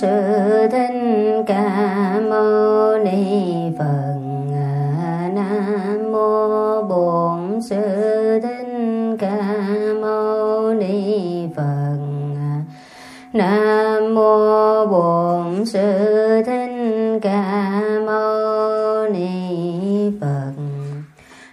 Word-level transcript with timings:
sư 0.00 0.68
thích 0.70 1.44
ca 1.46 2.20
mâu 2.30 2.98
ni 2.98 3.54
phật 3.78 4.16
nam 5.34 6.12
mô 6.12 6.82
bổn 6.82 7.62
sư 7.62 7.76
thích 8.42 9.16
ca 9.18 9.54
mâu 10.00 10.74
ni 10.74 11.48
phật 11.56 11.96
nam 13.32 14.14
mô 14.14 14.86
bổn 14.86 15.66
sư 15.66 16.42
thích 16.46 17.18
ca 17.22 17.80
mâu 18.06 19.08
ni 19.08 20.10
phật. 20.20 20.52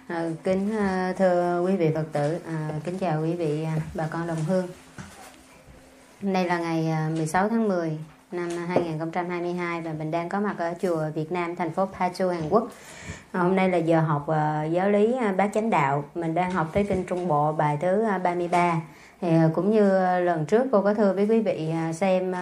À, 0.08 0.30
kính 0.44 0.76
à, 0.78 1.14
thưa 1.18 1.62
quý 1.66 1.76
vị 1.76 1.90
phật 1.94 2.04
tử 2.12 2.38
à, 2.46 2.70
kính 2.84 2.98
chào 2.98 3.22
quý 3.22 3.34
vị 3.34 3.64
à, 3.64 3.76
bà 3.94 4.06
con 4.10 4.26
đồng 4.26 4.44
hương. 4.48 4.66
Hôm 6.22 6.32
nay 6.32 6.46
là 6.46 6.58
ngày 6.58 6.88
à, 6.90 7.10
16 7.16 7.48
tháng 7.48 7.68
10 7.68 7.98
năm 8.32 8.48
2022 8.68 9.80
và 9.80 9.92
mình 9.98 10.10
đang 10.10 10.28
có 10.28 10.40
mặt 10.40 10.54
ở 10.58 10.74
chùa 10.82 11.04
Việt 11.14 11.32
Nam, 11.32 11.56
thành 11.56 11.70
phố 11.70 11.86
Pachu 11.98 12.28
Hàn 12.28 12.48
Quốc. 12.50 12.68
À, 13.32 13.40
hôm 13.40 13.56
nay 13.56 13.68
là 13.68 13.78
giờ 13.78 14.00
học 14.00 14.28
à, 14.28 14.64
giáo 14.64 14.90
lý 14.90 15.16
à, 15.16 15.32
bát 15.32 15.50
chánh 15.54 15.70
đạo. 15.70 16.04
Mình 16.14 16.34
đang 16.34 16.50
học 16.50 16.66
tới 16.72 16.84
kinh 16.84 17.04
Trung 17.04 17.28
Bộ, 17.28 17.52
bài 17.52 17.78
thứ 17.80 18.04
33 18.24 18.80
thì 19.20 19.28
cũng 19.54 19.70
như 19.70 19.88
lần 20.20 20.44
trước, 20.46 20.66
cô 20.72 20.82
có 20.82 20.94
thưa 20.94 21.12
với 21.12 21.26
quý 21.26 21.40
vị 21.40 21.72
xem 21.92 22.32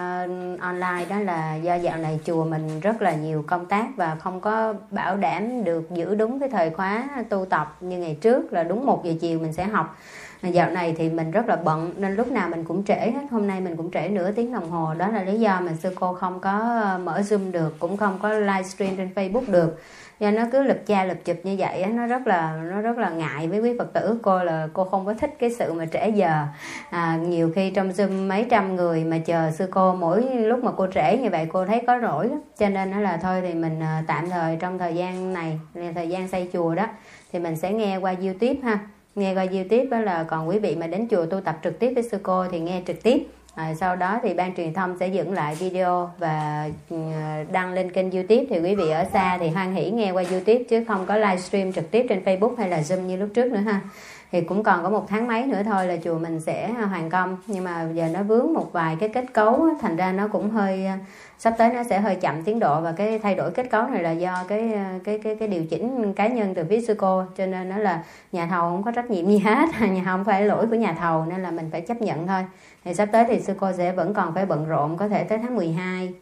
online 0.61 1.07
đó 1.11 1.19
là 1.19 1.55
do 1.55 1.75
dạo 1.75 1.97
này 1.97 2.21
chùa 2.25 2.45
mình 2.45 2.81
rất 2.81 3.03
là 3.03 3.15
nhiều 3.15 3.45
công 3.47 3.67
tác 3.67 3.87
và 3.97 4.15
không 4.15 4.41
có 4.41 4.75
bảo 4.91 5.17
đảm 5.17 5.65
được 5.65 5.91
giữ 5.91 6.15
đúng 6.15 6.41
cái 6.41 6.49
thời 6.49 6.71
khóa 6.71 7.09
tu 7.31 7.45
tập 7.45 7.77
như 7.81 7.99
ngày 7.99 8.19
trước 8.21 8.53
là 8.53 8.63
đúng 8.63 8.87
một 8.87 9.05
giờ 9.05 9.13
chiều 9.21 9.39
mình 9.39 9.53
sẽ 9.53 9.65
học 9.65 9.99
dạo 10.43 10.71
này 10.71 10.95
thì 10.99 11.11
mình 11.11 11.31
rất 11.31 11.49
là 11.49 11.57
bận 11.57 11.93
nên 11.97 12.15
lúc 12.15 12.33
nào 12.33 12.49
mình 12.49 12.65
cũng 12.65 12.85
trễ 12.85 12.95
hết. 12.95 13.27
Hôm 13.31 13.47
nay 13.47 13.61
mình 13.61 13.77
cũng 13.77 13.91
trễ 13.91 14.09
nửa 14.09 14.31
tiếng 14.33 14.53
đồng 14.53 14.71
hồ. 14.71 14.95
Đó 14.95 15.09
là 15.09 15.23
lý 15.23 15.41
do 15.41 15.61
mà 15.61 15.73
sư 15.83 15.91
cô 15.95 16.13
không 16.15 16.41
có 16.41 16.81
ờ, 16.85 16.99
mở 16.99 17.21
zoom 17.21 17.53
được 17.53 17.77
cũng 17.79 17.97
không 17.97 18.19
có 18.23 18.33
livestream 18.33 18.97
trên 18.97 19.11
facebook 19.15 19.53
được. 19.53 19.81
Do 20.21 20.31
nó 20.31 20.43
cứ 20.53 20.63
lập 20.63 20.79
cha 20.87 21.05
lập 21.05 21.17
chụp 21.25 21.37
như 21.43 21.57
vậy 21.59 21.87
nó 21.87 22.07
rất 22.07 22.27
là 22.27 22.61
nó 22.71 22.81
rất 22.81 22.99
là 22.99 23.11
ngại 23.11 23.49
với 23.49 23.61
quý 23.61 23.79
phật 23.79 23.93
tử. 23.93 24.19
Cô 24.23 24.45
là 24.45 24.69
cô 24.73 24.85
không 24.85 25.07
có 25.07 25.15
thích 25.15 25.35
cái 25.39 25.51
sự 25.51 25.73
mà 25.73 25.87
trễ 25.87 26.09
giờ. 26.09 26.45
À, 26.91 27.19
nhiều 27.27 27.53
khi 27.55 27.71
trong 27.71 27.91
zoom 27.91 28.29
mấy 28.29 28.47
trăm 28.51 28.77
người 28.77 29.05
mà 29.05 29.19
chờ 29.19 29.51
sư 29.51 29.69
cô 29.71 29.95
mỗi 29.95 30.23
lúc 30.23 30.65
mà 30.65 30.73
cô 30.77 30.87
trễ 30.95 31.17
như 31.17 31.31
vậy 31.31 31.47
cô 31.53 31.67
thấy 31.67 31.83
có 31.87 31.99
rỗi 32.03 32.29
lắm. 32.29 32.41
Cho 32.59 32.69
nên 32.69 32.91
nó 32.91 33.01
là 33.01 33.17
thôi 33.17 33.41
thì 33.41 33.55
mình 33.55 33.81
ờ, 33.81 34.03
tạm 34.07 34.31
thời 34.31 34.57
trong 34.57 34.79
thời 34.79 34.95
gian 34.95 35.33
này 35.33 35.61
thời 35.95 36.09
gian 36.09 36.29
xây 36.29 36.51
chùa 36.53 36.75
đó 36.75 36.87
thì 37.33 37.39
mình 37.39 37.57
sẽ 37.57 37.73
nghe 37.73 37.97
qua 37.97 38.15
youtube 38.21 38.57
ha 38.63 38.79
nghe 39.15 39.35
qua 39.35 39.47
youtube 39.53 39.85
đó 39.85 39.99
là 39.99 40.23
còn 40.23 40.49
quý 40.49 40.59
vị 40.59 40.77
mà 40.77 40.87
đến 40.87 41.09
chùa 41.11 41.27
tu 41.27 41.41
tập 41.41 41.59
trực 41.65 41.79
tiếp 41.79 41.93
với 41.95 42.03
sư 42.03 42.19
cô 42.23 42.47
thì 42.49 42.61
nghe 42.61 42.83
trực 42.87 43.03
tiếp. 43.03 43.27
À, 43.55 43.75
sau 43.75 43.97
đó 43.97 44.21
thì 44.23 44.35
ban 44.35 44.55
truyền 44.55 44.75
thông 44.75 44.97
sẽ 45.01 45.09
dựng 45.09 45.33
lại 45.33 45.55
video 45.55 46.11
và 46.19 46.69
ừ, 46.91 46.97
đăng 47.53 47.73
lên 47.73 47.93
kênh 47.93 48.11
youtube. 48.11 48.45
Thì 48.51 48.61
quý 48.61 48.75
vị 48.75 48.91
ở 48.91 49.05
xa 49.13 49.39
thì 49.39 49.49
hoan 49.49 49.75
hỷ 49.75 49.91
nghe 49.91 50.11
qua 50.11 50.25
youtube 50.31 50.65
chứ 50.65 50.85
không 50.89 51.07
có 51.07 51.17
livestream 51.17 51.73
trực 51.73 51.91
tiếp 51.91 52.07
trên 52.09 52.25
facebook 52.25 52.55
hay 52.57 52.69
là 52.69 52.81
zoom 52.81 53.01
như 53.01 53.17
lúc 53.17 53.29
trước 53.35 53.53
nữa 53.53 53.59
ha 53.59 53.81
thì 54.33 54.41
cũng 54.41 54.63
còn 54.63 54.83
có 54.83 54.91
một 54.91 55.09
tháng 55.09 55.27
mấy 55.27 55.47
nữa 55.47 55.63
thôi 55.65 55.87
là 55.87 55.97
chùa 56.05 56.19
mình 56.19 56.41
sẽ 56.41 56.71
à, 56.79 56.87
hoàn 56.87 57.11
công. 57.11 57.37
Nhưng 57.47 57.65
mà 57.65 57.89
giờ 57.95 58.09
nó 58.09 58.23
vướng 58.23 58.53
một 58.55 58.73
vài 58.73 58.97
cái 59.01 59.09
kết 59.09 59.25
cấu 59.33 59.69
thành 59.81 59.97
ra 59.97 60.13
nó 60.13 60.29
cũng 60.29 60.51
hơi 60.51 60.87
à, 60.87 60.99
sắp 61.39 61.55
tới 61.59 61.73
nó 61.73 61.83
sẽ 61.85 62.01
hơi 62.01 62.15
chậm 62.15 62.43
tiến 62.43 62.59
độ. 62.59 62.81
Và 62.81 62.93
cái 62.93 63.19
thay 63.19 63.35
đổi 63.35 63.51
kết 63.51 63.71
cấu 63.71 63.83
này 63.83 64.03
là 64.03 64.11
do 64.11 64.45
cái 64.49 64.73
à, 64.73 64.99
cái 65.05 65.19
cái 65.19 65.37
cái 65.37 65.49
điều 65.49 65.65
chỉnh 65.65 66.13
cá 66.13 66.27
nhân 66.27 66.55
từ 66.55 66.65
phía 66.69 66.81
sư 66.81 66.95
cô. 66.99 67.23
Cho 67.37 67.47
nên 67.47 67.69
nó 67.69 67.79
là 67.79 68.03
nhà 68.33 68.47
thầu 68.47 68.61
không 68.61 68.83
có 68.83 68.91
trách 68.91 69.11
nhiệm 69.11 69.27
gì 69.27 69.39
hết, 69.39 69.69
nhà 69.91 70.03
không 70.05 70.25
phải 70.25 70.43
lỗi 70.43 70.67
của 70.67 70.77
nhà 70.77 70.93
thầu, 70.93 71.25
nên 71.25 71.43
là 71.43 71.51
mình 71.51 71.69
phải 71.73 71.81
chấp 71.81 72.03
nhận 72.03 72.27
thôi. 72.27 72.45
Thì 72.85 72.95
sắp 72.95 73.09
tới 73.13 73.25
thì 73.29 73.41
sư 73.41 73.55
cô 73.61 73.73
sẽ 73.73 73.93
vẫn 73.93 74.15
còn 74.15 74.35
phải 74.35 74.47
bận 74.47 74.67
rộn, 74.69 74.97
có 74.97 75.09
thể 75.09 75.25
tới 75.25 75.39
tháng 75.39 75.57
12 75.57 76.15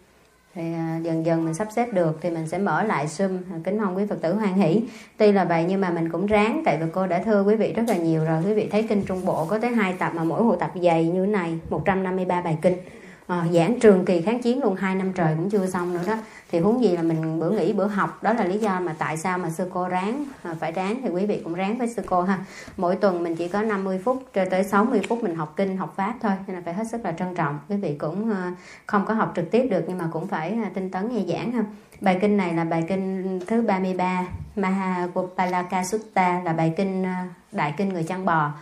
thì 0.57 0.73
à, 0.73 0.99
dần 1.03 1.27
dần 1.27 1.45
mình 1.45 1.55
sắp 1.55 1.69
xếp 1.71 1.93
được 1.93 2.19
thì 2.23 2.31
mình 2.31 2.47
sẽ 2.47 2.59
mở 2.59 2.83
lại 2.83 3.07
zoom 3.07 3.39
à, 3.53 3.57
kính 3.65 3.79
mong 3.79 3.97
quý 3.97 4.07
phật 4.09 4.23
tử 4.23 4.35
hoan 4.35 4.55
hỷ. 4.55 4.83
Tuy 5.17 5.33
là 5.33 5.45
vậy 5.45 5.65
nhưng 5.69 5.81
mà 5.81 5.91
mình 5.91 6.09
cũng 6.13 6.27
ráng, 6.27 6.63
tại 6.65 6.79
vì 6.81 6.87
cô 6.93 7.07
đã 7.07 7.23
thưa 7.23 7.43
quý 7.43 7.57
vị 7.57 7.73
rất 7.73 7.83
là 7.89 7.97
nhiều 7.97 8.25
rồi. 8.25 8.43
Quý 8.47 8.55
vị 8.55 8.69
thấy 8.73 8.87
kinh 8.89 9.05
trung 9.05 9.25
bộ 9.25 9.45
có 9.45 9.59
tới 9.59 9.71
hai 9.71 9.93
tập 9.93 10.13
mà 10.15 10.25
mỗi 10.25 10.43
bộ 10.43 10.57
tập 10.57 10.71
dày 10.83 11.05
như 11.09 11.27
thế 11.27 11.33
này 11.33 11.59
153 11.71 12.41
bài 12.41 12.59
kinh 12.63 12.77
à, 13.27 13.47
giảng 13.53 13.81
trường 13.81 14.05
kỳ 14.05 14.21
kháng 14.23 14.43
chiến 14.43 14.63
luôn 14.63 14.77
hai 14.77 14.95
năm 14.95 15.13
trời 15.13 15.35
cũng 15.37 15.51
chưa 15.51 15.67
xong 15.67 15.95
nữa 15.95 16.01
đó. 16.07 16.15
Thì 16.51 16.59
huống 16.59 16.83
gì 16.83 16.97
là 16.97 17.03
mình 17.03 17.41
bữa 17.41 17.51
nghỉ 17.51 17.73
bữa 17.73 17.87
học 17.87 18.23
đó 18.23 18.33
là 18.33 18.45
lý 18.45 18.59
do 18.59 18.81
mà 18.81 18.95
tại 18.99 19.17
sao 19.17 19.39
mà 19.39 19.51
sư 19.51 19.71
cô 19.73 19.89
ráng 19.89 20.25
à, 20.43 20.55
phải 20.61 20.73
ráng 20.73 21.01
thì 21.03 21.09
quý 21.09 21.27
vị 21.27 21.41
cũng 21.45 21.55
ráng 21.55 21.79
với 21.79 21.89
sư 21.89 22.03
cô 22.07 22.23
ha. 22.23 22.39
Mỗi 22.77 22.97
tuần 22.97 23.23
mình 23.23 23.37
chỉ 23.37 23.49
có 23.49 23.63
50 23.63 24.01
phút 24.05 24.23
cho 24.35 24.45
tới 24.51 24.65
60 24.65 25.01
phút 25.09 25.23
mình 25.23 25.35
học 25.35 25.53
kinh 25.57 25.77
học 25.77 25.93
pháp 25.97 26.15
thôi 26.23 26.33
nên 26.47 26.57
là 26.57 26.63
phải 26.65 26.75
hết 26.75 26.85
sức 26.91 27.05
là 27.05 27.13
trân 27.13 27.35
trọng. 27.35 27.59
Quý 27.69 27.77
vị 27.77 27.95
cũng 27.99 28.33
à, 28.33 28.53
không 28.87 29.05
có 29.07 29.15
học 29.15 29.33
trực 29.37 29.51
tiếp 29.51 29.69
được 29.71 29.85
nhưng 29.89 29.99
mà 29.99 30.09
cũng 30.13 30.27
phải 30.27 30.51
à, 30.65 30.71
tinh 30.75 30.91
tấn 30.91 31.09
nghe 31.09 31.35
giảng 31.35 31.53
ha. 31.53 31.65
Bài 32.01 32.19
kinh 32.21 32.37
này 32.37 32.55
là 32.55 32.65
bài 32.65 32.85
kinh 32.89 33.41
thứ 33.47 33.63
33 33.63 34.27
Mahagopalaka 34.57 35.85
Sutta 35.85 36.41
là 36.45 36.53
bài 36.53 36.75
kinh 36.77 37.05
đại 37.53 37.75
kinh 37.77 37.89
người 37.89 38.03
chăn 38.03 38.25
bò 38.25 38.53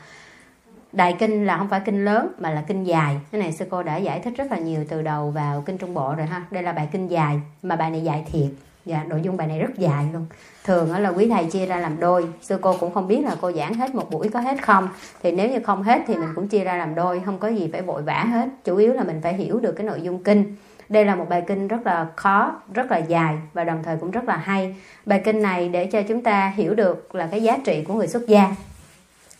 đại 0.95 1.17
kinh 1.19 1.47
là 1.47 1.57
không 1.57 1.69
phải 1.69 1.81
kinh 1.85 2.05
lớn, 2.05 2.33
mà 2.39 2.51
là 2.51 2.65
kinh 2.67 2.85
dài. 2.85 3.17
Cái 3.33 3.41
này 3.41 3.53
sư 3.53 3.65
cô 3.71 3.83
đã 3.83 3.97
giải 3.97 4.21
thích 4.21 4.33
rất 4.37 4.51
là 4.51 4.59
nhiều 4.59 4.85
từ 4.89 5.03
đầu 5.03 5.31
vào 5.31 5.63
kinh 5.67 5.79
trung 5.79 5.95
bộ 5.95 6.15
rồi 6.15 6.27
ha. 6.27 6.43
Đây 6.51 6.63
là 6.63 6.73
bài 6.73 6.89
kinh 6.93 7.09
dài, 7.09 7.41
mà 7.63 7.77
bài 7.77 7.91
này 7.91 8.01
dài 8.01 8.25
thiệt. 8.33 8.49
Dạ 8.85 9.05
nội 9.05 9.21
dung 9.23 9.37
bài 9.37 9.47
này 9.47 9.59
rất 9.59 9.79
dài 9.79 10.07
luôn. 10.13 10.27
Thường 10.65 10.97
là 10.97 11.09
quý 11.09 11.29
thầy 11.29 11.45
chia 11.45 11.67
ra 11.67 11.77
làm 11.77 12.01
đôi. 12.01 12.27
Sư 12.43 12.59
cô 12.61 12.77
cũng 12.81 12.95
không 12.95 13.09
biết 13.09 13.25
là 13.25 13.37
cô 13.41 13.53
giảng 13.53 13.75
hết 13.75 13.95
một 13.95 14.11
buổi 14.11 14.29
có 14.29 14.41
hết 14.41 14.63
không. 14.63 14.89
Thì 15.23 15.33
nếu 15.33 15.51
như 15.51 15.61
không 15.61 15.83
hết 15.83 16.03
thì 16.07 16.15
mình 16.15 16.29
cũng 16.35 16.49
chia 16.49 16.65
ra 16.65 16.77
làm 16.77 16.95
đôi, 16.95 17.23
không 17.25 17.39
có 17.39 17.49
gì 17.49 17.69
phải 17.73 17.83
vội 17.83 18.03
vã 18.03 18.25
hết. 18.25 18.49
Chủ 18.65 18.77
yếu 18.77 18.93
là 18.93 19.05
mình 19.05 19.21
phải 19.23 19.35
hiểu 19.35 19.61
được 19.61 19.73
cái 19.73 19.87
nội 19.87 20.01
dung 20.03 20.23
kinh. 20.23 20.57
Đây 20.89 21.05
là 21.05 21.15
một 21.15 21.29
bài 21.29 21.43
kinh 21.47 21.69
rất 21.69 21.87
là 21.87 22.07
khó, 22.17 22.61
rất 22.75 22.91
là 22.91 22.99
dài 22.99 23.37
và 23.53 23.65
đồng 23.65 23.83
thời 23.83 23.97
cũng 23.97 24.11
rất 24.11 24.25
là 24.25 24.37
hay. 24.37 24.77
Bài 25.07 25.23
kinh 25.25 25.43
này 25.43 25.69
để 25.69 25.87
cho 25.87 26.03
chúng 26.03 26.23
ta 26.23 26.53
hiểu 26.57 26.75
được 26.75 27.15
là 27.15 27.29
cái 27.31 27.43
giá 27.43 27.59
trị 27.65 27.85
của 27.89 27.95
người 27.95 28.07
xuất 28.07 28.27
gia 28.27 28.55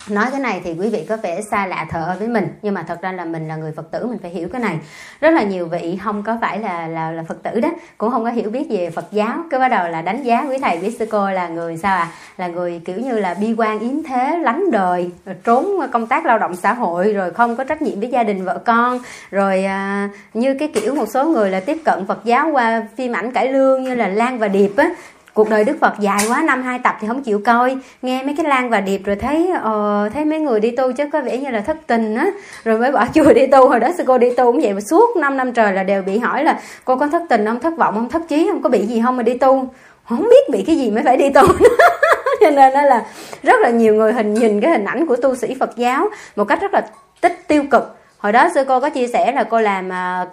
nói 0.09 0.27
cái 0.31 0.41
này 0.41 0.61
thì 0.65 0.75
quý 0.81 0.89
vị 0.89 1.07
có 1.09 1.17
vẻ 1.17 1.41
xa 1.43 1.67
lạ 1.67 1.87
thở 1.91 2.17
với 2.19 2.29
mình 2.29 2.49
nhưng 2.63 2.75
mà 2.75 2.83
thật 2.83 3.03
ra 3.03 3.13
là 3.13 3.25
mình 3.25 3.49
là 3.49 3.57
người 3.57 3.73
phật 3.73 3.91
tử 3.91 4.07
mình 4.07 4.19
phải 4.19 4.31
hiểu 4.31 4.49
cái 4.49 4.61
này. 4.61 4.79
Rất 5.21 5.31
là 5.31 5.43
nhiều 5.43 5.67
vị 5.67 5.99
không 6.05 6.23
có 6.23 6.39
phải 6.41 6.59
là 6.59 6.87
là 6.87 7.11
là 7.11 7.23
phật 7.29 7.43
tử 7.43 7.61
đó 7.61 7.69
cũng 7.99 8.11
không 8.11 8.25
có 8.25 8.31
hiểu 8.31 8.51
biết 8.51 8.67
về 8.71 8.91
phật 8.91 9.07
giáo 9.13 9.39
cái 9.51 9.61
bắt 9.61 9.69
đầu 9.69 9.89
là 9.89 10.03
đánh 10.03 10.23
giá 10.23 10.47
quý 10.51 10.59
thầy 10.63 10.79
quý 10.79 10.97
sư 10.99 11.07
cô 11.11 11.31
là 11.31 11.49
người 11.49 11.77
sao 11.77 11.97
à 11.97 12.09
là 12.37 12.49
người 12.49 12.81
kiểu 12.85 12.97
như 12.97 13.19
là 13.19 13.35
bi 13.35 13.55
quan 13.59 13.79
yếm 13.79 14.03
thế 14.03 14.39
lánh 14.43 14.71
đời 14.71 15.11
trốn 15.45 15.81
công 15.93 16.07
tác 16.07 16.27
lao 16.27 16.39
động 16.39 16.57
xã 16.57 16.73
hội 16.73 17.13
rồi 17.13 17.31
không 17.31 17.57
có 17.57 17.65
trách 17.65 17.83
nhiệm 17.83 18.01
với 18.01 18.09
gia 18.09 18.23
đình 18.23 18.45
vợ 18.45 18.59
con 18.65 18.99
rồi 19.31 19.65
à, 19.65 20.09
như 20.35 20.55
cái 20.59 20.69
kiểu 20.75 20.95
một 20.95 21.09
số 21.09 21.25
người 21.25 21.51
là 21.51 21.61
tiếp 21.61 21.79
cận 21.85 22.07
phật 22.07 22.25
giáo 22.25 22.51
qua 22.53 22.83
phim 22.97 23.13
ảnh 23.13 23.33
cải 23.33 23.53
lương 23.53 23.85
như 23.85 23.95
là 23.95 24.09
lan 24.09 24.39
và 24.39 24.49
điệp 24.49 24.73
á 24.77 24.91
cuộc 25.35 25.51
đời 25.51 25.65
đức 25.65 25.77
phật 25.81 25.95
dài 25.99 26.25
quá 26.29 26.43
năm 26.43 26.63
hai 26.63 26.79
tập 26.79 26.97
thì 27.01 27.09
không 27.09 27.23
chịu 27.23 27.41
coi. 27.45 27.77
Nghe 28.03 28.23
mấy 28.23 28.35
cái 28.37 28.47
lan 28.47 28.71
và 28.71 28.81
điệp 28.81 29.01
rồi 29.05 29.17
thấy 29.17 29.51
ờ, 29.63 30.09
thấy 30.15 30.25
mấy 30.25 30.39
người 30.39 30.61
đi 30.61 30.71
tu 30.71 30.93
chứ 30.93 31.05
có 31.13 31.21
vẻ 31.21 31.39
như 31.39 31.51
là 31.51 31.61
thất 31.61 31.77
tình 31.87 32.15
á. 32.15 32.27
Rồi 32.65 32.79
mới 32.79 32.93
bỏ 32.93 33.07
chùa 33.15 33.33
đi 33.33 33.47
tu 33.47 33.69
hồi 33.69 33.81
đó 33.81 33.89
sư 33.99 34.05
cô 34.07 34.19
đi 34.19 34.31
tu 34.31 34.53
cũng 34.53 34.61
vậy 34.61 34.73
mà 34.73 34.81
suốt 34.81 35.17
5 35.17 35.37
năm 35.37 35.53
trời 35.53 35.73
là 35.73 35.83
đều 35.83 36.03
bị 36.03 36.19
hỏi 36.19 36.45
là 36.45 36.61
cô 36.85 36.97
có 36.97 37.09
thất 37.09 37.23
tình 37.29 37.47
không 37.47 37.61
thất 37.61 37.77
vọng 37.77 37.95
không 37.95 38.09
thất 38.09 38.23
chí 38.29 38.49
không 38.51 38.63
có 38.63 38.71
bị 38.71 38.87
gì 38.87 39.03
không 39.05 39.17
mà 39.17 39.23
đi 39.23 39.35
tu? 39.35 39.69
Không 40.09 40.23
biết 40.23 40.51
bị 40.53 40.65
cái 40.67 40.77
gì 40.77 40.91
mới 40.91 41.03
phải 41.05 41.17
đi 41.17 41.31
tu. 41.31 41.43
Cho 42.41 42.51
nên 42.51 42.75
đó 42.75 42.83
là 42.83 43.05
rất 43.43 43.61
là 43.61 43.71
nhiều 43.71 43.95
người 43.95 44.13
hình 44.13 44.35
nhìn 44.35 44.61
cái 44.61 44.71
hình 44.71 44.85
ảnh 44.85 45.07
của 45.07 45.17
tu 45.17 45.35
sĩ 45.35 45.57
phật 45.61 45.77
giáo 45.77 46.09
một 46.37 46.45
cách 46.45 46.61
rất 46.63 46.75
là 46.75 46.87
tích 47.21 47.49
tiêu 47.49 47.65
cực 47.71 47.97
hồi 48.25 48.33
đó 48.33 48.49
sư 48.55 48.65
cô 48.69 48.81
có 48.81 48.91
chia 48.91 49.07
sẻ 49.07 49.33
là 49.33 49.45
cô 49.45 49.61
làm 49.61 49.89
uh, 49.89 50.33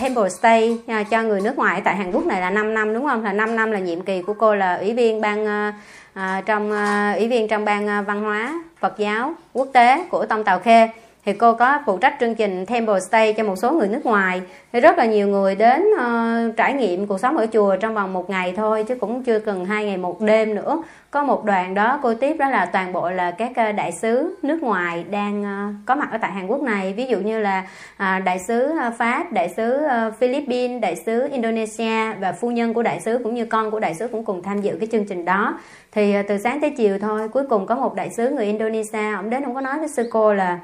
temple 0.00 0.28
stay 0.28 0.78
uh, 1.00 1.10
cho 1.10 1.22
người 1.22 1.40
nước 1.40 1.58
ngoài 1.58 1.80
tại 1.84 1.96
Hàn 1.96 2.12
Quốc 2.12 2.26
này 2.26 2.40
là 2.40 2.50
5 2.50 2.74
năm 2.74 2.94
đúng 2.94 3.06
không? 3.06 3.24
Là 3.24 3.32
5 3.32 3.56
năm 3.56 3.70
là 3.70 3.78
nhiệm 3.78 4.00
kỳ 4.00 4.22
của 4.22 4.34
cô 4.34 4.54
là 4.54 4.76
ủy 4.76 4.94
viên 4.94 5.20
ban 5.20 5.44
uh, 5.44 5.74
uh, 6.18 6.46
trong 6.46 6.70
uh, 6.70 7.18
ủy 7.18 7.28
viên 7.28 7.48
trong 7.48 7.64
ban 7.64 8.00
uh, 8.00 8.06
văn 8.06 8.22
hóa 8.22 8.62
Phật 8.80 8.98
giáo 8.98 9.34
quốc 9.52 9.68
tế 9.72 10.04
của 10.10 10.26
Tông 10.26 10.44
Tàu 10.44 10.58
Khê 10.58 10.88
thì 11.24 11.32
cô 11.32 11.54
có 11.54 11.78
phụ 11.86 11.98
trách 11.98 12.16
chương 12.20 12.34
trình 12.34 12.66
Temple 12.66 13.00
Stay 13.00 13.32
cho 13.32 13.44
một 13.44 13.56
số 13.56 13.72
người 13.72 13.88
nước 13.88 14.06
ngoài. 14.06 14.42
Thì 14.72 14.80
rất 14.80 14.98
là 14.98 15.04
nhiều 15.04 15.28
người 15.28 15.54
đến 15.54 15.84
uh, 15.94 16.56
trải 16.56 16.74
nghiệm 16.74 17.06
cuộc 17.06 17.20
sống 17.20 17.36
ở 17.36 17.46
chùa 17.52 17.76
trong 17.76 17.94
vòng 17.94 18.12
một 18.12 18.30
ngày 18.30 18.52
thôi 18.56 18.84
chứ 18.88 18.94
cũng 18.94 19.22
chưa 19.22 19.38
cần 19.38 19.64
hai 19.64 19.84
ngày 19.84 19.96
một 19.96 20.20
đêm 20.20 20.54
nữa. 20.54 20.82
Có 21.10 21.22
một 21.22 21.44
đoàn 21.44 21.74
đó 21.74 22.00
cô 22.02 22.14
tiếp 22.14 22.36
đó 22.38 22.48
là 22.48 22.66
toàn 22.66 22.92
bộ 22.92 23.10
là 23.10 23.30
các 23.30 23.52
ờ, 23.56 23.72
đại 23.72 23.92
sứ 23.92 24.36
nước 24.42 24.62
ngoài 24.62 25.04
đang 25.10 25.42
uh, 25.42 25.86
có 25.86 25.94
mặt 25.94 26.08
ở 26.12 26.18
tại 26.18 26.32
Hàn 26.32 26.46
Quốc 26.46 26.62
này. 26.62 26.92
Ví 26.92 27.06
dụ 27.06 27.18
như 27.18 27.40
là 27.40 27.60
uh, 27.94 28.24
đại 28.24 28.38
sứ 28.38 28.72
Pháp 28.98 29.32
đại 29.32 29.48
sứ 29.56 29.80
uh, 29.84 30.14
Philippines 30.18 30.82
đại 30.82 30.96
sứ 31.06 31.28
Indonesia 31.32 32.12
và 32.20 32.32
phu 32.32 32.50
nhân 32.50 32.74
của 32.74 32.82
đại 32.82 33.00
sứ 33.00 33.18
cũng 33.24 33.34
như 33.34 33.44
con 33.44 33.70
của 33.70 33.80
đại 33.80 33.94
sứ 33.94 34.08
cũng 34.08 34.24
cùng 34.24 34.42
tham 34.42 34.60
dự 34.60 34.76
cái 34.80 34.88
chương 34.92 35.04
trình 35.04 35.24
đó. 35.24 35.58
Thì 35.92 36.18
uh, 36.20 36.26
từ 36.28 36.38
sáng 36.38 36.60
tới 36.60 36.70
chiều 36.70 36.98
thôi 36.98 37.28
cuối 37.28 37.44
cùng 37.48 37.66
có 37.66 37.76
một 37.76 37.94
đại 37.94 38.10
sứ 38.16 38.30
người 38.30 38.46
Indonesia 38.46 39.12
ông 39.14 39.30
đến 39.30 39.42
ông 39.42 39.54
có 39.54 39.60
nói 39.60 39.78
với 39.78 39.88
sư 39.88 40.08
cô 40.12 40.34
là 40.34 40.58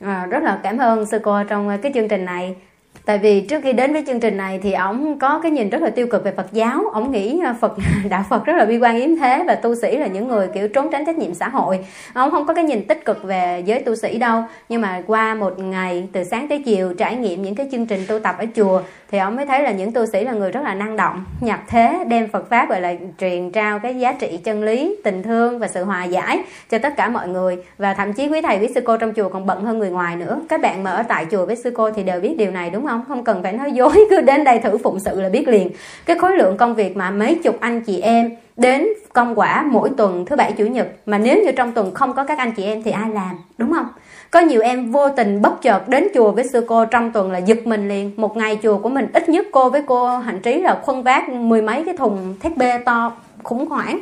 à, 0.00 0.26
rất 0.26 0.42
là 0.42 0.60
cảm 0.62 0.78
ơn 0.78 1.06
sư 1.06 1.18
cô 1.22 1.44
trong 1.44 1.68
ờ, 1.68 1.76
cái 1.82 1.92
chương 1.94 2.08
trình 2.08 2.24
này 2.24 2.56
tại 3.04 3.18
vì 3.18 3.40
trước 3.40 3.60
khi 3.62 3.72
đến 3.72 3.92
với 3.92 4.04
chương 4.06 4.20
trình 4.20 4.36
này 4.36 4.60
thì 4.62 4.72
ổng 4.72 5.18
có 5.18 5.40
cái 5.42 5.50
nhìn 5.50 5.70
rất 5.70 5.82
là 5.82 5.90
tiêu 5.90 6.06
cực 6.06 6.24
về 6.24 6.32
Phật 6.36 6.52
giáo. 6.52 6.84
Ổng 6.92 7.12
nghĩ 7.12 7.40
à, 7.44 7.54
Phật, 7.60 7.76
đạo 8.10 8.24
Phật 8.28 8.44
rất 8.44 8.56
là 8.56 8.64
bi 8.64 8.78
quan 8.78 9.00
yếm 9.00 9.16
thế 9.16 9.44
và 9.46 9.54
tu 9.54 9.74
sĩ 9.74 9.96
là 9.96 10.06
những 10.06 10.28
người, 10.28 10.48
kiểu, 10.54 10.68
trốn 10.68 10.90
tránh 10.92 11.04
trách 11.06 11.18
nhiệm 11.18 11.34
xã 11.34 11.48
hội. 11.48 11.86
Ổng 12.14 12.30
không 12.30 12.46
có 12.46 12.54
cái 12.54 12.64
nhìn 12.64 12.86
tích 12.86 13.04
cực 13.04 13.22
về 13.22 13.62
giới 13.66 13.80
tu 13.80 13.94
sĩ 13.94 14.18
đâu. 14.18 14.42
Nhưng 14.68 14.80
mà 14.80 15.02
qua 15.06 15.34
một 15.34 15.58
ngày, 15.58 16.08
từ 16.12 16.24
sáng 16.24 16.48
tới 16.48 16.62
chiều, 16.66 16.94
trải 16.94 17.16
nghiệm 17.16 17.42
những 17.42 17.54
cái 17.54 17.68
chương 17.72 17.86
trình 17.86 18.00
tu 18.08 18.18
tập 18.18 18.36
ở 18.38 18.46
chùa, 18.56 18.82
thì 19.10 19.18
ông 19.18 19.36
mới 19.36 19.46
thấy 19.46 19.62
là 19.62 19.70
những 19.70 19.92
tu 19.92 20.06
sĩ 20.06 20.24
là 20.24 20.32
người 20.32 20.52
rất 20.52 20.60
là 20.64 20.74
năng 20.74 20.96
động, 20.96 21.24
nhập 21.40 21.60
thế, 21.68 22.04
đem 22.08 22.28
Phật 22.28 22.50
pháp, 22.50 22.68
gọi 22.68 22.80
là, 22.80 22.94
truyền 23.18 23.50
trao 23.50 23.78
cái 23.78 23.98
giá 23.98 24.12
trị 24.12 24.36
chân 24.44 24.62
lý, 24.62 24.96
tình 25.04 25.22
thương 25.22 25.58
và 25.58 25.68
sự 25.68 25.84
hòa 25.84 26.04
giải 26.04 26.42
cho 26.70 26.78
tất 26.78 26.96
cả 26.96 27.08
mọi 27.08 27.28
người. 27.28 27.56
Và 27.78 27.94
thậm 27.94 28.12
chí 28.12 28.28
quý 28.28 28.40
thầy, 28.42 28.58
quý 28.58 28.68
sư 28.74 28.80
cô 28.84 28.96
trong 28.96 29.12
chùa 29.16 29.28
còn 29.28 29.46
bận 29.46 29.64
hơn 29.64 29.78
người 29.78 29.90
ngoài 29.90 30.16
nữa. 30.16 30.40
Các 30.48 30.60
bạn 30.60 30.82
mà 30.82 30.90
ở 30.90 31.02
tại 31.02 31.26
chùa 31.30 31.46
với 31.46 31.56
sư 31.56 31.70
cô 31.74 31.90
thì 31.90 32.02
đều 32.02 32.20
biết 32.20 32.34
điều 32.38 32.50
này, 32.50 32.70
đúng 32.70 32.86
không 32.86 32.87
không? 32.88 33.04
Không 33.08 33.24
cần 33.24 33.42
phải 33.42 33.52
nói 33.52 33.72
dối, 33.72 34.06
cứ 34.10 34.20
đến 34.20 34.44
đây 34.44 34.58
thử 34.58 34.78
phụng 34.78 35.00
sự 35.00 35.20
là 35.20 35.28
biết 35.28 35.48
liền. 35.48 35.70
Cái 36.06 36.18
khối 36.18 36.36
lượng 36.36 36.56
công 36.56 36.74
việc 36.74 36.96
mà 36.96 37.10
mấy 37.10 37.34
chục 37.34 37.56
anh 37.60 37.80
chị 37.80 38.00
em 38.00 38.30
đến 38.56 38.86
công 39.12 39.38
quả 39.38 39.64
mỗi 39.70 39.90
tuần 39.96 40.24
thứ 40.26 40.36
bảy, 40.36 40.52
chủ 40.52 40.64
nhật, 40.64 40.88
mà 41.06 41.18
nếu 41.18 41.42
như 41.44 41.52
trong 41.52 41.72
tuần 41.72 41.94
không 41.94 42.12
có 42.12 42.24
các 42.24 42.38
anh 42.38 42.52
chị 42.52 42.64
em 42.64 42.82
thì 42.82 42.90
ai 42.90 43.10
làm, 43.10 43.36
đúng 43.58 43.72
không? 43.72 43.86
Có 44.30 44.40
nhiều 44.40 44.60
em 44.60 44.92
vô 44.92 45.08
tình 45.08 45.42
bất 45.42 45.62
chợt 45.62 45.88
đến 45.88 46.08
chùa 46.14 46.32
với 46.32 46.48
sư 46.48 46.64
cô 46.68 46.84
trong 46.84 47.12
tuần 47.12 47.32
là 47.32 47.38
giật 47.38 47.66
mình 47.66 47.88
liền. 47.88 48.12
Một 48.16 48.36
ngày 48.36 48.58
chùa 48.62 48.78
của 48.78 48.88
mình 48.88 49.06
ít 49.12 49.28
nhất 49.28 49.46
cô 49.52 49.70
với 49.70 49.82
cô 49.86 50.18
hạnh 50.18 50.40
trí 50.42 50.60
là 50.60 50.78
khuân 50.82 51.02
vác 51.02 51.28
mười 51.28 51.62
mấy 51.62 51.84
cái 51.84 51.96
thùng 51.96 52.34
thép 52.40 52.56
bê 52.56 52.78
to 52.78 53.12
khủng 53.42 53.66
hoảng 53.66 54.00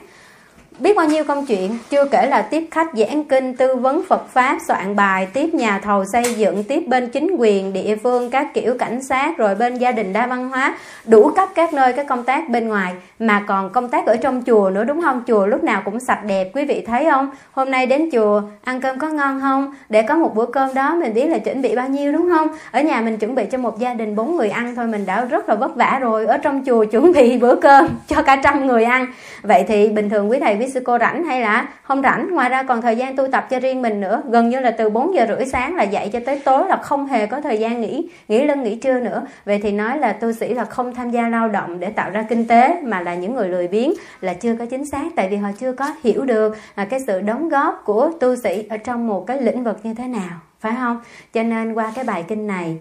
biết 0.79 0.97
bao 0.97 1.07
nhiêu 1.07 1.25
công 1.25 1.47
chuyện, 1.47 1.79
chưa 1.91 2.05
kể 2.05 2.27
là 2.27 2.43
tiếp 2.43 2.65
khách 2.71 2.87
giảng 2.95 3.25
kinh, 3.25 3.57
tư 3.57 3.77
vấn 3.77 4.03
phật 4.09 4.29
pháp, 4.33 4.59
soạn 4.69 4.97
bài, 4.97 5.29
tiếp 5.33 5.55
nhà 5.55 5.79
thầu 5.79 6.05
xây 6.05 6.35
dựng, 6.35 6.65
tiếp 6.65 6.81
bên 6.87 7.09
chính 7.09 7.37
quyền, 7.39 7.73
địa 7.73 7.97
phương, 8.03 8.31
các 8.31 8.55
kiểu 8.55 8.75
cảnh 8.79 9.03
sát, 9.03 9.39
rồi 9.39 9.55
bên 9.55 9.79
gia 9.79 9.93
đình 9.93 10.13
đa 10.13 10.27
văn 10.27 10.49
hóa, 10.49 10.79
đủ 11.05 11.31
cấp 11.37 11.49
các 11.55 11.73
nơi 11.73 11.93
các 11.93 12.07
công 12.09 12.25
tác 12.25 12.49
bên 12.49 12.69
ngoài. 12.69 12.93
Mà 13.19 13.45
còn 13.47 13.71
công 13.71 13.89
tác 13.89 14.07
ở 14.07 14.17
trong 14.17 14.43
chùa 14.47 14.71
nữa, 14.71 14.85
đúng 14.85 15.03
không? 15.03 15.23
Chùa 15.27 15.47
lúc 15.47 15.65
nào 15.65 15.83
cũng 15.85 16.01
sạch 16.01 16.21
đẹp, 16.27 16.51
quý 16.55 16.65
vị 16.65 16.85
thấy 16.87 17.07
không? 17.11 17.31
Hôm 17.53 17.71
nay 17.71 17.87
đến 17.87 18.09
chùa, 18.13 18.43
ăn 18.65 18.81
cơm 18.81 18.99
có 18.99 19.09
ngon 19.09 19.41
không? 19.41 19.75
Để 19.89 20.03
có 20.03 20.17
một 20.17 20.35
bữa 20.35 20.47
cơm 20.47 20.75
đó, 20.75 20.95
mình 20.95 21.15
biết 21.15 21.27
là 21.27 21.39
chuẩn 21.39 21.63
bị 21.63 21.77
bao 21.77 21.89
nhiêu, 21.89 22.13
đúng 22.13 22.29
không? 22.31 22.49
Ở 22.71 22.81
nhà 22.81 23.01
mình 23.01 23.17
chuẩn 23.17 23.35
bị 23.35 23.45
cho 23.51 23.59
một 23.59 23.79
gia 23.79 23.95
đình 23.95 24.17
bốn 24.17 24.37
người 24.37 24.49
ăn 24.49 24.75
thôi, 24.77 24.87
mình 24.87 25.07
đã 25.07 25.25
rất 25.25 25.49
là 25.49 25.55
vất 25.55 25.77
vả 25.77 25.99
rồi. 26.01 26.27
Ở 26.27 26.39
trong 26.39 26.65
chùa 26.67 26.85
chuẩn 26.85 27.13
bị 27.13 27.39
bữa 27.39 27.55
cơm 27.55 27.89
cho 28.09 28.23
cả 28.23 28.37
trăm 28.45 28.67
người 28.67 28.85
ăn. 28.85 29.07
Vậy 29.43 29.65
thì 29.69 29.89
bình 29.89 30.11
thường 30.11 30.31
quý 30.31 30.39
thầy, 30.41 30.57
quý 30.57 30.66
sư 30.69 30.81
cô 30.85 30.99
rảnh 30.99 31.25
hay 31.25 31.41
là 31.41 31.69
không 31.83 32.03
rảnh? 32.03 32.31
Ngoài 32.31 32.49
ra 32.49 32.63
còn 32.63 32.83
thời 32.83 32.97
gian 32.97 33.17
tu 33.17 33.29
tập 33.29 33.47
cho 33.51 33.61
riêng 33.61 33.83
mình 33.83 34.01
nữa. 34.01 34.23
Gần 34.31 34.49
như 34.49 34.61
là 34.61 34.71
từ 34.71 34.91
4 34.91 35.15
giờ 35.15 35.27
rưỡi 35.29 35.47
sáng 35.47 35.77
là 35.77 35.83
dậy 35.83 36.11
cho 36.13 36.21
tới 36.27 36.43
tối 36.45 36.69
là 36.69 36.77
không 36.77 37.07
hề 37.07 37.27
có 37.27 37.41
thời 37.41 37.59
gian 37.59 37.81
nghỉ 37.81 38.09
nghỉ 38.29 38.45
lưng, 38.45 38.63
nghỉ 38.63 38.77
trưa 38.77 39.01
nữa. 39.01 39.27
Vậy 39.45 39.61
thì 39.63 39.73
nói 39.73 39.99
là 39.99 40.13
tu 40.13 40.33
sĩ 40.33 40.55
là 40.55 40.65
không 40.65 40.95
tham 40.95 41.11
gia 41.11 41.29
lao 41.29 41.49
động 41.49 41.81
để 41.81 41.91
tạo 41.91 42.11
ra 42.11 42.23
kinh 42.29 42.47
tế, 42.47 42.81
mà 42.83 43.01
là 43.01 43.15
những 43.15 43.35
người 43.35 43.49
lười 43.49 43.69
biếng, 43.69 43.93
là 44.21 44.35
chưa 44.35 44.55
có 44.59 44.67
chính 44.67 44.87
xác, 44.87 45.05
tại 45.17 45.29
vì 45.29 45.37
họ 45.37 45.49
chưa 45.59 45.73
có 45.73 45.93
hiểu 46.05 46.25
được 46.25 46.57
là 46.77 46.85
cái 46.85 47.01
sự 47.07 47.21
đóng 47.21 47.49
góp 47.49 47.83
của 47.85 48.11
tu 48.21 48.37
sĩ 48.37 48.67
ở 48.71 48.77
trong 48.77 49.07
một 49.07 49.27
cái 49.27 49.43
lĩnh 49.43 49.65
vực 49.65 49.81
như 49.83 49.95
thế 49.95 50.07
nào, 50.07 50.41
phải 50.61 50.73
không? 50.77 51.01
Cho 51.33 51.43
nên 51.43 51.73
qua 51.73 51.93
cái 51.95 52.05
bài 52.05 52.25
kinh 52.29 52.47
này, 52.47 52.79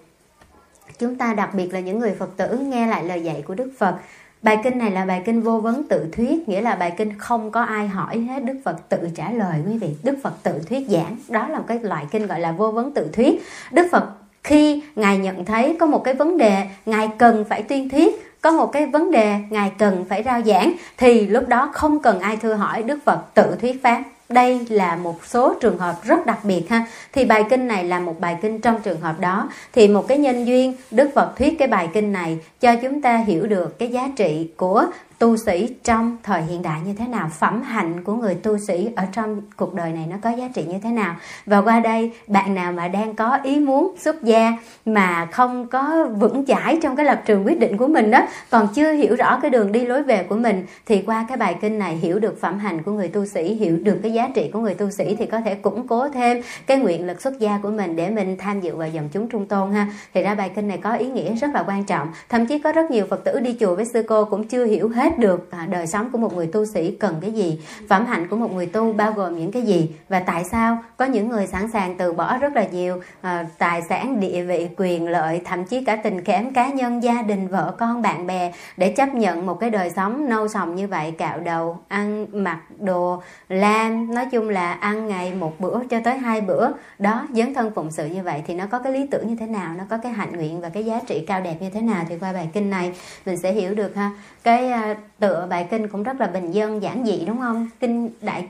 chúng 0.99 1.15
ta 1.15 1.33
đặc 1.33 1.49
biệt 1.53 1.73
là 1.73 1.79
những 1.79 1.99
người 1.99 2.15
phật 2.19 2.37
tử 2.37 2.57
nghe 2.57 2.87
lại 2.87 3.03
lời 3.03 3.21
dạy 3.21 3.43
của 3.47 3.55
đức 3.55 3.71
phật. 3.77 3.95
Bài 4.45 4.59
kinh 4.63 4.77
này 4.77 4.91
là 4.91 5.05
bài 5.05 5.21
kinh 5.25 5.41
vô 5.41 5.59
vấn 5.59 5.83
tự 5.83 6.05
thuyết, 6.11 6.49
nghĩa 6.49 6.61
là 6.61 6.75
bài 6.75 6.93
kinh 6.97 7.17
không 7.17 7.51
có 7.51 7.61
ai 7.61 7.87
hỏi 7.87 8.19
hết, 8.19 8.43
Đức 8.43 8.53
Phật 8.63 8.89
tự 8.89 8.97
trả 9.15 9.31
lời 9.31 9.59
quý 9.67 9.77
vị. 9.77 9.87
Đức 10.03 10.15
Phật 10.23 10.43
tự 10.43 10.51
thuyết 10.69 10.87
giảng, 10.89 11.15
đó 11.29 11.47
là 11.47 11.57
một 11.57 11.63
cái 11.67 11.79
loại 11.79 12.05
kinh 12.11 12.27
gọi 12.27 12.39
là 12.39 12.51
vô 12.51 12.71
vấn 12.71 12.91
tự 12.91 13.09
thuyết. 13.13 13.41
Đức 13.71 13.87
Phật 13.91 14.03
khi 14.43 14.83
Ngài 14.95 15.17
nhận 15.17 15.45
thấy 15.45 15.77
có 15.79 15.85
một 15.85 16.03
cái 16.03 16.13
vấn 16.13 16.37
đề 16.37 16.67
Ngài 16.85 17.09
cần 17.17 17.45
phải 17.49 17.63
tuyên 17.63 17.89
thuyết, 17.89 18.37
có 18.41 18.51
một 18.51 18.71
cái 18.71 18.85
vấn 18.85 19.11
đề 19.11 19.35
Ngài 19.49 19.71
cần 19.77 20.05
phải 20.09 20.23
rao 20.23 20.41
giảng, 20.41 20.73
thì 20.97 21.27
lúc 21.27 21.47
đó 21.47 21.69
không 21.73 21.99
cần 21.99 22.19
ai 22.19 22.37
thưa 22.37 22.53
hỏi, 22.53 22.83
Đức 22.83 22.99
Phật 23.05 23.19
tự 23.33 23.55
thuyết 23.61 23.83
pháp 23.83 24.03
đây 24.29 24.65
là 24.69 24.95
một 24.95 25.25
số 25.25 25.53
trường 25.61 25.77
hợp 25.77 25.95
rất 26.03 26.25
đặc 26.25 26.39
biệt 26.43 26.69
ha. 26.69 26.85
Thì 27.13 27.25
bài 27.25 27.43
kinh 27.49 27.67
này 27.67 27.83
là 27.83 27.99
một 27.99 28.19
bài 28.19 28.37
kinh 28.41 28.61
trong 28.61 28.81
trường 28.81 29.01
hợp 29.01 29.19
đó. 29.19 29.49
Thì 29.73 29.87
một 29.87 30.07
cái 30.07 30.17
nhân 30.17 30.45
duyên, 30.45 30.73
đức 30.91 31.09
phật 31.15 31.33
thuyết 31.37 31.59
cái 31.59 31.67
bài 31.67 31.89
kinh 31.93 32.13
này 32.13 32.39
cho 32.59 32.75
chúng 32.75 33.01
ta 33.01 33.17
hiểu 33.17 33.47
được 33.47 33.79
cái 33.79 33.89
giá 33.89 34.09
trị 34.15 34.49
của 34.57 34.85
tu 35.19 35.37
sĩ 35.37 35.69
trong 35.83 36.17
thời 36.23 36.41
hiện 36.41 36.61
đại 36.61 36.79
như 36.85 36.93
thế 36.93 37.07
nào, 37.07 37.29
phẩm 37.39 37.61
hạnh 37.61 38.03
của 38.03 38.13
người 38.13 38.35
tu 38.35 38.57
sĩ 38.57 38.89
ở 38.95 39.03
trong 39.11 39.41
cuộc 39.55 39.73
đời 39.73 39.91
này 39.91 40.07
nó 40.09 40.15
có 40.21 40.29
giá 40.29 40.49
trị 40.53 40.63
như 40.67 40.77
thế 40.83 40.89
nào. 40.89 41.15
Và 41.45 41.61
qua 41.61 41.79
đây, 41.79 42.11
bạn 42.27 42.55
nào 42.55 42.71
mà 42.71 42.87
đang 42.87 43.15
có 43.15 43.39
ý 43.43 43.59
muốn 43.59 43.95
xuất 43.99 44.23
gia 44.23 44.53
mà 44.85 45.25
không 45.25 45.67
có 45.67 46.07
vững 46.17 46.45
chãi 46.45 46.79
trong 46.81 46.95
cái 46.95 47.05
lập 47.05 47.21
trường 47.25 47.45
quyết 47.45 47.59
định 47.59 47.77
của 47.77 47.87
mình 47.87 48.11
đó, 48.11 48.27
còn 48.49 48.67
chưa 48.75 48.93
hiểu 48.93 49.15
rõ 49.15 49.39
cái 49.41 49.51
đường 49.51 49.71
đi 49.71 49.85
lối 49.85 50.03
về 50.03 50.23
của 50.23 50.35
mình, 50.35 50.65
thì 50.85 51.01
qua 51.01 51.25
cái 51.27 51.37
bài 51.37 51.55
kinh 51.61 51.79
này 51.79 51.95
hiểu 51.95 52.19
được 52.19 52.41
phẩm 52.41 52.59
hạnh 52.59 52.83
của 52.83 52.91
người 52.91 53.07
tu 53.07 53.25
sĩ, 53.25 53.55
hiểu 53.55 53.77
được 53.77 53.99
cái 54.03 54.13
giá 54.13 54.29
trị 54.35 54.49
của 54.53 54.59
người 54.59 54.73
tu 54.73 54.89
sĩ, 54.89 55.15
thì 55.15 55.25
có 55.25 55.41
thể 55.41 55.55
củng 55.55 55.87
cố 55.87 56.09
thêm 56.09 56.41
cái 56.67 56.77
nguyện 56.77 57.07
lực 57.07 57.21
xuất 57.21 57.39
gia 57.39 57.59
của 57.63 57.69
mình 57.69 57.95
để 57.95 58.09
mình 58.09 58.37
tham 58.37 58.61
dự 58.61 58.75
vào 58.75 58.89
dòng 58.89 59.09
chúng 59.13 59.29
trung 59.29 59.45
tôn 59.45 59.73
ha. 59.73 59.87
Thì 60.13 60.23
ra 60.23 60.35
bài 60.35 60.51
kinh 60.55 60.67
này 60.67 60.77
có 60.77 60.93
ý 60.93 61.07
nghĩa 61.07 61.35
rất 61.35 61.47
là 61.53 61.63
quan 61.67 61.83
trọng. 61.83 62.07
Thậm 62.29 62.45
chí 62.45 62.59
có 62.59 62.71
rất 62.71 62.91
nhiều 62.91 63.05
phật 63.09 63.23
tử 63.23 63.39
đi 63.39 63.57
chùa 63.59 63.75
với 63.75 63.85
sư 63.85 64.03
cô 64.07 64.25
cũng 64.25 64.47
chưa 64.47 64.65
hiểu 64.65 64.89
hết 64.89 65.04
hết 65.05 65.19
được 65.19 65.51
à, 65.51 65.67
đời 65.69 65.87
sống 65.87 66.09
của 66.11 66.17
một 66.17 66.33
người 66.33 66.47
tu 66.47 66.65
sĩ 66.65 66.91
cần 66.91 67.15
cái 67.21 67.31
gì 67.31 67.59
phẩm 67.89 68.05
hạnh 68.05 68.27
của 68.27 68.35
một 68.35 68.53
người 68.53 68.65
tu 68.65 68.93
bao 68.93 69.11
gồm 69.11 69.39
những 69.39 69.51
cái 69.51 69.61
gì 69.61 69.95
và 70.09 70.19
tại 70.19 70.43
sao 70.51 70.83
có 70.97 71.05
những 71.05 71.29
người 71.29 71.47
sẵn 71.47 71.71
sàng 71.71 71.97
từ 71.97 72.13
bỏ 72.13 72.37
rất 72.37 72.55
là 72.55 72.65
nhiều 72.71 73.01
à, 73.21 73.45
tài 73.57 73.81
sản 73.89 74.19
địa 74.19 74.43
vị 74.43 74.69
quyền 74.77 75.07
lợi 75.07 75.41
thậm 75.45 75.63
chí 75.63 75.85
cả 75.85 75.95
tình 75.95 76.21
cảm 76.21 76.53
cá 76.53 76.69
nhân 76.69 77.03
gia 77.03 77.21
đình 77.21 77.47
vợ 77.47 77.75
con 77.79 78.01
bạn 78.01 78.27
bè 78.27 78.51
để 78.77 78.91
chấp 78.91 79.15
nhận 79.15 79.45
một 79.45 79.59
cái 79.59 79.69
đời 79.69 79.89
sống 79.95 80.29
nâu 80.29 80.47
sòng 80.47 80.75
như 80.75 80.87
vậy 80.87 81.11
cạo 81.11 81.39
đầu 81.39 81.77
ăn 81.87 82.25
mặc 82.31 82.59
đồ 82.79 83.21
lam 83.49 84.15
nói 84.15 84.25
chung 84.31 84.49
là 84.49 84.73
ăn 84.73 85.07
ngày 85.07 85.33
một 85.33 85.59
bữa 85.59 85.79
cho 85.89 85.99
tới 86.03 86.17
hai 86.17 86.41
bữa. 86.41 86.69
Đó 86.99 87.27
dấn 87.33 87.53
thân 87.53 87.71
phụng 87.75 87.91
sự 87.91 88.05
như 88.05 88.23
vậy 88.23 88.43
thì 88.47 88.53
nó 88.53 88.65
có 88.71 88.79
cái 88.79 88.93
lý 88.93 89.07
tưởng 89.11 89.27
như 89.27 89.35
thế 89.39 89.45
nào 89.45 89.73
nó 89.77 89.83
có 89.89 89.97
cái 89.97 90.11
hạnh 90.11 90.37
nguyện 90.37 90.61
và 90.61 90.69
cái 90.69 90.85
giá 90.85 90.99
trị 91.07 91.25
cao 91.27 91.41
đẹp 91.41 91.55
như 91.59 91.69
thế 91.69 91.81
nào 91.81 92.05
thì 92.09 92.15
qua 92.19 92.33
bài 92.33 92.49
kinh 92.53 92.69
này 92.69 92.93
mình 93.25 93.37
sẽ 93.37 93.51
hiểu 93.51 93.75
được 93.75 93.95
ha 93.95 94.11
cái 94.45 94.71
à, 94.71 94.97
tựa 95.19 95.47
bài 95.49 95.67
kinh 95.71 95.87
cũng 95.87 96.03
rất 96.03 96.19
là 96.19 96.27
bình 96.27 96.51
dân 96.51 96.83
giản 96.83 97.05
dị, 97.05 97.25
đúng 97.25 97.39
không? 97.39 97.69
Kinh 97.79 98.09
đại 98.21 98.47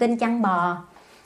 kinh 0.00 0.18
chăn 0.18 0.42
bò 0.42 0.76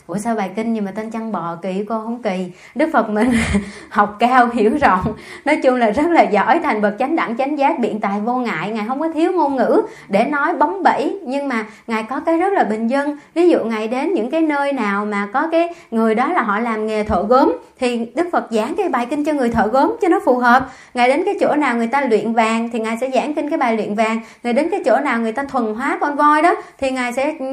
ủa 0.07 0.19
sao 0.19 0.35
bài 0.35 0.51
kinh 0.57 0.73
nhưng 0.73 0.85
mà 0.85 0.91
tên 0.91 1.11
chăn 1.11 1.33
bò 1.33 1.57
kỳ 1.63 1.85
cô 1.89 2.01
không 2.01 2.23
kỳ. 2.23 2.47
Đức 2.75 2.91
phật 2.93 3.11
mình 3.11 3.31
học 3.89 4.17
cao, 4.19 4.49
hiểu 4.55 4.71
rộng. 4.81 5.15
Nói 5.45 5.57
chung 5.63 5.75
là 5.75 5.91
rất 5.91 6.07
là 6.07 6.23
giỏi, 6.23 6.61
thành 6.63 6.83
bậc 6.83 6.95
chánh 6.99 7.17
đẳng, 7.17 7.37
chánh 7.37 7.59
giác, 7.59 7.79
biện 7.79 8.01
tài 8.01 8.21
vô 8.21 8.37
ngại. 8.37 8.71
Ngài 8.71 8.85
không 8.89 9.01
có 9.01 9.09
thiếu 9.09 9.33
ngôn 9.33 9.57
ngữ 9.57 9.83
để 10.09 10.25
nói 10.25 10.57
bóng 10.57 10.83
bẩy 10.83 11.19
nhưng 11.23 11.49
mà 11.49 11.67
ngài 11.87 12.03
có 12.03 12.21
cái 12.21 12.39
rất 12.39 12.53
là 12.53 12.65
bình 12.65 12.89
dân. 12.89 13.19
Ví 13.35 13.49
dụ 13.49 13.65
ngài 13.65 13.89
đến 13.89 14.15
những 14.15 14.31
cái 14.31 14.43
nơi 14.43 14.73
nào 14.73 15.05
mà 15.05 15.29
có 15.33 15.49
cái 15.53 15.75
người 15.91 16.15
đó 16.15 16.33
là 16.33 16.43
họ 16.43 16.61
làm 16.61 16.87
nghề 16.87 17.05
thợ 17.05 17.23
gốm, 17.29 17.57
thì 17.81 18.07
đức 18.15 18.29
phật 18.33 18.47
giảng 18.51 18.75
cái 18.77 18.89
bài 18.89 19.07
kinh 19.11 19.25
cho 19.25 19.33
người 19.33 19.49
thợ 19.49 19.67
gốm 19.67 19.97
cho 20.01 20.09
nó 20.09 20.21
phù 20.25 20.39
hợp. 20.39 20.71
Ngài 20.95 21.09
đến 21.09 21.23
cái 21.25 21.35
chỗ 21.41 21.55
nào 21.55 21.77
người 21.77 21.87
ta 21.87 22.01
luyện 22.01 22.33
vàng, 22.33 22.69
thì 22.73 22.79
ngài 22.79 22.97
sẽ 23.01 23.11
giảng 23.15 23.35
kinh 23.35 23.51
cái 23.51 23.59
bài 23.59 23.77
luyện 23.77 23.95
vàng. 23.95 24.21
Ngài 24.43 24.53
đến 24.53 24.69
cái 24.71 24.81
chỗ 24.85 24.99
nào 25.01 25.21
người 25.21 25.33
ta 25.33 25.45
thuần 25.45 25.75
hóa 25.75 25.99
con 26.01 26.17
voi 26.17 26.43
đó, 26.43 26.55
thì 26.79 26.91
ngài 26.91 27.13
sẽ 27.13 27.35
ừ, 27.39 27.47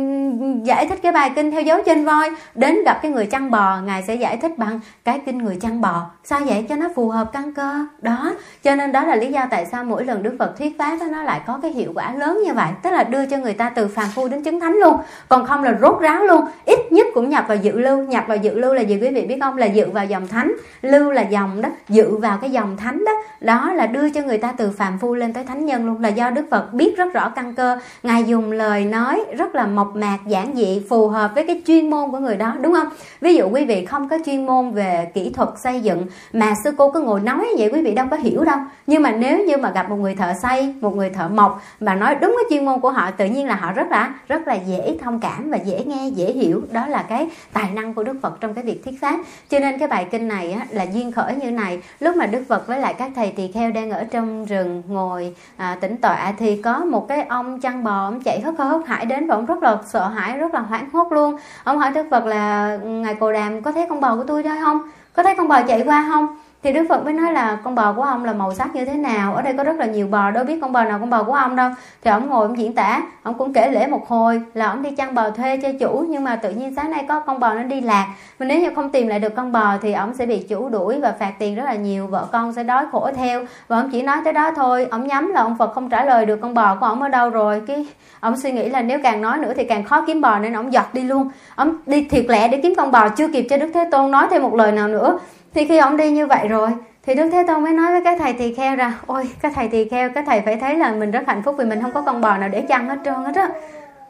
giải 0.64 0.88
thích 0.88 1.00
cái 1.04 1.12
bài 1.12 1.32
kinh 1.36 1.52
theo 1.52 1.62
dấu 1.62 1.80
trên 1.86 2.06
voi 2.06 2.30
đến 2.56 2.84
gặp 2.86 3.00
cái 3.02 3.12
người 3.12 3.26
chăn 3.26 3.52
bò 3.52 3.78
ngài 3.86 4.04
sẽ 4.04 4.16
giải 4.16 4.38
thích 4.38 4.58
bằng 4.58 4.80
cái 5.04 5.22
kinh 5.26 5.38
người 5.38 5.58
chăn 5.62 5.82
bò. 5.82 6.06
Sao 6.24 6.40
vậy? 6.46 6.66
Cho 6.70 6.76
nó 6.76 6.88
phù 6.96 7.10
hợp 7.10 7.30
căn 7.34 7.54
cơ. 7.54 7.86
Đó 8.02 8.32
cho 8.64 8.76
nên 8.76 8.92
đó 8.92 9.04
là 9.04 9.16
lý 9.16 9.32
do 9.32 9.46
tại 9.52 9.66
sao 9.66 9.84
mỗi 9.84 10.06
lần 10.06 10.24
đức 10.24 10.36
phật 10.40 10.58
thuyết 10.58 10.76
pháp 10.80 10.98
đó, 11.00 11.06
nó 11.12 11.24
lại 11.24 11.42
có 11.48 11.60
cái 11.62 11.72
hiệu 11.72 11.92
quả 11.96 12.14
lớn 12.14 12.40
như 12.46 12.54
vậy. 12.54 12.70
Tức 12.84 12.90
là 12.90 13.04
đưa 13.04 13.26
cho 13.26 13.38
người 13.38 13.54
ta 13.54 13.70
từ 13.70 13.88
phàm 13.88 14.08
phu 14.16 14.28
đến 14.28 14.44
chứng 14.44 14.60
thánh 14.60 14.74
luôn. 14.74 14.98
Còn 15.30 15.46
không 15.46 15.64
là 15.64 15.78
rốt 15.82 16.00
ráo 16.02 16.24
luôn 16.24 16.46
nhất 16.94 17.08
cũng 17.14 17.30
nhập 17.30 17.46
vào 17.48 17.58
dự 17.58 17.80
lưu. 17.80 18.04
Nhập 18.04 18.24
vào 18.28 18.38
dự 18.38 18.60
lưu 18.60 18.74
là 18.74 18.82
gì 18.82 18.98
quý 19.02 19.10
vị 19.10 19.26
biết 19.26 19.38
không? 19.42 19.58
Là 19.58 19.66
dự 19.66 19.90
vào 19.90 20.06
dòng 20.06 20.28
thánh. 20.28 20.54
Lưu 20.82 21.12
là 21.12 21.22
dòng 21.22 21.62
đó, 21.62 21.70
dự 21.90 22.18
vào 22.18 22.38
cái 22.42 22.52
dòng 22.52 22.78
thánh 22.78 23.06
đó. 23.06 23.12
Đó 23.42 23.74
là 23.74 23.88
đưa 23.88 24.10
cho 24.10 24.22
người 24.22 24.38
ta 24.38 24.54
từ 24.58 24.72
phàm 24.78 25.00
phu 25.00 25.16
lên 25.16 25.34
tới 25.34 25.44
thánh 25.44 25.66
nhân 25.66 25.86
luôn. 25.86 26.02
Là 26.02 26.10
do 26.10 26.30
đức 26.30 26.46
phật 26.52 26.74
biết 26.74 26.98
rất 26.98 27.14
rõ 27.14 27.30
căn 27.30 27.54
cơ. 27.56 27.78
Ngài 28.04 28.24
dùng 28.24 28.52
lời 28.52 28.86
nói 28.86 29.24
rất 29.38 29.56
là 29.56 29.66
mộc 29.66 29.96
mạc, 29.96 30.18
giản 30.28 30.52
dị, 30.56 30.82
phù 30.90 31.08
hợp 31.08 31.32
với 31.36 31.48
cái 31.48 31.62
chuyên 31.68 31.90
môn 31.90 32.12
của 32.12 32.18
người 32.18 32.36
đó, 32.36 32.56
đúng 32.62 32.74
không? 32.74 32.88
Ví 33.22 33.36
dụ 33.36 33.50
quý 33.50 33.66
vị 33.66 33.86
không 33.86 34.10
có 34.10 34.18
chuyên 34.26 34.46
môn 34.46 34.72
về 34.72 35.08
kỹ 35.14 35.32
thuật 35.36 35.50
xây 35.64 35.80
dựng 35.82 36.06
mà 36.34 36.54
sư 36.64 36.72
cô 36.78 36.92
cứ 36.92 37.02
ngồi 37.02 37.20
nói 37.20 37.48
vậy, 37.58 37.70
quý 37.74 37.82
vị 37.82 37.92
đâu 37.92 38.08
có 38.12 38.18
hiểu 38.18 38.44
đâu. 38.44 38.58
Nhưng 38.88 39.04
mà 39.04 39.12
nếu 39.12 39.46
như 39.46 39.58
mà 39.58 39.72
gặp 39.72 39.90
một 39.90 39.96
người 39.96 40.16
thợ 40.16 40.34
xây, 40.42 40.74
một 40.82 40.96
người 40.96 41.10
thợ 41.10 41.28
mộc 41.28 41.62
mà 41.80 41.96
nói 41.96 42.16
đúng 42.16 42.36
cái 42.38 42.46
chuyên 42.50 42.66
môn 42.66 42.80
của 42.80 42.90
họ, 42.90 43.12
tự 43.12 43.26
nhiên 43.26 43.48
là 43.48 43.56
họ 43.56 43.72
rất 43.72 43.92
là 43.92 44.14
rất 44.28 44.48
là 44.48 44.54
dễ 44.54 44.98
thông 45.02 45.20
cảm 45.20 45.52
và 45.52 45.58
dễ 45.58 45.84
nghe, 45.86 46.10
dễ 46.16 46.26
hiểu. 46.26 46.62
Đó 46.72 46.83
là 46.88 47.06
cái 47.10 47.30
tài 47.54 47.72
năng 47.72 47.94
của 47.94 48.04
đức 48.04 48.18
phật 48.22 48.42
trong 48.42 48.54
cái 48.54 48.64
việc 48.64 48.84
thuyết 48.84 49.02
pháp. 49.02 49.20
Cho 49.50 49.60
nên 49.60 49.80
cái 49.80 49.88
bài 49.88 50.08
kinh 50.12 50.28
này 50.28 50.52
á, 50.52 50.66
là 50.70 50.84
duyên 50.84 51.12
khởi 51.12 51.36
như 51.36 51.52
này. 51.52 51.82
Lúc 52.00 52.16
mà 52.16 52.26
đức 52.26 52.44
phật 52.48 52.68
với 52.68 52.80
lại 52.80 52.94
các 52.94 53.12
thầy 53.16 53.32
tỳ 53.32 53.52
kheo 53.52 53.72
đang 53.72 53.92
ở 53.92 54.04
trong 54.04 54.46
rừng 54.46 54.84
ngồi 54.88 55.36
à, 55.58 55.78
tĩnh 55.82 55.98
tọa 55.98 56.34
thì 56.38 56.62
có 56.62 56.78
một 56.80 57.08
cái 57.08 57.24
ông 57.24 57.60
chăn 57.60 57.84
bò 57.84 58.06
ông 58.06 58.22
chạy 58.22 58.42
hớt 58.42 58.54
hớt 58.58 58.82
hải 58.88 59.06
đến 59.06 59.28
và 59.28 59.36
ông 59.36 59.46
rất 59.46 59.64
là 59.64 59.78
sợ 59.86 60.08
hãi 60.08 60.38
rất 60.38 60.54
là 60.54 60.60
hoảng 60.60 60.90
hốt 60.94 61.12
luôn. 61.12 61.38
Ông 61.64 61.80
hỏi 61.80 61.92
đức 61.92 62.08
phật 62.12 62.26
là 62.26 62.78
ngài 62.84 63.16
cồ 63.16 63.32
đàm 63.32 63.62
có 63.62 63.72
thấy 63.72 63.86
con 63.90 64.02
bò 64.02 64.16
của 64.16 64.24
tôi 64.24 64.44
đó 64.44 64.56
không? 64.64 64.82
Có 65.14 65.24
thấy 65.24 65.36
con 65.36 65.48
bò 65.48 65.62
chạy 65.62 65.84
qua 65.86 66.06
không? 66.12 66.28
Thì 66.64 66.74
đức 66.74 66.86
phật 66.90 67.04
mới 67.04 67.14
nói 67.14 67.34
là 67.34 67.58
con 67.64 67.76
bò 67.76 67.94
của 67.94 68.02
ông 68.02 68.26
là 68.26 68.34
màu 68.34 68.54
sắc 68.54 68.76
như 68.76 68.86
thế 68.86 68.94
nào? 68.94 69.36
Ở 69.36 69.42
đây 69.42 69.54
có 69.58 69.64
rất 69.64 69.76
là 69.76 69.86
nhiều 69.86 70.08
bò, 70.08 70.32
đâu 70.32 70.44
biết 70.44 70.60
con 70.62 70.72
bò 70.72 70.84
nào 70.84 71.00
con 71.00 71.10
bò 71.10 71.24
của 71.24 71.34
ông 71.34 71.56
đâu. 71.56 71.70
Thì 72.04 72.12
ông 72.12 72.30
ngồi 72.30 72.48
ông 72.48 72.58
diễn 72.58 72.76
tả, 72.76 73.02
ông 73.24 73.34
cũng 73.34 73.54
kể 73.54 73.72
lễ 73.72 73.88
một 73.88 74.08
hồi 74.08 74.42
là 74.54 74.70
ông 74.70 74.84
đi 74.84 74.92
chăn 74.92 75.16
bò 75.16 75.30
thuê 75.30 75.58
cho 75.58 75.70
chủ, 75.80 76.06
nhưng 76.10 76.24
mà 76.24 76.36
tự 76.36 76.50
nhiên 76.50 76.76
sáng 76.76 76.92
nay 76.92 77.06
có 77.08 77.20
con 77.20 77.40
bò 77.40 77.54
nó 77.54 77.64
đi 77.64 77.82
lạc. 77.82 78.08
Mà 78.40 78.46
nếu 78.46 78.60
như 78.60 78.70
không 78.76 78.90
tìm 78.90 79.08
lại 79.08 79.20
được 79.20 79.36
con 79.36 79.52
bò 79.52 79.78
thì 79.82 79.94
ông 79.94 80.14
sẽ 80.14 80.26
bị 80.26 80.46
chủ 80.50 80.70
đuổi 80.70 81.00
và 81.00 81.14
phạt 81.20 81.34
tiền 81.40 81.56
rất 81.56 81.64
là 81.64 81.74
nhiều, 81.74 82.08
vợ 82.08 82.28
con 82.32 82.54
sẽ 82.54 82.64
đói 82.64 82.86
khổ 82.92 83.10
theo. 83.16 83.46
Và 83.68 83.78
ông 83.78 83.90
chỉ 83.92 84.02
nói 84.02 84.18
tới 84.24 84.34
đó 84.34 84.52
thôi, 84.56 84.88
ông 84.92 85.08
nhắm 85.08 85.32
là 85.34 85.42
ông 85.42 85.58
phật 85.58 85.74
không 85.74 85.90
trả 85.90 86.06
lời 86.06 86.26
được 86.26 86.42
con 86.42 86.54
bò 86.54 86.76
của 86.76 86.86
ông 86.86 87.02
ở 87.02 87.10
đâu 87.10 87.30
rồi. 87.30 87.62
Cái 87.68 87.88
ông 88.20 88.38
suy 88.38 88.52
nghĩ 88.52 88.70
là 88.70 88.82
nếu 88.82 89.00
càng 89.04 89.22
nói 89.22 89.38
nữa 89.38 89.54
thì 89.56 89.64
càng 89.64 89.84
khó 89.84 90.02
kiếm 90.08 90.22
bò 90.22 90.40
nên 90.40 90.54
ông 90.54 90.74
giọt 90.74 90.94
đi 90.94 91.04
luôn. 91.04 91.30
Ông 91.56 91.76
đi 91.86 92.04
thiệt 92.04 92.26
lẹ 92.28 92.48
để 92.48 92.60
kiếm 92.64 92.74
con 92.78 92.92
bò 92.92 93.10
chưa 93.10 93.28
kịp 93.28 93.48
cho 93.50 93.58
đức 93.58 93.70
thế 93.74 93.88
tôn 93.92 94.12
nói 94.12 94.28
thêm 94.32 94.44
một 94.44 94.56
lời 94.56 94.72
nào 94.72 94.88
nữa 94.88 95.20
thì 95.54 95.66
khi 95.68 95.78
ông 95.78 95.98
đi 95.98 96.12
như 96.12 96.28
vậy 96.28 96.48
rồi 96.48 96.70
thì 97.06 97.16
đức 97.16 97.30
thế 97.32 97.44
tôn 97.48 97.64
mới 97.64 97.74
nói 97.74 97.92
với 97.92 98.02
cái 98.04 98.18
thầy 98.18 98.34
tỳ 98.34 98.54
kheo 98.54 98.76
rằng, 98.76 98.92
ôi 99.06 99.30
cái 99.42 99.52
thầy 99.56 99.68
tỳ 99.68 99.90
kheo 99.90 100.10
cái 100.10 100.24
thầy 100.28 100.42
phải 100.42 100.56
thấy 100.56 100.78
là 100.78 100.92
mình 100.92 101.12
rất 101.12 101.24
hạnh 101.28 101.42
phúc 101.44 101.56
vì 101.60 101.66
mình 101.66 101.82
không 101.82 101.92
có 101.92 102.02
con 102.02 102.22
bò 102.22 102.38
nào 102.38 102.50
để 102.50 102.62
chăn 102.62 102.90
hết 102.90 102.98
trơn 103.06 103.16
hết 103.16 103.36
á. 103.36 103.50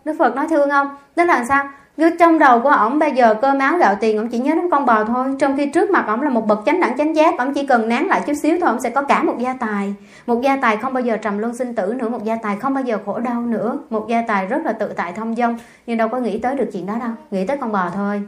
Đức 0.05 0.15
phật 0.19 0.35
nói 0.35 0.47
thương 0.50 0.69
không 0.69 0.88
tức 1.15 1.23
là 1.23 1.45
sao? 1.45 1.65
Cứ 1.97 2.09
trong 2.19 2.39
đầu 2.39 2.59
của 2.59 2.69
ổng 2.69 3.00
bây 3.00 3.12
giờ 3.12 3.35
cơm 3.41 3.59
áo 3.59 3.77
gạo 3.77 3.95
tiền 4.00 4.17
ổng 4.17 4.27
chỉ 4.27 4.39
nhớ 4.39 4.55
đến 4.55 4.69
con 4.69 4.85
bò 4.85 5.03
thôi 5.03 5.35
trong 5.39 5.57
khi 5.57 5.65
trước 5.65 5.91
mặt 5.91 6.05
ổng 6.07 6.21
là 6.21 6.29
một 6.29 6.47
bậc 6.47 6.59
chánh 6.65 6.79
đẳng 6.79 6.97
chánh 6.97 7.15
giác 7.15 7.38
ổng 7.38 7.53
chỉ 7.53 7.65
cần 7.67 7.89
nán 7.89 8.05
lại 8.05 8.21
chút 8.27 8.33
xíu 8.33 8.57
thôi 8.62 8.69
ổng 8.69 8.79
sẽ 8.79 8.89
có 8.89 9.01
cả 9.01 9.23
một 9.23 9.35
gia 9.39 9.53
tài. 9.53 9.93
Một 10.25 10.41
gia 10.41 10.55
tài 10.55 10.77
không 10.77 10.93
bao 10.93 11.03
giờ 11.03 11.17
trầm 11.17 11.38
luân 11.38 11.55
sinh 11.55 11.75
tử 11.75 11.93
nữa 11.97 12.09
một 12.09 12.23
gia 12.23 12.35
tài 12.35 12.55
không 12.55 12.73
bao 12.73 12.83
giờ 12.83 12.97
khổ 13.05 13.19
đau 13.19 13.41
nữa 13.41 13.77
một 13.89 14.07
gia 14.09 14.21
tài 14.27 14.45
rất 14.45 14.65
là 14.65 14.73
tự 14.73 14.88
tại 14.88 15.13
thông 15.15 15.35
dong 15.35 15.57
nhưng 15.88 15.97
đâu 15.97 16.07
có 16.07 16.17
nghĩ 16.19 16.39
tới 16.39 16.55
được 16.55 16.69
chuyện 16.73 16.85
đó 16.85 16.93
đâu 17.00 17.09
nghĩ 17.31 17.47
tới 17.47 17.57
con 17.57 17.71
bò 17.71 17.89
thôi 17.95 18.21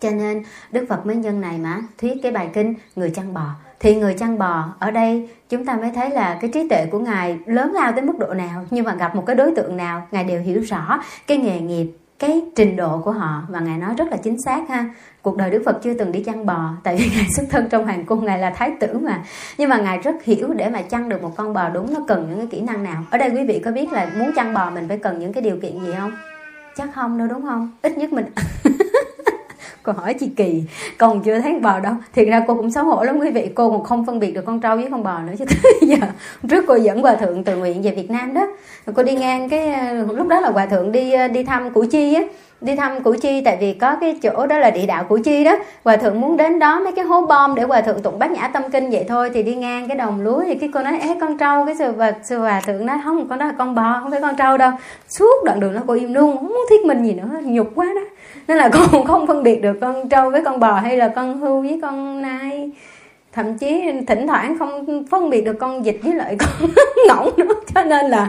cho 0.00 0.10
nên, 0.10 0.42
đức 0.70 0.86
phật 0.88 1.06
mới 1.06 1.16
nhân 1.16 1.40
này 1.40 1.58
mà, 1.58 1.82
thuyết 1.98 2.14
cái 2.22 2.32
bài 2.32 2.50
kinh 2.54 2.74
người 2.96 3.10
chăn 3.10 3.34
bò. 3.34 3.46
Thì 3.80 3.94
người 3.94 4.14
chăn 4.14 4.38
bò 4.38 4.64
ở 4.78 4.90
đây, 4.90 5.28
chúng 5.48 5.64
ta 5.64 5.76
mới 5.76 5.90
thấy 5.94 6.10
là 6.10 6.38
cái 6.40 6.50
trí 6.54 6.68
tuệ 6.68 6.86
của 6.90 6.98
ngài 6.98 7.38
lớn 7.46 7.72
lao 7.72 7.92
tới 7.92 8.02
mức 8.02 8.18
độ 8.18 8.34
nào, 8.34 8.64
nhưng 8.70 8.84
mà 8.84 8.94
gặp 8.94 9.14
một 9.14 9.26
cái 9.26 9.36
đối 9.36 9.52
tượng 9.56 9.76
nào, 9.76 10.06
ngài 10.10 10.24
đều 10.24 10.40
hiểu 10.40 10.60
rõ 10.60 11.02
cái 11.26 11.38
nghề 11.38 11.60
nghiệp, 11.60 11.92
cái 12.18 12.42
trình 12.56 12.76
độ 12.76 12.98
của 13.04 13.10
họ. 13.10 13.42
Và 13.48 13.60
ngài 13.60 13.78
nói 13.78 13.94
rất 13.98 14.08
là 14.10 14.16
chính 14.16 14.42
xác 14.42 14.68
ha, 14.68 14.84
cuộc 15.22 15.36
đời 15.36 15.50
đức 15.50 15.62
phật 15.66 15.80
chưa 15.82 15.94
từng 15.94 16.12
đi 16.12 16.22
chăn 16.22 16.46
bò, 16.46 16.70
tại 16.82 16.96
vì 16.96 17.10
ngài 17.16 17.26
xuất 17.36 17.46
thân 17.50 17.68
trong 17.70 17.84
hoàng 17.84 18.04
cung, 18.04 18.24
ngài 18.24 18.38
là 18.38 18.50
thái 18.50 18.72
tử 18.80 18.98
mà. 18.98 19.22
Nhưng 19.58 19.70
mà 19.70 19.78
ngài 19.78 19.98
rất 19.98 20.24
hiểu 20.24 20.48
để 20.52 20.70
mà 20.70 20.82
chăn 20.82 21.08
được 21.08 21.22
một 21.22 21.32
con 21.36 21.52
bò 21.52 21.68
đúng, 21.68 21.94
nó 21.94 22.00
cần 22.08 22.26
những 22.30 22.38
cái 22.38 22.48
kỹ 22.50 22.60
năng 22.60 22.84
nào. 22.84 23.02
Ở 23.10 23.18
đây 23.18 23.30
quý 23.30 23.44
vị 23.46 23.62
có 23.64 23.70
biết 23.70 23.92
là 23.92 24.10
muốn 24.18 24.32
chăn 24.36 24.54
bò 24.54 24.70
mình 24.70 24.88
phải 24.88 24.98
cần 24.98 25.18
những 25.18 25.32
cái 25.32 25.42
điều 25.42 25.56
kiện 25.62 25.80
gì 25.80 25.92
không? 25.98 26.12
Chắc 26.76 26.88
không 26.94 27.18
đâu, 27.18 27.28
đúng 27.28 27.42
không? 27.42 27.70
Ít 27.82 27.98
nhất 27.98 28.12
mình 28.12 28.26
cô 29.86 29.92
hỏi 29.92 30.14
chị 30.14 30.28
kỳ 30.36 30.62
còn 30.98 31.22
chưa 31.22 31.40
thấy 31.40 31.54
bò 31.62 31.80
đâu. 31.80 31.94
Thiệt 32.14 32.28
ra 32.28 32.44
cô 32.46 32.54
cũng 32.54 32.70
xấu 32.70 32.84
hổ 32.84 33.02
lắm 33.02 33.18
quý 33.18 33.30
vị. 33.30 33.50
Cô 33.54 33.70
còn 33.70 33.84
không 33.84 34.06
phân 34.06 34.18
biệt 34.18 34.34
được 34.34 34.44
con 34.46 34.60
trâu 34.60 34.76
với 34.76 34.88
con 34.90 35.02
bò 35.02 35.18
nữa 35.18 35.32
chứ 35.38 35.44
tới 35.62 35.72
giờ. 35.82 36.06
Trước 36.48 36.64
cô 36.68 36.74
dẫn 36.74 37.02
hòa 37.02 37.14
thượng 37.14 37.44
từ 37.44 37.56
nguyện 37.56 37.82
về 37.82 37.90
việt 37.90 38.10
nam 38.10 38.34
đó. 38.34 38.48
Cô 38.94 39.02
đi 39.02 39.14
ngang 39.14 39.48
cái, 39.48 39.94
lúc 39.94 40.28
đó 40.28 40.40
là 40.40 40.50
hòa 40.50 40.66
thượng 40.66 40.92
đi 40.92 41.12
đi 41.32 41.44
thăm 41.44 41.70
củ 41.70 41.84
chi 41.90 42.14
á 42.14 42.22
đi 42.60 42.76
thăm 42.76 43.02
củ 43.02 43.14
chi, 43.20 43.42
tại 43.44 43.56
vì 43.60 43.72
có 43.72 43.96
cái 44.00 44.18
chỗ 44.22 44.46
đó 44.46 44.58
là 44.58 44.70
địa 44.70 44.86
đạo 44.86 45.04
củ 45.04 45.18
chi 45.24 45.44
đó. 45.44 45.56
Hòa 45.84 45.96
thượng 45.96 46.20
muốn 46.20 46.36
đến 46.36 46.58
đó 46.58 46.80
mấy 46.80 46.92
cái 46.92 47.04
hố 47.04 47.26
bom 47.26 47.54
để 47.54 47.62
hòa 47.62 47.80
thượng 47.80 48.02
tụng 48.02 48.18
bát 48.18 48.30
nhã 48.30 48.48
tâm 48.48 48.62
kinh 48.72 48.90
vậy 48.90 49.04
thôi, 49.08 49.30
thì 49.34 49.42
đi 49.42 49.54
ngang 49.54 49.88
cái 49.88 49.96
đồng 49.96 50.20
lúa 50.20 50.42
thì 50.46 50.54
cái 50.54 50.70
cô 50.74 50.82
nói 50.82 50.98
ế 50.98 51.16
con 51.20 51.38
trâu, 51.38 51.66
cái 51.66 51.74
sư 51.74 51.92
và 51.92 52.12
sư 52.22 52.38
hòa 52.38 52.60
thượng 52.66 52.86
nói, 52.86 52.98
không, 53.04 53.28
con 53.28 53.38
đó 53.38 53.46
là 53.46 53.52
con 53.58 53.74
bò, 53.74 53.98
không 54.02 54.10
phải 54.10 54.20
con 54.20 54.36
trâu 54.36 54.56
đâu. 54.56 54.70
Suốt 55.08 55.44
đoạn 55.44 55.60
đường 55.60 55.74
nó 55.74 55.80
cô 55.86 55.94
im 55.94 56.14
luôn, 56.14 56.36
không 56.36 56.48
muốn 56.48 56.66
thiết 56.70 56.84
mình 56.84 57.04
gì 57.04 57.14
nữa, 57.14 57.28
nhục 57.44 57.68
quá 57.74 57.86
đó. 57.94 58.02
Nên 58.48 58.56
là 58.56 58.68
con 58.92 59.06
không 59.06 59.26
phân 59.26 59.42
biệt 59.42 59.62
được 59.62 59.78
con 59.80 60.08
trâu 60.08 60.30
với 60.30 60.42
con 60.44 60.60
bò 60.60 60.72
hay 60.72 60.96
là 60.96 61.08
con 61.08 61.38
hưu 61.38 61.60
với 61.60 61.78
con 61.82 62.22
nai. 62.22 62.70
Thậm 63.32 63.58
chí 63.58 63.82
thỉnh 64.06 64.26
thoảng 64.26 64.58
không 64.58 65.04
phân 65.10 65.30
biệt 65.30 65.40
được 65.40 65.56
con 65.60 65.82
vịt 65.82 65.96
với 66.02 66.14
lại 66.14 66.36
con 66.38 66.70
ngỗng 67.08 67.30
nữa, 67.36 67.54
cho 67.74 67.84
nên 67.84 68.06
là 68.06 68.28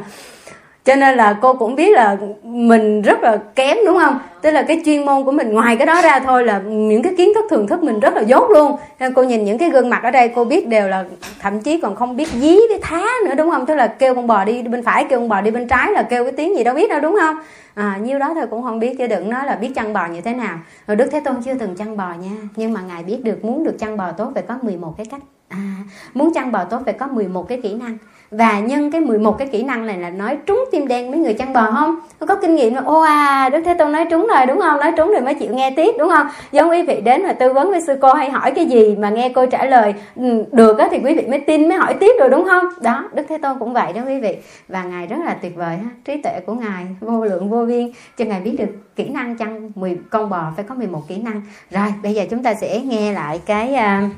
cho 0.87 0.95
nên 0.95 1.15
là 1.15 1.37
cô 1.41 1.53
cũng 1.53 1.75
biết 1.75 1.93
là 1.93 2.17
mình 2.43 3.01
rất 3.01 3.23
là 3.23 3.37
kém 3.55 3.77
đúng 3.85 3.97
không? 3.97 4.19
Tức 4.41 4.51
là 4.51 4.61
cái 4.61 4.81
chuyên 4.85 5.05
môn 5.05 5.25
của 5.25 5.31
mình 5.31 5.53
ngoài 5.53 5.77
cái 5.77 5.85
đó 5.85 6.01
ra 6.01 6.19
thôi 6.19 6.45
là 6.45 6.59
những 6.59 7.01
cái 7.01 7.15
kiến 7.17 7.31
thức 7.35 7.45
thường 7.49 7.67
thức 7.67 7.83
mình 7.83 7.99
rất 7.99 8.13
là 8.13 8.21
dốt 8.21 8.51
luôn. 8.51 8.75
Nên 8.99 9.13
cô 9.13 9.23
nhìn 9.23 9.45
những 9.45 9.57
cái 9.57 9.69
gương 9.69 9.89
mặt 9.89 10.03
ở 10.03 10.11
đây 10.11 10.31
cô 10.35 10.45
biết 10.45 10.67
đều 10.67 10.87
là 10.87 11.05
thậm 11.39 11.59
chí 11.59 11.81
còn 11.81 11.95
không 11.95 12.17
biết 12.17 12.29
dí 12.29 12.57
với 12.69 12.79
thá 12.81 13.05
nữa 13.25 13.35
đúng 13.37 13.51
không? 13.51 13.65
Tức 13.65 13.75
là 13.75 13.87
kêu 13.87 14.15
con 14.15 14.27
bò 14.27 14.45
đi 14.45 14.61
bên 14.61 14.83
phải 14.83 15.05
kêu 15.09 15.19
con 15.19 15.29
bò 15.29 15.41
đi 15.41 15.51
bên 15.51 15.67
trái 15.67 15.91
là 15.91 16.03
kêu 16.03 16.23
cái 16.23 16.33
tiếng 16.33 16.57
gì 16.57 16.63
đâu 16.63 16.75
biết 16.75 16.89
đâu 16.89 16.99
đúng 16.99 17.17
không? 17.21 17.35
À, 17.75 17.97
nhiêu 18.03 18.19
đó 18.19 18.31
thôi 18.35 18.45
cũng 18.49 18.63
không 18.63 18.79
biết 18.79 18.95
chứ 18.97 19.07
đừng 19.07 19.29
nói 19.29 19.45
là 19.45 19.55
biết 19.55 19.71
chăn 19.75 19.93
bò 19.93 20.07
như 20.07 20.21
thế 20.21 20.33
nào. 20.33 20.59
Rồi 20.87 20.95
đức 20.95 21.09
thế 21.11 21.19
tôn 21.19 21.35
chưa 21.45 21.53
từng 21.53 21.75
chăn 21.75 21.97
bò 21.97 22.13
nha. 22.21 22.35
Nhưng 22.55 22.73
mà 22.73 22.81
ngài 22.87 23.03
biết 23.03 23.17
được 23.23 23.45
muốn 23.45 23.63
được 23.63 23.75
chăn 23.79 23.97
bò 23.97 24.11
tốt 24.11 24.31
phải 24.33 24.43
có 24.47 24.55
11 24.61 24.93
cái 24.97 25.05
cách. 25.11 25.21
À, 25.49 25.75
muốn 26.13 26.33
chăn 26.33 26.51
bò 26.51 26.63
tốt 26.63 26.81
phải 26.85 26.93
có 26.93 27.07
11 27.07 27.49
cái 27.49 27.59
kỹ 27.63 27.73
năng 27.73 27.97
và 28.31 28.59
nhân 28.59 28.91
cái 28.91 29.01
11 29.01 29.37
cái 29.37 29.47
kỹ 29.47 29.63
năng 29.63 29.85
này 29.85 29.97
là 29.97 30.09
nói 30.09 30.37
trúng 30.45 30.65
tim 30.71 30.87
đen 30.87 31.11
mấy 31.11 31.19
người 31.19 31.33
chăn 31.33 31.53
bò 31.53 31.71
không? 31.71 31.95
Có 32.19 32.35
kinh 32.35 32.55
nghiệm 32.55 32.73
là 32.73 32.81
ô 32.81 32.99
à 33.01 33.49
đức 33.49 33.61
thế 33.65 33.73
tôn 33.73 33.91
nói 33.91 34.05
trúng 34.11 34.27
rồi 34.27 34.45
đúng 34.45 34.59
không? 34.59 34.79
Nói 34.79 34.91
trúng 34.97 35.07
rồi 35.07 35.21
mới 35.21 35.33
chịu 35.33 35.53
nghe 35.53 35.73
tiếp 35.75 35.95
đúng 35.99 36.09
không? 36.09 36.27
Giống 36.51 36.69
quý 36.69 36.83
vị 36.83 37.01
đến 37.01 37.23
mà 37.23 37.33
tư 37.33 37.53
vấn 37.53 37.71
với 37.71 37.81
sư 37.81 37.97
cô 38.01 38.13
hay 38.13 38.29
hỏi 38.29 38.51
cái 38.51 38.65
gì 38.65 38.95
mà 38.95 39.09
nghe 39.09 39.29
cô 39.29 39.45
trả 39.45 39.65
lời 39.65 39.93
ừ, 40.15 40.45
được 40.51 40.77
á 40.77 40.87
thì 40.91 40.99
quý 41.03 41.15
vị 41.15 41.27
mới 41.27 41.39
tin 41.39 41.69
mới 41.69 41.77
hỏi 41.77 41.93
tiếp 41.99 42.11
rồi 42.19 42.29
đúng 42.29 42.45
không? 42.45 42.65
Đó 42.81 43.09
đức 43.13 43.23
thế 43.29 43.37
tôn 43.37 43.59
cũng 43.59 43.73
vậy 43.73 43.93
đó 43.93 44.01
quý 44.07 44.19
vị. 44.19 44.37
Và 44.67 44.83
ngài 44.83 45.07
rất 45.07 45.17
là 45.25 45.33
tuyệt 45.41 45.55
vời 45.55 45.77
ha 45.77 45.89
trí 46.05 46.21
tuệ 46.21 46.39
của 46.45 46.53
ngài 46.53 46.85
vô 46.99 47.25
lượng 47.25 47.49
vô 47.49 47.65
biên. 47.65 47.91
Cho 48.17 48.25
ngài 48.25 48.41
biết 48.41 48.55
được 48.59 48.95
kỹ 48.95 49.09
năng 49.09 49.37
chăn 49.37 49.71
10 49.75 49.97
con 50.09 50.29
bò 50.29 50.51
phải 50.55 50.65
có 50.69 50.75
11 50.75 51.01
kỹ 51.07 51.17
năng. 51.17 51.41
Rồi 51.71 51.93
bây 52.03 52.13
giờ 52.13 52.25
chúng 52.29 52.43
ta 52.43 52.53
sẽ 52.53 52.79
nghe 52.79 53.13
lại 53.13 53.41
cái 53.45 53.73
uh, 53.73 54.11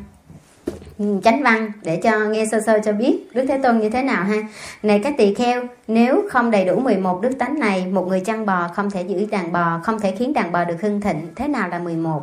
chánh 1.24 1.44
văn 1.44 1.72
để 1.84 2.00
cho 2.04 2.20
nghe 2.20 2.46
sơ 2.52 2.62
sơ 2.66 2.80
cho 2.86 2.92
biết 2.92 3.28
Đức 3.34 3.46
Thế 3.48 3.60
Tôn 3.64 3.80
như 3.80 3.90
thế 3.90 4.04
nào 4.04 4.24
ha. 4.24 4.36
Này 4.84 5.00
các 5.04 5.14
tỳ 5.18 5.34
kheo, 5.34 5.64
nếu 5.88 6.22
không 6.30 6.52
đầy 6.52 6.66
đủ 6.66 6.80
11 6.80 7.22
đức 7.22 7.32
tánh 7.40 7.60
này, 7.60 7.86
một 7.86 8.08
người 8.08 8.20
chăn 8.20 8.46
bò 8.46 8.68
không 8.76 8.92
thể 8.92 9.02
giữ 9.02 9.26
đàn 9.32 9.52
bò, 9.52 9.80
không 9.84 10.00
thể 10.00 10.16
khiến 10.20 10.34
đàn 10.34 10.52
bò 10.52 10.66
được 10.66 10.82
hưng 10.82 11.02
thịnh. 11.02 11.28
Thế 11.36 11.48
nào 11.48 11.70
là 11.70 11.80
11? 11.80 12.22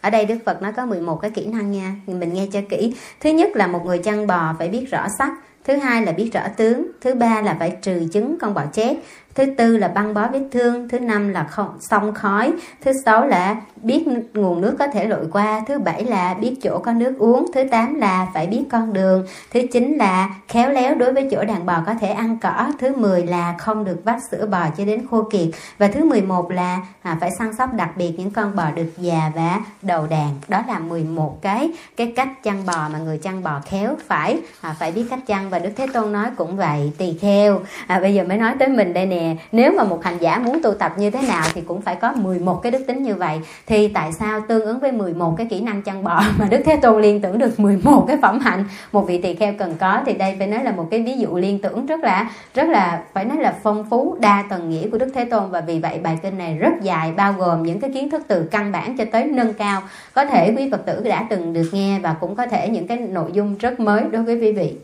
Ở 0.00 0.10
đây 0.10 0.26
Đức 0.26 0.38
Phật 0.44 0.62
nó 0.62 0.72
có 0.72 0.86
11 0.86 1.16
cái 1.22 1.30
kỹ 1.30 1.46
năng 1.46 1.72
nha, 1.72 1.94
mình 2.06 2.34
nghe 2.34 2.46
cho 2.52 2.60
kỹ. 2.68 2.94
Thứ 3.20 3.30
nhất 3.30 3.50
là 3.54 3.66
một 3.66 3.86
người 3.86 3.98
chăn 3.98 4.26
bò 4.26 4.54
phải 4.58 4.68
biết 4.68 4.86
rõ 4.90 5.06
sắc, 5.18 5.32
thứ 5.64 5.76
hai 5.76 6.06
là 6.06 6.12
biết 6.12 6.30
rõ 6.32 6.40
tướng, 6.56 6.86
thứ 7.00 7.14
ba 7.14 7.42
là 7.42 7.56
phải 7.58 7.76
trừ 7.82 8.08
chứng 8.12 8.36
con 8.40 8.54
bò 8.54 8.62
chết, 8.72 8.96
thứ 9.34 9.44
tư 9.56 9.76
là 9.76 9.88
băng 9.88 10.14
bó 10.14 10.28
vết 10.32 10.42
thương 10.52 10.88
thứ 10.88 10.98
năm 10.98 11.28
là 11.28 11.44
không 11.44 11.76
xong 11.80 12.14
khói 12.14 12.52
thứ 12.84 12.92
sáu 13.04 13.26
là 13.26 13.56
biết 13.76 14.04
nguồn 14.34 14.60
nước 14.60 14.76
có 14.78 14.86
thể 14.86 15.06
lội 15.06 15.26
qua 15.32 15.62
thứ 15.68 15.78
bảy 15.78 16.04
là 16.04 16.34
biết 16.34 16.56
chỗ 16.62 16.78
có 16.78 16.92
nước 16.92 17.18
uống 17.18 17.46
thứ 17.54 17.64
tám 17.70 17.94
là 17.94 18.26
phải 18.34 18.46
biết 18.46 18.64
con 18.70 18.92
đường 18.92 19.26
thứ 19.52 19.60
chín 19.72 19.96
là 19.98 20.30
khéo 20.48 20.70
léo 20.70 20.94
đối 20.94 21.12
với 21.12 21.28
chỗ 21.30 21.44
đàn 21.44 21.66
bò 21.66 21.82
có 21.86 21.94
thể 21.94 22.08
ăn 22.08 22.38
cỏ 22.42 22.70
thứ 22.78 22.96
mười 22.96 23.26
là 23.26 23.54
không 23.58 23.84
được 23.84 24.00
vắt 24.04 24.18
sữa 24.30 24.46
bò 24.46 24.66
cho 24.76 24.84
đến 24.84 25.06
khô 25.10 25.22
kiệt 25.32 25.48
và 25.78 25.88
thứ 25.88 26.04
mười 26.04 26.22
một 26.22 26.50
là 26.50 26.80
à, 27.02 27.16
phải 27.20 27.30
săn 27.38 27.56
sóc 27.56 27.74
đặc 27.74 27.90
biệt 27.96 28.14
những 28.18 28.30
con 28.30 28.56
bò 28.56 28.70
được 28.74 28.92
già 28.98 29.32
và 29.34 29.60
đầu 29.82 30.06
đàn. 30.06 30.30
Đó 30.48 30.62
là 30.68 30.78
11 30.78 31.42
cái 31.42 31.70
cái 31.96 32.12
cách 32.16 32.28
chăn 32.42 32.66
bò 32.66 32.88
mà 32.92 32.98
người 32.98 33.18
chăn 33.18 33.42
bò 33.42 33.60
khéo 33.66 33.96
phải 34.06 34.40
à, 34.60 34.76
phải 34.78 34.92
biết 34.92 35.04
cách 35.10 35.26
chăn 35.26 35.50
và 35.50 35.58
Đức 35.58 35.70
Thế 35.76 35.86
Tôn 35.92 36.12
nói 36.12 36.26
cũng 36.36 36.56
vậy 36.56 36.92
tỳ 36.98 37.18
kheo 37.18 37.60
à, 37.86 38.00
bây 38.00 38.14
giờ 38.14 38.24
mới 38.24 38.38
nói 38.38 38.54
tới 38.58 38.68
mình 38.68 38.92
đây 38.92 39.06
nè 39.06 39.23
nếu 39.52 39.72
mà 39.72 39.84
một 39.84 40.04
hành 40.04 40.18
giả 40.20 40.38
muốn 40.38 40.62
tu 40.62 40.74
tập 40.74 40.92
như 40.98 41.10
thế 41.10 41.28
nào 41.28 41.44
thì 41.54 41.60
cũng 41.60 41.80
phải 41.80 41.96
có 41.96 42.12
11 42.12 42.60
cái 42.62 42.72
đức 42.72 42.84
tính 42.86 43.02
như 43.02 43.14
vậy. 43.14 43.40
Thì 43.66 43.88
tại 43.88 44.12
sao 44.12 44.40
tương 44.48 44.64
ứng 44.64 44.80
với 44.80 44.92
11 44.92 45.34
cái 45.36 45.46
kỹ 45.50 45.60
năng 45.60 45.82
chăn 45.82 46.04
bò 46.04 46.22
mà 46.38 46.46
Đức 46.50 46.60
Thế 46.64 46.76
Tôn 46.76 47.02
liên 47.02 47.20
tưởng 47.20 47.38
được 47.38 47.60
11 47.60 48.04
cái 48.08 48.16
phẩm 48.22 48.38
hạnh? 48.38 48.64
Một 48.92 49.06
vị 49.06 49.22
tỳ 49.22 49.34
kheo 49.34 49.52
cần 49.58 49.74
có 49.80 50.00
thì 50.06 50.12
đây 50.12 50.34
phải 50.38 50.46
nói 50.46 50.64
là 50.64 50.72
một 50.72 50.88
cái 50.90 51.02
ví 51.02 51.18
dụ 51.18 51.36
liên 51.36 51.58
tưởng 51.58 51.86
rất 51.86 52.00
là 52.00 52.30
rất 52.54 52.68
là, 52.68 53.02
phải 53.12 53.24
nói 53.24 53.38
là 53.38 53.54
phong 53.62 53.84
phú, 53.90 54.16
đa 54.20 54.44
tầng 54.50 54.70
nghĩa 54.70 54.88
của 54.88 54.98
Đức 54.98 55.08
Thế 55.14 55.24
Tôn. 55.24 55.50
Và 55.50 55.60
vì 55.60 55.78
vậy 55.78 55.98
bài 56.02 56.18
kinh 56.22 56.38
này 56.38 56.56
rất 56.58 56.72
dài, 56.82 57.12
bao 57.16 57.32
gồm 57.32 57.62
những 57.62 57.80
cái 57.80 57.90
kiến 57.94 58.10
thức 58.10 58.22
từ 58.28 58.48
căn 58.50 58.72
bản 58.72 58.96
cho 58.96 59.04
tới 59.12 59.24
nâng 59.24 59.54
cao. 59.54 59.82
Có 60.14 60.24
thể 60.24 60.54
quý 60.56 60.70
Phật 60.70 60.86
tử 60.86 61.00
đã 61.04 61.26
từng 61.30 61.52
được 61.52 61.68
nghe 61.72 61.98
và 62.02 62.16
cũng 62.20 62.34
có 62.34 62.46
thể 62.46 62.68
những 62.68 62.86
cái 62.86 62.98
nội 62.98 63.30
dung 63.32 63.56
rất 63.58 63.80
mới 63.80 64.04
đối 64.10 64.22
với 64.22 64.40
quý 64.40 64.52
vị 64.52 64.74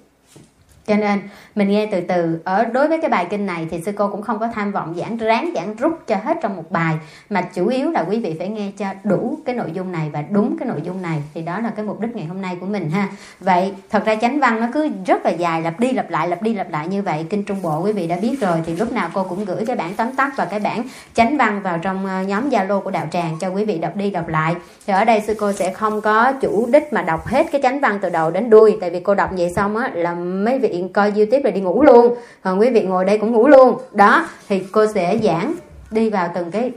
cho 0.87 0.97
nên, 0.97 1.21
mình 1.55 1.69
nghe 1.69 1.89
từ 1.93 2.01
từ. 2.01 2.41
Ở, 2.45 2.65
đối 2.65 2.89
với 2.89 3.01
cái 3.01 3.11
bài 3.11 3.27
kinh 3.31 3.47
này 3.47 3.67
thì 3.71 3.81
sư 3.87 3.93
cô 3.97 4.09
cũng 4.09 4.23
không 4.23 4.39
có 4.39 4.49
tham 4.55 4.73
vọng 4.73 4.95
giảng 4.97 5.17
ráng 5.17 5.51
giảng 5.55 5.77
rút 5.77 5.93
cho 6.07 6.17
hết 6.25 6.37
trong 6.43 6.57
một 6.57 6.71
bài. 6.71 6.95
Mà 7.31 7.43
chủ 7.43 7.67
yếu 7.67 7.91
là 7.91 8.05
quý 8.09 8.21
vị 8.21 8.37
phải 8.39 8.49
nghe 8.49 8.71
cho 8.79 8.87
đủ 9.05 9.39
cái 9.45 9.55
nội 9.55 9.71
dung 9.73 9.93
này 9.93 10.11
và 10.13 10.23
đúng 10.31 10.57
cái 10.59 10.69
nội 10.69 10.81
dung 10.83 11.03
này. 11.03 11.23
Thì 11.35 11.43
đó 11.43 11.61
là 11.61 11.71
cái 11.77 11.85
mục 11.85 12.01
đích 12.01 12.17
ngày 12.17 12.27
hôm 12.27 12.43
nay 12.43 12.57
của 12.61 12.67
mình 12.67 12.91
ha. 12.91 13.09
Vậy, 13.41 13.73
thật 13.91 14.05
ra 14.05 14.15
chánh 14.15 14.41
văn 14.41 14.61
nó 14.61 14.67
cứ 14.75 14.89
rất 15.07 15.25
là 15.25 15.31
dài, 15.31 15.63
lặp 15.63 15.81
đi 15.81 15.93
lặp 15.93 16.11
lại, 16.11 16.29
lặp 16.29 16.43
đi 16.43 16.55
lặp 16.55 16.71
lại 16.71 16.89
như 16.89 17.03
vậy. 17.03 17.27
Kinh 17.31 17.45
trung 17.45 17.63
bộ 17.63 17.83
quý 17.83 17.93
vị 17.93 18.07
đã 18.07 18.17
biết 18.17 18.41
rồi. 18.41 18.57
Thì 18.67 18.77
lúc 18.77 18.93
nào 18.93 19.11
cô 19.13 19.25
cũng 19.25 19.45
gửi 19.45 19.67
cái 19.67 19.77
bản 19.77 19.95
tóm 19.95 20.13
tắt 20.13 20.33
và 20.37 20.45
cái 20.45 20.61
bản 20.61 20.83
chánh 21.15 21.37
văn 21.37 21.63
vào 21.63 21.79
trong 21.79 22.07
ờ, 22.07 22.23
nhóm 22.23 22.51
zalo 22.51 22.81
của 22.81 22.91
đạo 22.91 23.07
tràng 23.11 23.37
cho 23.41 23.49
quý 23.49 23.65
vị 23.65 23.79
đọc 23.79 23.97
đi 23.97 24.11
đọc 24.11 24.29
lại. 24.29 24.55
Thì 24.87 24.93
ở 24.93 25.05
đây 25.05 25.23
sư 25.27 25.35
cô 25.39 25.53
sẽ 25.53 25.73
không 25.73 26.01
có 26.01 26.33
chủ 26.33 26.69
đích 26.73 26.93
mà 26.93 27.03
đọc 27.03 27.27
hết 27.27 27.47
cái 27.53 27.61
chánh 27.63 27.81
văn 27.81 27.99
từ 28.03 28.11
đầu 28.11 28.31
đến 28.31 28.51
đuôi. 28.51 28.79
Tại 28.81 28.91
vì 28.91 29.01
cô 29.01 29.15
đọc 29.15 29.31
vậy 29.37 29.51
xong 29.57 29.77
á 29.77 29.91
là 29.95 30.15
mấy 30.15 30.59
vị 30.59 30.70
coi 30.93 31.13
youtube 31.17 31.41
là 31.45 31.51
đi 31.51 31.61
ngủ 31.61 31.83
luôn. 31.83 32.15
Còn 32.43 32.61
quý 32.61 32.71
vị 32.71 32.83
ngồi 32.83 33.05
đây 33.05 33.19
cũng 33.19 33.33
ngủ 33.33 33.49
luôn. 33.49 33.79
Đó, 33.93 34.27
thì 34.49 34.63
cô 34.73 34.87
sẽ 34.95 35.19
giảng 35.23 35.55
đi 35.91 36.11
vào 36.11 36.31
từng 36.35 36.51
cái 36.51 36.73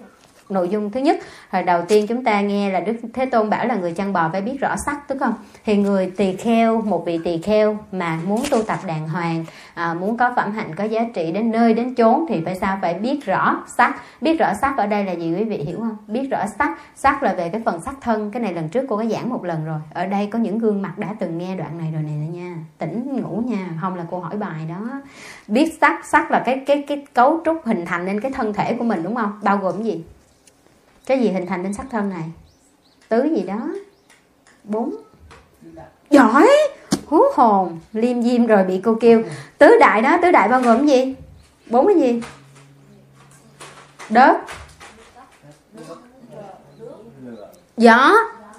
nội 0.54 0.70
dung 0.70 0.92
thứ 0.92 1.00
nhất. 1.00 1.20
Hồi 1.50 1.64
đầu 1.64 1.82
tiên 1.88 2.08
chúng 2.08 2.24
ta 2.24 2.42
nghe 2.42 2.70
là 2.70 2.80
đức 2.80 2.96
thế 3.14 3.26
tôn 3.26 3.50
bảo 3.50 3.66
là 3.66 3.76
người 3.76 3.94
chăn 3.94 4.14
bò 4.14 4.30
phải 4.32 4.42
biết 4.42 4.58
rõ 4.60 4.76
sắc 4.86 5.10
đúng 5.10 5.20
không? 5.20 5.34
Thì 5.66 5.78
người 5.78 6.12
tỳ 6.18 6.36
kheo 6.36 6.82
một 6.82 7.06
vị 7.06 7.20
tỳ 7.24 7.42
kheo 7.42 7.78
mà 7.92 8.20
muốn 8.28 8.44
tu 8.52 8.62
tập 8.64 8.80
đàng 8.88 9.10
hoàng 9.10 9.46
à, 9.74 9.94
muốn 9.94 10.18
có 10.18 10.34
phẩm 10.36 10.52
hạnh 10.52 10.76
có 10.76 10.84
giá 10.84 11.02
trị 11.14 11.32
đến 11.32 11.52
nơi 11.52 11.74
đến 11.74 11.96
chốn 11.96 12.26
thì 12.30 12.42
phải 12.46 12.56
sao? 12.56 12.78
Phải 12.82 12.94
biết 12.94 13.26
rõ 13.26 13.64
sắc. 13.78 14.02
Biết 14.22 14.40
rõ 14.40 14.54
sắc 14.62 14.78
ở 14.78 14.88
đây 14.88 15.06
là 15.06 15.12
gì 15.12 15.36
quý 15.36 15.44
vị 15.44 15.58
hiểu 15.58 15.80
không? 15.80 15.98
Biết 16.08 16.28
rõ 16.32 16.46
sắc. 16.60 16.80
Sắc 16.96 17.24
là 17.24 17.34
về 17.34 17.50
cái 17.50 17.62
phần 17.66 17.82
sắc 17.82 17.96
thân. 18.02 18.32
Cái 18.32 18.42
này 18.42 18.54
lần 18.54 18.70
trước 18.70 18.86
cô 18.90 18.98
có 18.98 19.06
giảng 19.06 19.30
một 19.30 19.46
lần 19.46 19.66
rồi. 19.66 19.80
Ở 19.94 20.06
đây 20.06 20.28
có 20.28 20.40
những 20.40 20.60
gương 20.60 20.82
mặt 20.82 20.98
đã 20.98 21.08
từng 21.20 21.38
nghe 21.38 21.56
đoạn 21.56 21.78
này 21.78 21.92
rồi 21.94 22.04
này 22.04 22.14
nha. 22.14 22.56
Tỉnh 22.78 23.22
ngủ 23.22 23.44
nha. 23.46 23.70
Không 23.82 23.96
là 23.96 24.06
cô 24.12 24.20
hỏi 24.20 24.38
bài 24.38 24.66
đó. 24.70 25.02
Biết 25.48 25.78
sắc. 25.82 26.06
Sắc 26.06 26.32
là 26.32 26.44
cái 26.46 26.64
cái 26.66 26.84
cái 26.88 27.06
cấu 27.14 27.42
trúc 27.46 27.62
hình 27.66 27.86
thành 27.86 28.06
nên 28.06 28.22
cái 28.22 28.32
thân 28.32 28.54
thể 28.54 28.74
của 28.74 28.84
mình 28.84 29.04
đúng 29.04 29.16
không? 29.16 29.40
Bao 29.44 29.58
gồm 29.58 29.84
gì? 29.84 30.04
Cái 31.06 31.20
gì 31.20 31.30
hình 31.30 31.48
thành 31.48 31.64
nên 31.64 31.74
sắc 31.74 31.86
thân 31.92 32.10
này? 32.10 32.24
Tứ 33.10 33.24
gì 33.36 33.44
đó. 33.44 33.68
Bốn. 34.64 34.96
Giỏi. 36.10 36.50
Hú 37.06 37.22
hồn. 37.36 37.80
Liêm 37.94 38.24
diêm 38.24 38.46
rồi 38.46 38.64
bị 38.64 38.82
cô 38.84 38.98
kêu. 39.02 39.24
Tứ 39.58 39.78
đại 39.80 40.02
đó, 40.02 40.18
tứ 40.22 40.32
đại 40.32 40.48
bao 40.50 40.62
gồm 40.62 40.88
gì? 40.88 41.16
Bốn 41.70 41.88
cái 41.88 41.96
gì? 41.96 42.22
Đất 44.10 44.38
gió. 47.78 48.14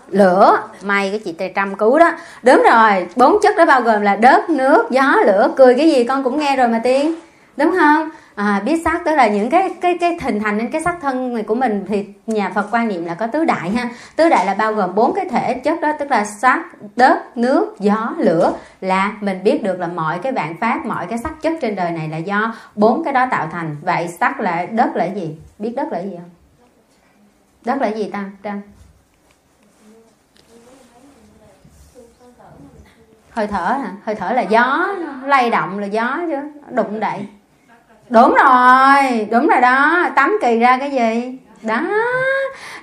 Lửa. 0.08 0.68
May 0.82 1.10
cái 1.10 1.18
chị 1.18 1.32
tây 1.32 1.52
trăm 1.54 1.74
cứu 1.74 1.98
đó. 1.98 2.12
Đúng 2.42 2.62
rồi. 2.70 3.08
Bốn 3.16 3.38
chất 3.42 3.56
đó 3.56 3.66
bao 3.66 3.82
gồm 3.82 4.02
là 4.02 4.16
đất 4.16 4.50
nước, 4.50 4.90
gió, 4.90 5.16
lửa, 5.26 5.52
cười, 5.56 5.74
cái 5.74 5.90
gì 5.90 6.04
con 6.04 6.24
cũng 6.24 6.38
nghe 6.38 6.56
rồi 6.56 6.68
mà 6.68 6.80
tiên. 6.84 7.14
Đúng 7.56 7.74
không? 7.78 8.10
À, 8.34 8.62
biết 8.64 8.82
sắc 8.84 9.02
tức 9.04 9.14
là 9.14 9.28
những 9.28 9.50
cái 9.50 9.74
cái 9.80 9.98
cái 10.00 10.18
hình 10.22 10.40
thành 10.40 10.58
nên 10.58 10.70
cái 10.70 10.82
sắc 10.82 10.96
thân 11.00 11.34
này 11.34 11.42
của 11.42 11.54
mình 11.54 11.84
thì 11.88 12.06
nhà 12.26 12.50
Phật 12.54 12.66
quan 12.70 12.88
niệm 12.88 13.04
là 13.04 13.14
có 13.14 13.26
tứ 13.26 13.44
đại 13.44 13.70
ha. 13.70 13.88
Tứ 14.16 14.28
đại 14.28 14.46
là 14.46 14.54
bao 14.54 14.72
gồm 14.72 14.94
bốn 14.94 15.14
cái 15.14 15.26
thể 15.30 15.54
chất 15.54 15.80
đó 15.80 15.92
tức 15.98 16.10
là 16.10 16.24
sắc 16.24 16.60
đất 16.96 17.36
nước 17.36 17.76
gió 17.78 18.14
lửa 18.18 18.52
là 18.80 19.16
mình 19.20 19.44
biết 19.44 19.62
được 19.62 19.80
là 19.80 19.86
mọi 19.86 20.18
cái 20.18 20.32
vạn 20.32 20.56
pháp 20.60 20.86
mọi 20.86 21.06
cái 21.06 21.18
sắc 21.18 21.42
chất 21.42 21.52
trên 21.60 21.76
đời 21.76 21.90
này 21.90 22.08
là 22.08 22.16
do 22.16 22.54
bốn 22.74 23.04
cái 23.04 23.12
đó 23.12 23.26
tạo 23.30 23.48
thành. 23.52 23.76
Vậy 23.82 24.08
sắc 24.08 24.40
là 24.40 24.66
đất 24.66 24.96
là 24.96 25.04
gì? 25.04 25.36
Biết 25.58 25.72
đất 25.76 25.92
là 25.92 25.98
gì 25.98 26.16
không? 26.16 26.30
Đất 27.64 27.80
là 27.80 27.88
gì 27.88 28.10
ta 28.12 28.24
trăng 28.42 28.60
hơi 33.30 33.46
thở 33.46 33.64
hả? 33.82 33.92
Hơi 34.04 34.14
thở 34.14 34.32
là 34.32 34.42
gió 34.42 34.88
lay 35.24 35.50
động 35.50 35.78
là 35.78 35.86
gió 35.86 36.20
chứ 36.30 36.36
đụng 36.70 37.00
đậy 37.00 37.26
đúng 38.08 38.34
rồi 38.34 39.26
đúng 39.30 39.46
rồi 39.46 39.60
đó. 39.60 40.06
Tắm 40.16 40.38
kỳ 40.42 40.58
ra 40.58 40.76
cái 40.78 40.90
gì? 40.90 41.38
Đó. 41.62 41.80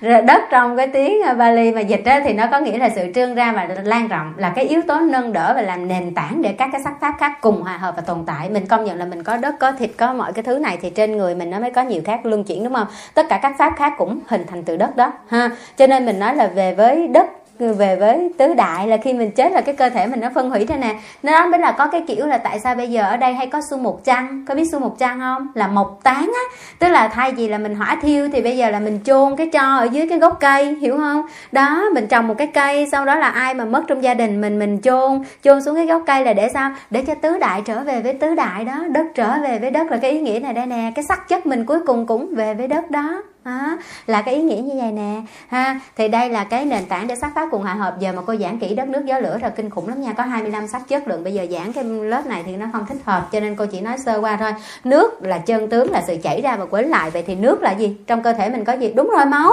Rồi 0.02 0.22
đất 0.22 0.42
trong 0.52 0.78
cái 0.78 0.88
tiếng 0.88 1.22
ờ, 1.22 1.34
Bali 1.34 1.72
mà 1.72 1.82
dịch 1.82 2.02
ra 2.06 2.22
thì 2.24 2.34
nó 2.34 2.48
có 2.52 2.60
nghĩa 2.60 2.78
là 2.78 2.90
sự 2.96 3.12
trương 3.16 3.36
ra 3.36 3.52
và 3.52 3.68
lan 3.84 4.08
rộng, 4.08 4.34
là 4.38 4.52
cái 4.56 4.66
yếu 4.66 4.82
tố 4.88 5.00
nâng 5.00 5.34
đỡ 5.34 5.52
và 5.56 5.62
làm 5.62 5.88
nền 5.88 6.14
tảng 6.16 6.42
để 6.42 6.56
các 6.58 6.70
cái 6.72 6.82
sắc 6.84 6.94
pháp 7.02 7.14
khác 7.20 7.32
cùng 7.42 7.62
hòa 7.62 7.78
hợp 7.78 7.96
và 7.96 8.02
tồn 8.02 8.24
tại. 8.28 8.50
Mình 8.50 8.66
công 8.66 8.86
nhận 8.86 8.98
là 8.98 9.06
mình 9.06 9.24
có 9.24 9.38
đất, 9.38 9.56
có 9.60 9.72
thịt, 9.72 9.92
có 9.98 10.14
mọi 10.14 10.34
cái 10.34 10.44
thứ 10.44 10.60
này 10.60 10.78
thì 10.82 10.90
trên 10.90 11.18
người 11.18 11.36
mình 11.36 11.50
nó 11.50 11.60
mới 11.60 11.72
có 11.72 11.82
nhiều 11.82 12.02
khác 12.06 12.20
luân 12.24 12.44
chuyển, 12.44 12.64
đúng 12.64 12.74
không? 12.74 12.88
Tất 13.14 13.26
cả 13.30 13.40
các 13.42 13.56
pháp 13.58 13.74
khác 13.78 13.94
cũng 13.98 14.20
hình 14.28 14.46
thành 14.50 14.64
từ 14.64 14.78
đất 14.78 14.96
đó, 14.96 15.12
ha. 15.30 15.50
Cho 15.78 15.88
nên 15.88 16.06
mình 16.06 16.20
nói 16.20 16.36
là 16.36 16.48
về 16.48 16.74
với 16.74 17.08
đất 17.08 17.28
về 17.70 17.96
với 17.96 18.32
tứ 18.38 18.54
đại 18.54 18.88
là 18.88 18.98
khi 18.98 19.14
mình 19.14 19.32
chết 19.32 19.52
là 19.52 19.62
cái 19.62 19.76
cơ 19.76 19.90
thể 19.90 20.08
mình 20.08 20.20
nó 20.20 20.30
phân 20.36 20.50
hủy 20.50 20.66
thế 20.66 20.78
nè. 20.78 20.96
Nó 21.24 21.32
đó 21.32 21.48
mới 21.48 21.60
là 21.60 21.72
có 21.72 21.88
cái 21.88 22.04
kiểu 22.08 22.26
là 22.26 22.38
tại 22.38 22.60
sao 22.60 22.76
bây 22.76 22.90
giờ 22.90 23.04
ở 23.04 23.18
đây 23.18 23.34
hay 23.34 23.48
có 23.48 23.62
su 23.70 23.78
một 23.78 24.04
trăng? 24.04 24.46
Có 24.48 24.56
biết 24.56 24.66
su 24.72 24.80
một 24.80 24.96
trăng 25.00 25.20
không? 25.20 25.48
Là 25.54 25.68
mộc 25.68 26.00
tán 26.04 26.32
á. 26.36 26.56
Tức 26.80 26.88
là 26.88 27.08
thay 27.08 27.32
vì 27.32 27.48
là 27.48 27.58
mình 27.58 27.76
hỏa 27.76 27.98
thiêu 28.02 28.30
thì 28.34 28.42
bây 28.42 28.58
giờ 28.58 28.70
là 28.70 28.80
mình 28.80 29.00
chôn 29.06 29.36
cái 29.36 29.48
cho 29.48 29.76
ở 29.78 29.84
dưới 29.92 30.08
cái 30.08 30.20
gốc 30.20 30.38
cây, 30.40 30.76
hiểu 30.82 30.98
không? 30.98 31.26
Đó, 31.52 31.90
mình 31.94 32.08
trồng 32.08 32.28
một 32.28 32.36
cái 32.38 32.48
cây, 32.48 32.88
sau 32.92 33.06
đó 33.06 33.16
là 33.16 33.28
ai 33.28 33.54
mà 33.54 33.66
mất 33.66 33.84
trong 33.88 34.04
gia 34.04 34.14
đình 34.14 34.42
mình 34.42 34.60
mình 34.60 34.82
chôn 34.84 35.24
chôn 35.44 35.62
xuống 35.62 35.76
cái 35.76 35.86
gốc 35.86 36.04
cây 36.08 36.26
là 36.26 36.34
để 36.34 36.50
sao? 36.54 36.72
Để 36.90 37.04
cho 37.08 37.16
tứ 37.22 37.38
đại 37.38 37.62
trở 37.66 37.80
về 37.80 38.02
với 38.02 38.14
tứ 38.14 38.36
đại 38.36 38.66
đó. 38.66 38.86
Đất 38.90 39.06
trở 39.16 39.38
về 39.44 39.60
với 39.60 39.72
đất 39.72 39.92
là 39.92 39.98
cái 39.98 40.12
ý 40.12 40.20
nghĩa 40.20 40.40
này 40.40 40.54
đây 40.54 40.66
nè. 40.66 40.92
Cái 40.96 41.04
sắc 41.04 41.28
chất 41.28 41.46
mình 41.46 41.66
cuối 41.66 41.80
cùng 41.88 42.08
cũng 42.08 42.36
về 42.36 42.54
với 42.54 42.68
đất 42.68 42.92
đó 42.92 43.22
à, 43.44 43.78
là 44.08 44.22
cái 44.22 44.36
ý 44.36 44.42
nghĩa 44.42 44.62
như 44.62 44.74
vậy 44.82 44.92
nè. 44.92 45.22
Ha 45.48 45.80
thì 45.98 46.08
đây 46.08 46.30
là 46.30 46.44
cái 46.44 46.66
nền 46.66 46.86
tảng 46.86 47.08
để 47.08 47.16
sắc 47.16 47.32
pháp 47.36 47.48
cùng 47.52 47.62
hòa 47.62 47.74
hợp. 47.74 48.00
Giờ 48.00 48.12
mà 48.16 48.22
cô 48.26 48.36
giảng 48.36 48.60
kỹ 48.60 48.76
đất 48.76 48.88
nước 48.88 49.06
gió 49.06 49.20
lửa 49.20 49.38
rồi 49.42 49.52
kinh 49.56 49.70
khủng 49.70 49.88
lắm 49.88 50.02
nha. 50.02 50.14
Có 50.14 50.24
25 50.24 50.68
sách 50.68 50.82
chất 50.88 51.08
lượng. 51.08 51.24
Bây 51.24 51.34
giờ 51.34 51.46
giảng 51.52 51.74
cái 51.74 51.84
lớp 51.84 52.26
này 52.26 52.44
thì 52.46 52.56
nó 52.56 52.66
không 52.74 52.86
thích 52.86 52.98
hợp 53.06 53.28
cho 53.32 53.40
nên 53.40 53.56
cô 53.56 53.66
chỉ 53.66 53.82
nói 53.82 53.98
sơ 53.98 54.20
qua 54.22 54.38
thôi. 54.40 54.52
Nước 54.84 55.24
là 55.24 55.38
chân 55.38 55.70
tướng 55.70 55.92
là 55.92 56.04
sự 56.08 56.18
chảy 56.24 56.42
ra 56.42 56.56
và 56.56 56.66
quấn 56.70 56.90
lại. 56.90 57.12
Vậy 57.12 57.24
thì 57.28 57.36
nước 57.36 57.62
là 57.62 57.72
gì? 57.72 57.98
Trong 58.08 58.24
cơ 58.24 58.34
thể 58.34 58.50
mình 58.50 58.66
có 58.66 58.74
gì? 58.74 58.94
Đúng 58.96 59.10
rồi 59.10 59.26
máu. 59.26 59.52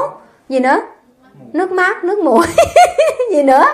Gì 0.48 0.60
nữa? 0.60 0.80
Nước 1.52 1.72
mát 1.72 2.04
nước 2.04 2.18
mũi 2.18 2.46
gì 3.32 3.42
nữa? 3.42 3.64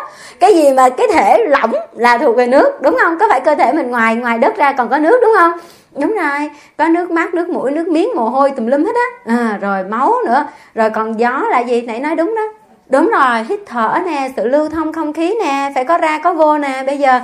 Cái 0.41 0.55
gì 0.55 0.73
mà 0.73 0.89
cái 0.89 1.07
thể 1.13 1.47
lỏng 1.49 1.73
là 1.93 2.19
thuộc 2.19 2.37
về 2.37 2.47
nước 2.47 2.83
đúng 2.83 2.97
không? 3.03 3.19
Có 3.19 3.27
phải 3.31 3.41
cơ 3.41 3.55
thể 3.55 3.73
mình 3.73 3.91
ngoài 3.91 4.17
ngoài 4.17 4.39
đất 4.39 4.57
ra 4.57 4.73
còn 4.73 4.89
có 4.89 4.99
nước 4.99 5.19
đúng 5.23 5.33
không? 5.39 5.53
Đúng 6.01 6.15
rồi 6.15 6.51
có 6.77 6.89
nước 6.89 7.11
mắt 7.11 7.35
nước 7.35 7.49
mũi 7.49 7.71
nước 7.71 7.89
miếng 7.89 8.09
mồ 8.15 8.29
hôi 8.29 8.51
tùm 8.51 8.67
lum 8.67 8.85
hết 8.85 8.95
á. 8.95 9.35
À, 9.35 9.59
rồi 9.61 9.85
máu 9.85 10.15
nữa 10.27 10.47
rồi 10.75 10.91
còn 10.91 11.21
gió 11.21 11.45
là 11.51 11.61
gì? 11.61 11.83
Nãy 11.83 12.01
nói 12.01 12.17
đúng 12.17 12.35
đó. 12.37 12.43
Đúng 12.89 13.11
rồi 13.11 13.45
hít 13.49 13.61
thở 13.67 13.99
nè 14.07 14.31
sự 14.37 14.49
lưu 14.49 14.69
thông 14.69 14.93
không 14.93 15.13
khí 15.13 15.37
nè 15.41 15.73
phải 15.75 15.85
có 15.85 15.99
ra 15.99 16.19
có 16.19 16.35
vô 16.35 16.59
nè. 16.59 16.83
Bây 16.87 16.99
giờ 16.99 17.21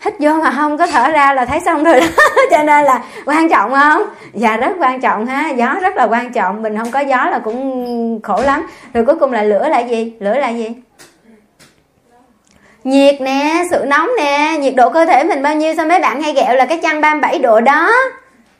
hít 0.00 0.14
vô 0.18 0.34
mà 0.34 0.50
không 0.50 0.78
có 0.78 0.86
thở 0.86 1.10
ra 1.10 1.32
là 1.32 1.44
thấy 1.44 1.60
xong 1.60 1.84
rồi 1.84 2.00
đó. 2.00 2.06
Cho 2.50 2.62
nên 2.62 2.84
là 2.84 3.04
quan 3.26 3.48
trọng 3.48 3.74
không? 3.74 4.02
Dạ 4.34 4.56
rất 4.56 4.72
quan 4.80 5.00
trọng 5.00 5.26
ha. 5.26 5.50
Gió 5.50 5.74
rất 5.80 5.96
là 5.96 6.04
quan 6.04 6.32
trọng 6.32 6.62
mình 6.62 6.78
không 6.78 6.90
có 6.90 7.00
gió 7.00 7.26
là 7.30 7.38
cũng 7.38 8.20
khổ 8.22 8.42
lắm. 8.42 8.66
Rồi 8.94 9.04
cuối 9.04 9.16
cùng 9.20 9.32
là 9.32 9.42
lửa 9.42 9.68
là 9.68 9.80
gì? 9.80 10.12
Lửa 10.20 10.34
là 10.34 10.48
gì? 10.48 10.70
Nhiệt 12.84 13.20
nè, 13.20 13.62
sự 13.70 13.84
nóng 13.86 14.10
nè, 14.18 14.56
nhiệt 14.60 14.74
độ 14.76 14.90
cơ 14.90 15.04
thể 15.04 15.24
mình 15.24 15.42
bao 15.42 15.54
nhiêu 15.54 15.74
sao 15.76 15.86
mấy 15.86 16.00
bạn 16.00 16.22
hay 16.22 16.32
ghẹo 16.32 16.54
là 16.54 16.64
cái 16.64 16.78
chăn 16.78 17.00
37 17.00 17.38
độ 17.38 17.60
đó. 17.60 17.92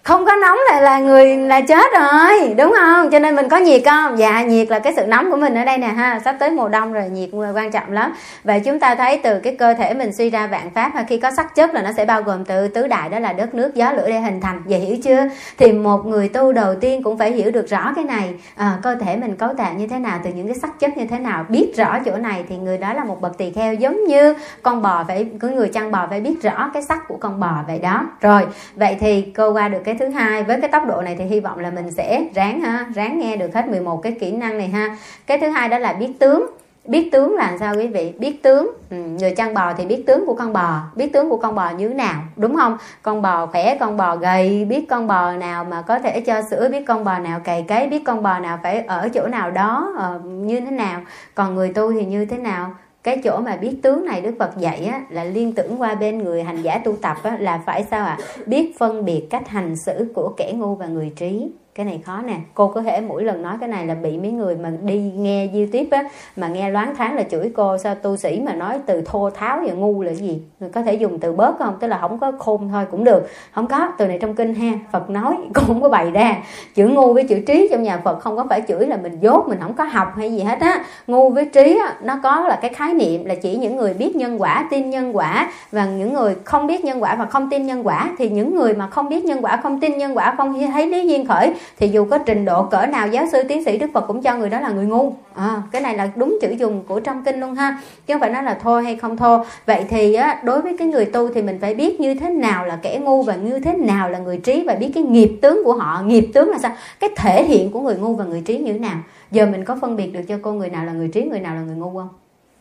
Không 0.02 0.26
có 0.26 0.36
nóng 0.36 0.58
là 0.70 0.80
là 0.80 0.98
người 0.98 1.36
là 1.36 1.60
chết 1.60 1.92
rồi, 1.92 2.54
đúng 2.56 2.74
không? 2.76 3.03
Cho 3.12 3.18
nên 3.18 3.36
mình 3.36 3.48
có 3.48 3.56
nhiệt 3.56 3.82
không? 3.84 4.18
Dạ 4.18 4.42
nhiệt 4.42 4.70
là 4.70 4.78
cái 4.78 4.92
sự 4.96 5.06
nóng 5.06 5.30
của 5.30 5.36
mình 5.36 5.54
ở 5.54 5.64
đây 5.64 5.78
nè 5.78 5.86
ha. 5.86 6.20
Sắp 6.24 6.36
tới 6.38 6.50
mùa 6.50 6.68
đông 6.68 6.92
rồi 6.92 7.08
nhiệt 7.08 7.30
quan 7.54 7.70
trọng 7.70 7.92
lắm. 7.92 8.12
Và 8.44 8.58
chúng 8.58 8.80
ta 8.80 8.94
thấy 8.94 9.20
từ 9.22 9.40
cái 9.40 9.56
cơ 9.56 9.74
thể 9.74 9.94
mình 9.94 10.12
suy 10.12 10.30
ra 10.30 10.46
vạn 10.46 10.70
pháp 10.70 10.92
ha 10.94 11.02
khi 11.08 11.18
có 11.18 11.30
sắc 11.30 11.54
chất 11.54 11.74
là 11.74 11.82
nó 11.82 11.92
sẽ 11.96 12.04
bao 12.04 12.22
gồm 12.22 12.44
từ 12.44 12.68
tứ 12.68 12.86
đại 12.86 13.08
đó 13.08 13.18
là 13.18 13.32
đất 13.32 13.54
nước 13.54 13.74
gió 13.74 13.92
lửa 13.92 14.08
để 14.08 14.20
hình 14.20 14.40
thành. 14.40 14.62
Vậy 14.64 14.78
hiểu 14.78 14.96
chưa? 15.04 15.28
Thì 15.58 15.72
một 15.72 16.06
người 16.06 16.28
tu 16.28 16.52
đầu 16.52 16.74
tiên 16.74 17.02
cũng 17.02 17.18
phải 17.18 17.32
hiểu 17.32 17.50
được 17.50 17.68
rõ 17.68 17.92
cái 17.96 18.04
này. 18.04 18.34
À, 18.56 18.78
cơ 18.82 18.94
thể 18.94 19.16
mình 19.16 19.36
cấu 19.36 19.54
tạo 19.54 19.72
như 19.74 19.86
thế 19.86 19.98
nào 19.98 20.20
từ 20.24 20.30
những 20.30 20.46
cái 20.46 20.56
sắc 20.62 20.80
chất 20.80 20.96
như 20.96 21.04
thế 21.06 21.18
nào 21.18 21.44
biết 21.48 21.72
rõ 21.76 21.98
chỗ 22.04 22.16
này 22.16 22.44
thì 22.48 22.56
người 22.56 22.78
đó 22.78 22.92
là 22.92 23.04
một 23.04 23.20
bậc 23.20 23.38
tỳ 23.38 23.50
kheo 23.50 23.74
giống 23.74 24.04
như 24.04 24.34
con 24.62 24.82
bò 24.82 25.04
phải 25.08 25.26
cứ 25.40 25.48
người 25.48 25.68
chăn 25.68 25.90
bò 25.90 26.06
phải 26.10 26.20
biết 26.20 26.42
rõ 26.42 26.70
cái 26.74 26.82
sắc 26.82 27.08
của 27.08 27.16
con 27.16 27.40
bò 27.40 27.54
vậy 27.66 27.78
đó. 27.78 28.06
Rồi 28.20 28.42
vậy 28.74 28.96
thì 29.00 29.22
cô 29.36 29.52
qua 29.52 29.68
được 29.68 29.80
cái 29.84 29.94
thứ 29.94 30.08
hai. 30.08 30.42
Với 30.42 30.60
cái 30.60 30.70
tốc 30.70 30.82
độ 30.86 31.02
này 31.02 31.16
thì 31.18 31.24
hy 31.24 31.40
vọng 31.40 31.58
là 31.58 31.70
mình 31.70 31.90
sẽ 31.90 32.24
ráng 32.34 32.60
ha 32.60 32.86
ráng 32.94 33.18
nghe 33.18 33.36
được 33.36 33.54
hết 33.54 33.68
11 33.68 34.02
cái 34.02 34.12
kỹ 34.20 34.32
năng 34.32 34.58
này 34.58 34.68
ha. 34.68 34.96
Cái 35.26 35.38
thứ 35.38 35.48
hai 35.48 35.68
đó 35.68 35.78
là 35.78 35.92
biết 35.92 36.12
tướng. 36.18 36.46
Biết 36.84 37.08
tướng 37.12 37.34
là 37.34 37.56
sao 37.60 37.74
quý 37.76 37.86
vị? 37.86 38.12
Biết 38.18 38.42
tướng. 38.42 38.70
Ừ, 38.90 38.96
người 38.96 39.30
chăn 39.30 39.54
bò 39.54 39.72
thì 39.72 39.86
biết 39.86 40.04
tướng 40.06 40.26
của 40.26 40.34
con 40.34 40.52
bò. 40.52 40.80
Biết 40.96 41.12
tướng 41.12 41.30
của 41.30 41.36
con 41.36 41.54
bò 41.54 41.70
như 41.70 41.88
thế 41.88 41.94
nào? 41.94 42.22
Đúng 42.36 42.56
không? 42.56 42.78
Con 43.02 43.22
bò 43.22 43.46
khỏe 43.46 43.76
con 43.80 43.96
bò 43.96 44.16
gầy. 44.16 44.64
Biết 44.64 44.86
con 44.88 45.06
bò 45.06 45.32
nào 45.32 45.64
mà 45.64 45.82
có 45.82 45.98
thể 45.98 46.20
cho 46.20 46.42
sữa? 46.50 46.68
Biết 46.72 46.84
con 46.86 47.04
bò 47.04 47.18
nào 47.18 47.40
cày 47.40 47.64
cấy? 47.68 47.86
Biết 47.86 48.02
con 48.04 48.22
bò 48.22 48.38
nào 48.38 48.58
phải 48.62 48.80
ở 48.80 49.08
chỗ 49.08 49.26
nào 49.26 49.50
đó 49.50 49.94
uh, 50.16 50.24
như 50.24 50.60
thế 50.60 50.70
nào? 50.70 51.00
Còn 51.34 51.54
người 51.54 51.72
tu 51.72 51.92
thì 51.92 52.04
như 52.04 52.24
thế 52.24 52.38
nào? 52.38 52.74
Cái 53.02 53.20
chỗ 53.24 53.40
mà 53.40 53.56
biết 53.56 53.76
tướng 53.82 54.06
này 54.06 54.20
đức 54.20 54.34
phật 54.38 54.50
dạy 54.58 54.84
á, 54.92 55.00
là 55.10 55.24
liên 55.24 55.52
tưởng 55.52 55.80
qua 55.80 55.94
bên 55.94 56.18
người 56.18 56.42
hành 56.42 56.62
giả 56.62 56.78
tu 56.78 56.96
tập 56.96 57.16
á, 57.22 57.36
là 57.40 57.60
phải 57.66 57.84
sao 57.90 58.06
ạ? 58.06 58.18
À? 58.20 58.24
biết 58.46 58.78
phân 58.78 59.04
biệt 59.04 59.26
cách 59.30 59.48
hành 59.48 59.76
xử 59.76 60.12
của 60.14 60.34
kẻ 60.36 60.52
ngu 60.52 60.74
và 60.74 60.86
người 60.86 61.12
trí 61.16 61.50
cái 61.74 61.86
này 61.86 62.00
khó 62.04 62.22
nè. 62.26 62.36
Cô 62.54 62.68
có 62.68 62.82
thể 62.82 63.00
mỗi 63.00 63.24
lần 63.24 63.42
nói 63.42 63.56
cái 63.60 63.68
này 63.68 63.86
là 63.86 63.94
bị 63.94 64.18
mấy 64.18 64.30
người 64.30 64.56
mà 64.56 64.72
đi 64.82 65.12
nghe 65.16 65.48
youtube 65.54 65.98
á 65.98 66.04
mà 66.36 66.48
nghe 66.48 66.70
loáng 66.70 66.96
thoáng 66.96 67.14
là 67.14 67.22
chửi 67.22 67.52
cô 67.54 67.78
sao 67.78 67.94
tu 67.94 68.16
sĩ 68.16 68.40
mà 68.40 68.52
nói 68.52 68.78
từ 68.86 69.02
thô 69.06 69.30
tháo 69.30 69.60
và 69.66 69.72
ngu 69.72 70.02
là 70.02 70.12
gì? 70.12 70.42
Người 70.60 70.70
có 70.70 70.82
thể 70.82 70.94
dùng 70.94 71.18
từ 71.18 71.32
bớt 71.32 71.58
không? 71.58 71.76
Tức 71.80 71.86
là 71.86 71.98
không 71.98 72.18
có 72.18 72.32
khôn 72.38 72.68
thôi 72.72 72.84
cũng 72.90 73.04
được. 73.04 73.28
Không 73.52 73.66
có 73.66 73.88
từ 73.98 74.06
này 74.06 74.18
trong 74.20 74.34
kinh 74.34 74.54
ha. 74.54 74.72
Phật 74.92 75.10
nói 75.10 75.36
cô 75.54 75.62
không 75.66 75.82
có 75.82 75.88
bày 75.88 76.10
ra. 76.10 76.36
Chữ 76.74 76.86
ngu 76.86 77.12
với 77.14 77.24
chữ 77.24 77.40
trí 77.46 77.68
trong 77.70 77.82
nhà 77.82 78.00
phật 78.04 78.20
không 78.20 78.36
có 78.36 78.46
phải 78.50 78.62
chửi 78.68 78.86
là 78.86 78.96
mình 78.96 79.18
dốt 79.20 79.48
mình 79.48 79.58
không 79.62 79.74
có 79.74 79.84
học 79.84 80.12
hay 80.16 80.32
gì 80.32 80.42
hết 80.42 80.60
á. 80.60 80.84
Ngu 81.06 81.30
với 81.30 81.44
trí 81.44 81.78
á, 81.86 81.96
nó 82.02 82.18
có 82.22 82.40
là 82.48 82.58
cái 82.62 82.74
khái 82.74 82.94
niệm 82.94 83.24
là 83.24 83.34
chỉ 83.34 83.56
những 83.56 83.76
người 83.76 83.94
biết 83.94 84.16
nhân 84.16 84.42
quả 84.42 84.68
tin 84.70 84.90
nhân 84.90 85.16
quả. 85.16 85.52
Và 85.72 85.86
những 85.86 86.12
người 86.12 86.34
không 86.44 86.66
biết 86.66 86.84
nhân 86.84 87.02
quả 87.02 87.16
và 87.16 87.24
không 87.24 87.50
tin 87.50 87.66
nhân 87.66 87.86
quả 87.86 88.10
thì 88.18 88.28
những 88.28 88.56
người 88.56 88.74
mà 88.74 88.86
không 88.86 89.08
biết 89.08 89.24
nhân 89.24 89.38
quả 89.42 89.56
không 89.56 89.80
tin 89.80 89.98
nhân 89.98 90.16
quả 90.16 90.34
không 90.36 90.60
thấy 90.72 90.86
lý 90.86 91.08
duyên 91.08 91.26
khởi 91.26 91.54
thì 91.78 91.88
dù 91.88 92.04
có 92.04 92.18
trình 92.18 92.44
độ 92.44 92.62
cỡ 92.62 92.86
nào 92.86 93.08
giáo 93.08 93.26
sư 93.32 93.42
tiến 93.48 93.64
sĩ 93.64 93.78
đức 93.78 93.90
phật 93.92 94.00
cũng 94.00 94.22
cho 94.22 94.36
người 94.36 94.50
đó 94.50 94.60
là 94.60 94.68
người 94.68 94.86
ngu. 94.86 95.12
À, 95.34 95.62
cái 95.72 95.82
này 95.82 95.96
là 95.96 96.10
đúng 96.16 96.38
chữ 96.40 96.50
dùng 96.58 96.82
của 96.88 97.00
trong 97.00 97.24
kinh 97.24 97.40
luôn 97.40 97.54
ha. 97.54 97.80
Chứ 98.06 98.14
không 98.14 98.20
phải 98.20 98.30
nói 98.30 98.42
là 98.42 98.58
thôi 98.62 98.84
hay 98.84 98.96
không 98.96 99.16
thôi. 99.16 99.38
Vậy 99.66 99.84
thì 99.88 100.14
á, 100.14 100.40
đối 100.44 100.62
với 100.62 100.76
cái 100.78 100.88
người 100.88 101.04
tu 101.04 101.28
thì 101.28 101.42
mình 101.42 101.58
phải 101.60 101.74
biết 101.74 102.00
như 102.00 102.14
thế 102.14 102.30
nào 102.30 102.66
là 102.66 102.78
kẻ 102.82 102.98
ngu 103.02 103.22
và 103.22 103.34
như 103.34 103.60
thế 103.60 103.74
nào 103.74 104.10
là 104.10 104.18
người 104.18 104.38
trí 104.38 104.64
và 104.66 104.74
biết 104.74 104.90
cái 104.94 105.02
nghiệp 105.02 105.38
tướng 105.42 105.62
của 105.64 105.72
họ. 105.72 106.02
Nghiệp 106.06 106.28
tướng 106.34 106.50
là 106.50 106.58
sao? 106.58 106.76
Cái 107.00 107.10
thể 107.16 107.44
hiện 107.44 107.70
của 107.70 107.80
người 107.80 107.96
ngu 107.96 108.14
và 108.14 108.24
người 108.24 108.40
trí 108.40 108.58
như 108.58 108.72
thế 108.72 108.78
nào. 108.78 108.96
Giờ 109.30 109.46
mình 109.46 109.64
có 109.64 109.76
phân 109.80 109.96
biệt 109.96 110.12
được 110.12 110.22
cho 110.28 110.38
cô 110.42 110.52
người 110.52 110.70
nào 110.70 110.84
là 110.84 110.92
người 110.92 111.08
trí 111.08 111.22
người 111.22 111.40
nào 111.40 111.54
là 111.54 111.60
người 111.60 111.76
ngu 111.76 111.90
không? 111.90 112.08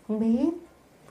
Không 0.08 0.20
biết. 0.20 0.46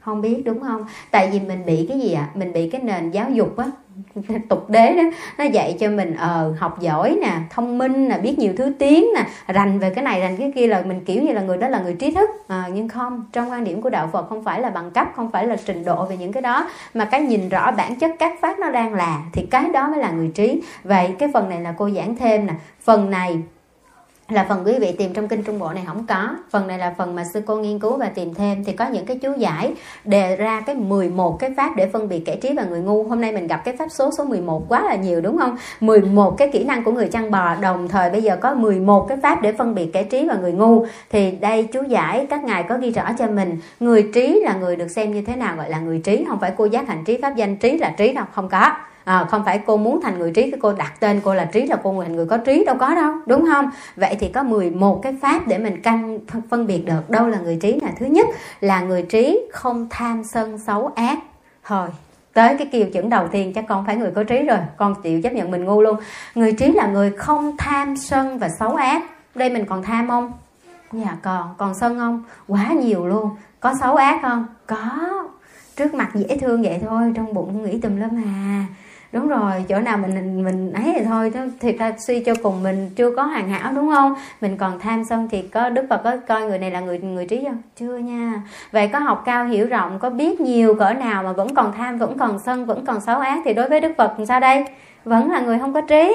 Không 0.00 0.20
biết 0.20 0.42
đúng 0.44 0.60
không? 0.60 0.84
Tại 1.10 1.30
vì 1.32 1.40
mình 1.40 1.62
bị 1.66 1.86
cái 1.88 2.00
gì 2.00 2.12
ạ? 2.12 2.28
À? 2.28 2.32
mình 2.34 2.52
bị 2.52 2.68
cái 2.68 2.80
nền 2.80 3.10
giáo 3.10 3.30
dục 3.30 3.56
á 3.56 3.70
tục 4.48 4.70
đế 4.70 4.96
đó 4.96 5.02
nó 5.38 5.44
dạy 5.44 5.76
cho 5.80 5.88
mình 5.88 6.16
ờ 6.16 6.54
học 6.58 6.80
giỏi 6.80 7.18
nè 7.22 7.32
thông 7.50 7.78
minh 7.78 8.08
nè 8.08 8.18
biết 8.18 8.38
nhiều 8.38 8.52
thứ 8.56 8.72
tiếng 8.78 9.06
nè 9.14 9.24
rành 9.54 9.78
về 9.78 9.90
cái 9.90 10.04
này 10.04 10.20
rành 10.20 10.36
cái 10.36 10.52
kia 10.54 10.66
là 10.66 10.82
mình 10.86 11.00
kiểu 11.04 11.22
như 11.22 11.32
là 11.32 11.40
người 11.40 11.56
đó 11.56 11.68
là 11.68 11.80
người 11.80 11.94
trí 11.94 12.10
thức. 12.10 12.30
À, 12.48 12.64
nhưng 12.72 12.88
không 12.88 13.24
trong 13.32 13.50
quan 13.50 13.64
điểm 13.64 13.82
của 13.82 13.90
đạo 13.90 14.08
phật 14.12 14.28
không 14.28 14.44
phải 14.44 14.60
là 14.60 14.70
bằng 14.70 14.90
cấp 14.90 15.06
không 15.16 15.30
phải 15.30 15.46
là 15.46 15.56
trình 15.66 15.84
độ 15.84 16.04
về 16.04 16.16
những 16.16 16.32
cái 16.32 16.42
đó 16.42 16.70
mà 16.94 17.04
cái 17.04 17.20
nhìn 17.20 17.48
rõ 17.48 17.70
bản 17.70 17.96
chất 17.96 18.10
các 18.18 18.32
pháp 18.40 18.58
nó 18.58 18.70
đang 18.70 18.94
là 18.94 19.22
thì 19.32 19.46
cái 19.50 19.68
đó 19.68 19.88
mới 19.88 20.00
là 20.00 20.10
người 20.10 20.30
trí. 20.34 20.62
Vậy 20.84 21.14
cái 21.18 21.28
phần 21.34 21.48
này 21.48 21.60
là 21.60 21.74
cô 21.78 21.90
giảng 21.90 22.16
thêm 22.16 22.46
nè. 22.46 22.54
Phần 22.80 23.10
này 23.10 23.38
là 24.32 24.46
phần 24.48 24.62
quý 24.66 24.78
vị 24.80 24.92
tìm 24.98 25.12
trong 25.12 25.28
kinh 25.28 25.42
trung 25.42 25.58
bộ 25.58 25.72
này 25.72 25.84
không 25.86 26.06
có. 26.06 26.28
Phần 26.50 26.66
này 26.66 26.78
là 26.78 26.94
phần 26.98 27.14
mà 27.14 27.24
sư 27.34 27.42
cô 27.46 27.56
nghiên 27.56 27.78
cứu 27.78 27.96
và 27.96 28.06
tìm 28.06 28.34
thêm. 28.34 28.64
Thì 28.64 28.72
có 28.72 28.86
những 28.86 29.06
cái 29.06 29.18
chú 29.18 29.32
giải 29.38 29.74
đề 30.04 30.36
ra 30.36 30.60
cái 30.66 30.74
11 30.74 31.38
cái 31.38 31.50
pháp 31.56 31.76
để 31.76 31.88
phân 31.92 32.08
biệt 32.08 32.22
kẻ 32.26 32.36
trí 32.36 32.54
và 32.54 32.64
người 32.64 32.80
ngu. 32.80 33.04
Hôm 33.04 33.20
nay 33.20 33.32
mình 33.32 33.46
gặp 33.46 33.62
cái 33.64 33.76
pháp 33.76 33.88
số 33.90 34.10
số 34.18 34.24
11 34.24 34.64
quá 34.68 34.82
là 34.82 34.94
nhiều, 34.94 35.20
đúng 35.20 35.38
không? 35.38 35.56
11 35.80 36.38
cái 36.38 36.48
kỹ 36.52 36.64
năng 36.64 36.84
của 36.84 36.92
người 36.92 37.08
chăn 37.08 37.30
bò. 37.30 37.54
Đồng 37.54 37.88
thời 37.88 38.10
bây 38.10 38.22
giờ 38.22 38.36
có 38.36 38.54
11 38.54 39.06
cái 39.08 39.18
pháp 39.22 39.42
để 39.42 39.52
phân 39.52 39.74
biệt 39.74 39.90
kẻ 39.92 40.02
trí 40.02 40.28
và 40.28 40.34
người 40.34 40.52
ngu. 40.52 40.86
Thì 41.10 41.30
đây 41.30 41.68
chú 41.72 41.82
giải, 41.82 42.26
các 42.30 42.44
ngài 42.44 42.62
có 42.62 42.78
ghi 42.78 42.90
rõ 42.90 43.04
cho 43.18 43.26
mình. 43.26 43.58
Người 43.80 44.10
trí 44.14 44.40
là 44.44 44.54
người 44.54 44.76
được 44.76 44.88
xem 44.88 45.14
như 45.14 45.22
thế 45.22 45.36
nào 45.36 45.56
gọi 45.56 45.70
là 45.70 45.78
người 45.78 45.98
trí, 45.98 46.24
không 46.28 46.40
phải 46.40 46.52
cô 46.56 46.64
giác 46.64 46.88
hành 46.88 47.04
trí, 47.04 47.18
pháp 47.22 47.36
danh 47.36 47.56
trí 47.56 47.78
là 47.78 47.94
trí 47.96 48.12
đâu, 48.12 48.24
không 48.32 48.48
có 48.48 48.70
à, 49.04 49.26
không 49.30 49.44
phải 49.44 49.60
cô 49.66 49.76
muốn 49.76 50.00
thành 50.02 50.18
người 50.18 50.30
trí 50.30 50.50
cái 50.50 50.60
cô 50.62 50.72
đặt 50.72 51.00
tên 51.00 51.20
cô 51.24 51.34
là 51.34 51.44
trí 51.44 51.66
là 51.66 51.76
cô 51.82 52.02
thành 52.02 52.16
người 52.16 52.26
có 52.26 52.36
trí 52.36 52.64
đâu 52.64 52.76
có 52.80 52.94
đâu 52.94 53.12
đúng 53.26 53.44
không? 53.52 53.70
Vậy 53.96 54.16
thì 54.20 54.28
có 54.28 54.42
11 54.42 55.00
cái 55.02 55.16
pháp 55.22 55.46
để 55.46 55.58
mình 55.58 55.82
căn 55.82 56.18
phân 56.50 56.66
biệt 56.66 56.86
được 56.86 57.10
đâu 57.10 57.28
là 57.28 57.38
người 57.38 57.56
trí 57.56 57.80
là 57.80 57.88
thứ 57.98 58.06
nhất 58.06 58.26
là 58.60 58.80
người 58.80 59.02
trí 59.02 59.40
không 59.52 59.86
tham 59.90 60.24
sân 60.24 60.58
xấu 60.58 60.90
ác. 60.94 61.18
Thôi 61.64 61.88
tới 62.32 62.56
cái 62.58 62.66
kiều 62.66 62.86
chuẩn 62.92 63.08
đầu 63.08 63.28
tiên 63.28 63.52
chắc 63.54 63.64
con 63.68 63.86
phải 63.86 63.96
người 63.96 64.10
có 64.10 64.24
trí 64.24 64.42
rồi 64.42 64.58
con 64.76 64.94
chịu 65.02 65.22
chấp 65.22 65.32
nhận 65.32 65.50
mình 65.50 65.64
ngu 65.64 65.82
luôn. 65.82 65.96
Người 66.34 66.52
trí 66.52 66.72
là 66.72 66.86
người 66.86 67.10
không 67.10 67.56
tham 67.58 67.96
sân 67.96 68.38
và 68.38 68.48
xấu 68.48 68.74
ác. 68.74 69.02
Đây 69.34 69.50
mình 69.50 69.64
còn 69.66 69.82
tham 69.82 70.08
không? 70.08 70.32
Dạ 70.92 71.16
còn 71.22 71.54
còn 71.58 71.74
sân 71.74 71.98
không? 71.98 72.24
Quá 72.48 72.72
nhiều 72.72 73.06
luôn. 73.06 73.30
Có 73.60 73.74
xấu 73.80 73.96
ác 73.96 74.18
không? 74.22 74.46
Có. 74.66 74.78
Trước 75.76 75.94
mặt 75.94 76.10
dễ 76.14 76.38
thương 76.40 76.62
vậy 76.62 76.80
thôi 76.88 77.12
trong 77.14 77.34
bụng 77.34 77.62
nghĩ 77.62 77.80
tùm 77.80 77.96
lum 77.96 78.24
à 78.24 78.66
đúng 79.12 79.28
rồi, 79.28 79.64
chỗ 79.68 79.78
nào 79.78 79.96
mình 79.96 80.44
mình 80.44 80.72
ấy 80.72 80.92
thì 80.96 81.04
thôi 81.04 81.32
thiệt 81.60 81.76
ra 81.78 81.92
suy 81.98 82.20
cho 82.20 82.34
cùng 82.42 82.62
mình 82.62 82.90
chưa 82.96 83.16
có 83.16 83.22
hoàn 83.22 83.48
hảo, 83.48 83.72
đúng 83.74 83.90
không? 83.90 84.14
Mình 84.40 84.56
còn 84.56 84.78
tham 84.78 85.04
sân 85.04 85.28
thì 85.30 85.42
có 85.42 85.70
đức 85.70 85.86
phật 85.90 86.00
có 86.04 86.16
coi 86.28 86.42
người 86.42 86.58
này 86.58 86.70
là 86.70 86.80
người 86.80 86.98
người 86.98 87.26
trí 87.26 87.44
không? 87.44 87.62
Chưa 87.76 87.96
nha. 87.96 88.42
Vậy 88.72 88.88
có 88.88 88.98
học 88.98 89.22
cao 89.26 89.44
hiểu 89.44 89.66
rộng, 89.66 89.98
có 89.98 90.10
biết 90.10 90.40
nhiều 90.40 90.74
cỡ 90.74 90.92
nào 90.92 91.22
mà 91.22 91.32
vẫn 91.32 91.54
còn 91.54 91.72
tham, 91.78 91.98
vẫn 91.98 92.18
còn 92.18 92.38
sân, 92.38 92.66
vẫn 92.66 92.84
còn 92.86 93.00
xấu 93.00 93.18
ác 93.18 93.38
thì 93.44 93.54
đối 93.54 93.68
với 93.68 93.80
đức 93.80 93.92
phật 93.98 94.18
làm 94.18 94.26
sao 94.26 94.40
đây? 94.40 94.64
Vẫn 95.04 95.30
là 95.30 95.40
người 95.40 95.58
không 95.58 95.72
có 95.72 95.80
trí. 95.80 96.14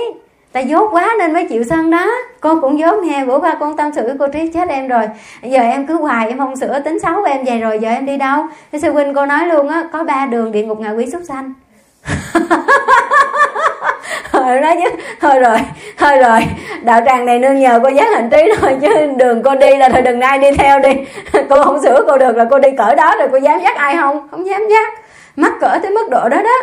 Ta 0.52 0.60
dốt 0.60 0.90
quá 0.92 1.16
nên 1.20 1.34
mới 1.34 1.48
chịu 1.50 1.64
sân 1.64 1.92
đó. 1.92 2.08
Cô 2.42 2.62
cũng 2.62 2.80
dốt 2.80 3.04
nghe 3.04 3.26
bữa 3.26 3.40
qua 3.40 3.58
con 3.60 3.78
tâm 3.78 3.92
sự 3.96 4.04
với 4.04 4.16
cô 4.20 4.28
trí 4.28 4.52
chết 4.52 4.70
em 4.70 4.88
rồi. 4.88 5.08
Giờ 5.44 5.62
em 5.62 5.88
cứ 5.88 5.96
hoài, 5.96 6.30
em 6.30 6.38
không 6.38 6.56
sửa 6.56 6.80
tính 6.80 7.00
xấu 7.00 7.16
của 7.16 7.28
em 7.28 7.46
vậy 7.46 7.60
rồi, 7.60 7.80
giờ 7.80 7.90
em 7.90 8.06
đi 8.06 8.18
đâu? 8.18 8.46
Thế 8.72 8.80
sư 8.80 8.92
huynh 8.92 9.14
cô 9.14 9.26
nói 9.26 9.48
luôn 9.48 9.68
á, 9.68 9.90
có 9.94 10.04
ba 10.04 10.26
đường 10.26 10.52
địa 10.52 10.64
ngục 10.64 10.80
ngạ 10.80 10.92
quỷ 10.92 11.12
súc 11.12 11.22
sanh. 11.28 11.54
rồi 14.34 14.62
đó 14.62 14.74
chứ, 14.82 14.90
thôi 15.22 15.40
rồi 15.40 15.58
thôi 15.98 16.18
rồi. 16.18 16.40
Đạo 16.82 17.02
tràng 17.06 17.26
này 17.26 17.40
nương 17.40 17.60
nhờ 17.60 17.80
cô 17.84 17.90
giác 17.90 18.08
hạnh 18.14 18.30
trí 18.30 18.52
thôi 18.62 18.78
chứ 18.82 18.90
đường 19.18 19.44
cô 19.44 19.56
đi 19.56 19.78
là 19.78 19.90
thôi, 19.90 20.02
đừng 20.02 20.22
ai 20.22 20.38
đi 20.38 20.52
theo 20.58 20.80
đi. 20.80 20.90
Cô 21.50 21.64
không 21.64 21.82
sửa 21.84 22.04
cô 22.08 22.18
được 22.18 22.38
là 22.38 22.46
cô 22.50 22.60
đi 22.60 22.70
cỡ 22.78 22.96
đó 22.96 23.16
rồi 23.20 23.28
cô 23.32 23.38
dám 23.38 23.60
dắt 23.60 23.78
ai 23.78 23.96
không? 23.96 24.28
Không 24.32 24.48
dám 24.48 24.68
dắt. 24.70 24.94
Mắc 25.36 25.54
cỡ 25.62 25.80
tới 25.82 25.92
mức 25.92 26.10
độ 26.10 26.30
đó 26.30 26.42
đó. 26.42 26.54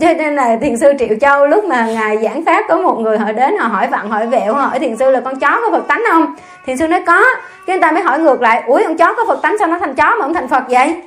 Cho 0.00 0.08
nên 0.18 0.36
là 0.36 0.56
thiền 0.62 0.76
sư 0.76 0.92
triệu 0.98 1.08
châu 1.20 1.46
lúc 1.46 1.64
mà 1.64 1.86
ngài 1.86 2.18
giảng 2.18 2.44
pháp 2.44 2.64
có 2.68 2.76
một 2.76 2.98
người 2.98 3.18
họ 3.18 3.32
đến, 3.32 3.56
họ 3.56 3.68
hỏi 3.68 3.86
vặn, 3.86 4.10
hỏi 4.10 4.26
vẹo, 4.26 4.54
hỏi 4.54 4.78
thiền 4.78 4.96
sư 4.96 5.10
là 5.10 5.20
con 5.20 5.40
chó 5.40 5.60
có 5.62 5.70
phật 5.70 5.88
tánh 5.88 6.02
không? 6.10 6.34
Thiền 6.66 6.76
sư 6.76 6.88
nói, 6.88 7.02
có. 7.06 7.24
Cái 7.66 7.76
người 7.76 7.82
ta 7.82 7.92
mới 7.92 8.02
hỏi 8.02 8.18
ngược 8.18 8.42
lại 8.42 8.62
ủi 8.66 8.84
con 8.84 8.96
chó 8.96 9.14
có 9.14 9.24
phật 9.28 9.42
tánh 9.42 9.56
sao 9.58 9.68
nó 9.68 9.78
thành 9.78 9.94
chó 9.94 10.04
mà 10.04 10.22
không 10.22 10.34
thành 10.34 10.48
phật 10.48 10.62
vậy? 10.68 11.02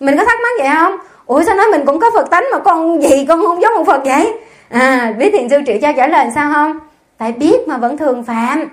Mình 0.00 0.16
có 0.16 0.24
thắc 0.24 0.40
mắc 0.40 0.52
vậy 0.58 0.68
không? 0.74 0.96
Ủa, 1.26 1.42
sao 1.42 1.56
nói 1.56 1.66
mình 1.70 1.86
cũng 1.86 2.00
có 2.00 2.10
phật 2.14 2.30
tánh 2.30 2.44
mà 2.52 2.58
con 2.58 3.02
gì 3.02 3.26
con 3.28 3.40
không 3.40 3.62
giống 3.62 3.74
một 3.76 3.84
phật 3.86 4.04
vậy? 4.04 4.32
À 4.70 5.14
biết 5.18 5.30
thiền 5.32 5.48
sư 5.48 5.58
triệu 5.66 5.76
cho 5.82 5.92
trả 5.96 6.06
lời 6.06 6.26
sao 6.34 6.52
không? 6.52 6.78
Tại 7.18 7.32
biết 7.32 7.68
mà 7.68 7.76
vẫn 7.76 7.96
thường 7.96 8.24
phạm. 8.24 8.64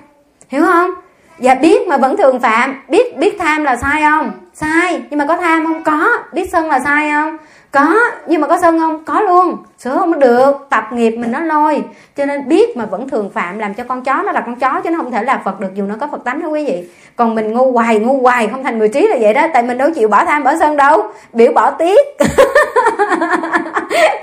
Hiểu 0.49 0.63
không? 0.65 0.91
Dạ 1.39 1.55
biết 1.55 1.88
mà 1.88 1.97
vẫn 1.97 2.17
thường 2.17 2.39
phạm. 2.39 2.81
Biết 2.88 3.17
biết 3.17 3.35
tham 3.39 3.63
là 3.63 3.75
sai 3.75 4.01
không? 4.01 4.31
Sai, 4.53 5.01
nhưng 5.09 5.17
mà 5.17 5.25
có 5.25 5.38
tham 5.38 5.65
không? 5.65 5.83
Có. 5.83 6.17
Biết 6.33 6.49
sân 6.51 6.67
là 6.69 6.79
sai 6.79 7.12
không? 7.12 7.38
Có, 7.71 7.95
nhưng 8.27 8.41
mà 8.41 8.47
có 8.47 8.58
sân 8.62 8.79
không? 8.79 9.03
Có 9.05 9.21
luôn. 9.21 9.58
Sửa 9.77 9.97
không 9.97 10.19
được. 10.19 10.51
Tập 10.69 10.84
nghiệp 10.91 11.12
mình 11.12 11.32
nó 11.32 11.39
lôi. 11.39 11.84
Cho 12.17 12.25
nên 12.25 12.47
biết 12.47 12.77
mà 12.77 12.86
vẫn 12.86 13.10
thường 13.10 13.29
phạm 13.34 13.60
làm 13.60 13.73
cho 13.73 13.84
con 13.84 14.03
chó 14.03 14.23
nó 14.25 14.32
là 14.32 14.41
con 14.41 14.55
chó 14.55 14.82
chứ 14.84 14.89
nó 14.89 14.97
không 14.97 15.12
thể 15.12 15.23
là 15.23 15.41
phật 15.45 15.60
được 15.60 15.75
dù 15.75 15.84
nó 15.86 15.95
có 15.99 16.08
phật 16.12 16.23
tánh 16.23 16.41
đó 16.41 16.47
quý 16.47 16.65
vị. 16.65 16.89
Còn 17.15 17.36
mình 17.36 17.53
ngu 17.53 17.71
hoài 17.71 17.99
ngu 17.99 18.21
hoài 18.21 18.47
không 18.47 18.63
thành 18.63 18.77
người 18.77 18.89
trí 18.89 19.08
là 19.08 19.17
vậy 19.21 19.34
đó. 19.34 19.47
Tại 19.53 19.63
mình 19.63 19.77
đâu 19.77 19.89
chịu 19.95 20.08
bỏ 20.08 20.25
tham, 20.25 20.43
bỏ 20.43 20.53
sân 20.60 20.77
đâu. 20.77 21.03
Biểu 21.34 21.51
bỏ 21.51 21.71
tiếc. 21.71 21.99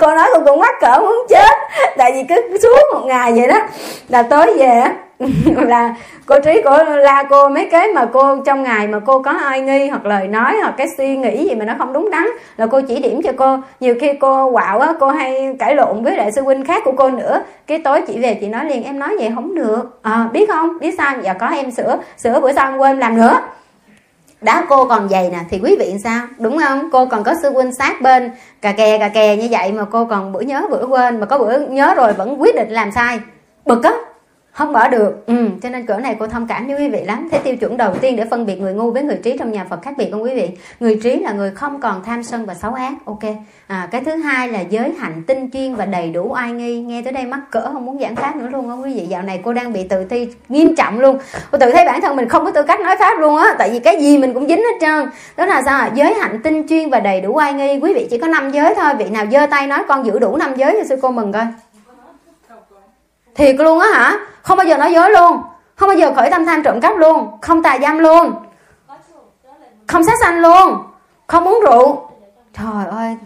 cô 0.01 0.07
nói 0.15 0.29
cô 0.35 0.41
cũng 0.47 0.61
mắc 0.61 0.75
cỡ 0.81 0.99
muốn 1.01 1.27
chết. 1.29 1.57
Tại 1.97 2.13
vì 2.13 2.23
cứ 2.29 2.59
xuống 2.63 2.81
một 2.95 3.07
ngày 3.07 3.33
vậy 3.33 3.49
đó. 3.49 3.59
Là 4.09 4.23
tối 4.23 4.55
về 4.59 4.85
là 5.67 5.95
cô 6.27 6.41
trí 6.45 6.63
của 6.63 6.79
la 6.85 7.23
cô 7.31 7.49
mấy 7.49 7.69
cái 7.71 7.89
mà 7.95 8.07
cô 8.13 8.37
trong 8.47 8.63
ngày 8.63 8.87
mà 8.87 8.99
cô 9.07 9.23
có 9.23 9.31
ai 9.31 9.61
nghi 9.61 9.89
hoặc 9.89 10.07
lời 10.07 10.29
nói 10.29 10.57
hoặc 10.63 10.75
cái 10.77 10.87
suy 10.97 11.17
nghĩ 11.17 11.49
gì 11.49 11.55
mà 11.55 11.65
nó 11.65 11.75
không 11.79 11.93
đúng 11.93 12.11
đắn 12.11 12.27
là 12.57 12.67
cô 12.67 12.81
chỉ 12.89 12.99
điểm 12.99 13.23
cho 13.23 13.33
cô. 13.37 13.59
Nhiều 13.81 13.95
khi 14.01 14.13
cô 14.21 14.51
quạo 14.53 14.81
á 14.81 14.93
cô 15.01 15.09
hay 15.09 15.57
cãi 15.59 15.75
lộn 15.75 16.05
với 16.05 16.17
lại 16.17 16.33
sư 16.33 16.43
huynh 16.43 16.65
khác 16.65 16.83
của 16.85 16.93
cô 16.97 17.11
nữa. 17.11 17.43
Cái 17.67 17.79
tối 17.79 18.03
chị 18.07 18.19
về 18.19 18.39
chị 18.41 18.49
nói 18.49 18.65
liền 18.65 18.85
em 18.85 18.99
nói 18.99 19.17
vậy 19.19 19.33
không 19.35 19.55
được. 19.55 20.01
À, 20.03 20.29
biết 20.33 20.51
không? 20.51 20.79
Biết 20.79 20.95
sao? 20.99 21.15
Dạ 21.23 21.33
có 21.33 21.47
em 21.47 21.71
sửa. 21.71 21.99
Sửa 22.17 22.41
bữa 22.41 22.53
sau 22.53 22.71
em 22.71 22.79
quên 22.79 22.99
làm 22.99 23.17
nữa 23.17 23.41
đá 24.41 24.67
cô 24.69 24.85
còn 24.85 25.09
dày 25.09 25.31
nè, 25.31 25.39
thì 25.51 25.61
quý 25.63 25.77
vị 25.79 25.95
sao? 26.05 26.27
Đúng 26.39 26.59
không? 26.59 26.91
Cô 26.93 27.07
còn 27.07 27.25
có 27.25 27.35
sư 27.43 27.51
huynh 27.51 27.75
sát 27.75 28.01
bên, 28.01 28.31
cà 28.63 28.73
kè 28.73 28.99
cà 28.99 29.09
kè 29.09 29.37
như 29.37 29.49
vậy 29.51 29.73
mà 29.73 29.85
cô 29.85 30.05
còn 30.05 30.33
bữa 30.33 30.41
nhớ 30.41 30.63
bữa 30.71 30.87
quên, 30.87 31.21
mà 31.21 31.27
có 31.27 31.39
bữa 31.39 31.59
nhớ 31.59 31.95
rồi 31.95 32.13
vẫn 32.13 32.41
quyết 32.41 32.57
định 32.57 32.71
làm 32.71 32.93
sai. 32.93 33.21
Bực 33.65 33.85
á 33.85 33.93
không 34.57 34.73
bỏ 34.73 34.89
được. 34.89 35.27
Ừ, 35.27 35.49
cho 35.63 35.69
nên 35.69 35.87
cỡ 35.87 35.97
này 35.97 36.17
cô 36.19 36.27
thông 36.27 36.47
cảm 36.47 36.67
với 36.67 36.77
quý 36.77 36.89
vị 36.89 37.05
lắm. 37.05 37.29
Thế 37.33 37.39
tiêu 37.39 37.57
chuẩn 37.57 37.77
đầu 37.77 37.95
tiên 37.95 38.17
để 38.17 38.25
phân 38.31 38.47
biệt 38.47 38.61
người 38.61 38.75
ngu 38.75 38.91
với 38.91 39.03
người 39.03 39.19
trí 39.23 39.39
trong 39.39 39.53
nhà 39.53 39.67
phật 39.71 39.83
khác 39.83 39.95
biệt 39.97 40.09
không 40.11 40.23
quý 40.23 40.35
vị? 40.35 40.51
Người 40.81 41.01
trí 41.03 41.19
là 41.19 41.33
người 41.33 41.51
không 41.51 41.81
còn 41.81 42.03
tham 42.05 42.23
sân 42.23 42.47
và 42.47 42.55
xấu 42.55 42.75
ác. 42.75 42.93
Ok. 43.05 43.23
À, 43.67 43.89
cái 43.91 44.01
thứ 44.01 44.17
hai 44.17 44.49
là 44.49 44.61
giới 44.61 44.93
hạnh 44.99 45.23
tinh 45.27 45.51
chuyên 45.53 45.75
và 45.75 45.87
đầy 45.87 46.11
đủ 46.11 46.29
oai 46.33 46.53
nghi. 46.53 46.81
Nghe 46.81 47.03
tới 47.03 47.13
đây 47.13 47.27
mắc 47.27 47.41
cỡ 47.51 47.71
không 47.73 47.87
muốn 47.87 47.99
giảng 48.01 48.17
pháp 48.17 48.37
nữa 48.37 48.49
luôn 48.53 48.69
không 48.69 48.83
quý 48.83 48.95
vị. 48.95 49.07
Dạo 49.07 49.23
này 49.23 49.41
cô 49.45 49.53
đang 49.53 49.73
bị 49.73 49.89
tự 49.89 50.05
thi 50.05 50.29
nghiêm 50.49 50.77
trọng 50.77 51.01
luôn. 51.01 51.19
Cô 51.51 51.59
tự 51.59 51.73
thấy 51.73 51.85
bản 51.85 52.01
thân 52.01 52.17
mình 52.17 52.29
không 52.29 52.45
có 52.45 52.51
tư 52.51 52.63
cách 52.63 52.81
nói 52.81 52.97
pháp 52.99 53.19
luôn 53.19 53.37
á 53.37 53.55
tại 53.59 53.71
vì 53.73 53.79
cái 53.79 54.01
gì 54.01 54.19
mình 54.19 54.35
cũng 54.35 54.47
dính 54.47 54.59
hết 54.59 54.77
trơn. 54.81 55.07
Đó 55.37 55.47
là 55.47 55.63
sao 55.63 55.89
giới 55.95 56.15
hạnh 56.15 56.41
tinh 56.43 56.69
chuyên 56.69 56.91
và 56.91 57.01
đầy 57.01 57.21
đủ 57.21 57.33
oai 57.33 57.53
nghi. 57.53 57.79
Quý 57.83 57.95
vị 57.95 58.07
chỉ 58.11 58.19
có 58.19 58.27
năm 58.27 58.51
giới 58.51 58.75
thôi. 58.75 58.95
Vị 58.99 59.05
nào 59.11 59.27
giơ 59.33 59.47
tay 59.47 59.67
nói 59.67 59.83
con 59.89 60.07
giữ 60.07 60.19
đủ 60.19 60.37
năm 60.37 60.55
giới 60.57 60.73
thì 60.73 60.89
sư 60.89 60.97
cô 61.03 61.11
mừng 61.11 61.33
coi 61.33 61.47
thiệt 63.37 63.57
luôn 63.59 63.79
á 63.79 63.89
hả? 63.95 64.19
Không 64.43 64.59
bao 64.59 64.67
giờ 64.67 64.77
nói 64.79 64.93
dối 64.93 65.11
luôn. 65.11 65.43
Không 65.77 65.89
bao 65.89 65.99
giờ 65.99 66.13
khởi 66.17 66.31
tâm 66.31 66.47
tham 66.47 66.63
trộm 66.63 66.81
cắp 66.81 66.97
luôn. 66.97 67.29
Không 67.41 67.63
tà 67.63 67.79
giam 67.83 67.99
luôn. 67.99 68.33
Không 69.87 70.05
sát 70.05 70.15
sanh 70.21 70.41
luôn. 70.41 70.77
Không 71.27 71.45
uống 71.45 71.61
rượu. 71.65 72.11
Trời 72.59 72.87
ơi. 72.91 73.17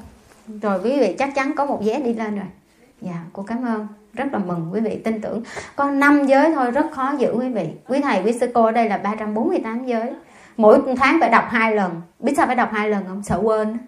Rồi 0.62 0.80
quý 0.84 1.00
vị 1.00 1.16
chắc 1.18 1.34
chắn 1.34 1.54
có 1.56 1.64
một 1.64 1.80
vé 1.84 2.00
đi 2.00 2.14
lên 2.14 2.36
rồi. 2.36 2.46
Dạ 3.00 3.14
cô 3.32 3.42
cảm 3.42 3.64
ơn. 3.66 3.86
Rất 4.14 4.24
là 4.32 4.38
mừng 4.38 4.70
quý 4.72 4.80
vị 4.80 5.00
tin 5.04 5.20
tưởng. 5.20 5.42
Có 5.76 5.90
năm 5.90 6.26
giới 6.26 6.52
thôi, 6.54 6.70
rất 6.70 6.86
khó 6.92 7.12
giữ 7.18 7.34
quý 7.38 7.48
vị. 7.48 7.68
Quý 7.88 8.00
thầy, 8.00 8.22
quý 8.24 8.32
sư 8.40 8.50
cô 8.54 8.64
ở 8.64 8.70
đây 8.70 8.88
là 8.88 8.98
348 8.98 9.86
giới. 9.86 10.12
Mỗi 10.56 10.80
tháng 10.96 11.20
phải 11.20 11.30
đọc 11.30 11.44
hai 11.50 11.74
lần. 11.74 12.00
Biết 12.18 12.32
sao 12.36 12.46
phải 12.46 12.56
đọc 12.56 12.68
hai 12.72 12.88
lần 12.88 13.04
không? 13.08 13.22
Sợ 13.22 13.40
quên 13.42 13.78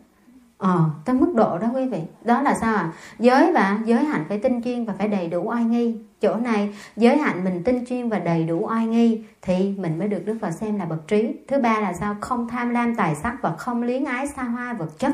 ờ 0.63 0.81
tới 1.05 1.17
mức 1.17 1.33
độ 1.35 1.59
đó 1.59 1.67
quý 1.75 1.87
vị. 1.87 1.99
Đó 2.25 2.43
là 2.43 2.55
sao 2.55 2.75
à 2.75 2.91
giới 3.19 3.53
và 3.53 3.79
giới 3.85 4.05
hạnh 4.05 4.25
phải 4.29 4.39
tinh 4.39 4.63
chuyên 4.63 4.85
và 4.85 4.95
phải 4.99 5.09
đầy 5.09 5.27
đủ 5.27 5.43
oai 5.45 5.65
nghi. 5.65 5.97
Chỗ 6.21 6.37
này 6.37 6.75
giới 6.97 7.19
hạnh 7.19 7.45
mình 7.45 7.63
tinh 7.65 7.85
chuyên 7.89 8.09
và 8.09 8.19
đầy 8.19 8.45
đủ 8.45 8.67
oai 8.69 8.87
nghi 8.87 9.25
thì 9.43 9.75
mình 9.79 9.99
mới 9.99 10.09
được 10.09 10.23
đức 10.27 10.37
phật 10.41 10.51
xem 10.51 10.79
là 10.79 10.85
bậc 10.85 11.09
trí. 11.09 11.35
Thứ 11.49 11.59
ba 11.59 11.81
là 11.81 11.93
sao? 11.93 12.17
Không 12.21 12.49
tham 12.49 12.71
lam 12.71 12.95
tài 12.95 13.15
sắc 13.15 13.37
và 13.43 13.53
không 13.59 13.83
luyến 13.83 14.05
ái 14.05 14.29
xa 14.29 14.43
hoa 14.43 14.73
vật 14.73 14.99
chất. 14.99 15.13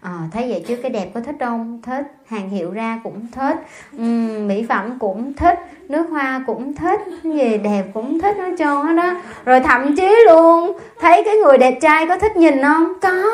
À, 0.00 0.18
thấy 0.32 0.50
vậy 0.50 0.64
chứ 0.68 0.76
cái 0.82 0.90
đẹp 0.90 1.10
có 1.14 1.20
thích 1.20 1.36
không? 1.40 1.82
Thích. 1.82 2.06
Hàng 2.26 2.50
hiệu 2.50 2.70
ra 2.70 3.00
cũng 3.04 3.26
thích. 3.32 3.56
Uhm, 3.96 4.48
mỹ 4.48 4.66
phẩm 4.68 4.98
cũng 4.98 5.34
thích. 5.34 5.58
Nước 5.88 6.10
hoa 6.10 6.42
cũng 6.46 6.74
thích. 6.74 7.00
Gì 7.22 7.58
đẹp 7.58 7.84
cũng 7.94 8.20
thích 8.20 8.36
nói 8.36 8.54
trơn 8.58 8.68
hết 8.68 8.92
đó. 8.96 9.14
Rồi 9.44 9.60
thậm 9.60 9.96
chí 9.96 10.14
luôn 10.26 10.78
thấy 11.00 11.22
cái 11.24 11.36
người 11.36 11.58
đẹp 11.58 11.78
trai 11.80 12.06
có 12.06 12.18
thích 12.18 12.36
nhìn 12.36 12.62
không? 12.62 12.92
Có 13.02 13.24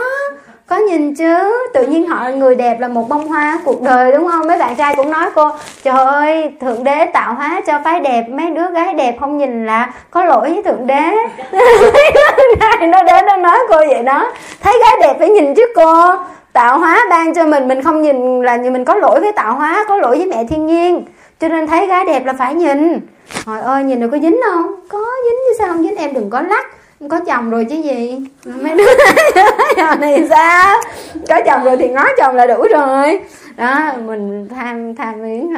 có 0.66 0.76
nhìn 0.76 1.14
chứ? 1.14 1.68
Tự 1.74 1.86
nhiên 1.86 2.06
họ 2.06 2.28
người 2.28 2.54
đẹp 2.54 2.80
là 2.80 2.88
một 2.88 3.08
bông 3.08 3.28
hoa 3.28 3.58
cuộc 3.64 3.82
đời 3.82 4.12
đúng 4.12 4.28
không? 4.28 4.46
Mấy 4.46 4.58
bạn 4.58 4.76
trai 4.76 4.94
cũng 4.96 5.10
nói 5.10 5.26
cô, 5.34 5.50
trời 5.82 5.96
ơi, 5.96 6.52
thượng 6.60 6.84
đế 6.84 7.06
tạo 7.06 7.34
hóa 7.34 7.62
cho 7.66 7.80
phái 7.84 8.00
đẹp, 8.00 8.24
mấy 8.28 8.50
đứa 8.50 8.70
gái 8.70 8.94
đẹp 8.94 9.16
không 9.20 9.38
nhìn 9.38 9.66
là 9.66 9.92
có 10.10 10.24
lỗi 10.24 10.50
với 10.50 10.62
thượng 10.62 10.86
đế. 10.86 11.10
Nó 12.88 13.02
đến 13.02 13.26
nó 13.26 13.36
nói 13.36 13.58
cô 13.68 13.76
vậy 13.76 14.02
đó. 14.02 14.32
Thấy 14.60 14.74
gái 14.80 14.96
đẹp 15.00 15.16
phải 15.18 15.28
nhìn 15.28 15.54
chứ 15.54 15.62
cô. 15.74 16.06
Tạo 16.52 16.78
hóa 16.78 17.00
ban 17.10 17.34
cho 17.34 17.46
mình 17.46 17.68
mình 17.68 17.82
không 17.82 18.02
nhìn 18.02 18.42
là 18.42 18.56
mình 18.56 18.84
có 18.84 18.94
lỗi 18.94 19.20
với 19.20 19.32
tạo 19.32 19.54
hóa, 19.54 19.84
có 19.88 19.96
lỗi 19.96 20.16
với 20.16 20.26
mẹ 20.26 20.44
thiên 20.48 20.66
nhiên. 20.66 21.04
Cho 21.40 21.48
nên 21.48 21.66
thấy 21.66 21.86
gái 21.86 22.04
đẹp 22.04 22.26
là 22.26 22.32
phải 22.32 22.54
nhìn. 22.54 23.00
Trời 23.46 23.60
ơi, 23.60 23.84
nhìn 23.84 24.00
được 24.00 24.08
có 24.12 24.18
dính 24.18 24.40
không? 24.50 24.74
Có 24.88 24.98
dính 24.98 25.38
chứ 25.48 25.54
sao 25.58 25.68
không 25.68 25.82
dính? 25.82 25.96
Em 25.96 26.14
đừng 26.14 26.30
có 26.30 26.40
lắc 26.40 26.66
có 27.08 27.20
chồng 27.26 27.50
rồi 27.50 27.64
chứ 27.70 27.76
gì? 27.76 28.20
Mấy 28.44 28.76
đứa 28.76 28.86
giờ 29.76 29.94
này 29.94 30.26
sao? 30.28 30.76
Có 31.28 31.40
chồng 31.46 31.64
rồi 31.64 31.76
thì 31.76 31.88
ngó 31.88 32.06
chồng 32.18 32.36
là 32.36 32.46
đủ 32.46 32.66
rồi. 32.72 33.20
Đó 33.56 33.92
mình 34.06 34.48
tham 34.48 34.94
tham 34.94 35.22
luyến 35.22 35.54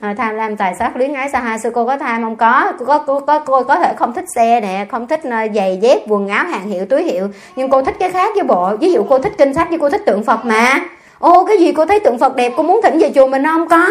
à, 0.00 0.14
tham 0.18 0.34
lam 0.34 0.56
tài 0.56 0.74
sắc 0.74 0.96
luyến 0.96 1.14
ái 1.14 1.28
sa 1.32 1.40
ha? 1.40 1.58
Sư 1.58 1.70
cô 1.74 1.86
có 1.86 1.96
tham 1.96 2.22
không? 2.22 2.36
Có. 2.36 2.72
Cô 2.78 2.84
có 2.84 2.98
cô 3.06 3.20
có 3.20 3.38
cô 3.38 3.62
có 3.62 3.76
thể 3.76 3.94
không 3.96 4.12
thích 4.12 4.24
xe 4.34 4.60
nè 4.60 4.86
không 4.90 5.06
thích 5.06 5.20
ờ, 5.24 5.46
giày 5.54 5.78
dép 5.82 5.98
quần 6.08 6.28
áo 6.28 6.44
hàng 6.44 6.68
hiệu 6.68 6.84
túi 6.86 7.02
hiệu. 7.02 7.28
Nhưng 7.56 7.70
cô 7.70 7.82
thích 7.82 7.96
cái 7.98 8.10
khác 8.10 8.30
với 8.34 8.44
bộ. 8.44 8.76
Ví 8.80 8.92
dụ 8.92 9.04
cô 9.08 9.18
thích 9.18 9.32
kinh 9.38 9.54
sách 9.54 9.68
với 9.68 9.78
cô 9.78 9.90
thích 9.90 10.02
tượng 10.06 10.24
phật 10.24 10.44
mà. 10.44 10.80
Ô 11.18 11.44
cái 11.44 11.58
gì 11.58 11.72
cô 11.72 11.86
thấy 11.86 12.00
tượng 12.00 12.18
phật 12.18 12.36
đẹp 12.36 12.52
cô 12.56 12.62
muốn 12.62 12.80
thỉnh 12.82 12.98
về 12.98 13.12
chùa 13.14 13.26
mình 13.26 13.44
không? 13.44 13.68
Có. 13.68 13.88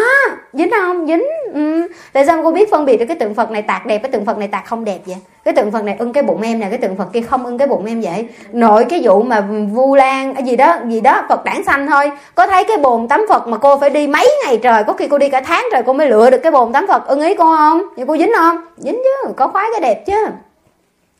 Dính 0.52 0.70
không? 0.70 1.06
Dính. 1.06 1.22
Ừ. 1.54 1.88
tại 2.12 2.26
sao 2.26 2.42
cô 2.42 2.52
biết 2.52 2.70
phân 2.70 2.84
biệt 2.84 2.96
được 2.96 3.06
cái 3.08 3.16
tượng 3.16 3.34
phật 3.34 3.50
này 3.50 3.62
tạc 3.62 3.86
đẹp 3.86 3.98
cái 3.98 4.12
tượng 4.12 4.24
phật 4.24 4.38
này 4.38 4.48
tạc 4.48 4.66
không 4.66 4.84
đẹp 4.84 4.98
vậy 5.06 5.16
cái 5.44 5.54
tượng 5.54 5.70
phật 5.70 5.84
này 5.84 5.96
ưng 5.98 6.12
cái 6.12 6.22
bụng 6.22 6.42
em 6.42 6.60
nè, 6.60 6.66
cái 6.70 6.78
tượng 6.78 6.96
phật 6.96 7.12
kia 7.12 7.20
không 7.20 7.46
ưng 7.46 7.58
cái 7.58 7.68
bụng 7.68 7.86
em 7.86 8.00
vậy. 8.00 8.28
Nội 8.52 8.84
cái 8.84 9.00
vụ 9.04 9.22
mà 9.22 9.40
vu 9.72 9.94
lan 9.94 10.46
gì 10.46 10.56
đó 10.56 10.76
gì 10.86 11.00
đó, 11.00 11.22
phật 11.28 11.44
đản 11.44 11.64
xanh 11.64 11.86
thôi. 11.86 12.10
Có 12.34 12.46
thấy 12.46 12.64
cái 12.64 12.76
bồn 12.76 13.08
tắm 13.08 13.26
phật 13.28 13.48
mà 13.48 13.56
cô 13.56 13.78
phải 13.78 13.90
đi 13.90 14.06
mấy 14.06 14.30
ngày 14.44 14.56
trời, 14.62 14.84
có 14.84 14.92
khi 14.92 15.08
cô 15.08 15.18
đi 15.18 15.28
cả 15.28 15.40
tháng 15.40 15.64
rồi 15.72 15.82
cô 15.86 15.92
mới 15.92 16.08
lựa 16.08 16.30
được 16.30 16.38
cái 16.38 16.52
bồn 16.52 16.72
tắm 16.72 16.86
phật. 16.88 17.06
Ưng 17.06 17.20
ý 17.20 17.34
cô 17.34 17.56
không? 17.56 17.82
Vậy 17.96 18.04
cô 18.08 18.16
dính 18.16 18.32
không? 18.36 18.56
Dính 18.76 19.00
chứ, 19.04 19.32
có 19.36 19.48
khoái 19.48 19.66
cái 19.72 19.80
đẹp 19.80 20.06
chứ 20.06 20.26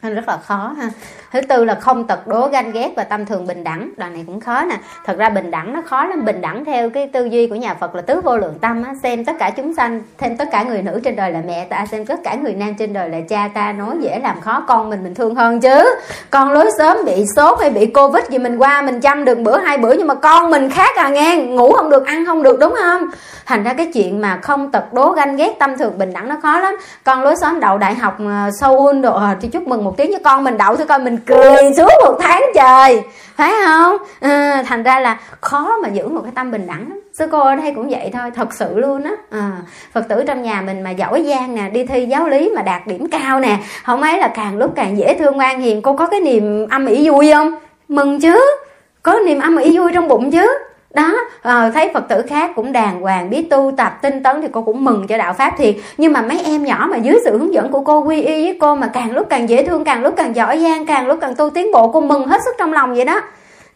nên 0.03 0.15
rất 0.15 0.29
là 0.29 0.37
khó 0.37 0.75
ha. 0.79 0.91
Thứ 1.33 1.41
tư 1.41 1.65
là 1.65 1.75
không 1.75 2.07
tật 2.07 2.27
đố 2.27 2.49
ganh 2.49 2.73
ghét 2.73 2.91
và 2.97 3.05
tâm 3.05 3.27
thường 3.27 3.47
bình 3.47 3.65
đẳng. 3.65 3.91
Đoạn 3.97 4.13
này 4.13 4.25
cũng 4.27 4.41
khó 4.41 4.65
nè. 4.65 4.77
Thật 5.07 5.19
ra 5.19 5.31
bình 5.31 5.51
đẳng 5.51 5.73
nó 5.73 5.83
khó 5.87 6.05
lắm. 6.05 6.25
Bình 6.25 6.41
đẳng 6.41 6.65
theo 6.65 6.91
cái 6.91 7.11
tư 7.13 7.25
duy 7.25 7.47
của 7.47 7.55
nhà 7.55 7.75
phật 7.75 7.95
là 7.95 8.03
tứ 8.03 8.21
vô 8.21 8.37
lượng 8.37 8.59
tâm 8.61 8.83
á. 8.83 8.93
Xem 9.03 9.25
tất 9.25 9.33
cả 9.39 9.51
chúng 9.51 9.75
sanh, 9.75 10.03
thêm 10.19 10.37
tất 10.37 10.49
cả 10.53 10.63
người 10.63 10.83
nữ 10.83 11.01
trên 11.05 11.17
đời 11.17 11.33
là 11.33 11.43
mẹ 11.47 11.67
ta, 11.71 11.87
xem 11.87 12.07
tất 12.07 12.21
cả 12.25 12.35
người 12.35 12.53
nam 12.53 12.75
trên 12.75 12.93
đời 12.93 13.09
là 13.09 13.19
cha 13.29 13.49
ta, 13.55 13.73
nói 13.73 13.97
dễ 14.01 14.21
làm 14.23 14.41
khó 14.41 14.65
con 14.69 14.91
mình 14.91 15.05
mình 15.05 15.15
thương 15.15 15.35
hơn 15.35 15.61
chứ. 15.61 15.95
Con 16.31 16.53
lối 16.53 16.71
sớm 16.79 16.97
bị 17.07 17.25
sốt 17.37 17.61
hay 17.61 17.71
bị 17.71 17.87
covid 17.87 18.25
gì 18.29 18.39
mình 18.39 18.59
qua, 18.59 18.83
mình 18.83 19.01
chăm 19.01 19.25
được 19.25 19.39
bữa, 19.39 19.59
hai 19.59 19.79
bữa 19.79 19.93
nhưng 19.93 20.07
mà 20.07 20.15
con 20.15 20.51
mình 20.51 20.71
khác 20.71 20.97
à 20.97 21.09
nghe. 21.09 21.37
Ngủ 21.37 21.73
không 21.73 21.91
được, 21.91 22.07
ăn 22.07 22.27
không 22.27 22.43
được, 22.43 22.61
đúng 22.61 22.75
không? 22.83 23.03
Thành 23.47 23.65
ra 23.65 23.75
cái 23.75 23.91
chuyện 23.95 24.21
mà 24.21 24.39
không 24.43 24.71
tật 24.71 24.93
đố 24.93 25.13
ganh 25.13 25.37
ghét, 25.37 25.57
tâm 25.59 25.79
thường 25.79 25.99
bình 25.99 26.13
đẳng 26.13 26.29
nó 26.29 26.37
khó 26.43 26.61
lắm. 26.61 26.77
Con 27.05 27.23
lối 27.23 27.35
xóm 27.41 27.61
đậu 27.61 27.79
đại 27.79 27.95
học 27.95 28.17
ờ, 28.19 28.51
Seoul 28.61 29.01
đồ 29.01 29.15
ờ, 29.15 29.29
thì 29.41 29.49
chúc 29.49 29.69
mừng 29.69 29.85
một 29.91 29.97
tiếng 29.97 30.13
cho 30.13 30.19
con 30.25 30.45
mình 30.45 30.59
đậu 30.59 30.77
thôi 30.77 30.87
coi 30.87 30.99
mình 30.99 31.19
cười 31.27 31.73
suốt 31.77 31.89
một 32.05 32.19
tháng 32.21 32.43
trời. 32.55 33.03
Phải 33.37 33.53
không? 33.67 33.97
À, 34.21 34.65
thành 34.67 34.83
ra 34.83 35.01
là 35.01 35.19
khó 35.41 35.77
mà 35.83 35.89
giữ 35.89 36.09
một 36.09 36.21
cái 36.23 36.33
tâm 36.35 36.51
bình 36.51 36.67
đẳng 36.67 36.79
lắm. 36.79 37.01
Sư 37.13 37.27
cô 37.33 37.41
ở 37.41 37.57
đây 37.57 37.73
cũng 37.75 37.89
vậy 37.89 38.11
thôi 38.13 38.31
thật 38.35 38.55
sự 38.55 38.79
luôn 38.79 39.03
á. 39.03 39.11
À, 39.31 39.51
phật 39.93 40.09
tử 40.09 40.25
trong 40.27 40.43
nhà 40.43 40.63
mình 40.67 40.83
mà 40.83 40.91
giỏi 40.91 41.25
giang 41.29 41.55
nè 41.55 41.63
đi 41.73 41.85
thi 41.85 42.07
giáo 42.07 42.29
lý 42.29 42.51
mà 42.57 42.63
đạt 42.63 42.87
điểm 42.87 43.11
cao 43.11 43.41
nè 43.41 43.57
không 43.85 44.03
ấy 44.03 44.19
là 44.19 44.29
càng 44.29 44.59
lúc 44.59 44.73
càng 44.77 44.99
dễ 44.99 45.15
thương 45.15 45.37
ngoan 45.37 45.61
hiền. 45.61 45.83
Cô 45.83 45.97
có 45.97 46.07
cái 46.07 46.21
niềm 46.21 46.67
âm 46.71 46.87
ỉ 46.87 47.11
vui 47.11 47.33
không? 47.33 47.55
Mừng 47.89 48.21
chứ. 48.21 48.41
Có 49.03 49.19
niềm 49.27 49.41
âm 49.41 49.57
ỉ 49.57 49.79
vui 49.79 49.93
trong 49.95 50.09
bụng 50.09 50.31
chứ 50.31 50.49
đó 50.95 51.13
à, 51.43 51.71
thấy 51.75 51.91
phật 51.95 52.09
tử 52.09 52.23
khác 52.29 52.51
cũng 52.57 52.73
đàng 52.73 53.01
hoàng 53.01 53.31
biết 53.31 53.47
tu 53.51 53.73
tập 53.77 53.99
tinh 54.03 54.23
tấn 54.23 54.43
thì 54.43 54.49
cô 54.53 54.63
cũng 54.63 54.85
mừng 54.85 55.07
cho 55.07 55.19
đạo 55.19 55.33
pháp 55.33 55.55
thiệt. 55.59 55.75
Nhưng 55.97 56.13
mà 56.13 56.23
mấy 56.23 56.41
em 56.45 56.65
nhỏ 56.65 56.87
mà 56.91 56.97
dưới 56.97 57.19
sự 57.25 57.39
hướng 57.39 57.55
dẫn 57.55 57.73
của 57.73 57.81
cô 57.81 58.01
quy 58.01 58.23
y 58.23 58.45
với 58.45 58.59
cô 58.61 58.75
mà 58.75 58.87
càng 58.87 59.13
lúc 59.13 59.27
càng 59.31 59.49
dễ 59.49 59.65
thương 59.65 59.85
càng 59.85 60.03
lúc 60.03 60.15
càng 60.17 60.37
giỏi 60.37 60.59
giang 60.59 60.87
càng 60.87 61.07
lúc 61.07 61.19
càng 61.21 61.35
tu 61.35 61.51
tiến 61.51 61.73
bộ 61.73 61.89
cô 61.93 62.01
mừng 62.01 62.27
hết 62.27 62.41
sức 62.45 62.55
trong 62.59 62.73
lòng 62.73 62.95
vậy 62.95 63.05
đó. 63.05 63.21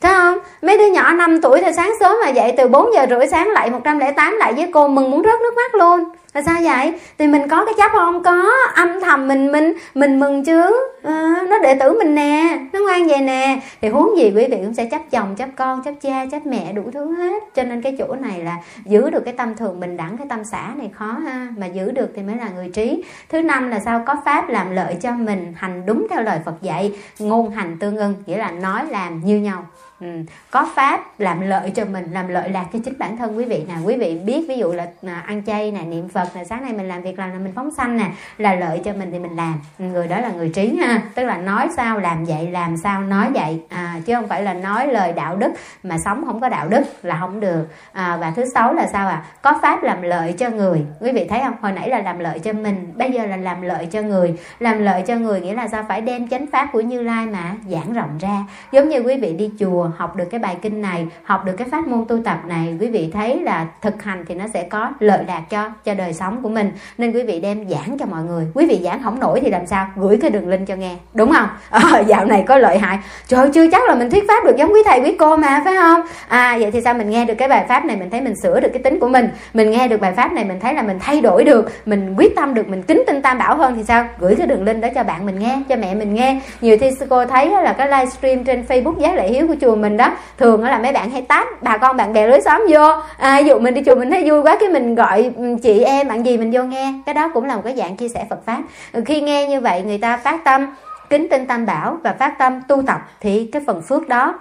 Thấy 0.00 0.14
không? 0.14 0.38
Mấy 0.62 0.78
đứa 0.78 0.86
nhỏ 0.86 1.12
5 1.12 1.40
tuổi 1.40 1.60
thì 1.60 1.72
sáng 1.76 1.92
sớm 2.00 2.16
mà 2.24 2.30
dậy 2.30 2.54
từ 2.56 2.68
4 2.68 2.94
giờ 2.94 3.06
rưỡi 3.10 3.26
sáng 3.26 3.48
lại 3.48 3.70
108 3.70 4.36
lại 4.36 4.52
với 4.52 4.70
cô 4.72 4.88
mừng 4.88 5.10
muốn 5.10 5.22
rớt 5.22 5.40
nước 5.40 5.54
mắt 5.56 5.74
luôn 5.74 6.04
là 6.34 6.42
sao 6.42 6.60
vậy? 6.62 6.92
Thì 7.18 7.26
mình 7.26 7.48
có 7.48 7.64
cái 7.64 7.74
chấp 7.78 7.90
không? 7.92 8.22
Có. 8.22 8.50
Âm 8.74 9.00
thầm 9.00 9.28
mình 9.28 9.52
mình 9.52 9.72
mình 9.94 10.20
mừng 10.20 10.44
chứ. 10.44 10.90
À, 11.02 11.34
nó 11.48 11.58
đệ 11.58 11.74
tử 11.74 11.98
mình 11.98 12.14
nè. 12.14 12.58
Nó 12.72 12.80
ngoan 12.80 13.06
vậy 13.06 13.20
nè. 13.20 13.60
Thì 13.80 13.88
huống 13.88 14.18
gì 14.18 14.32
quý 14.36 14.46
vị 14.50 14.56
cũng 14.56 14.74
sẽ 14.74 14.84
chấp 14.84 15.00
chồng 15.10 15.36
chấp 15.36 15.48
con 15.56 15.82
chấp 15.82 15.94
cha 16.02 16.26
chấp 16.26 16.46
mẹ 16.46 16.72
đủ 16.72 16.82
thứ 16.94 17.14
hết. 17.14 17.42
Cho 17.54 17.62
nên 17.62 17.82
cái 17.82 17.96
chỗ 17.98 18.14
này 18.20 18.44
là 18.44 18.56
giữ 18.84 19.10
được 19.10 19.24
cái 19.24 19.34
tâm 19.34 19.54
thường 19.54 19.80
bình 19.80 19.96
đẳng 19.96 20.16
cái 20.16 20.26
tâm 20.30 20.44
xã 20.44 20.70
này 20.76 20.90
khó 20.94 21.06
ha. 21.06 21.48
Mà 21.56 21.66
giữ 21.66 21.90
được 21.90 22.12
thì 22.16 22.22
mới 22.22 22.36
là 22.36 22.48
người 22.54 22.70
trí. 22.74 23.04
Thứ 23.28 23.42
năm 23.42 23.70
là 23.70 23.80
sao? 23.80 24.02
Có 24.06 24.16
pháp 24.24 24.48
làm 24.48 24.70
lợi 24.70 24.96
cho 25.02 25.10
mình 25.10 25.52
hành 25.56 25.86
đúng 25.86 26.06
theo 26.10 26.22
lời 26.22 26.38
phật 26.44 26.54
dạy 26.62 26.92
ngôn 27.18 27.50
hành 27.50 27.76
tương 27.80 27.96
ưng. 27.96 28.14
Nghĩa 28.26 28.38
là 28.38 28.50
nói 28.50 28.82
làm 28.90 29.20
như 29.24 29.36
nhau. 29.36 29.66
Ừ. 30.00 30.06
có 30.50 30.68
pháp 30.74 31.20
làm 31.20 31.40
lợi 31.40 31.70
cho 31.70 31.84
mình 31.84 32.04
làm 32.12 32.28
lợi 32.28 32.48
lạc 32.48 32.66
cho 32.72 32.78
chính 32.84 32.98
bản 32.98 33.16
thân 33.16 33.38
quý 33.38 33.44
vị 33.44 33.64
nè. 33.68 33.74
Quý 33.84 33.96
vị 33.96 34.18
biết 34.18 34.44
ví 34.48 34.58
dụ 34.58 34.72
là 34.72 34.86
à, 35.06 35.22
ăn 35.26 35.42
chay 35.46 35.70
nè 35.70 35.82
niệm 35.82 36.08
phật 36.08 36.36
nè 36.36 36.44
sáng 36.44 36.62
nay 36.62 36.72
mình 36.72 36.88
làm 36.88 37.02
việc 37.02 37.18
làm 37.18 37.30
là 37.30 37.38
mình 37.38 37.52
phóng 37.54 37.70
sanh 37.70 37.96
nè 37.96 38.10
là 38.38 38.54
lợi 38.54 38.80
cho 38.84 38.92
mình 38.92 39.08
thì 39.12 39.18
mình 39.18 39.36
làm. 39.36 39.54
Người 39.78 40.08
đó 40.08 40.20
là 40.20 40.30
người 40.30 40.48
trí 40.48 40.76
ha. 40.76 41.02
Tức 41.14 41.24
là 41.24 41.36
nói 41.36 41.68
sao 41.76 41.98
làm 41.98 42.24
vậy 42.24 42.50
làm 42.50 42.76
sao 42.76 43.00
nói 43.00 43.30
vậy. 43.34 43.62
À, 43.68 44.00
chứ 44.06 44.14
không 44.14 44.28
phải 44.28 44.42
là 44.42 44.54
nói 44.54 44.86
lời 44.86 45.12
đạo 45.12 45.36
đức 45.36 45.52
mà 45.82 45.98
sống 45.98 46.24
không 46.26 46.40
có 46.40 46.48
đạo 46.48 46.68
đức 46.68 46.82
là 47.02 47.16
không 47.20 47.40
được. 47.40 47.68
À, 47.92 48.16
và 48.16 48.30
thứ 48.36 48.44
sáu 48.54 48.74
là 48.74 48.86
sao 48.86 49.08
à 49.08 49.24
có 49.42 49.58
pháp 49.62 49.82
làm 49.82 50.02
lợi 50.02 50.32
cho 50.32 50.50
người. 50.50 50.84
Quý 51.00 51.12
vị 51.12 51.26
thấy 51.28 51.40
không? 51.40 51.54
Hồi 51.60 51.72
nãy 51.72 51.88
là 51.88 51.98
làm 51.98 52.18
lợi 52.18 52.38
cho 52.38 52.52
mình 52.52 52.92
bây 52.94 53.10
giờ 53.10 53.26
là 53.26 53.36
làm 53.36 53.62
lợi 53.62 53.86
cho 53.86 54.02
người. 54.02 54.34
Làm 54.58 54.82
lợi 54.82 55.02
cho 55.02 55.16
người 55.16 55.40
nghĩa 55.40 55.54
là 55.54 55.68
sao? 55.68 55.84
Phải 55.88 56.00
đem 56.00 56.28
chánh 56.28 56.46
pháp 56.46 56.68
của 56.72 56.80
như 56.80 57.02
lai 57.02 57.26
mà 57.26 57.54
giảng 57.68 57.92
rộng 57.92 58.18
ra. 58.20 58.38
Giống 58.72 58.88
như 58.88 58.98
quý 58.98 59.16
vị 59.20 59.32
đi 59.32 59.50
chùa 59.58 59.83
học 59.96 60.16
được 60.16 60.24
cái 60.30 60.40
bài 60.40 60.56
kinh 60.62 60.82
này 60.82 61.06
học 61.24 61.44
được 61.44 61.52
cái 61.58 61.68
pháp 61.70 61.86
môn 61.86 62.04
tu 62.08 62.18
tập 62.24 62.38
này 62.46 62.76
quý 62.80 62.88
vị 62.88 63.10
thấy 63.12 63.40
là 63.40 63.66
thực 63.82 64.02
hành 64.02 64.24
thì 64.28 64.34
nó 64.34 64.44
sẽ 64.54 64.62
có 64.62 64.92
lợi 65.00 65.24
lạc 65.26 65.42
cho 65.50 65.70
cho 65.84 65.94
đời 65.94 66.12
sống 66.12 66.42
của 66.42 66.48
mình. 66.48 66.70
Nên 66.98 67.12
quý 67.12 67.22
vị 67.22 67.40
đem 67.40 67.68
giảng 67.68 67.98
cho 67.98 68.06
mọi 68.06 68.22
người. 68.22 68.46
Quý 68.54 68.66
vị 68.66 68.80
giảng 68.84 69.02
không 69.02 69.20
nổi 69.20 69.40
thì 69.40 69.50
làm 69.50 69.66
sao? 69.66 69.86
Gửi 69.96 70.18
cái 70.22 70.30
đường 70.30 70.48
link 70.48 70.68
cho 70.68 70.76
nghe. 70.76 70.96
Đúng 71.14 71.32
không? 71.32 71.48
À, 71.70 71.98
dạo 72.06 72.24
này 72.24 72.44
có 72.46 72.58
lợi 72.58 72.78
hại. 72.78 72.98
Trời 73.26 73.50
chưa 73.54 73.70
chắc 73.70 73.88
là 73.88 73.94
mình 73.94 74.10
thuyết 74.10 74.24
pháp 74.28 74.44
được 74.44 74.56
giống 74.56 74.72
quý 74.72 74.80
thầy 74.86 75.00
quý 75.00 75.16
cô 75.18 75.36
mà 75.36 75.62
phải 75.64 75.76
không? 75.76 76.00
À 76.28 76.58
vậy 76.60 76.70
thì 76.70 76.80
sao? 76.80 76.94
Mình 76.94 77.10
nghe 77.10 77.24
được 77.24 77.34
cái 77.38 77.48
bài 77.48 77.64
pháp 77.68 77.84
này 77.84 77.96
mình 77.96 78.10
thấy 78.10 78.20
mình 78.20 78.34
sửa 78.42 78.60
được 78.60 78.68
cái 78.72 78.82
tính 78.82 79.00
của 79.00 79.08
mình. 79.08 79.28
Mình 79.54 79.70
nghe 79.70 79.88
được 79.88 80.00
bài 80.00 80.12
pháp 80.12 80.32
này 80.32 80.44
mình 80.44 80.60
thấy 80.60 80.74
là 80.74 80.82
mình 80.82 80.98
thay 81.00 81.20
đổi 81.20 81.44
được. 81.44 81.70
Mình 81.86 82.14
quyết 82.16 82.36
tâm 82.36 82.54
được 82.54 82.68
mình 82.68 82.82
kính 82.82 83.02
tin 83.06 83.22
tam 83.22 83.38
bảo 83.38 83.56
hơn 83.56 83.74
thì 83.76 83.84
sao? 83.84 84.06
Gửi 84.18 84.34
cái 84.36 84.46
đường 84.46 84.64
link 84.64 84.82
đó 84.82 84.88
cho 84.94 85.02
bạn 85.02 85.26
mình 85.26 85.38
nghe 85.38 85.62
cho 85.68 85.76
mẹ 85.76 85.94
mình 85.94 86.14
nghe. 86.14 86.40
Nhiều 86.60 86.76
khi 86.80 86.90
cô 87.10 87.24
thấy 87.26 87.50
là 87.50 87.72
cái 87.72 87.88
livestream 87.88 88.44
trên 88.44 88.64
facebook 88.68 88.98
giá 88.98 89.12
lệ 89.12 89.28
hiếu 89.28 89.46
của 89.46 89.56
chùa 89.60 89.73
mình 89.76 89.96
đó 89.96 90.10
thường 90.38 90.64
là 90.64 90.78
mấy 90.78 90.92
bạn 90.92 91.10
hay 91.10 91.22
tát 91.22 91.62
bà 91.62 91.76
con 91.76 91.96
bạn 91.96 92.12
bè 92.12 92.26
lưới 92.26 92.40
xóm 92.40 92.62
vô. 92.70 92.88
À, 93.18 93.40
ví 93.40 93.48
dụ 93.48 93.58
mình 93.58 93.74
đi 93.74 93.82
chùa 93.86 93.94
mình 93.94 94.10
thấy 94.10 94.30
vui 94.30 94.42
quá 94.42 94.56
cái 94.60 94.68
mình 94.68 94.94
gọi 94.94 95.30
ừ, 95.36 95.56
chị 95.62 95.80
em 95.80 96.08
bạn 96.08 96.26
gì 96.26 96.36
mình 96.36 96.50
vô 96.52 96.62
nghe. 96.62 96.92
Cái 97.06 97.14
đó 97.14 97.30
cũng 97.34 97.44
là 97.44 97.56
một 97.56 97.62
cái 97.64 97.76
dạng 97.76 97.96
chia 97.96 98.08
sẻ 98.08 98.26
phật 98.30 98.44
pháp. 98.46 98.62
Ừ, 98.92 99.02
khi 99.06 99.20
nghe 99.20 99.46
như 99.46 99.60
vậy 99.60 99.82
người 99.82 99.98
ta 99.98 100.16
phát 100.16 100.44
tâm 100.44 100.66
kính 101.10 101.28
tin 101.28 101.46
tam 101.46 101.66
bảo 101.66 101.98
và 102.02 102.12
phát 102.18 102.38
tâm 102.38 102.60
tu 102.68 102.82
tập 102.86 103.00
thì 103.20 103.48
cái 103.52 103.62
phần 103.66 103.82
phước 103.82 104.08
đó 104.08 104.34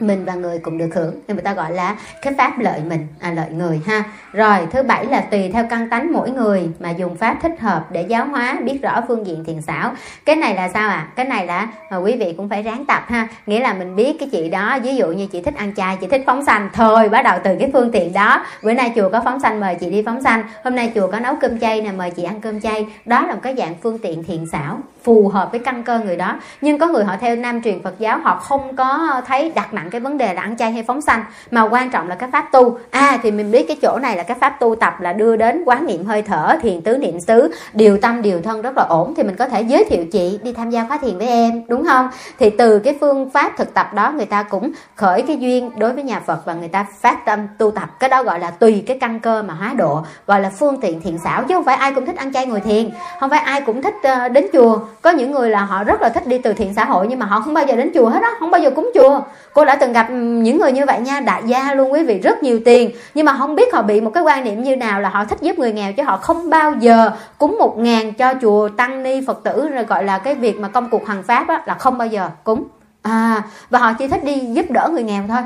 mình 0.00 0.24
và 0.24 0.34
người 0.34 0.58
cùng 0.58 0.78
được 0.78 0.94
hưởng. 0.94 1.14
Thì 1.28 1.34
người 1.34 1.42
ta 1.42 1.54
gọi 1.54 1.72
là 1.72 1.96
cái 2.22 2.34
pháp 2.38 2.58
lợi 2.58 2.80
mình 2.88 3.06
à, 3.20 3.30
lợi 3.30 3.50
người 3.50 3.80
ha. 3.86 4.04
Rồi 4.32 4.58
thứ 4.72 4.82
bảy 4.82 5.06
là 5.06 5.20
tùy 5.20 5.50
theo 5.52 5.66
căn 5.70 5.90
tánh 5.90 6.12
mỗi 6.12 6.30
người 6.30 6.68
mà 6.80 6.90
dùng 6.90 7.16
pháp 7.16 7.36
thích 7.42 7.60
hợp 7.60 7.86
để 7.92 8.02
giáo 8.02 8.26
hóa 8.26 8.56
biết 8.64 8.78
rõ 8.82 9.02
phương 9.08 9.26
diện 9.26 9.44
thiền 9.44 9.62
xảo. 9.62 9.92
Cái 10.24 10.36
này 10.36 10.54
là 10.54 10.68
sao 10.68 10.88
à 10.88 11.08
cái 11.16 11.26
này 11.26 11.46
là 11.46 11.68
à, 11.90 11.96
quý 11.96 12.16
vị 12.16 12.34
cũng 12.36 12.48
phải 12.48 12.62
ráng 12.62 12.84
tập 12.84 13.04
ha. 13.08 13.28
Nghĩa 13.46 13.60
là 13.60 13.74
mình 13.74 13.96
biết 13.96 14.16
cái 14.20 14.28
chị 14.32 14.48
đó 14.48 14.78
ví 14.82 14.96
dụ 14.96 15.06
như 15.06 15.26
chị 15.26 15.42
thích 15.42 15.54
ăn 15.54 15.74
chay 15.74 15.96
chị 16.00 16.06
thích 16.06 16.22
phóng 16.26 16.44
sanh. 16.44 16.68
Thôi 16.72 17.08
bắt 17.08 17.22
đầu 17.22 17.38
từ 17.44 17.56
cái 17.60 17.70
phương 17.72 17.92
tiện 17.92 18.12
đó. 18.12 18.44
Bữa 18.62 18.72
nay 18.72 18.92
chùa 18.96 19.08
có 19.08 19.22
phóng 19.24 19.40
sanh 19.40 19.60
mời 19.60 19.74
chị 19.74 19.90
đi 19.90 20.02
phóng 20.06 20.22
sanh. 20.22 20.42
Hôm 20.64 20.74
nay 20.74 20.92
chùa 20.94 21.10
có 21.10 21.20
nấu 21.20 21.36
cơm 21.40 21.58
chay 21.58 21.80
nè 21.80 21.92
mời 21.92 22.10
chị 22.10 22.22
ăn 22.22 22.40
cơm 22.40 22.60
chay. 22.60 22.86
Đó 23.04 23.26
là 23.26 23.34
một 23.34 23.40
cái 23.42 23.54
dạng 23.58 23.74
phương 23.82 23.98
tiện 23.98 24.24
thiền 24.24 24.46
xảo 24.52 24.78
phù 25.04 25.28
hợp 25.28 25.50
với 25.50 25.60
căn 25.60 25.82
cơ 25.82 25.98
người 25.98 26.16
đó. 26.16 26.36
Nhưng 26.60 26.78
có 26.78 26.86
người 26.86 27.04
họ 27.04 27.16
theo 27.20 27.36
nam 27.36 27.62
truyền 27.62 27.82
phật 27.82 27.94
giáo, 27.98 28.18
họ 28.18 28.36
không 28.36 28.76
có 28.76 29.20
thấy 29.26 29.52
đặt 29.54 29.74
nặng 29.74 29.90
cái 29.90 30.00
vấn 30.00 30.18
đề 30.18 30.34
là 30.34 30.42
ăn 30.42 30.56
chay 30.56 30.72
hay 30.72 30.82
phóng 30.82 31.00
sanh, 31.00 31.24
mà 31.50 31.62
quan 31.62 31.90
trọng 31.90 32.08
là 32.08 32.14
cái 32.14 32.30
pháp 32.30 32.48
tu. 32.52 32.78
À 32.90 33.18
thì 33.22 33.30
mình 33.30 33.50
biết 33.50 33.64
cái 33.68 33.76
chỗ 33.82 33.98
này 34.02 34.16
là 34.16 34.22
cái 34.22 34.36
pháp 34.40 34.56
tu 34.60 34.74
tập 34.74 35.00
là 35.00 35.12
đưa 35.12 35.36
đến 35.36 35.62
quán 35.66 35.86
niệm 35.86 36.04
hơi 36.04 36.22
thở, 36.22 36.56
thiền 36.62 36.80
tứ 36.80 36.98
niệm 36.98 37.20
xứ. 37.20 37.54
Điều 37.72 37.98
tâm, 37.98 38.22
điều 38.22 38.42
thân 38.42 38.62
rất 38.62 38.76
là 38.76 38.82
ổn, 38.88 39.14
thì 39.16 39.22
mình 39.22 39.36
có 39.36 39.48
thể 39.48 39.62
giới 39.62 39.84
thiệu 39.84 40.04
chị 40.12 40.38
đi 40.42 40.52
tham 40.52 40.70
gia 40.70 40.84
khóa 40.88 40.98
thiền 40.98 41.18
với 41.18 41.28
em, 41.28 41.62
đúng 41.68 41.84
không? 41.84 42.08
Thì 42.38 42.50
từ 42.50 42.78
cái 42.78 42.96
phương 43.00 43.30
pháp 43.30 43.52
thực 43.56 43.74
tập 43.74 43.94
đó, 43.94 44.12
người 44.16 44.26
ta 44.26 44.42
cũng 44.42 44.72
khởi 44.94 45.22
cái 45.22 45.36
duyên 45.36 45.70
đối 45.78 45.92
với 45.92 46.02
nhà 46.02 46.20
Phật 46.20 46.44
và 46.44 46.54
người 46.54 46.68
ta 46.68 46.86
phát 47.00 47.24
tâm 47.24 47.40
tu 47.58 47.70
tập. 47.70 47.88
Cái 47.98 48.10
đó 48.10 48.22
gọi 48.22 48.38
là 48.38 48.50
tùy 48.50 48.84
cái 48.86 48.98
căn 48.98 49.20
cơ 49.20 49.42
mà 49.42 49.54
hóa 49.54 49.72
độ, 49.76 50.02
gọi 50.26 50.40
là 50.40 50.50
phương 50.50 50.80
tiện 50.80 51.00
thiện 51.00 51.18
xảo, 51.18 51.44
chứ 51.44 51.54
không 51.54 51.64
phải 51.64 51.76
ai 51.76 51.94
cũng 51.94 52.06
thích 52.06 52.16
ăn 52.16 52.32
chay 52.32 52.46
ngồi 52.46 52.60
thiền, 52.60 52.90
không 53.20 53.30
phải 53.30 53.38
ai 53.38 53.60
cũng 53.60 53.82
thích 53.82 53.94
ờ, 54.02 54.28
đến 54.28 54.46
chùa 54.52 54.78
có 55.02 55.10
những 55.10 55.30
người 55.30 55.50
là 55.50 55.64
họ 55.64 55.84
rất 55.84 56.02
là 56.02 56.08
thích 56.08 56.26
đi 56.26 56.38
từ 56.38 56.52
thiện 56.52 56.74
xã 56.74 56.84
hội 56.84 57.06
nhưng 57.08 57.18
mà 57.18 57.26
họ 57.26 57.40
không 57.40 57.54
bao 57.54 57.66
giờ 57.66 57.76
đến 57.76 57.90
chùa 57.94 58.08
hết 58.08 58.22
á 58.22 58.30
không 58.38 58.50
bao 58.50 58.60
giờ 58.60 58.70
cúng 58.70 58.90
chùa. 58.94 59.20
Cô 59.52 59.64
đã 59.64 59.76
từng 59.76 59.92
gặp 59.92 60.06
những 60.10 60.58
người 60.58 60.72
như 60.72 60.84
vậy 60.86 61.00
nha 61.00 61.20
đại 61.20 61.42
gia 61.46 61.74
luôn 61.74 61.92
quý 61.92 62.04
vị 62.04 62.18
rất 62.18 62.42
nhiều 62.42 62.60
tiền. 62.64 62.90
Nhưng 63.14 63.26
mà 63.26 63.36
không 63.38 63.54
biết 63.54 63.74
họ 63.74 63.82
bị 63.82 64.00
một 64.00 64.10
cái 64.14 64.22
quan 64.22 64.44
niệm 64.44 64.62
như 64.62 64.76
nào 64.76 65.00
là 65.00 65.08
họ 65.08 65.24
thích 65.24 65.38
giúp 65.40 65.58
người 65.58 65.72
nghèo 65.72 65.92
chứ 65.92 66.02
họ 66.02 66.16
không 66.16 66.50
bao 66.50 66.72
giờ 66.80 67.10
cúng 67.38 67.56
một 67.58 67.78
ngàn 67.78 68.12
cho 68.14 68.34
chùa 68.42 68.68
tăng 68.68 69.02
ni 69.02 69.20
phật 69.26 69.40
tử 69.42 69.68
rồi 69.68 69.84
gọi 69.84 70.04
là 70.04 70.18
cái 70.18 70.34
việc 70.34 70.60
mà 70.60 70.68
công 70.68 70.90
cuộc 70.90 71.06
hoàng 71.06 71.22
pháp 71.22 71.48
á, 71.48 71.62
là 71.66 71.74
không 71.74 71.98
bao 71.98 72.08
giờ 72.08 72.28
cúng. 72.44 72.64
À 73.02 73.42
và 73.70 73.78
họ 73.78 73.92
chỉ 73.92 74.08
thích 74.08 74.24
đi 74.24 74.38
giúp 74.38 74.70
đỡ 74.70 74.88
người 74.92 75.02
nghèo 75.02 75.22
thôi. 75.28 75.42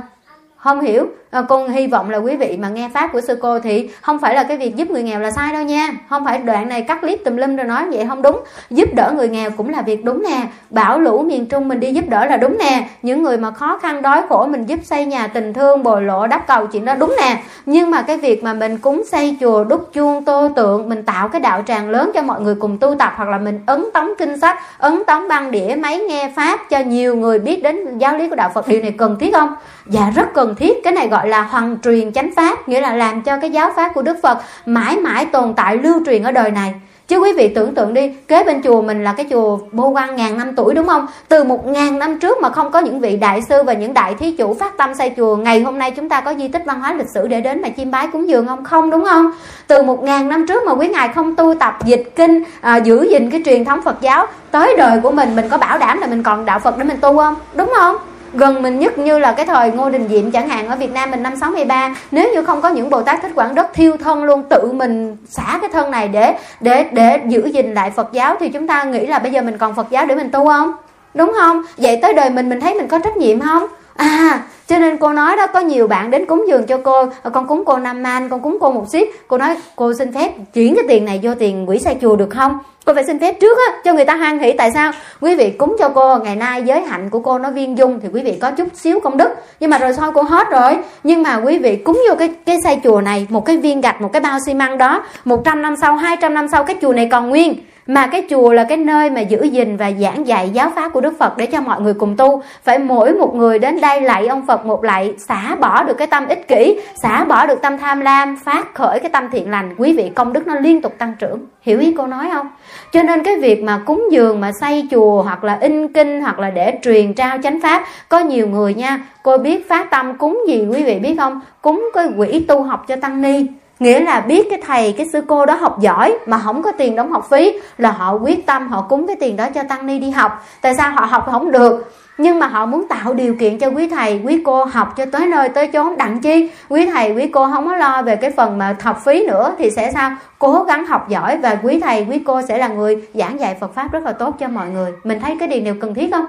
Không 0.57 0.81
hiểu 0.81 1.07
à, 1.31 1.43
con 1.43 1.71
hy 1.71 1.87
vọng 1.87 2.11
là 2.11 2.19
quý 2.19 2.37
vị 2.37 2.57
mà 2.61 2.69
nghe 2.69 2.91
pháp 2.95 3.11
của 3.13 3.21
sư 3.21 3.39
cô 3.43 3.59
thì 3.59 3.91
không 4.01 4.19
phải 4.19 4.35
là 4.35 4.45
cái 4.45 4.57
việc 4.57 4.77
giúp 4.77 4.91
người 4.91 5.03
nghèo 5.03 5.21
là 5.21 5.31
sai 5.31 5.53
đâu 5.53 5.63
nha. 5.63 5.93
Không 6.09 6.25
phải 6.25 6.39
đoạn 6.39 6.69
này 6.69 6.83
cắt 6.83 7.01
clip 7.01 7.25
tùm 7.25 7.37
lum 7.37 7.57
rồi 7.57 7.67
nói 7.67 7.85
vậy 7.91 8.07
không 8.09 8.23
đúng. 8.23 8.41
Giúp 8.71 8.89
đỡ 8.95 9.13
người 9.17 9.29
nghèo 9.29 9.51
cũng 9.51 9.69
là 9.69 9.83
việc 9.83 10.05
đúng 10.05 10.23
nè. 10.23 10.43
Bảo 10.71 11.01
lũ 11.01 11.23
miền 11.23 11.47
trung 11.47 11.69
mình 11.69 11.81
đi 11.81 11.93
giúp 11.93 12.05
đỡ 12.09 12.27
là 12.27 12.37
đúng 12.37 12.59
nè. 12.59 12.89
Những 13.03 13.23
người 13.23 13.37
mà 13.37 13.51
khó 13.51 13.79
khăn 13.79 14.03
đói 14.03 14.23
khổ 14.29 14.47
mình 14.47 14.67
giúp 14.67 14.81
xây 14.85 15.07
nhà 15.07 15.27
tình 15.27 15.53
thương 15.53 15.83
bồi 15.83 16.03
lộ 16.03 16.27
đắp 16.27 16.47
cầu 16.47 16.67
chuyện 16.67 16.85
đó 16.85 16.95
đúng 16.95 17.17
nè. 17.21 17.43
Nhưng 17.67 17.91
mà 17.91 18.03
cái 18.03 18.17
việc 18.17 18.45
mà 18.45 18.53
mình 18.53 18.79
cúng 18.79 19.03
xây 19.11 19.37
chùa 19.41 19.65
đúc 19.65 19.91
chuông 19.93 20.25
tô 20.25 20.49
tượng 20.57 20.89
mình 20.89 21.03
tạo 21.03 21.29
cái 21.29 21.41
đạo 21.41 21.63
tràng 21.67 21.91
lớn 21.91 22.11
cho 22.15 22.23
mọi 22.23 22.41
người 22.41 22.55
cùng 22.55 22.79
tu 22.79 22.95
tập 22.99 23.13
hoặc 23.17 23.29
là 23.29 23.39
mình 23.39 23.61
ấn 23.67 23.85
tống 23.95 24.11
kinh 24.19 24.41
sách 24.41 24.59
ấn 24.79 25.05
tống 25.07 25.29
băng 25.29 25.51
đĩa 25.51 25.75
máy 25.79 25.99
nghe 25.99 26.33
pháp 26.37 26.61
cho 26.71 26.79
nhiều 26.79 27.17
người 27.17 27.39
biết 27.39 27.63
đến 27.63 27.99
giáo 27.99 28.17
lý 28.17 28.29
của 28.29 28.37
đạo 28.37 28.51
phật 28.55 28.69
điều 28.69 28.83
này 28.83 28.95
cần 28.99 29.17
thiết 29.21 29.35
không? 29.35 29.55
Dạ 29.87 30.11
rất 30.17 30.35
cần 30.35 30.55
thiết. 30.55 30.85
Cái 30.85 30.93
này 30.93 31.09
gọi 31.09 31.18
gọi 31.19 31.29
là 31.29 31.43
hoàng 31.43 31.77
truyền 31.85 32.13
chánh 32.13 32.31
pháp 32.37 32.69
nghĩa 32.69 32.81
là 32.81 32.93
làm 32.93 33.23
cho 33.23 33.39
cái 33.41 33.51
giáo 33.51 33.71
pháp 33.77 33.95
của 33.95 34.03
đức 34.03 34.17
phật 34.23 34.39
mãi 34.67 34.97
mãi 34.97 35.27
tồn 35.27 35.55
tại 35.55 35.77
lưu 35.77 36.01
truyền 36.07 36.23
ở 36.23 36.33
đời 36.33 36.51
này. 36.51 36.75
Chứ 37.09 37.19
quý 37.19 37.33
vị 37.33 37.49
tưởng 37.49 37.75
tượng 37.75 37.95
đi 37.95 38.13
kế 38.29 38.45
bên 38.45 38.63
chùa 38.63 38.83
mình 38.83 39.05
là 39.05 39.13
cái 39.13 39.27
chùa 39.31 39.59
bô 39.73 39.89
quan 39.89 40.17
ngàn 40.17 40.39
năm 40.39 40.57
tuổi 40.57 40.75
đúng 40.75 40.87
không? 40.87 41.07
Từ 41.29 41.45
một 41.45 41.67
ngàn 41.67 41.99
năm 41.99 42.19
trước 42.19 42.39
mà 42.43 42.49
không 42.51 42.71
có 42.71 42.79
những 42.79 43.01
vị 43.01 43.17
đại 43.17 43.43
sư 43.49 43.63
và 43.63 43.73
những 43.73 43.95
đại 43.95 44.15
thí 44.15 44.33
chủ 44.33 44.55
phát 44.55 44.77
tâm 44.77 44.95
xây 44.95 45.13
chùa 45.17 45.37
ngày 45.37 45.63
hôm 45.63 45.79
nay 45.79 45.91
chúng 45.91 46.09
ta 46.09 46.21
có 46.21 46.35
di 46.35 46.49
tích 46.49 46.63
văn 46.67 46.81
hóa 46.81 46.93
lịch 46.93 47.11
sử 47.15 47.29
để 47.29 47.41
đến 47.41 47.63
mà 47.63 47.69
chiêm 47.77 47.91
bái 47.91 48.09
cúng 48.13 48.29
dường 48.29 48.47
không 48.47 48.65
không 48.65 48.91
đúng 48.91 49.05
không? 49.05 49.31
Từ 49.67 49.83
một 49.83 50.03
ngàn 50.03 50.29
năm 50.29 50.47
trước 50.47 50.63
mà 50.67 50.73
quý 50.73 50.89
ngài 50.89 51.09
không 51.09 51.37
tu 51.37 51.55
tập 51.55 51.79
dịch 51.85 52.13
kinh 52.17 52.43
à, 52.61 52.77
giữ 52.77 53.07
gìn 53.11 53.31
cái 53.31 53.43
truyền 53.45 53.65
thống 53.65 53.83
phật 53.83 54.01
giáo 54.01 54.27
tới 54.51 54.75
đời 54.79 55.01
của 55.03 55.11
mình 55.11 55.37
mình 55.37 55.49
có 55.49 55.59
bảo 55.59 55.79
đảm 55.79 56.01
là 56.01 56.07
mình 56.07 56.23
còn 56.23 56.45
đạo 56.45 56.59
phật 56.59 56.79
để 56.79 56.85
mình 56.85 56.99
tu 57.01 57.17
không? 57.17 57.35
Đúng 57.55 57.73
không? 57.77 57.97
Gần 58.35 58.63
mình 58.63 58.79
nhất 58.79 58.99
như 58.99 59.19
là 59.19 59.33
cái 59.33 59.47
thời 59.47 59.71
Ngô 59.71 59.91
Đình 59.91 60.09
Diệm 60.09 60.31
chẳng 60.31 60.49
hạn, 60.49 60.69
ở 60.69 60.77
Việt 60.77 60.93
Nam 60.93 61.11
mình 61.11 61.23
năm 61.23 61.37
63 61.37 61.95
nếu 62.11 62.33
như 62.35 62.45
không 62.45 62.61
có 62.61 62.69
những 62.69 62.91
Bồ 62.91 63.03
Tát 63.03 63.23
thích 63.23 63.33
quảng 63.35 63.55
đất 63.55 63.75
thiêu 63.75 63.97
thân 63.97 64.25
luôn, 64.25 64.43
tự 64.51 64.73
mình 64.73 65.17
xả 65.29 65.59
cái 65.61 65.71
thân 65.73 65.91
này 65.91 66.09
để 66.09 66.35
để 66.61 66.85
để 66.93 67.21
giữ 67.27 67.51
gìn 67.55 67.75
lại 67.75 67.91
Phật 67.91 68.13
giáo, 68.13 68.37
thì 68.41 68.49
chúng 68.49 68.67
ta 68.67 68.85
nghĩ 68.85 69.07
là 69.07 69.19
bây 69.19 69.33
giờ 69.33 69.43
mình 69.43 69.59
còn 69.59 69.75
Phật 69.75 69.91
giáo 69.91 70.07
để 70.07 70.15
mình 70.15 70.31
tu 70.31 70.47
không? 70.47 70.73
Đúng 71.15 71.33
không? 71.41 71.63
Vậy 71.77 71.99
tới 72.03 72.13
đời 72.13 72.31
mình 72.31 72.49
mình 72.49 72.61
thấy 72.61 72.75
mình 72.75 72.89
có 72.89 72.99
trách 72.99 73.17
nhiệm 73.17 73.41
không? 73.41 73.67
À 73.99 74.43
cho 74.69 74.79
nên 74.79 74.97
cô 74.97 75.13
nói 75.13 75.37
đó, 75.37 75.47
có 75.47 75.61
nhiều 75.61 75.87
bạn 75.87 76.11
đến 76.11 76.27
cúng 76.27 76.45
dường 76.49 76.67
cho 76.67 76.79
cô. 76.79 77.07
À, 77.23 77.31
con 77.33 77.47
cúng 77.47 77.63
cô 77.65 77.77
năm 77.77 78.03
man 78.03 78.29
con 78.29 78.41
cúng 78.41 78.59
cô 78.61 78.71
một 78.71 78.85
ship. 78.93 79.29
Cô 79.29 79.39
nói, 79.39 79.57
cô 79.77 79.93
xin 79.99 80.13
phép 80.13 80.33
chuyển 80.55 80.75
cái 80.75 80.85
tiền 80.89 81.05
này 81.05 81.21
vô 81.23 81.35
tiền 81.39 81.67
quỹ 81.67 81.79
xây 81.79 81.97
chùa 82.01 82.17
được 82.17 82.31
không? 82.31 82.59
Cô 82.85 82.95
phải 82.95 83.05
xin 83.05 83.19
phép 83.19 83.41
trước 83.41 83.59
á, 83.69 83.77
cho 83.85 83.93
người 83.93 84.05
ta 84.05 84.17
hoan 84.17 84.39
hỷ. 84.39 84.53
Tại 84.53 84.71
sao? 84.75 84.93
Quý 85.21 85.35
vị 85.35 85.51
cúng 85.51 85.77
cho 85.79 85.89
cô, 85.89 86.19
ngày 86.19 86.37
nay 86.37 86.63
giới 86.63 86.81
hạnh 86.81 87.11
của 87.11 87.19
cô 87.19 87.39
nó 87.39 87.51
viên 87.51 87.79
dung 87.79 88.01
thì 88.01 88.09
quý 88.13 88.23
vị 88.23 88.39
có 88.41 88.51
chút 88.51 88.69
xíu 88.75 89.01
công 89.01 89.17
đức. 89.17 89.29
Nhưng 89.61 89.71
mà 89.71 89.79
rồi 89.79 89.93
sau 89.93 90.13
cô 90.13 90.23
hết 90.23 90.51
rồi. 90.51 90.79
Nhưng 91.05 91.23
mà 91.23 91.37
quý 91.37 91.59
vị 91.59 91.77
cúng 91.77 92.03
vô 92.09 92.15
cái 92.19 92.35
cái 92.47 92.57
xây 92.65 92.81
chùa 92.85 93.01
này, 93.01 93.27
một 93.29 93.45
cái 93.45 93.57
viên 93.57 93.81
gạch, 93.81 94.01
một 94.01 94.13
cái 94.13 94.21
bao 94.21 94.39
xi 94.47 94.55
măng 94.55 94.79
đó 94.79 95.05
100 95.25 95.63
năm 95.63 95.75
sau 95.81 95.97
200 95.97 96.35
năm 96.35 96.49
sau, 96.49 96.65
cái 96.65 96.77
chùa 96.83 96.93
này 96.93 97.09
còn 97.11 97.29
nguyên 97.29 97.55
mà 97.89 98.07
cái 98.07 98.27
chùa 98.31 98.53
là 98.53 98.65
cái 98.65 98.77
nơi 98.77 99.11
mà 99.11 99.21
giữ 99.21 99.43
gìn 99.43 99.77
và 99.77 99.91
giảng 100.01 100.27
dạy 100.27 100.51
giáo 100.51 100.73
pháp 100.75 100.93
của 100.93 101.01
Đức 101.01 101.19
Phật 101.19 101.37
để 101.37 101.47
cho 101.47 101.61
mọi 101.61 101.81
người 101.81 101.95
cùng 101.95 102.17
tu. 102.17 102.43
Phải 102.65 102.79
mỗi 102.79 103.13
một 103.13 103.35
người 103.35 103.59
đến 103.59 103.81
đây 103.81 104.01
lạy 104.01 104.27
ông 104.27 104.47
Phật 104.47 104.67
một 104.67 104.85
lạy, 104.85 105.15
xả 105.29 105.57
bỏ 105.61 105.85
được 105.85 105.95
cái 105.99 106.07
tâm 106.07 106.29
ích 106.29 106.49
kỷ, 106.49 106.81
xả 107.03 107.25
bỏ 107.25 107.47
được 107.47 107.63
tâm 107.63 107.79
tham 107.79 108.01
lam, 108.01 108.37
phát 108.45 108.75
khởi 108.75 109.01
cái 109.01 109.11
tâm 109.11 109.29
thiện 109.33 109.51
lành. 109.51 109.75
Quý 109.79 109.93
vị, 109.93 110.11
công 110.15 110.33
đức 110.33 110.47
nó 110.47 110.55
liên 110.55 110.83
tục 110.83 110.95
tăng 110.99 111.13
trưởng. 111.19 111.47
Hiểu 111.63 111.81
ý 111.81 111.95
cô 111.99 112.07
nói 112.07 112.29
không? 112.33 112.47
Cho 112.93 113.03
nên 113.03 113.23
cái 113.23 113.37
việc 113.39 113.63
mà 113.63 113.81
cúng 113.87 114.05
dường, 114.11 114.41
mà 114.41 114.51
xây 114.61 114.89
chùa, 114.91 115.23
hoặc 115.23 115.45
là 115.45 115.59
in 115.61 115.93
kinh, 115.93 116.21
hoặc 116.21 116.39
là 116.39 116.51
để 116.51 116.79
truyền 116.83 117.15
trao 117.15 117.39
chánh 117.43 117.61
pháp, 117.61 117.85
có 118.09 118.19
nhiều 118.19 118.49
người 118.49 118.75
nha, 118.75 119.01
cô 119.23 119.39
biết 119.39 119.69
phát 119.69 119.91
tâm 119.91 120.19
cúng 120.19 120.41
gì 120.49 120.67
quý 120.71 120.83
vị 120.83 120.99
biết 120.99 121.17
không? 121.19 121.41
Cúng 121.63 121.91
cái 121.95 122.09
quỹ 122.17 122.45
tu 122.49 122.63
học 122.63 122.85
cho 122.89 122.97
tăng 122.97 123.23
ni 123.23 123.47
nghĩa 123.79 124.01
là 124.01 124.21
biết 124.21 124.47
cái 124.51 124.63
thầy, 124.67 124.93
cái 124.93 125.07
sư 125.13 125.23
cô 125.27 125.47
đó 125.47 125.55
học 125.55 125.81
giỏi 125.81 126.19
mà 126.27 126.39
không 126.39 126.63
có 126.63 126.73
tiền 126.73 126.97
đóng 126.97 127.13
học 127.13 127.27
phí 127.31 127.61
là 127.79 127.91
họ 127.91 128.13
quyết 128.15 128.47
tâm 128.47 128.69
họ 128.69 128.87
cúng 128.89 129.07
cái 129.07 129.17
tiền 129.21 129.37
đó 129.37 129.47
cho 129.55 129.63
tăng 129.69 129.87
ni 129.87 129.99
đi 129.99 130.11
học. 130.11 130.45
Tại 130.61 130.75
sao 130.75 130.91
họ 130.91 131.05
học 131.05 131.29
không 131.31 131.51
được? 131.51 131.93
Nhưng 132.19 132.39
mà 132.39 132.47
họ 132.47 132.67
muốn 132.67 132.89
tạo 132.89 133.15
điều 133.15 133.35
kiện 133.35 133.59
cho 133.59 133.69
quý 133.69 133.89
thầy, 133.89 134.21
quý 134.25 134.43
cô 134.45 134.65
học 134.65 134.95
cho 134.97 135.07
tới 135.13 135.27
nơi 135.27 135.49
tới 135.49 135.67
chốn. 135.67 135.97
Đặng 135.97 136.21
chi, 136.21 136.51
quý 136.69 136.87
thầy, 136.87 137.13
quý 137.13 137.29
cô 137.33 137.49
không 137.53 137.67
có 137.67 137.77
lo 137.77 138.03
về 138.03 138.17
cái 138.17 138.31
phần 138.31 138.59
mà 138.59 138.77
học 138.83 139.01
phí 139.05 139.27
nữa 139.27 139.55
thì 139.59 139.71
sẽ 139.71 139.91
sao? 139.95 140.11
Cố 140.39 140.63
gắng 140.63 140.87
học 140.87 141.09
giỏi 141.09 141.37
và 141.37 141.59
quý 141.63 141.81
thầy, 141.81 142.07
quý 142.11 142.19
cô 142.27 142.43
sẽ 142.49 142.59
là 142.59 142.69
người 142.69 143.09
giảng 143.15 143.41
dạy 143.41 143.57
phật 143.61 143.75
pháp 143.75 143.93
rất 143.93 144.03
là 144.03 144.13
tốt 144.13 144.37
cho 144.39 144.49
mọi 144.49 144.69
người. 144.69 144.93
Mình 145.05 145.21
thấy 145.21 145.37
cái 145.41 145.49
điều 145.49 145.63
này 145.63 145.75
cần 145.81 145.95
thiết 145.95 146.13
không? 146.13 146.25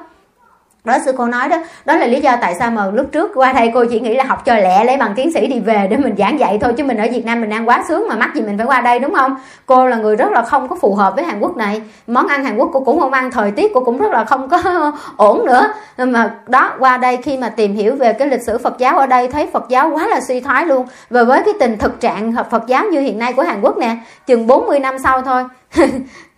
Đó 0.84 0.98
sư 1.06 1.12
cô 1.18 1.26
nói 1.26 1.50
đó 1.50 1.58
đó 1.86 1.96
là 1.96 2.06
lý 2.06 2.22
do 2.22 2.36
tại 2.42 2.56
sao 2.60 2.72
mà 2.72 2.86
lúc 2.94 3.12
trước 3.12 3.32
qua 3.36 3.54
đây 3.54 3.72
cô 3.74 3.86
chỉ 3.90 4.00
nghĩ 4.00 4.16
là 4.16 4.24
học 4.24 4.46
cho 4.46 4.56
lẹ, 4.56 4.84
lấy 4.84 4.98
bằng 4.98 5.14
tiến 5.16 5.34
sĩ 5.34 5.48
đi 5.48 5.60
về 5.60 5.88
để 5.90 5.98
mình 5.98 6.16
giảng 6.18 6.40
dạy 6.40 6.58
thôi, 6.62 6.74
chứ 6.78 6.84
mình 6.84 6.98
ở 6.98 7.08
việt 7.12 7.26
nam 7.26 7.42
mình 7.42 7.50
đang 7.50 7.70
quá 7.70 7.84
sướng 7.88 8.08
mà 8.10 8.16
mắc 8.16 8.32
gì 8.36 8.42
mình 8.42 8.58
phải 8.58 8.68
qua 8.68 8.82
đây, 8.82 9.00
đúng 9.00 9.14
không? 9.14 9.36
Cô 9.66 9.88
là 9.88 9.98
người 9.98 10.16
rất 10.16 10.32
là 10.32 10.42
không 10.42 10.68
có 10.68 10.76
phù 10.82 10.96
hợp 10.96 11.16
với 11.16 11.26
hàn 11.26 11.40
quốc 11.40 11.58
này. 11.58 11.82
Món 12.08 12.28
ăn 12.28 12.44
hàn 12.44 12.58
quốc 12.58 12.70
cô 12.74 12.80
cũng 12.80 13.00
không 13.00 13.14
ăn, 13.14 13.32
thời 13.32 13.52
tiết 13.52 13.72
cô 13.74 13.82
cũng 13.82 13.98
rất 13.98 14.12
là 14.12 14.26
không 14.26 14.50
có 14.50 14.92
ổn 15.18 15.46
nữa. 15.46 15.74
Mà 15.98 16.32
đó, 16.48 16.74
qua 16.80 16.98
đây 16.98 17.18
khi 17.18 17.38
mà 17.38 17.50
tìm 17.50 17.76
hiểu 17.76 17.96
về 17.96 18.14
cái 18.14 18.28
lịch 18.28 18.42
sử 18.42 18.58
phật 18.58 18.78
giáo 18.78 18.98
ở 18.98 19.08
đây, 19.08 19.28
thấy 19.28 19.48
phật 19.54 19.66
giáo 19.70 19.90
quá 19.94 20.08
là 20.08 20.22
suy 20.22 20.40
thoái 20.40 20.66
luôn. 20.66 20.88
Và 21.10 21.24
với 21.24 21.42
cái 21.46 21.54
tình 21.60 21.78
thực 21.78 22.00
trạng 22.00 22.34
phật 22.52 22.64
giáo 22.68 22.86
như 22.92 23.00
hiện 23.00 23.20
nay 23.20 23.34
của 23.34 23.44
hàn 23.44 23.62
quốc 23.62 23.78
nè, 23.78 23.98
chừng 24.28 24.48
40 24.48 24.80
năm 24.80 25.00
sau 25.00 25.22
thôi 25.22 25.44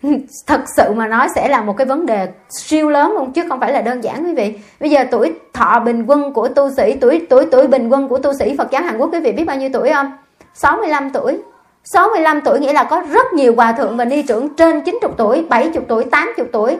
thật 0.47 0.61
sự 0.77 0.93
mà 0.93 1.07
nói 1.07 1.27
sẽ 1.35 1.47
là 1.47 1.61
một 1.61 1.77
cái 1.77 1.87
vấn 1.87 2.05
đề 2.05 2.27
siêu 2.49 2.89
lớn 2.89 3.11
luôn, 3.11 3.31
chứ 3.31 3.43
không 3.49 3.59
phải 3.59 3.73
là 3.73 3.81
đơn 3.81 4.03
giản, 4.03 4.25
quý 4.25 4.33
vị. 4.33 4.59
Bây 4.79 4.89
giờ 4.89 5.05
tuổi 5.11 5.33
thọ 5.53 5.79
bình 5.79 6.05
quân 6.07 6.33
của 6.33 6.47
tu 6.47 6.71
sĩ, 6.77 6.95
tuổi 7.01 7.25
tuổi 7.29 7.45
tuổi 7.51 7.67
bình 7.67 7.89
quân 7.89 8.07
của 8.07 8.17
tu 8.17 8.33
sĩ 8.33 8.55
Phật 8.57 8.71
giáo 8.71 8.81
Hàn 8.83 8.97
Quốc, 8.97 9.09
quý 9.13 9.19
vị 9.19 9.31
biết 9.31 9.43
bao 9.43 9.57
nhiêu 9.57 9.69
tuổi 9.73 9.91
không? 9.93 10.11
65 10.53 11.09
tuổi. 11.09 11.37
65 11.83 12.41
tuổi 12.41 12.59
nghĩa 12.59 12.73
là 12.73 12.83
có 12.83 13.03
rất 13.11 13.33
nhiều 13.33 13.55
hòa 13.55 13.71
thượng 13.71 13.97
và 13.97 14.05
ni 14.05 14.21
trưởng 14.21 14.55
trên 14.55 14.81
90 14.81 15.11
tuổi 15.17 15.45
70 15.49 15.83
tuổi 15.87 16.03
80 16.03 16.47
tuổi. 16.51 16.77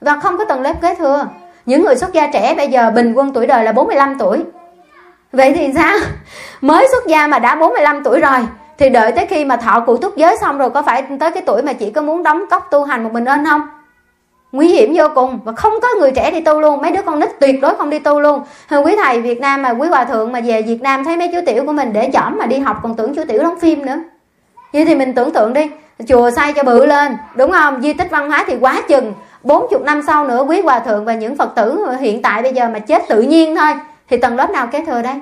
Và 0.00 0.20
không 0.22 0.38
có 0.38 0.44
tầng 0.44 0.60
lớp 0.60 0.74
kế 0.82 0.94
thừa. 0.94 1.26
Những 1.66 1.84
người 1.84 1.96
xuất 1.96 2.12
gia 2.12 2.26
trẻ 2.26 2.54
bây 2.54 2.68
giờ 2.68 2.90
bình 2.90 3.14
quân 3.14 3.32
tuổi 3.32 3.46
đời 3.46 3.64
là 3.64 3.72
45 3.72 4.18
tuổi. 4.18 4.44
Vậy 5.32 5.52
thì 5.52 5.72
sao? 5.74 5.96
Mới 6.60 6.88
xuất 6.90 7.06
gia 7.06 7.26
mà 7.26 7.38
đã 7.38 7.54
45 7.54 8.04
tuổi 8.04 8.20
rồi 8.20 8.38
thì 8.78 8.88
đợi 8.88 9.12
tới 9.12 9.26
khi 9.26 9.44
mà 9.44 9.56
thọ 9.56 9.80
cụ 9.80 9.96
túc 9.96 10.16
giới 10.16 10.36
xong 10.40 10.58
rồi, 10.58 10.70
có 10.70 10.82
phải 10.82 11.04
tới 11.20 11.30
cái 11.30 11.42
tuổi 11.46 11.62
mà 11.62 11.72
chỉ 11.72 11.90
có 11.90 12.02
muốn 12.02 12.22
đóng 12.22 12.44
cốc 12.50 12.68
tu 12.70 12.84
hành 12.84 13.04
một 13.04 13.12
mình 13.12 13.24
lên 13.24 13.44
không? 13.44 13.60
Nguy 14.52 14.68
hiểm 14.68 14.92
vô 14.96 15.04
cùng, 15.14 15.38
và 15.44 15.52
không 15.52 15.72
có 15.82 15.88
người 15.98 16.12
trẻ 16.12 16.30
đi 16.30 16.40
tu 16.40 16.60
luôn, 16.60 16.82
mấy 16.82 16.90
đứa 16.90 17.02
con 17.02 17.20
nít 17.20 17.40
tuyệt 17.40 17.60
đối 17.62 17.76
không 17.76 17.90
đi 17.90 17.98
tu 17.98 18.20
luôn. 18.20 18.42
Hơn 18.68 18.86
quý 18.86 18.96
thầy 19.04 19.20
việt 19.20 19.40
nam 19.40 19.62
mà, 19.62 19.70
quý 19.70 19.88
hòa 19.88 20.04
thượng 20.04 20.32
mà 20.32 20.40
về 20.40 20.62
việt 20.62 20.82
nam 20.82 21.04
thấy 21.04 21.16
mấy 21.16 21.28
chú 21.32 21.38
tiểu 21.46 21.64
của 21.66 21.72
mình 21.72 21.92
để 21.92 22.10
chỏm 22.12 22.38
mà 22.38 22.46
đi 22.46 22.58
học, 22.58 22.76
còn 22.82 22.94
tưởng 22.94 23.14
chú 23.14 23.22
tiểu 23.28 23.42
đóng 23.42 23.60
phim 23.60 23.86
nữa. 23.86 23.98
Vậy 24.72 24.84
thì 24.84 24.94
mình 24.94 25.14
tưởng 25.14 25.30
tượng 25.30 25.52
đi, 25.52 25.70
chùa 26.08 26.30
xây 26.30 26.52
cho 26.52 26.62
bự 26.62 26.86
lên, 26.86 27.16
đúng 27.34 27.50
không? 27.50 27.82
Di 27.82 27.92
tích 27.92 28.10
văn 28.10 28.30
hóa 28.30 28.44
thì 28.46 28.56
quá 28.60 28.82
chừng. 28.88 29.12
40 29.42 29.80
năm 29.84 30.02
sau 30.06 30.24
nữa, 30.24 30.44
quý 30.48 30.60
hòa 30.60 30.78
thượng 30.78 31.04
và 31.04 31.14
những 31.14 31.36
phật 31.36 31.54
tử 31.54 31.86
hiện 32.00 32.22
tại 32.22 32.42
bây 32.42 32.52
giờ 32.52 32.68
mà 32.72 32.78
chết 32.78 33.02
tự 33.08 33.22
nhiên 33.22 33.56
thôi. 33.56 33.74
Thì 34.10 34.16
tầng 34.16 34.36
lớp 34.36 34.50
nào 34.50 34.66
kế 34.66 34.84
thừa 34.84 35.02
đây? 35.02 35.14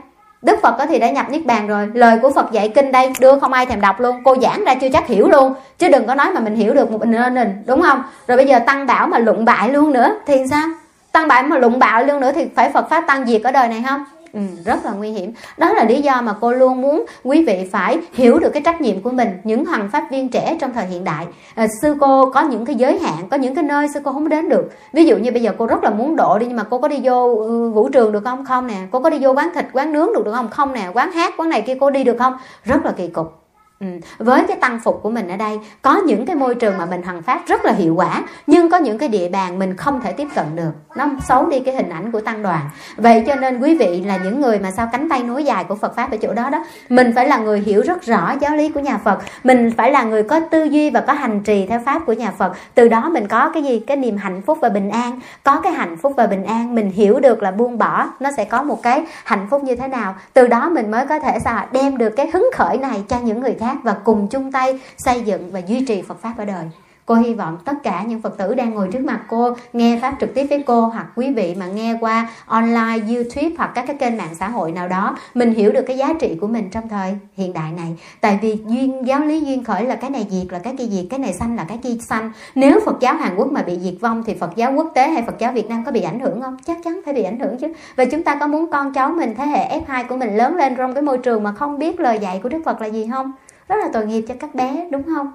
Đức 0.46 0.62
Phật 0.62 0.74
có 0.78 0.86
thì 0.86 0.98
đã 0.98 1.10
nhập 1.10 1.26
Niết 1.30 1.46
Bàn 1.46 1.66
rồi. 1.66 1.88
Lời 1.94 2.18
của 2.22 2.30
Phật 2.30 2.52
dạy 2.52 2.68
kinh 2.68 2.92
đây, 2.92 3.12
đưa 3.20 3.38
không 3.38 3.52
ai 3.52 3.66
thèm 3.66 3.80
đọc 3.80 4.00
luôn. 4.00 4.16
Cô 4.24 4.36
giảng 4.42 4.64
ra 4.64 4.74
chưa 4.74 4.88
chắc 4.92 5.06
hiểu 5.06 5.28
luôn. 5.28 5.54
Chứ 5.78 5.88
đừng 5.88 6.06
có 6.06 6.14
nói 6.14 6.26
mà 6.34 6.40
mình 6.40 6.54
hiểu 6.54 6.74
được 6.74 6.90
một 6.90 7.00
mình 7.00 7.10
nên 7.34 7.62
đúng 7.66 7.82
không? 7.82 8.02
Rồi 8.28 8.36
bây 8.36 8.46
giờ 8.46 8.58
tăng 8.58 8.86
bảo 8.86 9.06
mà 9.06 9.18
lụng 9.18 9.44
bại 9.44 9.68
luôn 9.68 9.92
nữa, 9.92 10.14
Thì 10.26 10.34
sao? 10.50 10.68
Tăng 11.12 11.28
bại 11.28 11.42
mà 11.42 11.58
lụng 11.58 11.78
bạo 11.78 12.04
luôn 12.04 12.20
nữa 12.20 12.32
Thì 12.34 12.46
phải 12.56 12.70
Phật 12.70 12.90
Pháp 12.90 13.04
tăng 13.06 13.26
diệt 13.26 13.42
ở 13.42 13.50
đời 13.50 13.68
này 13.68 13.84
không? 13.88 14.04
Ừ, 14.32 14.40
rất 14.64 14.84
là 14.84 14.92
nguy 14.92 15.10
hiểm. 15.10 15.32
Đó 15.56 15.72
là 15.72 15.84
lý 15.84 16.02
do 16.02 16.22
mà 16.22 16.34
cô 16.40 16.52
luôn 16.52 16.80
muốn 16.80 17.04
quý 17.24 17.44
vị 17.44 17.68
phải 17.72 17.98
hiểu 18.12 18.38
được 18.38 18.50
cái 18.52 18.62
trách 18.62 18.80
nhiệm 18.80 19.02
của 19.02 19.10
mình 19.10 19.28
những 19.44 19.64
hoàng 19.64 19.88
pháp 19.92 20.04
viên 20.10 20.28
trẻ 20.28 20.56
trong 20.60 20.72
thời 20.72 20.86
hiện 20.86 21.04
đại. 21.04 21.26
À, 21.54 21.66
sư 21.82 21.94
cô 22.00 22.30
có 22.30 22.42
những 22.42 22.64
cái 22.64 22.76
giới 22.76 22.98
hạn 22.98 23.28
có 23.30 23.36
những 23.36 23.54
cái 23.54 23.64
nơi 23.64 23.88
sư 23.94 24.00
cô 24.04 24.12
không 24.12 24.28
đến 24.28 24.48
được. 24.48 24.70
Ví 24.92 25.04
dụ 25.04 25.16
như 25.16 25.32
bây 25.32 25.42
giờ 25.42 25.52
cô 25.58 25.66
rất 25.66 25.84
là 25.84 25.90
muốn 25.90 26.16
độ 26.16 26.38
đi 26.38 26.46
nhưng 26.46 26.56
mà 26.56 26.62
cô 26.62 26.78
có 26.78 26.88
đi 26.88 27.00
vô 27.02 27.36
ừ, 27.36 27.70
vũ 27.70 27.88
trường 27.88 28.12
được 28.12 28.24
không? 28.24 28.44
Không 28.44 28.66
nè. 28.66 28.76
Cô 28.90 29.00
có 29.00 29.10
đi 29.10 29.18
vô 29.20 29.32
quán 29.32 29.48
thịt 29.54 29.64
quán 29.72 29.92
nướng 29.92 30.08
được, 30.14 30.24
được 30.24 30.32
không? 30.32 30.48
Không 30.50 30.72
nè. 30.72 30.90
Quán 30.94 31.12
hát 31.12 31.34
quán 31.36 31.48
này 31.48 31.62
kia 31.62 31.74
cô 31.80 31.90
đi 31.90 32.04
được 32.04 32.16
không? 32.18 32.32
Rất 32.64 32.84
là 32.84 32.92
kỳ 32.92 33.08
cục. 33.08 33.45
Ừ. 33.80 33.86
với 34.18 34.44
cái 34.48 34.56
tăng 34.60 34.80
phục 34.80 35.00
của 35.02 35.10
mình 35.10 35.28
ở 35.28 35.36
đây, 35.36 35.58
có 35.82 35.96
những 35.96 36.26
cái 36.26 36.36
môi 36.36 36.54
trường 36.54 36.78
mà 36.78 36.86
mình 36.86 37.02
hoàn 37.02 37.22
phát 37.22 37.46
rất 37.46 37.64
là 37.64 37.72
hiệu 37.72 37.94
quả, 37.94 38.22
nhưng 38.46 38.70
có 38.70 38.76
những 38.76 38.98
cái 38.98 39.08
địa 39.08 39.28
bàn 39.28 39.58
mình 39.58 39.76
không 39.76 40.00
thể 40.00 40.12
tiếp 40.12 40.28
cận 40.34 40.44
được. 40.54 40.70
Nó 40.96 41.06
xấu 41.28 41.46
đi 41.46 41.60
cái 41.60 41.74
hình 41.74 41.88
ảnh 41.88 42.12
của 42.12 42.20
tăng 42.20 42.42
đoàn. 42.42 42.60
Vậy 42.96 43.24
cho 43.26 43.34
nên 43.34 43.60
quý 43.60 43.78
vị 43.78 44.04
là 44.06 44.16
những 44.16 44.40
người 44.40 44.58
mà 44.58 44.70
sao 44.70 44.88
cánh 44.92 45.08
tay 45.08 45.22
nối 45.22 45.44
dài 45.44 45.64
của 45.64 45.74
Phật 45.74 45.96
pháp 45.96 46.10
ở 46.10 46.16
chỗ 46.16 46.32
đó 46.32 46.50
đó, 46.50 46.64
mình 46.88 47.12
phải 47.14 47.28
là 47.28 47.38
người 47.38 47.60
hiểu 47.60 47.82
rất 47.82 48.02
rõ 48.02 48.34
giáo 48.40 48.56
lý 48.56 48.68
của 48.68 48.80
nhà 48.80 48.98
Phật. 48.98 49.18
Mình 49.44 49.70
phải 49.76 49.92
là 49.92 50.02
người 50.04 50.22
có 50.22 50.40
tư 50.40 50.64
duy 50.64 50.90
và 50.90 51.00
có 51.00 51.12
hành 51.12 51.40
trì 51.40 51.66
theo 51.66 51.80
pháp 51.86 52.02
của 52.06 52.12
nhà 52.12 52.30
Phật. 52.30 52.52
Từ 52.74 52.88
đó 52.88 53.08
mình 53.08 53.28
có 53.28 53.50
cái 53.54 53.62
gì? 53.62 53.80
Cái 53.80 53.96
niềm 53.96 54.16
hạnh 54.16 54.42
phúc 54.42 54.58
và 54.60 54.68
bình 54.68 54.90
an. 54.90 55.20
Có 55.42 55.60
cái 55.60 55.72
hạnh 55.72 55.96
phúc 55.96 56.12
và 56.16 56.26
bình 56.26 56.44
an, 56.44 56.74
mình 56.74 56.90
hiểu 56.90 57.20
được 57.20 57.42
là 57.42 57.50
buông 57.50 57.78
bỏ, 57.78 58.06
nó 58.20 58.30
sẽ 58.36 58.44
có 58.44 58.62
một 58.62 58.82
cái 58.82 59.04
hạnh 59.24 59.46
phúc 59.50 59.64
như 59.64 59.76
thế 59.76 59.88
nào. 59.88 60.14
Từ 60.32 60.46
đó 60.46 60.68
mình 60.68 60.90
mới 60.90 61.06
có 61.06 61.18
thể 61.18 61.38
sao 61.38 61.66
đem 61.72 61.98
được 61.98 62.10
cái 62.10 62.30
hứng 62.32 62.50
khởi 62.54 62.78
này 62.78 63.04
cho 63.08 63.18
những 63.18 63.40
người 63.40 63.56
khác 63.60 63.65
khác 63.66 63.76
và 63.82 63.96
cùng 64.04 64.28
chung 64.28 64.52
tay 64.52 64.80
xây 64.96 65.20
dựng 65.20 65.50
và 65.52 65.60
duy 65.66 65.84
trì 65.84 66.02
Phật 66.02 66.20
Pháp 66.22 66.34
ở 66.38 66.44
đời. 66.44 66.64
Cô 67.06 67.14
hy 67.14 67.34
vọng 67.34 67.58
tất 67.64 67.72
cả 67.82 68.02
những 68.02 68.22
Phật 68.22 68.38
tử 68.38 68.54
đang 68.54 68.74
ngồi 68.74 68.88
trước 68.92 69.04
mặt 69.04 69.20
cô 69.28 69.56
nghe 69.72 69.98
Pháp 70.02 70.16
trực 70.20 70.34
tiếp 70.34 70.46
với 70.50 70.62
cô 70.66 70.80
hoặc 70.80 71.06
quý 71.16 71.32
vị 71.32 71.54
mà 71.58 71.66
nghe 71.66 71.96
qua 72.00 72.28
online, 72.46 73.14
YouTube 73.14 73.50
hoặc 73.58 73.72
các 73.74 73.84
cái 73.86 73.96
kênh 73.96 74.16
mạng 74.16 74.34
xã 74.34 74.48
hội 74.48 74.72
nào 74.72 74.88
đó 74.88 75.16
mình 75.34 75.54
hiểu 75.54 75.72
được 75.72 75.82
cái 75.86 75.98
giá 75.98 76.12
trị 76.20 76.38
của 76.40 76.46
mình 76.46 76.70
trong 76.70 76.88
thời 76.88 77.18
hiện 77.36 77.52
đại 77.52 77.72
này. 77.72 77.96
Tại 78.20 78.38
vì 78.42 78.58
duyên 78.66 79.06
giáo 79.06 79.20
lý 79.20 79.40
duyên 79.40 79.64
khởi 79.64 79.84
là 79.84 79.96
cái 79.96 80.10
này 80.10 80.26
diệt 80.30 80.52
là 80.52 80.58
cái 80.58 80.74
kia 80.78 80.86
diệt, 80.86 81.04
cái 81.10 81.18
này 81.18 81.32
xanh 81.32 81.56
là 81.56 81.64
cái 81.68 81.78
kia 81.82 81.96
xanh. 82.08 82.32
Nếu 82.54 82.80
Phật 82.84 83.00
giáo 83.00 83.14
Hàn 83.14 83.36
Quốc 83.36 83.52
mà 83.52 83.62
bị 83.62 83.78
diệt 83.82 83.94
vong 84.00 84.22
thì 84.26 84.34
Phật 84.34 84.56
giáo 84.56 84.72
quốc 84.72 84.90
tế 84.94 85.08
hay 85.08 85.22
Phật 85.22 85.38
giáo 85.38 85.52
Việt 85.52 85.68
Nam 85.68 85.84
có 85.84 85.92
bị 85.92 86.02
ảnh 86.02 86.20
hưởng 86.20 86.40
không? 86.42 86.56
Chắc 86.66 86.76
chắn 86.84 87.00
phải 87.04 87.14
bị 87.14 87.22
ảnh 87.22 87.40
hưởng 87.40 87.58
chứ. 87.58 87.72
Và 87.96 88.04
chúng 88.04 88.22
ta 88.22 88.34
có 88.34 88.46
muốn 88.46 88.70
con 88.70 88.92
cháu 88.94 89.10
mình 89.10 89.34
thế 89.38 89.46
hệ 89.46 89.80
F2 89.80 90.04
của 90.08 90.16
mình 90.16 90.36
lớn 90.36 90.56
lên 90.56 90.76
trong 90.76 90.94
cái 90.94 91.02
môi 91.02 91.18
trường 91.18 91.42
mà 91.42 91.52
không 91.52 91.78
biết 91.78 92.00
lời 92.00 92.18
dạy 92.18 92.40
của 92.42 92.48
Đức 92.48 92.62
Phật 92.64 92.80
là 92.80 92.86
gì 92.86 93.08
không? 93.12 93.32
Rất 93.68 93.76
là 93.76 93.88
tội 93.92 94.06
nghiệp 94.06 94.24
cho 94.28 94.34
các 94.40 94.54
bé 94.54 94.88
đúng 94.90 95.02
không? 95.02 95.32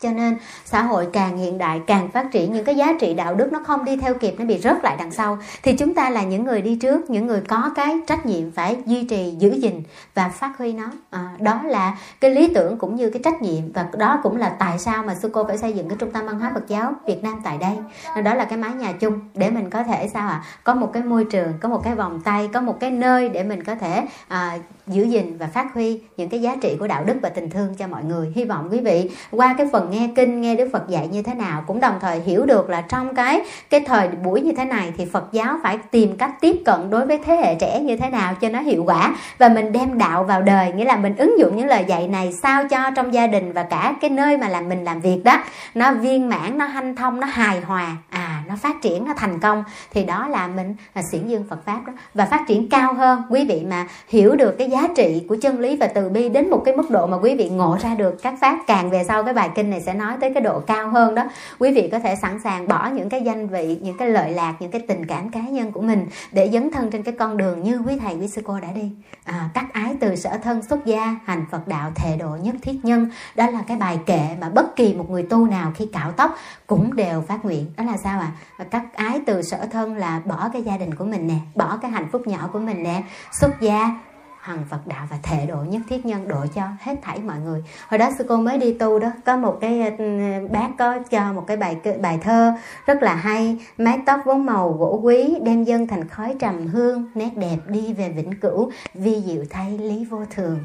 Cho 0.00 0.10
nên 0.10 0.36
xã 0.64 0.82
hội 0.82 1.08
càng 1.12 1.36
hiện 1.38 1.58
đại 1.58 1.80
càng 1.86 2.08
phát 2.10 2.32
triển 2.32 2.52
những 2.52 2.64
cái 2.64 2.74
giá 2.74 2.92
trị 3.00 3.14
đạo 3.14 3.34
đức 3.34 3.52
nó 3.52 3.60
không 3.66 3.84
đi 3.84 3.96
theo 3.96 4.14
kịp 4.14 4.34
nó 4.38 4.44
bị 4.44 4.58
rớt 4.58 4.84
lại 4.84 4.96
đằng 4.98 5.10
sau. 5.10 5.38
Thì 5.62 5.72
chúng 5.72 5.94
ta 5.94 6.10
là 6.10 6.22
những 6.22 6.44
người 6.44 6.62
đi 6.62 6.76
trước 6.76 7.10
những 7.10 7.26
người 7.26 7.40
có 7.48 7.70
cái 7.74 8.00
trách 8.06 8.26
nhiệm 8.26 8.50
phải 8.50 8.76
duy 8.86 9.04
trì 9.04 9.34
giữ 9.38 9.50
gìn 9.50 9.82
và 10.14 10.28
phát 10.28 10.58
huy 10.58 10.72
nó. 10.72 10.84
À, 11.10 11.30
đó 11.40 11.60
là 11.64 11.98
cái 12.20 12.30
lý 12.30 12.48
tưởng 12.54 12.78
cũng 12.78 12.96
như 12.96 13.10
cái 13.10 13.22
trách 13.24 13.42
nhiệm 13.42 13.72
và 13.72 13.86
đó 13.96 14.20
cũng 14.22 14.36
là 14.36 14.48
tại 14.48 14.78
sao 14.78 15.02
mà 15.02 15.14
sư 15.14 15.30
cô 15.32 15.44
phải 15.44 15.58
xây 15.58 15.72
dựng 15.72 15.88
cái 15.88 15.96
trung 16.00 16.10
tâm 16.10 16.26
văn 16.26 16.40
hóa 16.40 16.50
Phật 16.54 16.68
giáo 16.68 16.92
Việt 17.06 17.22
Nam 17.22 17.40
tại 17.44 17.58
đây. 17.58 17.76
Đó 18.22 18.34
là 18.34 18.44
cái 18.44 18.58
mái 18.58 18.72
nhà 18.72 18.92
chung 18.92 19.20
để 19.34 19.50
mình 19.50 19.70
có 19.70 19.82
thể 19.82 20.10
sao 20.12 20.28
ạ? 20.28 20.42
À? 20.44 20.44
có 20.64 20.74
một 20.74 20.90
cái 20.92 21.02
môi 21.02 21.24
trường 21.24 21.52
có 21.60 21.68
một 21.68 21.80
cái 21.84 21.94
vòng 21.94 22.20
tay 22.24 22.48
có 22.52 22.60
một 22.60 22.80
cái 22.80 22.90
nơi 22.90 23.28
để 23.28 23.42
mình 23.42 23.64
có 23.64 23.74
thể 23.74 24.06
à, 24.28 24.58
giữ 24.88 25.04
gìn 25.04 25.36
và 25.38 25.46
phát 25.46 25.74
huy 25.74 26.00
những 26.16 26.28
cái 26.28 26.40
giá 26.40 26.56
trị 26.62 26.76
của 26.80 26.86
đạo 26.86 27.04
đức 27.04 27.14
và 27.22 27.28
tình 27.28 27.50
thương 27.50 27.74
cho 27.74 27.86
mọi 27.86 28.04
người. 28.04 28.32
Hy 28.34 28.44
vọng 28.44 28.68
quý 28.72 28.80
vị 28.80 29.10
qua 29.30 29.54
cái 29.58 29.68
phần 29.72 29.90
nghe 29.90 30.10
kinh, 30.16 30.40
nghe 30.40 30.56
đức 30.56 30.68
phật 30.72 30.88
dạy 30.88 31.08
như 31.08 31.22
thế 31.22 31.34
nào 31.34 31.64
cũng 31.66 31.80
đồng 31.80 31.94
thời 32.00 32.20
hiểu 32.20 32.46
được 32.46 32.70
là 32.70 32.80
trong 32.80 33.14
cái 33.14 33.40
cái 33.70 33.80
thời 33.80 34.08
buổi 34.08 34.40
như 34.40 34.52
thế 34.52 34.64
này 34.64 34.92
thì 34.96 35.04
phật 35.04 35.24
giáo 35.32 35.58
phải 35.62 35.78
tìm 35.90 36.16
cách 36.16 36.34
tiếp 36.40 36.62
cận 36.64 36.90
đối 36.90 37.06
với 37.06 37.18
thế 37.24 37.36
hệ 37.36 37.54
trẻ 37.54 37.80
như 37.80 37.96
thế 37.96 38.10
nào 38.10 38.34
cho 38.34 38.48
nó 38.48 38.60
hiệu 38.60 38.84
quả. 38.84 39.16
Và 39.38 39.48
mình 39.48 39.72
đem 39.72 39.98
đạo 39.98 40.24
vào 40.24 40.42
đời, 40.42 40.72
nghĩa 40.72 40.84
là 40.84 40.96
mình 40.96 41.16
ứng 41.16 41.38
dụng 41.38 41.56
những 41.56 41.66
lời 41.66 41.84
dạy 41.88 42.08
này 42.08 42.32
sao 42.42 42.68
cho 42.68 42.90
trong 42.90 43.14
gia 43.14 43.26
đình 43.26 43.52
và 43.52 43.62
cả 43.62 43.94
cái 44.00 44.10
nơi 44.10 44.36
mà 44.36 44.48
làm 44.48 44.68
mình 44.68 44.84
làm 44.84 45.00
việc 45.00 45.20
đó. 45.24 45.44
Nó 45.74 45.94
viên 45.94 46.28
mãn, 46.28 46.58
nó 46.58 46.66
hanh 46.66 46.96
thông, 46.96 47.20
nó 47.20 47.26
hài 47.26 47.60
hòa 47.60 47.96
à 48.08 48.42
nó 48.48 48.56
phát 48.56 48.82
triển, 48.82 49.04
nó 49.04 49.14
thành 49.16 49.40
công. 49.40 49.64
Thì 49.92 50.04
đó 50.04 50.28
là 50.28 50.46
mình 50.46 50.74
là 50.94 51.02
xiển 51.12 51.28
dương 51.28 51.44
phật 51.50 51.64
pháp 51.64 51.80
đó. 51.86 51.92
Và 52.14 52.26
phát 52.26 52.44
triển 52.48 52.68
cao 52.68 52.94
hơn. 52.94 53.22
Quý 53.30 53.46
vị 53.48 53.64
mà 53.70 53.86
hiểu 54.08 54.36
được 54.36 54.54
cái 54.58 54.70
giá 54.70 54.77
giá 54.78 54.88
trị 54.96 55.24
của 55.28 55.36
chân 55.42 55.60
lý 55.60 55.76
và 55.76 55.86
từ 55.86 56.08
bi 56.08 56.28
đến 56.28 56.50
một 56.50 56.62
cái 56.64 56.76
mức 56.76 56.90
độ 56.90 57.06
mà 57.06 57.16
quý 57.16 57.34
vị 57.34 57.48
ngộ 57.48 57.78
ra 57.82 57.94
được 57.94 58.22
các 58.22 58.34
pháp. 58.40 58.58
Càng 58.66 58.90
về 58.90 59.04
sau 59.04 59.24
cái 59.24 59.34
bài 59.34 59.50
kinh 59.54 59.70
này 59.70 59.80
sẽ 59.80 59.94
nói 59.94 60.16
tới 60.20 60.34
cái 60.34 60.42
độ 60.42 60.60
cao 60.60 60.88
hơn 60.88 61.14
đó. 61.14 61.24
Quý 61.58 61.72
vị 61.72 61.88
có 61.92 61.98
thể 61.98 62.16
sẵn 62.16 62.40
sàng 62.44 62.68
bỏ 62.68 62.90
những 62.94 63.08
cái 63.08 63.22
danh 63.22 63.48
vị 63.48 63.78
những 63.82 63.96
cái 63.98 64.08
lợi 64.08 64.30
lạc 64.30 64.54
những 64.60 64.70
cái 64.70 64.80
tình 64.88 65.06
cảm 65.06 65.30
cá 65.30 65.40
nhân 65.40 65.72
của 65.72 65.80
mình 65.80 66.06
để 66.32 66.50
dấn 66.52 66.70
thân 66.70 66.90
trên 66.90 67.02
cái 67.02 67.14
con 67.18 67.36
đường 67.36 67.62
như 67.62 67.80
quý 67.86 67.98
thầy 68.00 68.14
quý 68.14 68.28
sư 68.28 68.42
cô 68.44 68.60
đã 68.60 68.68
đi. 68.74 68.90
À, 69.24 69.48
cắt 69.54 69.72
ái 69.72 69.96
từ 70.00 70.16
sở 70.16 70.38
thân 70.42 70.62
xuất 70.62 70.84
gia 70.84 71.16
hành 71.24 71.44
phật 71.50 71.68
đạo 71.68 71.90
thệ 71.94 72.16
độ 72.16 72.36
nhất 72.42 72.54
thiết 72.62 72.84
nhân. 72.84 73.10
Đó 73.34 73.50
là 73.50 73.62
cái 73.68 73.76
bài 73.76 73.98
kệ 74.06 74.28
mà 74.40 74.48
bất 74.48 74.76
kỳ 74.76 74.94
một 74.94 75.10
người 75.10 75.22
tu 75.22 75.46
nào 75.46 75.72
khi 75.74 75.86
cạo 75.92 76.12
tóc 76.12 76.36
cũng 76.66 76.96
đều 76.96 77.20
phát 77.20 77.44
nguyện. 77.44 77.66
Đó 77.76 77.84
là 77.84 77.96
sao 77.96 78.20
ạ? 78.20 78.32
À? 78.56 78.64
cắt 78.70 78.82
ái 78.94 79.20
từ 79.26 79.42
sở 79.42 79.66
thân 79.72 79.96
là 79.96 80.20
bỏ 80.24 80.48
cái 80.52 80.62
gia 80.62 80.76
đình 80.76 80.94
của 80.94 81.04
mình 81.04 81.26
nè 81.26 81.38
bỏ 81.54 81.78
cái 81.82 81.90
hạnh 81.90 82.08
phúc 82.12 82.26
nhỏ 82.26 82.48
của 82.52 82.58
mình 82.58 82.82
nè 82.82 83.02
xuất 83.40 83.60
gia 83.60 84.07
hằng 84.40 84.64
Phật 84.70 84.86
đạo 84.86 85.06
và 85.10 85.16
thể 85.22 85.46
độ 85.46 85.56
nhất 85.56 85.82
thiết 85.88 86.06
nhân 86.06 86.28
độ 86.28 86.46
cho 86.54 86.62
hết 86.80 86.94
thảy 87.02 87.18
mọi 87.18 87.38
người. 87.38 87.64
Hồi 87.88 87.98
đó 87.98 88.10
sư 88.18 88.24
cô 88.28 88.36
mới 88.36 88.58
đi 88.58 88.72
tu 88.72 88.98
đó, 88.98 89.08
có 89.24 89.36
một 89.36 89.58
cái 89.60 89.96
ừ, 89.98 90.04
bác 90.50 90.68
có 90.78 90.98
cho 91.10 91.32
một 91.32 91.44
cái 91.46 91.56
bài 91.56 91.76
bài 92.02 92.18
thơ 92.22 92.52
rất 92.86 93.02
là 93.02 93.14
hay. 93.14 93.58
Mái 93.78 93.98
tóc 94.06 94.20
vốn 94.24 94.46
màu 94.46 94.72
gỗ 94.72 95.00
quý, 95.02 95.34
đem 95.42 95.64
dân 95.64 95.86
thành 95.86 96.08
khói 96.08 96.36
trầm 96.38 96.66
hương, 96.66 97.10
nét 97.14 97.30
đẹp 97.36 97.56
đi 97.66 97.92
về 97.92 98.08
vĩnh 98.08 98.32
cửu, 98.40 98.70
vi 98.94 99.22
diệu 99.26 99.44
thay 99.50 99.78
lý 99.78 100.04
vô 100.04 100.24
thường 100.30 100.58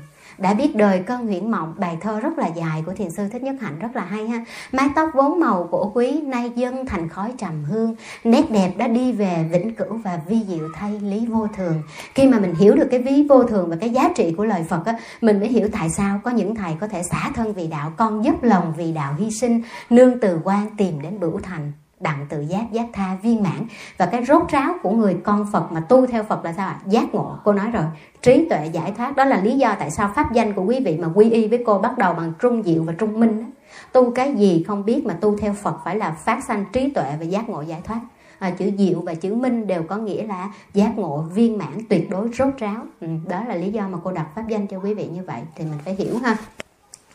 đã 0.43 0.53
biết 0.53 0.75
đời 0.75 0.99
cơn 0.99 1.25
Nguyễn 1.25 1.51
mộng, 1.51 1.73
bài 1.77 1.97
thơ 2.01 2.19
rất 2.19 2.39
là 2.39 2.47
dài 2.47 2.83
của 2.85 2.93
thiền 2.93 3.11
sư 3.17 3.27
thích 3.31 3.43
nhất 3.43 3.55
hạnh, 3.61 3.79
rất 3.79 3.95
là 3.95 4.05
hay 4.05 4.27
ha. 4.27 4.45
Mái 4.71 4.89
tóc 4.95 5.09
vốn 5.13 5.39
màu 5.39 5.67
của 5.71 5.91
quý, 5.93 6.21
nay 6.21 6.51
dân 6.55 6.85
thành 6.85 7.09
khói 7.09 7.33
trầm 7.37 7.63
hương. 7.63 7.95
Nét 8.23 8.51
đẹp 8.51 8.71
đã 8.77 8.87
đi 8.87 9.11
về 9.11 9.45
vĩnh 9.51 9.75
cửu 9.75 9.93
và 10.03 10.19
vi 10.27 10.39
diệu 10.47 10.67
thay 10.75 10.99
lý 10.99 11.25
vô 11.25 11.47
thường. 11.57 11.81
Khi 12.15 12.27
mà 12.27 12.39
mình 12.39 12.55
hiểu 12.55 12.75
được 12.75 12.87
cái 12.91 13.01
ví 13.01 13.27
vô 13.29 13.43
thường 13.43 13.69
và 13.69 13.75
cái 13.81 13.89
giá 13.89 14.09
trị 14.15 14.33
của 14.37 14.45
lời 14.45 14.63
phật 14.69 14.85
á, 14.85 14.97
mình 15.21 15.39
mới 15.39 15.49
hiểu 15.49 15.67
tại 15.71 15.89
sao 15.89 16.19
có 16.23 16.31
những 16.31 16.55
thầy 16.55 16.73
có 16.79 16.87
thể 16.87 17.03
xả 17.03 17.31
thân 17.35 17.53
vì 17.53 17.67
đạo, 17.67 17.93
con 17.97 18.25
dốc 18.25 18.43
lòng 18.43 18.73
vì 18.77 18.91
đạo 18.91 19.15
hy 19.19 19.31
sinh, 19.31 19.61
nương 19.89 20.19
từ 20.19 20.39
quan 20.43 20.75
tìm 20.77 21.01
đến 21.01 21.19
bửu 21.19 21.39
thành 21.43 21.71
đặng 22.03 22.25
tự 22.29 22.41
giác 22.41 22.71
giác 22.71 22.85
tha 22.93 23.17
viên 23.23 23.43
mãn 23.43 23.65
và 23.97 24.05
cái 24.05 24.25
rốt 24.25 24.41
ráo 24.49 24.75
của 24.83 24.91
người 24.91 25.17
con 25.23 25.45
Phật 25.51 25.71
mà 25.71 25.79
tu 25.79 26.05
theo 26.05 26.23
Phật 26.23 26.45
là 26.45 26.53
sao 26.53 26.67
ạ? 26.67 26.79
Giác 26.85 27.13
ngộ. 27.13 27.37
Cô 27.43 27.53
nói 27.53 27.71
rồi, 27.71 27.83
trí 28.21 28.47
tuệ 28.49 28.69
giải 28.73 28.93
thoát 28.97 29.15
đó 29.15 29.25
là 29.25 29.41
lý 29.41 29.57
do 29.57 29.75
tại 29.79 29.91
sao 29.91 30.11
pháp 30.15 30.33
danh 30.33 30.53
của 30.53 30.63
quý 30.63 30.79
vị 30.85 30.97
mà 30.97 31.07
quy 31.15 31.29
y 31.29 31.47
với 31.47 31.63
cô 31.65 31.79
bắt 31.79 31.97
đầu 31.97 32.13
bằng 32.13 32.33
trung 32.39 32.63
diệu 32.63 32.83
và 32.83 32.93
trung 32.93 33.19
minh 33.19 33.39
đó. 33.39 33.47
Tu 33.91 34.11
cái 34.11 34.35
gì 34.35 34.63
không 34.67 34.85
biết 34.85 35.05
mà 35.05 35.13
tu 35.13 35.37
theo 35.37 35.53
Phật 35.53 35.75
phải 35.85 35.95
là 35.95 36.11
phát 36.11 36.43
sanh 36.43 36.65
trí 36.73 36.89
tuệ 36.89 37.15
và 37.19 37.25
giác 37.25 37.49
ngộ 37.49 37.61
giải 37.61 37.81
thoát. 37.83 37.99
À, 38.39 38.49
chữ 38.49 38.71
diệu 38.77 39.01
và 39.01 39.13
chữ 39.13 39.33
minh 39.33 39.67
đều 39.67 39.83
có 39.83 39.97
nghĩa 39.97 40.23
là 40.23 40.51
giác 40.73 40.97
ngộ 40.97 41.21
viên 41.21 41.57
mãn 41.57 41.77
tuyệt 41.89 42.09
đối 42.09 42.29
rốt 42.33 42.53
ráo 42.57 42.85
ừ, 43.01 43.07
đó 43.29 43.43
là 43.47 43.55
lý 43.55 43.71
do 43.71 43.87
mà 43.87 43.97
cô 44.03 44.11
đặt 44.11 44.27
pháp 44.35 44.43
danh 44.47 44.67
cho 44.67 44.79
quý 44.79 44.93
vị 44.93 45.07
như 45.07 45.23
vậy 45.27 45.41
thì 45.55 45.65
mình 45.65 45.79
phải 45.85 45.95
hiểu 45.95 46.17
ha 46.17 46.37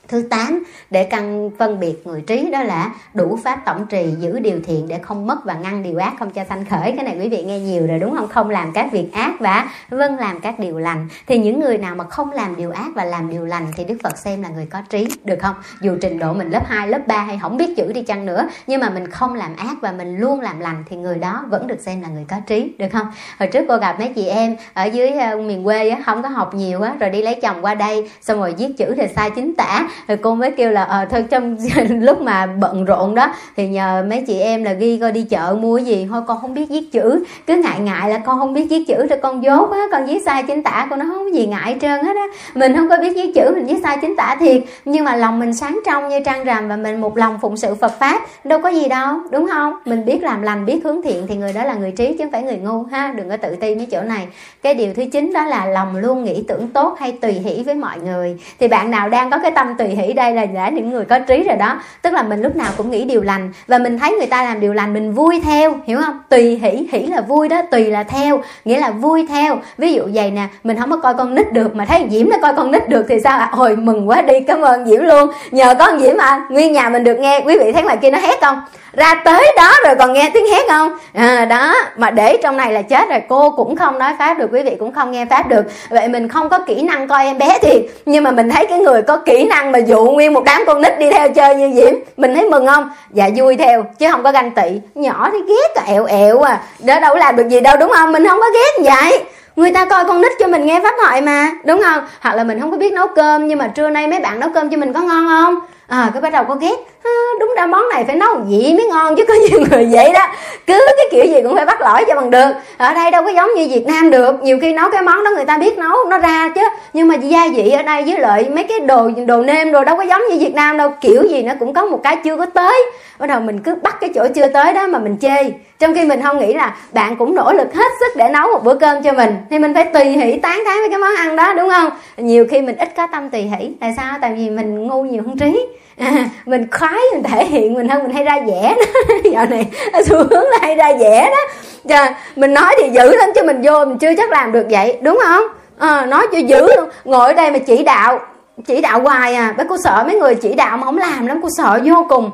Thứ 0.09 0.23
8, 0.31 0.65
để 0.91 1.05
căn 1.05 1.51
phân 1.59 1.81
biệt 1.81 2.07
người 2.07 2.21
trí 2.21 2.51
đó 2.51 2.63
là 2.63 2.95
đủ 3.15 3.39
pháp 3.45 3.63
tổng 3.67 3.87
trì, 3.87 4.15
giữ 4.19 4.39
điều 4.39 4.61
thiện 4.65 4.89
để 4.89 4.99
không 4.99 5.27
mất 5.27 5.45
và 5.45 5.55
ngăn 5.55 5.83
điều 5.83 5.99
ác 5.99 6.15
không 6.19 6.31
cho 6.31 6.45
sanh 6.49 6.65
khởi. 6.65 6.93
Cái 6.97 7.05
này 7.05 7.17
quý 7.21 7.29
vị 7.29 7.45
nghe 7.45 7.61
nhiều 7.61 7.87
rồi 7.87 7.99
đúng 7.99 8.15
không? 8.17 8.29
Không 8.29 8.51
làm 8.51 8.73
các 8.73 8.93
việc 8.93 9.13
ác 9.13 9.33
và 9.41 9.71
vâng 9.91 10.17
làm 10.19 10.41
các 10.41 10.59
điều 10.59 10.79
lành. 10.79 11.09
Thì 11.27 11.39
những 11.39 11.61
người 11.61 11.79
nào 11.79 11.95
mà 11.95 12.05
không 12.05 12.33
làm 12.33 12.57
điều 12.57 12.71
ác 12.71 12.89
và 12.95 13.05
làm 13.05 13.31
điều 13.31 13.45
lành 13.45 13.67
thì 13.77 13.85
Đức 13.85 13.97
Phật 14.03 14.19
xem 14.19 14.43
là 14.43 14.49
người 14.49 14.67
có 14.71 14.81
trí, 14.89 15.09
được 15.25 15.39
không? 15.41 15.55
Dù 15.81 15.97
trình 16.01 16.19
độ 16.19 16.33
mình 16.33 16.51
lớp 16.51 16.67
2, 16.67 16.89
lớp 16.89 17.07
3 17.07 17.19
hay 17.19 17.39
không 17.43 17.57
biết 17.57 17.77
chữ 17.77 17.93
đi 17.93 18.03
chăng 18.03 18.27
nữa, 18.27 18.49
nhưng 18.67 18.81
mà 18.81 18.91
mình 18.91 19.11
không 19.11 19.35
làm 19.35 19.57
ác 19.57 19.77
và 19.81 19.93
mình 19.93 20.19
luôn 20.19 20.41
làm 20.41 20.61
lành 20.61 20.85
thì 20.89 20.97
người 20.97 21.19
đó 21.19 21.45
vẫn 21.49 21.67
được 21.67 21.81
xem 21.81 22.01
là 22.01 22.09
người 22.09 22.25
có 22.29 22.37
trí, 22.47 22.73
được 22.79 22.89
không? 22.93 23.07
Hồi 23.39 23.49
trước 23.53 23.65
cô 23.69 23.77
gặp 23.77 23.99
mấy 23.99 24.13
chị 24.15 24.27
em 24.27 24.57
ở 24.73 24.85
dưới 24.85 25.11
ờ, 25.11 25.37
miền 25.37 25.65
quê 25.65 25.97
không 26.07 26.23
có 26.23 26.29
học 26.29 26.55
nhiều 26.55 26.83
á, 26.83 26.95
rồi 27.01 27.11
đi 27.11 27.23
lấy 27.23 27.35
chồng 27.43 27.57
qua 27.61 27.75
đây, 27.75 28.11
xong 28.23 28.39
rồi 28.39 28.55
viết 28.59 28.69
chữ 28.79 28.95
thì 28.97 29.07
sai 29.17 29.31
chính 29.31 29.55
tả 29.55 29.89
thì 30.09 30.15
cô 30.23 30.35
mới 30.35 30.51
kêu 30.51 30.71
là 30.71 30.85
ờ 30.85 31.05
thôi 31.11 31.25
trong 31.31 31.57
lúc 32.01 32.21
mà 32.21 32.47
bận 32.47 32.85
rộn 32.85 33.15
đó, 33.15 33.35
thì 33.57 33.69
nhờ 33.69 34.05
mấy 34.09 34.25
chị 34.27 34.39
em 34.41 34.65
là 34.65 34.73
ghi 34.73 34.99
coi 35.01 35.13
đi 35.13 35.23
chợ 35.23 35.57
mua 35.61 35.77
cái 35.77 35.85
gì. 35.85 36.07
Thôi 36.11 36.23
con 36.27 36.39
không 36.41 36.55
biết 36.55 36.67
viết 36.69 36.93
chữ. 36.93 37.25
Cứ 37.47 37.55
ngại 37.55 37.81
ngại 37.81 38.11
là 38.11 38.19
con 38.19 38.39
không 38.39 38.55
biết 38.55 38.67
viết 38.71 38.85
chữ 38.89 39.07
rồi 39.07 39.19
con 39.23 39.43
dốt 39.43 39.71
á, 39.71 39.83
con 39.93 40.07
viết 40.07 40.23
sai 40.25 40.43
chính 40.43 40.63
tả 40.63 40.87
con 40.91 40.99
nó, 40.99 41.05
không 41.09 41.25
có 41.25 41.31
gì 41.31 41.47
ngại 41.47 41.77
trơn 41.81 42.05
hết 42.05 42.17
á. 42.17 42.27
Mình 42.55 42.77
không 42.77 42.89
có 42.89 42.97
biết 42.97 43.13
viết 43.15 43.33
chữ, 43.35 43.53
mình 43.55 43.67
viết 43.67 43.81
sai 43.83 43.99
chính 44.01 44.17
tả 44.17 44.37
thiệt. 44.41 44.63
Nhưng 44.85 45.05
mà 45.05 45.17
lòng 45.17 45.39
mình 45.39 45.55
sáng 45.55 45.81
trong 45.87 46.09
như 46.09 46.21
trăng 46.25 46.45
rằm 46.45 46.69
và 46.69 46.77
mình 46.77 47.01
một 47.01 47.17
lòng 47.17 47.39
phụng 47.43 47.57
sự 47.57 47.75
Phật 47.75 47.99
pháp, 47.99 48.23
đâu 48.45 48.59
có 48.63 48.69
gì 48.69 48.89
đâu, 48.89 49.17
đúng 49.31 49.49
không? 49.53 49.75
Mình 49.85 50.05
biết 50.05 50.23
làm 50.23 50.43
lành, 50.43 50.67
biết 50.67 50.81
hướng 50.85 51.03
thiện 51.03 51.27
thì 51.27 51.37
người 51.37 51.53
đó 51.53 51.65
là 51.65 51.75
người 51.75 51.91
trí 51.91 52.07
chứ 52.07 52.25
không 52.25 52.31
phải 52.33 52.43
người 52.43 52.57
ngu 52.57 52.83
ha. 52.83 53.13
Đừng 53.17 53.31
có 53.31 53.37
tự 53.37 53.57
ti 53.57 53.75
mấy 53.75 53.87
chỗ 53.87 54.03
này. 54.03 54.27
Cái 54.63 54.75
điều 54.75 54.95
thứ 54.95 55.05
chín 55.13 55.33
đó 55.33 55.45
là 55.45 55.67
lòng 55.67 55.97
luôn 55.97 56.25
nghĩ 56.25 56.45
tưởng 56.49 56.69
tốt 56.69 56.97
hay 56.99 57.13
tùy 57.13 57.33
hỷ 57.33 57.63
với 57.63 57.75
mọi 57.75 57.99
người. 57.99 58.37
Thì 58.61 58.69
bạn 58.69 58.91
nào 58.91 59.09
đang 59.09 59.31
có 59.31 59.39
cái 59.39 59.51
tâm 59.51 59.75
tùy 59.79 59.88
hỷ 59.89 60.13
đây 60.13 60.33
là 60.33 60.47
đã 60.47 60.69
những 60.69 60.91
người 60.91 61.05
có 61.05 61.19
trí 61.19 61.43
rồi 61.43 61.57
đó. 61.57 61.81
Tức 62.03 62.13
là 62.13 62.23
mình 62.23 62.43
lúc 62.43 62.57
nào 62.57 62.71
cũng 62.77 62.91
nghĩ 62.91 63.05
điều 63.05 63.23
lành 63.23 63.53
và 63.67 63.79
mình 63.79 63.99
thấy 63.99 64.13
người 64.13 64.27
ta 64.27 64.43
làm 64.43 64.61
điều 64.61 64.75
lành 64.75 64.95
mình 64.95 65.13
vui 65.13 65.41
theo 65.45 65.75
hiểu 65.87 65.99
không? 66.05 66.19
Tùy 66.29 66.61
hỷ 66.63 66.89
hỷ 66.93 67.07
là 67.07 67.21
vui 67.21 67.49
đó 67.49 67.63
tùy 67.71 67.85
là 67.85 68.03
theo 68.03 68.41
nghĩa 68.65 68.81
là 68.81 68.91
vui 68.91 69.27
theo. 69.29 69.59
Ví 69.79 69.93
dụ 69.93 70.03
vậy 70.15 70.31
nè 70.31 70.47
mình 70.65 70.77
không 70.79 70.91
có 70.91 70.97
coi 70.97 71.15
con 71.15 71.35
nít 71.35 71.53
được 71.53 71.77
mà 71.77 71.85
thấy 71.85 72.07
diễm 72.11 72.29
nó 72.31 72.37
coi 72.43 72.55
con 72.57 72.71
nít 72.71 72.89
được 72.89 73.07
thì 73.09 73.21
sao 73.25 73.39
ạ? 73.39 73.49
À? 73.53 73.57
hồi 73.57 73.77
mừng 73.77 74.09
quá 74.09 74.23
đi 74.23 74.41
cảm 74.41 74.61
ơn 74.61 74.87
diễm 74.87 75.03
luôn. 75.03 75.31
Nhờ 75.51 75.75
con 75.79 76.01
diễm 76.01 76.17
mà 76.17 76.47
nguyên 76.51 76.73
nhà 76.73 76.89
mình 76.89 77.05
được 77.05 77.19
nghe 77.19 77.41
quý 77.47 77.59
vị 77.59 77.73
thấy 77.73 77.83
ngoài 77.83 77.97
kia 77.97 78.11
nó 78.11 78.19
hét 78.19 78.41
không? 78.41 78.61
Ra 78.93 79.15
tới 79.25 79.53
đó 79.57 79.73
rồi 79.85 79.95
còn 79.99 80.13
nghe 80.13 80.31
tiếng 80.35 80.47
hét 80.47 80.63
không? 80.69 80.93
À, 81.13 81.45
đó 81.45 81.75
mà 81.97 82.11
để 82.11 82.37
trong 82.43 82.57
này 82.57 82.73
là 82.73 82.83
chết 82.83 83.09
rồi 83.11 83.21
cô 83.29 83.51
cũng 83.51 83.77
không 83.77 83.99
nói 83.99 84.13
pháp 84.19 84.39
được 84.39 84.49
quý 84.53 84.63
vị 84.63 84.77
cũng 84.79 84.93
không 84.93 85.13
nghe 85.13 85.25
pháp 85.25 85.49
được. 85.49 85.65
Vậy 85.89 86.09
mình 86.09 86.29
không 86.29 86.49
có 86.49 86.59
kỹ 86.59 86.83
năng 86.83 87.09
coi 87.09 87.25
em 87.25 87.39
bé 87.39 87.59
thì 87.63 87.89
nhưng 88.07 88.25
mà 88.25 88.31
mình 88.31 88.51
thấy 88.51 88.67
cái 88.67 88.79
người 88.79 89.03
có 89.03 89.17
kỹ 89.17 89.45
năng 89.45 89.73
mà 89.73 89.78
dụ 89.87 90.05
nguyên 90.05 90.33
một 90.33 90.45
đám 90.45 90.63
con 90.67 90.83
nít 90.83 90.99
đi 90.99 91.11
theo 91.11 91.29
chơi 91.29 91.55
như 91.55 91.71
diễm 91.75 91.95
mình 92.17 92.35
thấy 92.35 92.45
mừng 92.45 92.67
không? 92.67 92.91
Dạ 93.11 93.31
vui 93.37 93.57
theo 93.57 93.85
chứ 93.99 94.11
không 94.11 94.23
có 94.23 94.33
ganh 94.33 94.51
tị. 94.51 94.81
Nhỏ 94.95 95.31
thì 95.33 95.39
ghét 95.49 95.83
à, 95.83 95.83
ẹo 95.87 96.05
ẹo 96.05 96.41
à. 96.41 96.63
Đó 96.79 97.01
đâu 97.01 97.17
làm 97.17 97.37
được 97.37 97.49
gì 97.49 97.61
đâu 97.61 97.77
đúng 97.81 97.93
không? 97.97 98.13
Mình 98.13 98.27
không 98.29 98.41
có 98.41 98.47
ghét 98.55 98.91
vậy 98.95 99.25
người 99.59 99.73
ta 99.73 99.85
coi 99.85 100.05
con 100.05 100.21
nít 100.21 100.33
cho 100.39 100.47
mình 100.47 100.67
nghe 100.67 100.81
pháp 100.81 100.95
thoại 101.01 101.21
mà 101.21 101.51
đúng 101.65 101.83
không? 101.83 102.05
Hoặc 102.21 102.35
là 102.35 102.45
mình 102.45 102.61
không 102.61 102.71
có 102.71 102.77
biết 102.77 102.93
nấu 102.93 103.07
cơm 103.07 103.47
nhưng 103.47 103.59
mà 103.59 103.69
trưa 103.69 103.91
nay 103.91 104.07
mấy 104.07 104.21
bạn 104.21 104.41
nấu 104.41 104.51
cơm 104.55 104.71
cho 104.71 104.77
mình 104.77 104.93
có 104.93 105.01
ngon 105.01 105.27
không? 105.27 105.59
À 105.89 106.11
cái 106.13 106.23
bắt 106.23 106.33
đầu 106.33 106.45
có 106.45 106.55
ghét. 106.55 106.77
À, 107.05 107.11
đúng 107.41 107.55
ra 107.57 107.67
món 107.67 107.89
này 107.89 108.05
phải 108.05 108.17
nấu 108.17 108.35
gì 108.49 108.75
mới 108.75 108.87
ngon 108.87 109.17
chứ 109.17 109.25
có 109.29 109.35
nhiều 109.35 109.61
người 109.71 109.89
vậy 109.93 110.13
đó. 110.13 110.27
Cứ 110.67 110.81
cái 110.97 111.07
kiểu 111.11 111.25
gì 111.25 111.43
cũng 111.43 111.57
phải 111.57 111.65
bắt 111.65 111.81
lỗi 111.81 112.05
cho 112.09 112.15
bằng 112.15 112.31
được. 112.31 112.51
Ở 112.77 112.95
đây 112.95 113.11
đâu 113.11 113.23
có 113.23 113.31
giống 113.31 113.51
như 113.55 113.69
việt 113.71 113.87
nam 113.87 114.11
được. 114.11 114.43
Nhiều 114.43 114.59
khi 114.63 114.73
nấu 114.73 114.91
cái 114.91 115.03
món 115.03 115.25
đó 115.25 115.31
người 115.35 115.45
ta 115.45 115.59
biết 115.59 115.79
nấu 115.79 115.97
nó 116.09 116.19
ra 116.19 116.49
chứ. 116.55 116.61
Nhưng 116.93 117.09
mà 117.09 117.15
gia 117.15 117.49
vị 117.55 117.71
ở 117.71 117.83
đây 117.83 118.03
với 118.03 118.19
lại 118.19 118.49
mấy 118.51 118.65
cái 118.65 118.81
đồ 118.81 119.11
đồ 119.27 119.43
nêm 119.43 119.73
đồ 119.73 119.85
đâu 119.85 119.97
có 119.97 120.03
giống 120.03 120.23
như 120.31 120.37
việt 120.39 120.55
nam 120.55 120.77
đâu. 120.77 120.93
Kiểu 121.01 121.23
gì 121.31 121.43
nó 121.43 121.53
cũng 121.61 121.75
có 121.75 121.87
một 121.87 122.01
cái 122.03 122.17
chưa 122.25 122.37
có 122.37 122.47
tới 122.47 122.83
bắt 123.19 123.27
đầu 123.27 123.41
mình 123.41 123.59
cứ 123.59 123.75
bắt 123.75 123.97
cái 124.01 124.11
chỗ 124.15 124.27
chưa 124.35 124.49
tới 124.49 124.73
đó 124.73 124.87
mà 124.87 124.99
mình 124.99 125.17
chê. 125.21 125.51
Trong 125.79 125.95
khi 125.95 126.05
mình 126.05 126.23
không 126.23 126.39
nghĩ 126.39 126.53
là 126.53 126.77
bạn 126.93 127.17
cũng 127.17 127.35
nỗ 127.35 127.53
lực 127.53 127.75
hết 127.75 127.93
sức 128.01 128.17
để 128.17 128.29
nấu 128.29 128.49
một 128.53 128.65
bữa 128.65 128.75
cơm 128.75 129.03
cho 129.03 129.13
mình. 129.13 129.37
Thì 129.51 129.59
mình 129.59 129.75
phải 129.75 129.85
tùy 129.85 130.05
hỷ 130.05 130.39
tán 130.39 130.63
thán 130.67 130.77
với 130.81 130.89
cái 130.89 130.99
món 130.99 131.17
ăn 131.17 131.37
đó 131.37 131.55
đúng 131.55 131.71
không? 131.71 131.91
Nhiều 132.17 132.47
khi 132.51 132.63
mình 132.63 132.77
ít 132.77 132.89
có 132.97 133.07
tâm 133.13 133.31
tùy 133.31 133.43
hỷ. 133.43 133.71
Tại 133.81 133.95
sao? 133.97 134.19
Tại 134.21 134.35
vì 134.37 134.51
mình 134.51 134.87
ngu 134.87 135.03
nhiều 135.03 135.23
hơn 135.27 135.39
trí. 135.39 135.67
À, 135.99 136.29
mình 136.47 136.67
khoái 136.71 137.01
mình 137.13 137.23
thể 137.23 137.45
hiện 137.45 137.75
mình 137.75 137.89
hơn 137.89 138.03
mình 138.03 138.13
hay 138.13 138.25
ra 138.25 138.41
vẻ 138.47 138.75
đó. 138.77 139.05
Dạo 139.33 139.47
này 139.47 139.67
xu 140.07 140.17
hướng 140.17 140.45
là 140.51 140.59
hay 140.61 140.75
ra 140.75 140.93
vẻ 141.01 141.31
đó. 141.31 141.55
Chờ, 141.89 142.13
mình 142.37 142.55
nói 142.55 142.75
thì 142.81 142.89
dữ 142.91 143.17
lắm 143.17 143.29
chứ 143.35 143.43
mình 143.47 143.61
vô 143.63 143.85
mình 143.85 143.99
chưa 143.99 144.15
chắc 144.17 144.31
làm 144.31 144.53
được 144.53 144.67
vậy 144.71 144.99
đúng 145.03 145.21
không? 145.27 145.43
À, 145.79 146.07
nói 146.07 146.27
cho 146.33 146.39
dữ 146.39 146.61
luôn. 146.77 146.89
Ngồi 147.05 147.27
ở 147.27 147.33
đây 147.33 147.51
mà 147.51 147.59
chỉ 147.59 147.85
đạo 147.85 148.21
chỉ 148.67 148.81
đạo 148.81 149.01
hoài 149.01 149.35
à. 149.35 149.55
Bởi 149.57 149.67
cô 149.69 149.77
sợ 149.85 150.05
mấy 150.07 150.17
người 150.17 150.35
chỉ 150.35 150.55
đạo 150.55 150.77
mà 150.77 150.85
không 150.85 150.99
làm 150.99 151.27
lắm 151.27 151.41
cô 151.43 151.49
sợ 151.57 151.81
vô 151.85 152.07
cùng 152.09 152.31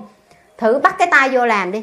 thử 0.59 0.78
bắt 0.78 0.94
cái 0.98 1.09
tay 1.11 1.28
vô 1.28 1.46
làm 1.46 1.72
đi. 1.72 1.82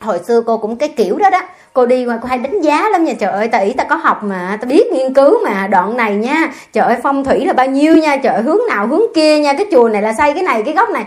Hồi 0.00 0.18
xưa 0.26 0.42
cô 0.46 0.58
cũng 0.58 0.76
cái 0.76 0.88
kiểu 0.88 1.18
đó 1.18 1.30
đó. 1.30 1.40
Cô 1.72 1.86
đi 1.86 2.04
ngoài 2.04 2.18
cô 2.22 2.28
hay 2.28 2.38
đánh 2.38 2.60
giá 2.60 2.88
lắm 2.88 3.04
nha. 3.04 3.12
Trời 3.18 3.32
ơi 3.32 3.48
ta 3.48 3.58
ý 3.58 3.72
ta 3.72 3.84
có 3.84 3.96
học 3.96 4.22
mà 4.22 4.58
ta 4.60 4.66
biết 4.66 4.86
nghiên 4.92 5.14
cứu 5.14 5.38
mà. 5.44 5.66
Đoạn 5.66 5.96
này 5.96 6.14
nha, 6.14 6.48
trời 6.72 6.84
ơi, 6.84 6.96
phong 7.02 7.24
thủy 7.24 7.46
là 7.46 7.52
bao 7.52 7.66
nhiêu 7.66 7.96
nha. 7.96 8.16
Trời 8.16 8.34
ơi, 8.34 8.42
hướng 8.42 8.60
nào 8.68 8.86
hướng 8.86 9.02
kia 9.14 9.38
nha. 9.38 9.52
Cái 9.52 9.66
chùa 9.72 9.88
này 9.88 10.02
là 10.02 10.12
xây 10.12 10.34
cái 10.34 10.42
này, 10.42 10.62
cái 10.62 10.74
góc 10.74 10.90
này. 10.90 11.04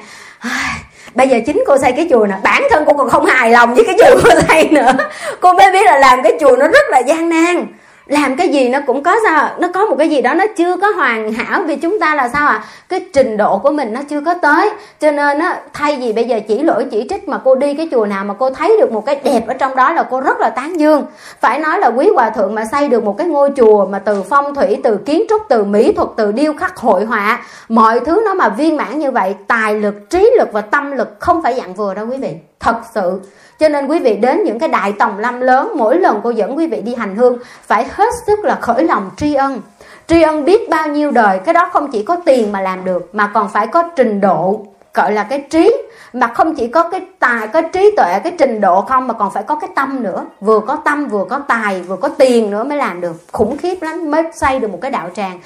Bây 1.14 1.30
giờ 1.30 1.38
chính 1.46 1.64
cô 1.68 1.78
xây 1.78 1.92
cái 1.92 2.08
chùa 2.10 2.28
nè. 2.28 2.36
Bản 2.44 2.64
thân 2.72 2.84
cô 2.88 2.94
còn 2.94 3.10
không 3.10 3.26
hài 3.26 3.52
lòng 3.52 3.76
với 3.76 3.86
cái 3.86 3.96
chùa 4.00 4.22
cô 4.24 4.42
xây 4.48 4.70
nữa. 4.72 4.92
Cô 5.40 5.54
mới 5.54 5.72
biết 5.72 5.86
là 5.86 5.98
làm 5.98 6.24
cái 6.24 6.34
chùa 6.40 6.58
nó 6.58 6.68
rất 6.68 6.90
là 6.90 7.00
gian 7.00 7.30
nan 7.30 7.66
làm 8.12 8.36
cái 8.36 8.50
gì 8.50 8.70
nó 8.70 8.80
cũng 8.88 9.04
có 9.04 9.16
sao, 9.24 9.50
nó 9.60 9.68
có 9.74 9.86
một 9.86 9.96
cái 10.00 10.10
gì 10.10 10.22
đó 10.22 10.34
nó 10.34 10.46
chưa 10.58 10.78
có 10.78 10.90
hoàn 10.90 11.34
hảo 11.34 11.64
vì 11.68 11.76
chúng 11.76 12.00
ta 12.00 12.16
là 12.16 12.30
sao 12.30 12.48
ạ? 12.48 12.54
À? 12.54 12.64
cái 12.90 13.06
trình 13.14 13.38
độ 13.38 13.58
của 13.58 13.72
mình 13.72 13.94
nó 13.94 14.02
chưa 14.10 14.22
có 14.22 14.34
tới. 14.34 14.70
Cho 15.00 15.12
nên 15.12 15.40
á, 15.40 15.62
thay 15.74 15.98
vì 16.02 16.14
bây 16.14 16.24
giờ 16.24 16.40
chỉ 16.48 16.64
lỗi 16.64 16.86
chỉ 16.92 17.06
trích 17.10 17.28
mà 17.28 17.38
cô 17.38 17.56
đi 17.56 17.74
cái 17.74 17.88
chùa 17.92 18.06
nào 18.06 18.24
mà 18.24 18.34
cô 18.34 18.50
thấy 18.50 18.78
được 18.80 18.92
một 18.92 19.06
cái 19.06 19.22
đẹp 19.24 19.48
ở 19.48 19.54
trong 19.54 19.76
đó 19.76 19.94
là 19.94 20.04
cô 20.04 20.22
rất 20.22 20.40
là 20.40 20.50
tán 20.50 20.80
dương. 20.80 21.06
Phải 21.42 21.60
nói 21.60 21.80
là 21.80 21.88
quý 21.88 22.10
hòa 22.16 22.30
thượng 22.30 22.56
mà 22.56 22.66
xây 22.66 22.90
được 22.90 23.04
một 23.04 23.18
cái 23.18 23.28
ngôi 23.28 23.52
chùa 23.58 23.86
mà 23.86 24.00
từ 24.00 24.24
phong 24.24 24.56
thủy, 24.56 24.78
từ 24.84 24.98
kiến 24.98 25.26
trúc, 25.30 25.42
từ 25.50 25.64
mỹ 25.64 25.94
thuật, 25.94 26.10
từ 26.18 26.32
điêu 26.32 26.54
khắc 26.54 26.78
hội 26.78 27.06
họa, 27.06 27.46
mọi 27.70 28.00
thứ 28.00 28.22
nó 28.26 28.34
mà 28.34 28.50
viên 28.50 28.78
mãn 28.78 29.00
như 29.00 29.12
vậy, 29.12 29.36
tài 29.48 29.76
lực, 29.76 30.10
trí 30.10 30.32
lực 30.38 30.50
và 30.52 30.62
tâm 30.62 30.92
lực 30.92 31.16
không 31.20 31.44
phải 31.44 31.56
dạng 31.56 31.74
vừa 31.74 31.94
đâu 31.94 32.08
quý 32.10 32.18
vị 32.18 32.51
thật 32.62 32.76
sự. 32.94 33.22
Cho 33.60 33.70
nên 33.70 33.88
quý 33.88 34.00
vị 34.00 34.16
đến 34.16 34.44
những 34.44 34.60
cái 34.60 34.70
đại 34.70 34.94
tòng 35.00 35.20
lâm 35.20 35.42
lớn, 35.42 35.72
mỗi 35.76 35.98
lần 36.00 36.20
cô 36.24 36.30
dẫn 36.30 36.58
quý 36.58 36.68
vị 36.68 36.82
đi 36.82 36.96
hành 36.96 37.16
hương, 37.16 37.38
phải 37.68 37.86
hết 37.92 38.10
sức 38.28 38.40
là 38.40 38.58
khởi 38.62 38.84
lòng 38.84 39.10
tri 39.18 39.34
ân. 39.34 39.62
Tri 40.08 40.22
ân 40.22 40.46
biết 40.46 40.70
bao 40.70 40.88
nhiêu 40.88 41.12
đời, 41.12 41.40
cái 41.40 41.54
đó 41.54 41.70
không 41.74 41.92
chỉ 41.92 42.04
có 42.04 42.18
tiền 42.26 42.52
mà 42.52 42.62
làm 42.62 42.86
được, 42.86 43.10
mà 43.16 43.32
còn 43.34 43.50
phải 43.50 43.68
có 43.68 43.84
trình 43.96 44.22
độ, 44.22 44.66
gọi 44.94 45.12
là 45.12 45.24
cái 45.24 45.46
trí. 45.50 45.74
Mà 46.14 46.28
không 46.28 46.56
chỉ 46.56 46.68
có 46.68 46.90
cái 46.90 47.02
tài, 47.20 47.48
có 47.48 47.62
trí 47.62 47.92
tuệ, 47.98 48.20
cái 48.24 48.34
trình 48.38 48.62
độ 48.62 48.82
không, 48.82 49.08
mà 49.08 49.14
còn 49.14 49.32
phải 49.32 49.44
có 49.44 49.56
cái 49.56 49.70
tâm 49.76 50.04
nữa. 50.04 50.26
Vừa 50.40 50.60
có 50.60 50.76
tâm, 50.76 51.08
vừa 51.08 51.26
có 51.26 51.40
tài, 51.40 51.82
vừa 51.82 51.96
có 51.96 52.10
tiền 52.10 52.52
nữa 52.52 52.64
mới 52.64 52.78
làm 52.78 53.02
được. 53.02 53.14
Khủng 53.32 53.58
khiếp 53.58 53.76
lắm, 53.82 54.12
mới 54.12 54.24
xây 54.34 54.60
được 54.60 54.72
một 54.72 54.80
cái 54.82 54.92
đạo 54.92 55.10
tràng 55.16 55.40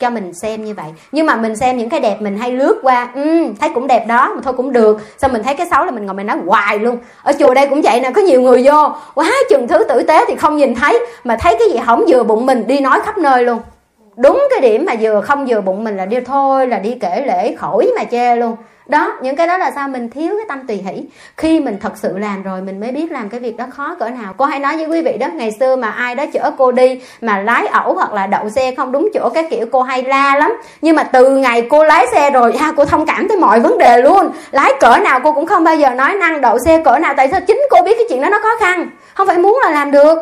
cho 0.00 0.10
mình 0.10 0.34
xem 0.34 0.64
như 0.64 0.74
vậy. 0.74 0.86
Nhưng 1.12 1.26
mà 1.26 1.36
mình 1.36 1.56
xem 1.56 1.76
những 1.76 1.88
cái 1.88 2.00
đẹp 2.00 2.16
mình 2.20 2.38
hay 2.38 2.52
lướt 2.52 2.78
qua 2.82 3.08
ừ, 3.14 3.46
thấy 3.60 3.70
cũng 3.74 3.86
đẹp 3.86 4.04
đó 4.06 4.32
mà 4.34 4.40
thôi 4.44 4.52
cũng 4.56 4.72
được. 4.72 5.00
Xong 5.18 5.32
mình 5.32 5.42
thấy 5.42 5.54
cái 5.54 5.66
xấu 5.70 5.84
là 5.84 5.90
mình 5.90 6.06
ngồi 6.06 6.14
mình 6.14 6.26
nói 6.26 6.36
hoài 6.46 6.78
luôn. 6.78 6.98
Ở 7.22 7.32
chùa 7.38 7.54
đây 7.54 7.66
cũng 7.66 7.82
vậy 7.82 8.00
nè 8.00 8.10
có 8.10 8.22
nhiều 8.22 8.40
người 8.40 8.62
vô 8.64 8.92
quá 9.14 9.30
chừng 9.50 9.68
thứ 9.68 9.84
tử 9.88 10.02
tế 10.02 10.24
thì 10.28 10.36
không 10.36 10.56
nhìn 10.56 10.74
thấy 10.74 11.06
mà 11.24 11.36
thấy 11.36 11.56
cái 11.58 11.68
gì 11.70 11.76
hỏng 11.78 12.04
vừa 12.08 12.22
bụng 12.22 12.46
mình 12.46 12.66
đi 12.66 12.80
nói 12.80 13.00
khắp 13.04 13.18
nơi 13.18 13.44
luôn. 13.44 13.58
Đúng 14.16 14.46
cái 14.50 14.60
điểm 14.60 14.84
mà 14.86 14.92
vừa 15.00 15.20
không 15.20 15.46
vừa 15.46 15.60
bụng 15.60 15.84
mình 15.84 15.96
là 15.96 16.06
đi 16.06 16.20
thôi 16.20 16.66
là 16.66 16.78
đi 16.78 16.96
kể 17.00 17.24
lễ 17.26 17.54
khỏi 17.56 17.90
mà 17.96 18.04
chê 18.04 18.36
luôn 18.36 18.56
đó, 18.88 19.16
những 19.22 19.36
cái 19.36 19.46
đó 19.46 19.58
là 19.58 19.70
sao 19.70 19.88
mình 19.88 20.10
thiếu 20.10 20.34
cái 20.36 20.46
tâm 20.48 20.66
tùy 20.66 20.76
hỷ. 20.76 21.04
Khi 21.36 21.60
mình 21.60 21.78
thật 21.82 21.92
sự 21.96 22.18
làm 22.18 22.42
rồi, 22.42 22.60
mình 22.60 22.80
mới 22.80 22.92
biết 22.92 23.12
làm 23.12 23.28
cái 23.28 23.40
việc 23.40 23.56
đó 23.56 23.64
khó 23.70 23.94
cỡ 23.94 24.08
nào. 24.08 24.34
Cô 24.36 24.44
hay 24.44 24.58
nói 24.58 24.76
với 24.76 24.86
quý 24.86 25.02
vị 25.02 25.18
đó, 25.20 25.26
ngày 25.34 25.50
xưa 25.60 25.76
mà 25.76 25.90
ai 25.90 26.14
đó 26.14 26.24
chở 26.32 26.50
cô 26.58 26.72
đi 26.72 27.00
mà 27.20 27.38
lái 27.38 27.66
ẩu 27.66 27.94
hoặc 27.94 28.12
là 28.12 28.26
đậu 28.26 28.50
xe 28.50 28.74
không 28.76 28.92
đúng 28.92 29.08
chỗ, 29.14 29.28
cái 29.34 29.46
kiểu 29.50 29.66
cô 29.72 29.82
hay 29.82 30.02
la 30.02 30.36
lắm. 30.36 30.52
Nhưng 30.82 30.96
mà 30.96 31.02
từ 31.02 31.36
ngày 31.36 31.66
cô 31.70 31.84
lái 31.84 32.06
xe 32.12 32.30
rồi 32.30 32.56
ha 32.56 32.72
cô 32.76 32.84
thông 32.84 33.06
cảm 33.06 33.28
tới 33.28 33.38
mọi 33.38 33.60
vấn 33.60 33.78
đề 33.78 34.02
luôn. 34.02 34.30
Lái 34.50 34.72
cỡ 34.80 34.96
nào 34.96 35.20
cô 35.24 35.32
cũng 35.32 35.46
không 35.46 35.64
bao 35.64 35.76
giờ 35.76 35.90
nói 35.90 36.14
năng 36.14 36.40
đậu 36.40 36.58
xe 36.58 36.82
cỡ 36.84 36.98
nào, 36.98 37.14
tại 37.16 37.28
sao 37.30 37.40
chính 37.40 37.60
cô 37.70 37.82
biết 37.82 37.94
cái 37.98 38.06
chuyện 38.08 38.20
đó 38.20 38.28
nó 38.28 38.38
khó 38.42 38.56
khăn? 38.60 38.88
Không 39.14 39.26
phải 39.26 39.38
muốn 39.38 39.60
là 39.64 39.70
làm 39.70 39.90
được 39.90 40.18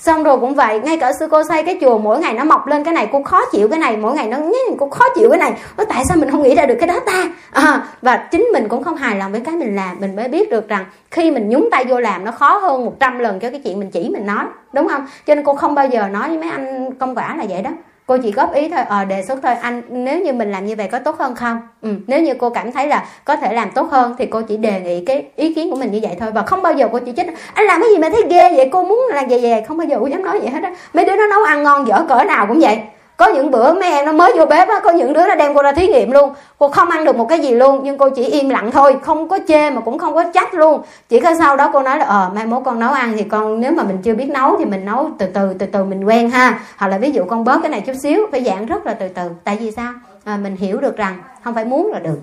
xong 0.00 0.22
rồi 0.22 0.40
cũng 0.40 0.54
vậy 0.54 0.80
ngay 0.80 0.96
cả 0.96 1.12
sư 1.12 1.28
cô 1.30 1.44
xây 1.44 1.62
cái 1.62 1.78
chùa 1.80 1.98
mỗi 1.98 2.18
ngày 2.18 2.34
nó 2.34 2.44
mọc 2.44 2.66
lên 2.66 2.84
cái 2.84 2.94
này 2.94 3.08
cô 3.12 3.22
khó 3.22 3.40
chịu 3.52 3.68
cái 3.68 3.78
này 3.78 3.96
mỗi 3.96 4.14
ngày 4.14 4.28
nó 4.28 4.36
nhé 4.38 4.58
cô 4.78 4.90
khó 4.90 5.04
chịu 5.14 5.30
cái 5.30 5.38
này. 5.38 5.52
Nó 5.76 5.84
tại 5.84 6.04
sao 6.04 6.16
mình 6.16 6.30
không 6.30 6.42
nghĩ 6.42 6.54
ra 6.54 6.66
được 6.66 6.76
cái 6.80 6.86
đó 6.86 7.00
ta? 7.06 7.28
À, 7.50 7.86
và 8.02 8.16
chính 8.16 8.48
mình 8.52 8.68
cũng 8.68 8.84
không 8.84 8.96
hài 8.96 9.16
lòng 9.16 9.32
với 9.32 9.40
cái 9.40 9.54
mình 9.54 9.76
làm 9.76 10.00
mình 10.00 10.16
mới 10.16 10.28
biết 10.28 10.50
được 10.50 10.68
rằng 10.68 10.84
khi 11.10 11.30
mình 11.30 11.48
nhúng 11.48 11.68
tay 11.70 11.84
vô 11.84 12.00
làm 12.00 12.24
nó 12.24 12.32
khó 12.32 12.58
hơn 12.58 12.84
100 12.84 13.18
lần 13.18 13.40
cho 13.40 13.50
cái 13.50 13.60
chuyện 13.64 13.78
mình 13.78 13.90
chỉ 13.90 14.08
mình 14.08 14.26
nói 14.26 14.44
đúng 14.72 14.88
không? 14.88 15.06
Cho 15.26 15.34
nên 15.34 15.44
cô 15.44 15.54
không 15.54 15.74
bao 15.74 15.86
giờ 15.86 16.08
nói 16.08 16.28
với 16.28 16.38
mấy 16.38 16.50
anh 16.50 16.94
công 16.94 17.14
quả 17.14 17.36
là 17.36 17.44
vậy 17.48 17.62
đó 17.62 17.70
cô 18.10 18.16
chỉ 18.16 18.32
góp 18.32 18.54
ý 18.54 18.68
thôi 18.68 18.80
ờ 18.88 19.04
đề 19.04 19.22
xuất 19.22 19.38
thôi. 19.42 19.54
Anh 19.54 19.82
nếu 19.88 20.20
như 20.20 20.32
mình 20.32 20.52
làm 20.52 20.66
như 20.66 20.74
vậy 20.76 20.88
có 20.92 20.98
tốt 20.98 21.16
hơn 21.18 21.34
không? 21.34 21.60
Ừ, 21.82 21.88
nếu 22.06 22.22
như 22.22 22.34
cô 22.38 22.50
cảm 22.50 22.72
thấy 22.72 22.86
là 22.86 23.06
có 23.24 23.36
thể 23.36 23.52
làm 23.52 23.70
tốt 23.70 23.90
hơn 23.90 24.14
thì 24.18 24.26
cô 24.26 24.42
chỉ 24.42 24.56
đề 24.56 24.80
nghị 24.80 25.04
cái 25.04 25.24
ý 25.36 25.54
kiến 25.54 25.70
của 25.70 25.76
mình 25.76 25.92
như 25.92 25.98
vậy 26.02 26.16
thôi. 26.20 26.30
Và 26.34 26.42
không 26.42 26.62
bao 26.62 26.72
giờ 26.72 26.88
cô 26.92 26.98
chỉ 26.98 27.12
trích 27.16 27.26
anh 27.54 27.66
làm 27.66 27.80
cái 27.80 27.90
gì 27.90 27.98
mà 27.98 28.08
thấy 28.08 28.22
ghê 28.30 28.56
vậy? 28.56 28.68
Cô 28.72 28.82
muốn 28.82 29.00
làm 29.12 29.28
vậy 29.28 29.38
vậy. 29.42 29.62
Không 29.68 29.76
bao 29.76 29.86
giờ 29.86 29.96
cô 30.00 30.06
dám 30.06 30.24
nói 30.24 30.40
vậy 30.40 30.50
hết 30.50 30.62
á. 30.62 30.74
Mấy 30.92 31.04
đứa 31.04 31.16
nó 31.16 31.26
nấu 31.26 31.42
ăn 31.42 31.62
ngon 31.62 31.86
dở 31.88 32.04
cỡ 32.08 32.24
nào 32.24 32.46
cũng 32.46 32.60
vậy 32.60 32.78
có 33.20 33.26
những 33.26 33.50
bữa 33.50 33.72
mấy 33.72 33.90
em 33.90 34.06
nó 34.06 34.12
mới 34.12 34.32
vô 34.38 34.46
bếp 34.46 34.68
á 34.68 34.80
có 34.84 34.90
những 34.90 35.12
đứa 35.12 35.26
nó 35.26 35.34
đem 35.34 35.54
cô 35.54 35.62
ra 35.62 35.72
thí 35.72 35.86
nghiệm 35.86 36.10
luôn. 36.10 36.34
Cô 36.58 36.68
không 36.68 36.90
ăn 36.90 37.04
được 37.04 37.16
một 37.16 37.28
cái 37.28 37.40
gì 37.40 37.54
luôn 37.54 37.80
nhưng 37.82 37.98
cô 37.98 38.08
chỉ 38.10 38.24
im 38.24 38.48
lặng 38.48 38.70
thôi 38.70 38.96
không 39.02 39.28
có 39.28 39.38
chê 39.48 39.70
mà 39.70 39.80
cũng 39.80 39.98
không 39.98 40.14
có 40.14 40.24
trách 40.34 40.54
luôn. 40.54 40.82
Chỉ 41.08 41.20
có 41.20 41.34
sau 41.38 41.56
đó 41.56 41.70
cô 41.72 41.82
nói 41.82 41.98
là 41.98 42.04
ờ 42.04 42.30
mai 42.34 42.46
mốt 42.46 42.62
con 42.64 42.80
nấu 42.80 42.92
ăn 42.92 43.12
thì 43.16 43.24
con 43.24 43.60
nếu 43.60 43.72
mà 43.72 43.82
mình 43.82 43.98
chưa 44.02 44.14
biết 44.14 44.30
nấu 44.30 44.56
thì 44.58 44.64
mình 44.64 44.84
nấu 44.84 45.10
từ 45.18 45.26
từ 45.26 45.54
từ 45.58 45.66
từ 45.66 45.84
mình 45.84 46.04
quen 46.04 46.30
ha. 46.30 46.60
Hoặc 46.76 46.88
là 46.88 46.98
ví 46.98 47.10
dụ 47.10 47.24
con 47.24 47.44
bớt 47.44 47.58
cái 47.62 47.70
này 47.70 47.80
chút 47.80 47.94
xíu 48.02 48.26
phải 48.32 48.44
dạng 48.44 48.66
rất 48.66 48.86
là 48.86 48.94
từ 48.94 49.08
từ. 49.08 49.22
Tại 49.44 49.56
vì 49.60 49.70
sao? 49.70 49.92
À, 50.24 50.38
mình 50.42 50.56
hiểu 50.56 50.80
được 50.80 50.96
rằng 50.96 51.18
không 51.44 51.54
phải 51.54 51.64
muốn 51.64 51.92
là 51.92 51.98
được 51.98 52.18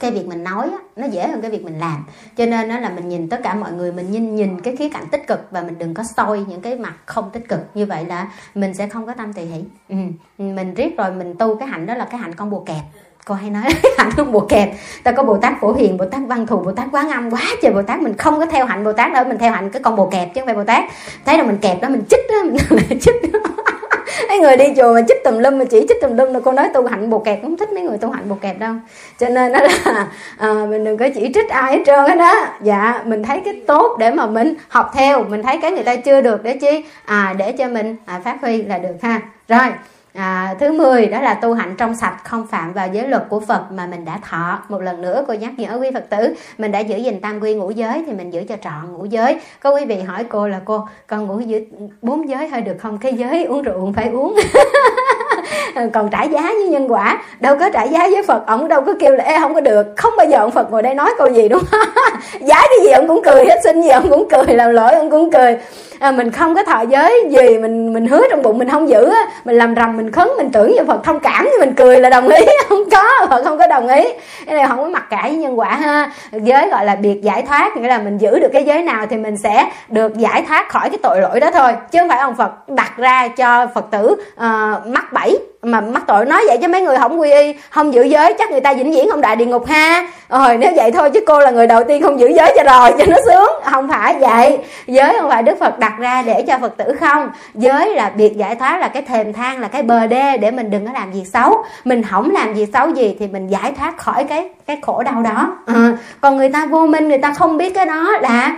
cái 0.00 0.10
việc 0.10 0.26
mình 0.26 0.44
nói 0.44 0.68
á, 0.70 0.78
nó 0.96 1.06
dễ 1.06 1.28
hơn 1.28 1.40
cái 1.40 1.50
việc 1.50 1.64
mình 1.64 1.78
làm. 1.78 2.04
Cho 2.36 2.46
nên 2.46 2.68
nó 2.68 2.78
là 2.78 2.88
mình 2.88 3.08
nhìn 3.08 3.28
tất 3.28 3.40
cả 3.42 3.54
mọi 3.54 3.72
người 3.72 3.92
mình 3.92 4.10
nhìn 4.10 4.36
nhìn 4.36 4.60
cái 4.60 4.76
khía 4.76 4.88
cạnh 4.88 5.04
tích 5.10 5.26
cực 5.26 5.46
và 5.50 5.62
mình 5.62 5.78
đừng 5.78 5.94
có 5.94 6.02
soi 6.16 6.44
những 6.48 6.60
cái 6.60 6.76
mặt 6.76 6.94
không 7.06 7.30
tích 7.32 7.48
cực. 7.48 7.60
Như 7.74 7.86
vậy 7.86 8.04
là 8.04 8.28
mình 8.54 8.74
sẽ 8.74 8.88
không 8.88 9.06
có 9.06 9.12
tâm 9.12 9.32
tỳ 9.32 9.42
hỷ. 9.42 9.64
Ừ. 9.88 9.96
mình 10.38 10.74
riết 10.74 10.98
rồi 10.98 11.12
mình 11.12 11.34
tu 11.38 11.54
cái 11.54 11.68
hạnh 11.68 11.86
đó 11.86 11.94
là 11.94 12.04
cái 12.04 12.20
hạnh 12.20 12.34
con 12.34 12.50
bồ 12.50 12.60
kẹp. 12.60 12.82
Cô 13.24 13.34
hay 13.34 13.50
nói 13.50 13.62
hạnh 13.98 14.10
con 14.16 14.32
bồ 14.32 14.40
kẹp. 14.40 14.70
Ta 15.02 15.12
có 15.12 15.22
bồ 15.22 15.36
tát 15.36 15.52
phổ 15.60 15.72
hiền 15.72 15.96
bồ 15.96 16.04
tát 16.04 16.20
văn 16.26 16.46
thù 16.46 16.56
bồ 16.56 16.72
tát 16.72 16.88
quán 16.92 17.10
âm 17.10 17.30
quá 17.30 17.42
trời 17.62 17.72
bồ 17.72 17.82
tát. 17.82 18.02
Mình 18.02 18.16
không 18.16 18.38
có 18.38 18.46
theo 18.46 18.66
hạnh 18.66 18.84
bồ 18.84 18.92
tát 18.92 19.12
đâu 19.12 19.24
mình 19.24 19.38
theo 19.38 19.52
hạnh 19.52 19.70
cái 19.70 19.82
con 19.82 19.96
bồ 19.96 20.06
kẹp 20.06 20.34
chứ 20.34 20.40
không 20.40 20.46
phải 20.46 20.54
bồ 20.54 20.64
tát. 20.64 20.84
Thấy 21.24 21.38
là 21.38 21.44
mình 21.44 21.58
kẹp 21.58 21.80
đó 21.80 21.88
mình 21.88 22.02
chích 22.10 22.20
đó 22.28 22.36
mình 22.70 23.00
chích 23.00 23.32
đó 23.32 23.38
mấy 24.30 24.38
người 24.38 24.56
đi 24.56 24.64
chùa 24.76 24.94
mà 24.94 25.00
chích 25.08 25.24
tùm 25.24 25.38
lum 25.38 25.58
mà 25.58 25.64
chỉ 25.64 25.86
chích 25.88 26.00
tùm 26.02 26.16
lum 26.16 26.32
là 26.32 26.40
cô 26.44 26.52
nói 26.52 26.68
tu 26.74 26.86
hạnh 26.86 27.10
bồ 27.10 27.18
kẹp 27.18 27.42
không 27.42 27.56
thích 27.56 27.72
mấy 27.72 27.82
người 27.82 27.98
tu 27.98 28.10
hạnh 28.10 28.28
bồ 28.28 28.34
kẹp 28.34 28.58
đâu. 28.58 28.74
Cho 29.18 29.28
nên 29.28 29.52
đó 29.52 29.60
là 29.60 30.06
à, 30.38 30.54
mình 30.68 30.84
đừng 30.84 30.96
có 30.98 31.08
chỉ 31.14 31.30
trích 31.34 31.48
ai 31.48 31.72
hết 31.72 31.82
trơn 31.86 31.98
hết 31.98 32.14
đó. 32.14 32.34
Dạ 32.62 33.02
mình 33.04 33.22
thấy 33.22 33.40
cái 33.44 33.62
tốt 33.66 33.96
để 33.98 34.10
mà 34.10 34.26
mình 34.26 34.54
học 34.68 34.90
theo. 34.94 35.24
Mình 35.24 35.42
thấy 35.42 35.58
cái 35.62 35.72
người 35.72 35.82
ta 35.82 35.96
chưa 35.96 36.20
được 36.20 36.42
để 36.42 36.56
chi? 36.56 36.84
À 37.04 37.34
để 37.38 37.52
cho 37.52 37.68
mình 37.68 37.96
à, 38.06 38.20
phát 38.24 38.36
huy 38.42 38.62
là 38.62 38.78
được 38.78 38.94
ha. 39.02 39.20
Rồi 39.48 39.68
à, 40.14 40.54
thứ 40.60 40.72
10 40.72 41.06
đó 41.06 41.20
là 41.20 41.34
tu 41.34 41.54
hạnh 41.54 41.74
trong 41.78 41.94
sạch 41.94 42.16
không 42.24 42.46
phạm 42.46 42.72
vào 42.72 42.88
giới 42.92 43.08
luật 43.08 43.22
của 43.28 43.40
Phật 43.40 43.62
mà 43.70 43.86
mình 43.86 44.04
đã 44.04 44.18
thọ. 44.30 44.58
Một 44.68 44.82
lần 44.82 45.02
nữa 45.02 45.24
cô 45.28 45.34
nhắc 45.34 45.52
nhở 45.56 45.78
quý 45.80 45.90
Phật 45.94 46.10
tử 46.10 46.34
mình 46.58 46.72
đã 46.72 46.78
giữ 46.78 46.96
gìn 46.96 47.20
tam 47.20 47.40
quy 47.40 47.54
ngũ 47.54 47.70
giới 47.70 48.04
thì 48.06 48.12
mình 48.12 48.32
giữ 48.32 48.42
cho 48.48 48.56
trọn 48.64 48.92
ngũ 48.92 49.04
giới. 49.04 49.36
Có 49.60 49.70
quý 49.70 49.84
vị 49.84 50.00
hỏi 50.00 50.24
cô 50.28 50.48
là 50.48 50.60
cô 50.64 50.88
con 51.06 51.26
ngủ 51.26 51.40
giữ 51.40 51.64
bốn 52.02 52.28
giới 52.28 52.48
hơi 52.48 52.60
được 52.60 52.76
không? 52.78 52.98
Cái 52.98 53.14
giới 53.14 53.44
uống 53.44 53.62
rượu 53.62 53.92
phải 53.96 54.08
uống. 54.08 54.36
Còn 55.92 56.08
trả 56.10 56.22
giá 56.22 56.42
với 56.42 56.68
nhân 56.68 56.92
quả. 56.92 57.22
Đâu 57.40 57.56
có 57.58 57.70
trả 57.70 57.82
giá 57.82 58.08
với 58.08 58.22
phật 58.22 58.46
ông 58.46 58.68
đâu 58.68 58.80
có 58.80 58.94
kêu 59.00 59.16
là 59.16 59.24
Ê, 59.24 59.38
không 59.40 59.54
có 59.54 59.60
được. 59.60 59.86
Không 59.96 60.12
bao 60.16 60.26
giờ 60.26 60.38
ông 60.38 60.50
phật 60.50 60.70
ngồi 60.70 60.82
đây 60.82 60.94
nói 60.94 61.10
câu 61.18 61.28
gì 61.28 61.48
đúng 61.48 61.62
không? 61.70 61.80
Giá 62.40 62.60
cái 62.60 62.84
gì 62.84 62.90
ông 62.90 63.08
cũng 63.08 63.22
cười 63.24 63.44
hết 63.44 63.60
xin 63.64 63.82
gì 63.82 63.88
ông 63.88 64.10
cũng 64.10 64.28
cười 64.30 64.54
làm 64.54 64.70
lỗi 64.70 64.92
ông 64.92 65.10
cũng 65.10 65.30
cười 65.30 65.56
à, 66.00 66.10
mình 66.10 66.30
không 66.30 66.54
có 66.54 66.62
thọ 66.62 66.80
giới 66.80 67.28
gì 67.30 67.58
mình 67.58 67.92
mình 67.92 68.06
hứa 68.06 68.22
trong 68.30 68.42
bụng 68.42 68.58
mình 68.58 68.68
không 68.68 68.88
giữ 68.88 69.10
á. 69.10 69.26
Mình 69.44 69.56
làm 69.56 69.74
rầm 69.74 69.96
mình 69.96 70.10
khấn 70.10 70.28
mình 70.36 70.50
tưởng 70.52 70.72
như 70.72 70.84
phật 70.86 71.04
thông 71.04 71.20
cảm 71.20 71.48
thì 71.52 71.58
mình 71.60 71.74
cười 71.74 72.00
là 72.00 72.10
đồng 72.10 72.28
ý. 72.28 72.46
Không 72.68 72.90
có 72.90 73.26
phật 73.30 73.44
không 73.44 73.58
có 73.58 73.66
đồng 73.66 73.88
ý. 73.88 74.04
Cái 74.46 74.54
này 74.54 74.66
không 74.66 74.78
có 74.78 74.88
mặc 74.88 75.06
cả 75.10 75.22
với 75.22 75.36
nhân 75.36 75.58
quả 75.58 75.74
ha. 75.74 76.10
Giới 76.32 76.68
gọi 76.70 76.84
là 76.84 76.94
biệt 76.94 77.22
giải 77.22 77.42
thoát 77.42 77.76
nghĩa 77.76 77.88
là 77.88 77.98
mình 77.98 78.18
giữ 78.18 78.38
được 78.38 78.48
cái 78.52 78.64
giới 78.64 78.82
nào 78.82 79.06
thì 79.10 79.16
mình 79.16 79.36
sẽ 79.36 79.70
được 79.88 80.16
giải 80.16 80.44
thoát 80.48 80.68
khỏi 80.68 80.90
cái 80.90 80.98
tội 81.02 81.20
lỗi 81.20 81.40
đó 81.40 81.50
thôi. 81.50 81.72
Chứ 81.90 81.98
không 81.98 82.08
phải 82.08 82.18
ông 82.18 82.36
phật 82.36 82.68
đặt 82.68 82.92
ra 82.96 83.28
cho 83.28 83.66
phật 83.74 83.84
tử 83.90 84.16
ờ, 84.36 84.76
uh, 84.78 84.86
mắc 84.86 85.12
bẫy 85.12 85.38
mà 85.62 85.80
mắc 85.80 86.02
tội 86.06 86.26
nói 86.26 86.44
vậy 86.46 86.58
chứ 86.62 86.68
mấy 86.68 86.82
người 86.82 86.96
không 86.96 87.20
quy 87.20 87.32
y 87.32 87.54
không 87.70 87.94
giữ 87.94 88.02
giới 88.02 88.34
chắc 88.38 88.50
người 88.50 88.60
ta 88.60 88.74
vĩnh 88.74 88.92
viễn 88.92 89.10
không 89.10 89.20
đại 89.20 89.36
địa 89.36 89.44
ngục 89.44 89.66
ha. 89.66 90.06
Rồi 90.28 90.56
nếu 90.56 90.72
vậy 90.76 90.90
thôi 90.90 91.10
chứ 91.14 91.20
cô 91.26 91.40
là 91.40 91.50
người 91.50 91.66
đầu 91.66 91.84
tiên 91.84 92.02
không 92.02 92.20
giữ 92.20 92.28
giới 92.28 92.52
cho 92.56 92.62
rồi 92.62 92.92
cho 92.98 93.04
nó 93.08 93.16
sướng. 93.26 93.50
Không 93.64 93.88
phải 93.88 94.16
vậy. 94.20 94.58
Giới 94.86 95.16
không 95.20 95.30
phải 95.30 95.42
đức 95.42 95.58
phật 95.60 95.78
đặt 95.78 95.92
ra 95.98 96.22
để 96.22 96.44
cho 96.48 96.58
phật 96.58 96.76
tử 96.76 96.94
không. 97.00 97.30
Giới 97.54 97.94
là 97.94 98.12
việc 98.16 98.36
giải 98.36 98.54
thoát 98.54 98.78
là 98.80 98.88
cái 98.88 99.02
thềm 99.02 99.32
thang 99.32 99.60
là 99.60 99.68
cái 99.68 99.82
bờ 99.82 100.06
đê 100.06 100.36
để 100.36 100.50
mình 100.50 100.70
đừng 100.70 100.86
có 100.86 100.92
làm 100.92 101.12
việc 101.12 101.24
xấu. 101.32 101.64
Mình 101.84 102.02
không 102.10 102.30
làm 102.30 102.54
việc 102.54 102.68
xấu 102.72 102.88
gì 102.88 103.16
thì 103.20 103.26
mình 103.26 103.48
giải 103.48 103.72
thoát 103.78 103.98
khỏi 103.98 104.24
cái 104.24 104.48
cái 104.66 104.78
khổ 104.82 105.02
đau 105.02 105.22
đó. 105.22 105.56
À, 105.66 105.92
còn 106.20 106.36
người 106.36 106.48
ta 106.48 106.66
vô 106.66 106.86
minh 106.86 107.08
người 107.08 107.18
ta 107.18 107.32
không 107.32 107.56
biết 107.56 107.74
cái 107.74 107.86
đó 107.86 108.10
là 108.20 108.56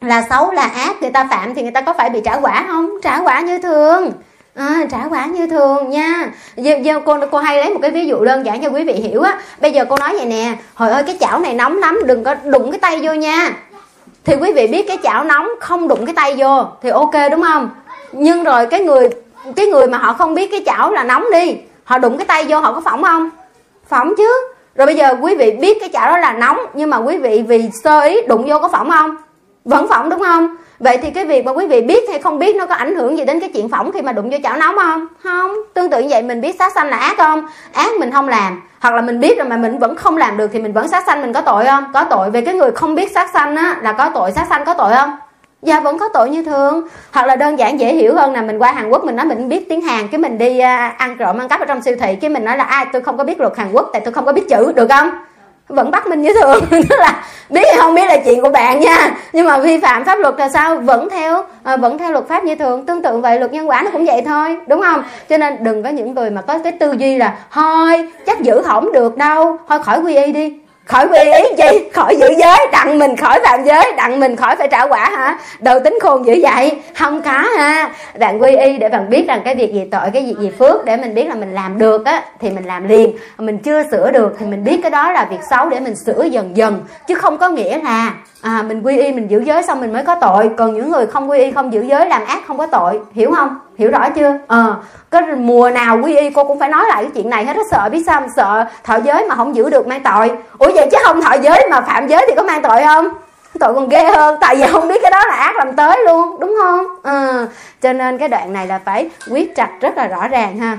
là 0.00 0.22
xấu 0.30 0.50
là 0.50 0.62
ác. 0.62 1.02
Người 1.02 1.10
ta 1.10 1.26
phạm 1.30 1.54
thì 1.54 1.62
người 1.62 1.70
ta 1.70 1.80
có 1.80 1.92
phải 1.92 2.10
bị 2.10 2.20
trả 2.24 2.36
quả 2.36 2.64
không? 2.68 2.90
Trả 3.02 3.20
quả 3.20 3.40
như 3.40 3.58
thường 3.58 4.12
à, 4.54 4.86
trả 4.90 4.98
quả 5.10 5.26
như 5.26 5.46
thường 5.46 5.90
nha. 5.90 6.32
Giờ, 6.56 6.76
giờ 6.82 7.00
cô 7.04 7.16
cô 7.30 7.38
hay 7.38 7.56
lấy 7.56 7.70
một 7.70 7.78
cái 7.82 7.90
ví 7.90 8.06
dụ 8.06 8.24
đơn 8.24 8.46
giản 8.46 8.62
cho 8.62 8.68
quý 8.68 8.84
vị 8.84 8.92
hiểu 8.92 9.22
á. 9.22 9.38
Bây 9.60 9.72
giờ 9.72 9.84
cô 9.88 9.96
nói 9.96 10.12
vậy 10.16 10.26
nè 10.26 10.56
hồi 10.74 10.90
ơi 10.90 11.02
cái 11.06 11.16
chảo 11.20 11.38
này 11.38 11.54
nóng 11.54 11.78
lắm 11.78 12.00
đừng 12.06 12.24
có 12.24 12.34
đụng 12.44 12.70
cái 12.70 12.80
tay 12.80 13.00
vô 13.02 13.12
nha. 13.12 13.52
Thì 14.24 14.36
quý 14.40 14.52
vị 14.52 14.66
biết 14.66 14.88
cái 14.88 14.98
chảo 15.02 15.24
nóng 15.24 15.48
không 15.60 15.88
đụng 15.88 16.06
cái 16.06 16.14
tay 16.14 16.34
vô 16.38 16.64
thì 16.82 16.90
ok 16.90 17.14
đúng 17.30 17.42
không? 17.42 17.70
Nhưng 18.12 18.44
rồi 18.44 18.66
cái 18.66 18.80
người 18.80 19.08
cái 19.56 19.66
người 19.66 19.86
mà 19.86 19.98
họ 19.98 20.12
không 20.12 20.34
biết 20.34 20.50
cái 20.50 20.62
chảo 20.66 20.92
là 20.92 21.04
nóng 21.04 21.24
đi 21.32 21.56
họ 21.84 21.98
đụng 21.98 22.18
cái 22.18 22.24
tay 22.24 22.44
vô 22.48 22.60
họ 22.60 22.72
có 22.72 22.80
phỏng 22.80 23.02
không? 23.02 23.30
Phỏng 23.88 24.14
chứ. 24.16 24.48
Rồi 24.74 24.86
bây 24.86 24.96
giờ 24.96 25.16
quý 25.20 25.34
vị 25.36 25.50
biết 25.50 25.76
cái 25.80 25.88
chảo 25.92 26.10
đó 26.10 26.18
là 26.18 26.32
nóng 26.32 26.58
nhưng 26.74 26.90
mà 26.90 26.96
quý 26.96 27.18
vị 27.18 27.44
vì 27.48 27.70
sơ 27.84 28.00
ý 28.00 28.20
đụng 28.28 28.44
vô 28.48 28.58
có 28.58 28.68
phỏng 28.68 28.90
không? 28.90 29.16
Vẫn 29.64 29.88
phỏng 29.88 30.10
đúng 30.10 30.20
không? 30.20 30.56
Vậy 30.78 30.98
thì 31.02 31.10
cái 31.10 31.24
việc 31.24 31.44
mà 31.44 31.52
quý 31.52 31.66
vị 31.66 31.80
biết 31.80 32.08
hay 32.08 32.18
không 32.18 32.38
biết 32.38 32.56
nó 32.56 32.66
có 32.66 32.74
ảnh 32.74 32.94
hưởng 32.94 33.18
gì 33.18 33.24
đến 33.24 33.40
cái 33.40 33.50
chuyện 33.54 33.68
phỏng 33.68 33.92
khi 33.92 34.02
mà 34.02 34.12
đụng 34.12 34.30
vô 34.30 34.38
chảo 34.42 34.56
nóng 34.56 34.76
không? 34.76 35.06
Không. 35.22 35.50
Tương 35.74 35.90
tự 35.90 35.98
như 35.98 36.08
vậy, 36.10 36.22
mình 36.22 36.40
biết 36.40 36.56
sát 36.58 36.72
sanh 36.72 36.88
là 36.88 36.96
ác 36.96 37.16
không? 37.18 37.46
Ác 37.72 37.90
mình 38.00 38.10
không 38.10 38.28
làm. 38.28 38.62
Hoặc 38.80 38.94
là 38.94 39.02
mình 39.02 39.20
biết 39.20 39.38
rồi 39.38 39.48
mà 39.48 39.56
mình 39.56 39.78
vẫn 39.78 39.96
không 39.96 40.16
làm 40.16 40.36
được 40.36 40.50
thì 40.52 40.58
mình 40.58 40.72
vẫn 40.72 40.88
sát 40.88 41.04
sanh 41.06 41.22
mình 41.22 41.32
có 41.32 41.40
tội 41.40 41.64
không? 41.64 41.84
Có 41.94 42.04
tội 42.04 42.30
về 42.30 42.40
cái 42.40 42.54
người 42.54 42.70
không 42.70 42.94
biết 42.94 43.12
sát 43.14 43.30
sanh 43.32 43.56
á, 43.56 43.76
là 43.82 43.92
có 43.92 44.10
tội 44.14 44.32
sát 44.32 44.46
sanh 44.48 44.64
có 44.64 44.74
tội 44.74 44.94
không? 44.94 45.16
Dạ 45.62 45.80
vẫn 45.80 45.98
có 45.98 46.08
tội 46.08 46.30
như 46.30 46.42
thường. 46.42 46.88
Hoặc 47.12 47.26
là 47.26 47.36
đơn 47.36 47.58
giản 47.58 47.80
dễ 47.80 47.94
hiểu 47.94 48.14
hơn 48.14 48.32
là 48.32 48.42
mình 48.42 48.58
qua 48.58 48.72
hàn 48.72 48.88
quốc 48.88 49.04
mình 49.04 49.16
nói 49.16 49.26
mình 49.26 49.48
biết 49.48 49.66
tiếng 49.68 49.80
hàn, 49.80 50.08
cái 50.08 50.18
mình 50.18 50.38
đi 50.38 50.58
à, 50.58 50.94
ăn 50.98 51.16
trộm, 51.18 51.38
ăn 51.38 51.48
cắp 51.48 51.60
ở 51.60 51.66
trong 51.66 51.82
siêu 51.82 51.96
thị, 52.00 52.16
cái 52.16 52.30
mình 52.30 52.44
nói 52.44 52.56
là, 52.56 52.64
ai, 52.64 52.86
tôi 52.92 53.02
không 53.02 53.16
có 53.16 53.24
biết 53.24 53.40
luật 53.40 53.56
hàn 53.56 53.72
quốc, 53.72 53.90
tại 53.92 54.02
tôi 54.04 54.12
không 54.12 54.24
có 54.24 54.32
biết 54.32 54.48
chữ 54.48 54.72
được 54.72 54.86
không? 54.90 55.10
Vẫn 55.72 55.90
bắt 55.90 56.06
mình 56.06 56.22
như 56.22 56.32
thường. 56.40 56.64
Tức 56.70 56.98
là 56.98 57.24
biết 57.50 57.62
hay 57.66 57.76
không 57.76 57.94
biết 57.94 58.06
là 58.06 58.16
chuyện 58.24 58.42
của 58.42 58.48
bạn 58.48 58.80
nha. 58.80 59.10
Nhưng 59.32 59.46
mà 59.46 59.58
vi 59.58 59.80
phạm 59.80 60.04
pháp 60.04 60.18
luật 60.18 60.34
là 60.38 60.48
sao? 60.48 60.76
Vẫn 60.76 61.08
theo 61.10 61.44
à, 61.62 61.76
vẫn 61.76 61.98
theo 61.98 62.12
luật 62.12 62.28
pháp 62.28 62.44
như 62.44 62.54
thường. 62.54 62.86
Tương 62.86 63.02
tự 63.02 63.18
vậy 63.18 63.38
luật 63.38 63.52
nhân 63.52 63.68
quả 63.68 63.82
nó 63.84 63.90
cũng 63.90 64.04
vậy 64.04 64.22
thôi. 64.26 64.56
Đúng 64.66 64.80
không? 64.80 65.02
Cho 65.28 65.38
nên 65.38 65.64
đừng 65.64 65.82
có 65.82 65.90
những 65.90 66.14
người 66.14 66.30
mà 66.30 66.42
có 66.42 66.58
cái 66.58 66.72
tư 66.72 66.92
duy 66.98 67.16
là 67.16 67.34
thôi 67.52 68.08
chắc 68.26 68.40
giữ 68.40 68.62
hỏng 68.62 68.92
được 68.92 69.16
đâu. 69.16 69.56
Thôi 69.68 69.78
khỏi 69.82 70.00
quy 70.00 70.16
y 70.16 70.32
đi 70.32 70.61
khỏi 70.92 71.08
quy 71.08 71.18
ý 71.18 71.44
chi? 71.56 71.88
Khỏi 71.92 72.16
giữ 72.16 72.28
giới. 72.38 72.66
Đặng 72.72 72.98
mình 72.98 73.16
khỏi 73.16 73.40
phạm 73.44 73.64
giới. 73.64 73.92
Đặng 73.96 74.20
mình 74.20 74.36
khỏi 74.36 74.56
phải 74.56 74.68
trả 74.68 74.82
quả 74.82 75.10
hả? 75.10 75.38
Đầu 75.60 75.80
tính 75.80 75.98
khôn 76.02 76.26
dữ 76.26 76.34
vậy? 76.42 76.72
Không 76.98 77.22
có 77.22 77.30
ha. 77.30 77.90
Bạn 78.18 78.42
quy 78.42 78.56
y 78.56 78.78
để 78.78 78.88
bạn 78.88 79.10
biết 79.10 79.24
rằng 79.28 79.40
cái 79.44 79.54
việc 79.54 79.72
gì 79.72 79.84
tội, 79.90 80.10
cái 80.12 80.22
việc 80.22 80.36
gì 80.40 80.50
phước 80.58 80.84
để 80.84 80.96
mình 80.96 81.14
biết 81.14 81.24
là 81.28 81.34
mình 81.34 81.54
làm 81.54 81.78
được 81.78 82.04
á, 82.04 82.22
thì 82.40 82.50
mình 82.50 82.64
làm 82.64 82.88
liền. 82.88 83.16
Mình 83.38 83.58
chưa 83.58 83.82
sửa 83.90 84.10
được 84.10 84.36
thì 84.38 84.46
mình 84.46 84.64
biết 84.64 84.78
cái 84.82 84.90
đó 84.90 85.12
là 85.12 85.26
việc 85.30 85.40
xấu 85.50 85.68
để 85.68 85.80
mình 85.80 85.94
sửa 85.96 86.24
dần 86.24 86.56
dần, 86.56 86.84
chứ 87.06 87.14
không 87.14 87.38
có 87.38 87.48
nghĩa 87.48 87.78
là 87.82 88.12
à 88.42 88.62
mình 88.62 88.82
quy 88.82 88.98
y 88.98 89.12
mình 89.12 89.30
giữ 89.30 89.40
giới 89.40 89.62
xong 89.62 89.80
mình 89.80 89.92
mới 89.92 90.04
có 90.04 90.14
tội. 90.14 90.50
Còn 90.56 90.74
những 90.74 90.90
người 90.90 91.06
không 91.06 91.30
quy 91.30 91.38
y 91.38 91.50
không 91.50 91.72
giữ 91.72 91.82
giới 91.82 92.08
làm 92.08 92.24
ác 92.24 92.42
không 92.46 92.58
có 92.58 92.66
tội. 92.66 93.00
Hiểu 93.12 93.32
không? 93.36 93.58
Hiểu 93.78 93.90
rõ 93.90 94.08
chưa? 94.10 94.38
Ờ 94.46 94.70
à, 94.70 94.76
cái 95.10 95.22
mùa 95.22 95.70
nào 95.70 95.98
quy 96.02 96.16
y 96.16 96.30
cô 96.30 96.44
cũng 96.44 96.58
phải 96.58 96.68
nói 96.68 96.84
lại 96.88 97.02
cái 97.02 97.12
chuyện 97.14 97.30
này 97.30 97.44
hết 97.44 97.56
á. 97.56 97.62
Sợ 97.70 97.88
biết 97.92 98.02
sao 98.06 98.22
sợ 98.36 98.64
thọ 98.84 98.96
giới 99.04 99.26
mà 99.28 99.34
không 99.34 99.56
giữ 99.56 99.70
được 99.70 99.86
mang 99.86 100.02
tội. 100.02 100.32
Ủa 100.58 100.70
vậy 100.74 100.88
chứ 100.92 100.98
không 101.04 101.22
thọ 101.22 101.32
giới 101.42 101.66
mà 101.70 101.80
phạm 101.80 102.08
giới 102.08 102.24
thì 102.28 102.34
có 102.36 102.42
mang 102.42 102.62
tội 102.62 102.82
không? 102.84 103.08
Tội 103.60 103.74
còn 103.74 103.88
ghê 103.88 104.04
hơn 104.04 104.38
tại 104.40 104.56
vì 104.56 104.66
không 104.66 104.88
biết 104.88 105.02
cái 105.02 105.10
đó 105.10 105.26
là 105.28 105.34
ác 105.34 105.56
làm 105.56 105.76
tới 105.76 105.98
luôn 106.06 106.40
đúng 106.40 106.56
không? 106.62 106.86
À, 107.02 107.46
cho 107.82 107.92
nên 107.92 108.18
cái 108.18 108.28
đoạn 108.28 108.52
này 108.52 108.66
là 108.66 108.80
phải 108.84 109.10
quyết 109.30 109.56
trạch 109.56 109.70
rất 109.80 109.96
là 109.96 110.06
rõ 110.06 110.28
ràng 110.28 110.58
ha. 110.58 110.78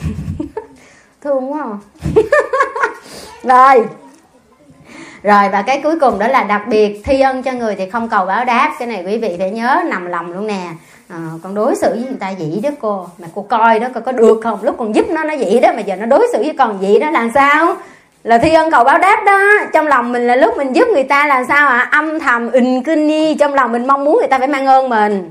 Thương 1.22 1.52
quá 1.52 1.60
à. 1.62 1.76
rồi 3.74 3.86
rồi 5.24 5.48
và 5.52 5.62
cái 5.62 5.80
cuối 5.82 5.98
cùng 6.00 6.18
đó 6.18 6.28
là 6.28 6.44
đặc 6.44 6.62
biệt 6.68 7.00
thi 7.04 7.20
ân 7.20 7.42
cho 7.42 7.52
người 7.52 7.74
thì 7.74 7.90
không 7.90 8.08
cầu 8.08 8.26
báo 8.26 8.44
đáp. 8.44 8.72
Cái 8.78 8.88
này 8.88 9.04
quý 9.06 9.18
vị 9.18 9.36
phải 9.38 9.50
nhớ 9.50 9.82
nằm 9.86 10.06
lòng 10.06 10.32
luôn 10.32 10.46
nè. 10.46 10.66
À, 11.08 11.18
con 11.42 11.54
đối 11.54 11.76
xử 11.76 11.88
với 11.90 12.04
người 12.04 12.18
ta 12.20 12.32
vậy 12.38 12.60
đó 12.62 12.70
cô. 12.80 13.06
Mà 13.18 13.28
cô 13.34 13.42
coi 13.42 13.78
đó 13.78 13.88
coi 13.94 14.02
có 14.02 14.12
được 14.12 14.40
không? 14.42 14.58
Lúc 14.62 14.74
còn 14.78 14.94
giúp 14.94 15.06
nó 15.10 15.24
nó 15.24 15.34
vậy 15.38 15.60
đó 15.60 15.72
mà 15.74 15.80
giờ 15.80 15.96
nó 15.96 16.06
đối 16.06 16.26
xử 16.32 16.38
với 16.38 16.54
con 16.58 16.78
vậy 16.80 17.00
đó 17.00 17.10
làm 17.10 17.30
sao? 17.34 17.76
Là 18.24 18.38
thi 18.38 18.54
ân 18.54 18.70
cầu 18.70 18.84
báo 18.84 18.98
đáp 18.98 19.22
đó. 19.26 19.40
Trong 19.72 19.86
lòng 19.86 20.12
mình 20.12 20.26
là 20.26 20.36
lúc 20.36 20.56
mình 20.56 20.72
giúp 20.72 20.88
người 20.92 21.04
ta 21.04 21.26
làm 21.26 21.44
sao 21.48 21.68
ạ? 21.68 21.78
À? 21.78 21.88
âm 21.98 22.20
thầm 22.20 22.50
in 22.50 22.82
kinh 22.82 23.06
ni 23.06 23.34
trong 23.34 23.54
lòng 23.54 23.72
mình 23.72 23.86
mong 23.86 24.04
muốn 24.04 24.16
người 24.18 24.28
ta 24.28 24.38
phải 24.38 24.48
mang 24.48 24.66
ơn 24.66 24.88
mình 24.88 25.30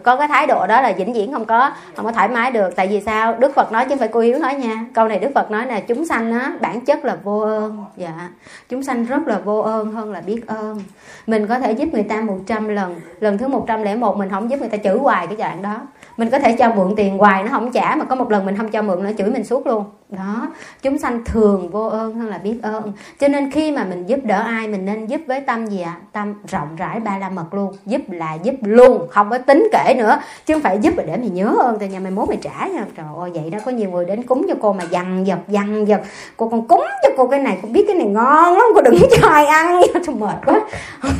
có 0.00 0.16
cái 0.16 0.28
thái 0.28 0.46
độ 0.46 0.66
đó 0.66 0.80
là 0.80 0.92
vĩnh 0.92 1.12
viễn 1.12 1.32
không 1.32 1.44
có 1.44 1.70
không 1.96 2.04
có 2.04 2.12
thoải 2.12 2.28
mái 2.28 2.50
được. 2.50 2.76
Tại 2.76 2.86
vì 2.86 3.00
sao? 3.00 3.34
Đức 3.38 3.54
phật 3.54 3.72
nói 3.72 3.84
chứ 3.84 3.88
không 3.88 3.98
phải 3.98 4.08
cô 4.08 4.20
hiếu 4.20 4.38
nói 4.38 4.54
nha. 4.54 4.84
Câu 4.94 5.08
này 5.08 5.18
đức 5.18 5.30
phật 5.34 5.50
nói 5.50 5.66
là 5.66 5.80
chúng 5.80 6.06
sanh 6.06 6.32
á, 6.32 6.52
bản 6.60 6.80
chất 6.80 7.04
là 7.04 7.16
vô 7.22 7.40
ơn. 7.40 7.84
Dạ. 7.96 8.30
Chúng 8.68 8.82
sanh 8.82 9.04
rất 9.04 9.26
là 9.26 9.38
vô 9.38 9.60
ơn 9.60 9.92
hơn 9.92 10.12
là 10.12 10.20
biết 10.20 10.46
ơn. 10.46 10.82
Mình 11.26 11.46
có 11.46 11.58
thể 11.58 11.72
giúp 11.72 11.88
người 11.92 12.02
ta 12.02 12.20
100 12.20 12.68
lần. 12.68 13.00
Lần 13.20 13.38
thứ 13.38 13.48
101 13.48 14.16
mình 14.16 14.28
không 14.30 14.50
giúp 14.50 14.60
người 14.60 14.68
ta 14.68 14.76
chửi 14.76 14.98
hoài 14.98 15.26
cái 15.26 15.36
dạng 15.36 15.62
đó. 15.62 15.76
Mình 16.16 16.30
có 16.30 16.38
thể 16.38 16.56
cho 16.58 16.72
mượn 16.76 16.94
tiền 16.96 17.18
hoài 17.18 17.42
nó 17.42 17.48
không 17.50 17.72
trả, 17.72 17.94
mà 17.94 18.04
có 18.04 18.14
một 18.14 18.30
lần 18.30 18.46
mình 18.46 18.56
không 18.56 18.68
cho 18.68 18.82
mượn 18.82 19.04
nó 19.04 19.10
chửi 19.18 19.30
mình 19.30 19.44
suốt 19.44 19.66
luôn 19.66 19.84
đó, 20.08 20.48
chúng 20.82 20.98
sanh 20.98 21.24
thường 21.24 21.70
vô 21.70 21.86
ơn 21.86 22.14
hơn 22.14 22.28
là 22.28 22.38
biết 22.38 22.58
ơn. 22.62 22.92
Cho 23.20 23.28
nên 23.28 23.50
khi 23.50 23.72
mà 23.72 23.84
mình 23.84 24.06
giúp 24.06 24.20
đỡ 24.22 24.42
ai, 24.46 24.68
mình 24.68 24.84
nên 24.84 25.06
giúp 25.06 25.20
với 25.26 25.40
tâm 25.40 25.66
gì 25.66 25.80
ạ? 25.80 25.96
À? 25.96 26.00
tâm 26.12 26.34
rộng 26.48 26.68
rãi 26.76 27.00
ba 27.00 27.18
la 27.18 27.28
mật 27.28 27.54
luôn. 27.54 27.76
Giúp 27.86 28.00
là 28.08 28.34
giúp 28.34 28.54
luôn, 28.62 29.08
không 29.10 29.30
có 29.30 29.38
tính 29.38 29.68
kể 29.72 29.94
nữa. 29.98 30.18
Chứ 30.46 30.54
không 30.54 30.62
phải 30.62 30.78
giúp 30.78 30.94
để 30.96 31.16
mày 31.16 31.28
nhớ 31.28 31.54
ơn. 31.62 31.78
Từ 31.80 31.86
nhà 31.86 32.00
mày 32.00 32.10
mốt 32.10 32.28
mày 32.28 32.38
trả 32.42 32.66
nha. 32.66 32.84
Trời 32.96 33.06
ơi, 33.20 33.30
vậy 33.34 33.50
đó, 33.50 33.58
có 33.64 33.70
nhiều 33.70 33.90
người 33.90 34.04
đến 34.04 34.22
cúng 34.22 34.46
cho 34.48 34.54
cô 34.62 34.72
mà 34.72 34.84
dằn 34.90 35.26
dập 35.26 35.38
dằn 35.48 35.88
dập 35.88 36.00
cô 36.36 36.48
còn 36.48 36.68
cúng 36.68 36.84
cho 37.02 37.08
cô 37.16 37.26
cái 37.26 37.40
này, 37.40 37.58
cô 37.62 37.68
biết 37.72 37.84
cái 37.86 37.96
này 37.96 38.06
ngon 38.06 38.54
lắm, 38.58 38.66
cô 38.74 38.82
đừng 38.82 38.98
cho 39.10 39.28
ai 39.28 39.46
ăn. 39.46 39.80
Nha 39.94 40.00
tôi 40.06 40.14
mệt 40.14 40.36
quá. 40.46 40.60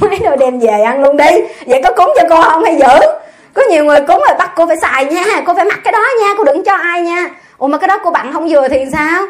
Mấy 0.00 0.18
đồ 0.18 0.36
đem 0.36 0.58
về 0.58 0.82
ăn 0.82 1.02
luôn 1.02 1.16
đi. 1.16 1.30
Vậy 1.66 1.80
có 1.84 1.92
cúng 1.96 2.12
cho 2.20 2.28
cô 2.30 2.42
không 2.42 2.64
hay 2.64 2.76
giữ 2.78 3.12
có 3.54 3.62
nhiều 3.70 3.84
người 3.84 4.00
cúng 4.00 4.22
rồi 4.28 4.36
bắt 4.38 4.52
cô 4.56 4.66
phải 4.66 4.76
xài 4.76 5.04
nha. 5.04 5.42
Cô 5.46 5.54
phải 5.54 5.64
mặc 5.64 5.80
cái 5.84 5.92
đó 5.92 6.06
nha, 6.20 6.34
cô 6.38 6.44
đừng 6.44 6.64
cho 6.64 6.74
ai 6.74 7.02
nha 7.02 7.30
ủa 7.58 7.68
mà 7.68 7.78
cái 7.78 7.88
đó 7.88 7.98
cô 8.04 8.10
bạn 8.10 8.32
không 8.32 8.48
vừa 8.48 8.68
thì 8.68 8.84
sao? 8.92 9.22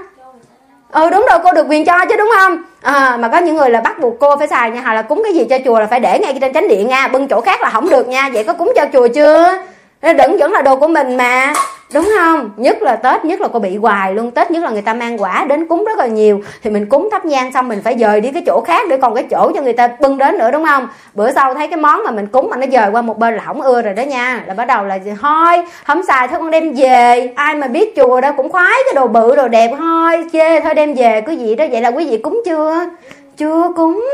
Ừ 0.92 1.10
đúng 1.10 1.26
rồi 1.30 1.38
cô 1.44 1.52
được 1.52 1.66
quyền 1.68 1.84
cho 1.84 2.04
chứ 2.08 2.16
đúng 2.16 2.30
không? 2.38 2.62
À, 2.82 3.16
mà 3.20 3.28
có 3.28 3.38
những 3.38 3.56
người 3.56 3.70
là 3.70 3.80
bắt 3.80 3.98
buộc 3.98 4.14
cô 4.20 4.36
phải 4.36 4.48
xài 4.48 4.70
nha 4.70 4.80
hoặc 4.80 4.94
là 4.94 5.02
cúng 5.02 5.20
cái 5.24 5.34
gì 5.34 5.44
cho 5.50 5.58
chùa 5.64 5.80
là 5.80 5.86
phải 5.86 6.00
để 6.00 6.18
ngay 6.18 6.38
trên 6.40 6.52
chánh 6.52 6.68
điện 6.68 6.88
nha 6.88 7.08
bưng 7.08 7.28
chỗ 7.28 7.40
khác 7.40 7.62
là 7.62 7.70
không 7.70 7.88
được 7.88 8.08
nha 8.08 8.30
vậy 8.32 8.44
có 8.44 8.52
cúng 8.52 8.72
cho 8.76 8.86
chùa 8.92 9.08
chưa? 9.08 9.58
Nó 10.06 10.12
đựng 10.12 10.36
vẫn 10.38 10.52
là 10.52 10.62
đồ 10.62 10.76
của 10.76 10.88
mình 10.88 11.16
mà. 11.16 11.52
Đúng 11.94 12.08
không? 12.18 12.50
Nhất 12.56 12.82
là 12.82 12.96
tết, 12.96 13.24
nhất 13.24 13.40
là 13.40 13.48
cô 13.52 13.58
bị 13.58 13.76
hoài 13.76 14.14
luôn. 14.14 14.30
Tết 14.30 14.50
nhất 14.50 14.62
là 14.62 14.70
người 14.70 14.82
ta 14.82 14.94
mang 14.94 15.22
quả 15.22 15.44
đến 15.48 15.66
cúng 15.66 15.84
rất 15.84 15.98
là 15.98 16.06
nhiều. 16.06 16.40
Thì 16.62 16.70
mình 16.70 16.86
cúng 16.86 17.08
thắp 17.10 17.24
nhang 17.24 17.52
xong 17.52 17.68
mình 17.68 17.82
phải 17.84 17.98
dời 17.98 18.20
đi 18.20 18.30
cái 18.32 18.42
chỗ 18.46 18.60
khác 18.66 18.86
để 18.90 18.96
còn 18.96 19.14
cái 19.14 19.24
chỗ 19.30 19.52
cho 19.54 19.62
người 19.62 19.72
ta 19.72 19.88
bưng 20.00 20.18
đến 20.18 20.38
nữa, 20.38 20.50
đúng 20.50 20.64
không? 20.64 20.88
Bữa 21.14 21.32
sau 21.32 21.54
thấy 21.54 21.68
cái 21.68 21.76
món 21.76 22.04
mà 22.04 22.10
mình 22.10 22.26
cúng 22.26 22.50
mà 22.50 22.56
nó 22.56 22.66
dời 22.72 22.90
qua 22.90 23.02
một 23.02 23.18
bên 23.18 23.36
là 23.36 23.42
không 23.46 23.62
ưa 23.62 23.82
rồi 23.82 23.94
đó 23.94 24.02
nha. 24.02 24.42
Là 24.46 24.54
bắt 24.54 24.64
đầu 24.64 24.84
là 24.84 24.98
thôi, 25.20 25.64
không 25.84 26.02
xài 26.02 26.28
thôi 26.28 26.38
con 26.38 26.50
đem 26.50 26.72
về. 26.72 27.32
Ai 27.34 27.54
mà 27.54 27.66
biết 27.66 27.96
chùa 27.96 28.20
đâu 28.20 28.32
cũng 28.36 28.48
khoái 28.48 28.74
cái 28.84 28.94
đồ 28.94 29.06
bự, 29.06 29.36
đồ 29.36 29.48
đẹp. 29.48 29.70
Thôi, 29.78 30.24
chê 30.32 30.60
thôi, 30.60 30.74
đem 30.74 30.94
về. 30.94 31.20
Cứ 31.20 31.32
gì 31.32 31.54
đó. 31.54 31.64
Vậy 31.70 31.80
là 31.80 31.88
quý 31.88 32.10
vị 32.10 32.18
cúng 32.18 32.42
chưa? 32.44 32.86
Chưa 33.36 33.72
cúng. 33.76 34.08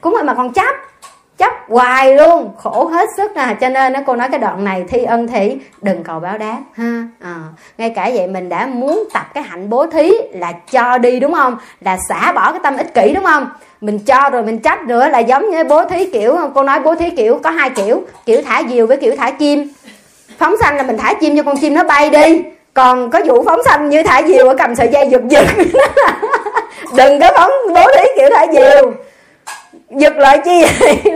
Cúng 0.00 0.12
rồi 0.12 0.22
mà 0.22 0.34
còn 0.34 0.52
chấp 0.52 0.74
chấp 1.38 1.52
hoài 1.68 2.14
luôn. 2.14 2.50
Khổ 2.58 2.84
hết 2.92 3.08
sức 3.16 3.34
à. 3.34 3.56
Cho 3.60 3.68
nên 3.68 3.92
nó 3.92 4.00
cô 4.06 4.16
nói 4.16 4.28
cái 4.30 4.38
đoạn 4.38 4.64
này 4.64 4.84
thi 4.88 5.04
ân 5.04 5.26
thì 5.26 5.56
đừng 5.82 6.04
cầu 6.04 6.20
báo 6.20 6.38
đáp 6.38 6.58
ha. 6.74 7.02
À, 7.20 7.34
ngay 7.78 7.90
cả 7.90 8.10
vậy 8.14 8.26
mình 8.26 8.48
đã 8.48 8.66
muốn 8.66 9.04
tập 9.12 9.26
cái 9.34 9.42
hạnh 9.42 9.70
bố 9.70 9.86
thí 9.86 10.12
là 10.32 10.52
cho 10.72 10.98
đi 10.98 11.20
đúng 11.20 11.34
không? 11.34 11.56
Là 11.80 11.98
xả 12.08 12.32
bỏ 12.32 12.52
cái 12.52 12.60
tâm 12.62 12.76
ích 12.76 12.94
kỷ 12.94 13.12
đúng 13.14 13.24
không? 13.24 13.50
Mình 13.80 13.98
cho 13.98 14.30
rồi 14.32 14.42
mình 14.42 14.58
trách 14.58 14.82
nữa 14.82 15.08
là 15.08 15.18
giống 15.18 15.50
như 15.50 15.64
bố 15.64 15.84
thí 15.84 16.04
kiểu 16.06 16.36
cô 16.54 16.62
nói 16.62 16.80
bố 16.80 16.94
thí 16.94 17.10
kiểu 17.10 17.40
có 17.42 17.50
hai 17.50 17.70
kiểu. 17.70 18.02
Kiểu 18.26 18.42
thả 18.42 18.62
diều 18.68 18.86
với 18.86 18.96
kiểu 18.96 19.14
thả 19.16 19.30
chim. 19.30 19.68
Phóng 20.38 20.54
sanh 20.60 20.76
là 20.76 20.82
mình 20.82 20.98
thả 20.98 21.12
chim 21.20 21.36
cho 21.36 21.42
con 21.42 21.56
chim 21.56 21.74
nó 21.74 21.84
bay 21.84 22.10
đi. 22.10 22.42
Còn 22.74 23.10
có 23.10 23.20
vụ 23.26 23.44
phóng 23.44 23.60
sanh 23.64 23.88
như 23.88 24.02
thả 24.02 24.22
diều 24.22 24.48
ở 24.48 24.54
cầm 24.58 24.74
sợi 24.76 24.88
dây 24.92 25.08
giật 25.08 25.22
giật. 25.28 25.46
Đừng 26.96 27.20
có 27.20 27.30
phóng 27.36 27.50
bố 27.74 27.82
thí 27.96 28.04
kiểu 28.16 28.28
thả 28.34 28.46
diều 28.52 28.92
giật 29.90 30.16
lại 30.16 30.40
chi 30.44 30.64
vậy? 30.80 30.98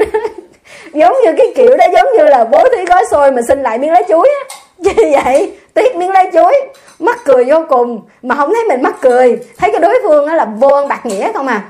Giống 0.92 1.16
như 1.24 1.32
cái 1.38 1.46
kiểu 1.54 1.76
đó, 1.76 1.84
giống 1.92 2.06
như 2.18 2.24
là 2.24 2.44
bố 2.44 2.64
thí 2.76 2.84
gói 2.84 3.04
xôi 3.10 3.32
mà 3.32 3.42
xin 3.48 3.62
lại 3.62 3.78
miếng 3.78 3.92
lá 3.92 4.02
chuối 4.08 4.28
á. 4.28 4.56
Như 4.78 4.92
vậy? 5.24 5.52
Tiếc 5.74 5.96
miếng 5.96 6.10
lá 6.10 6.24
chuối. 6.32 6.54
Mắc 6.98 7.18
cười 7.24 7.44
vô 7.44 7.64
cùng. 7.68 8.02
Mà 8.22 8.34
không 8.34 8.54
thấy 8.54 8.64
mình 8.68 8.82
mắc 8.82 8.94
cười. 9.00 9.38
Thấy 9.58 9.70
cái 9.72 9.80
đối 9.80 9.98
phương 10.02 10.26
đó 10.26 10.34
là 10.34 10.44
vô 10.44 10.68
ơn 10.68 10.88
bạc 10.88 11.06
nghĩa 11.06 11.32
không 11.32 11.46
à 11.46 11.62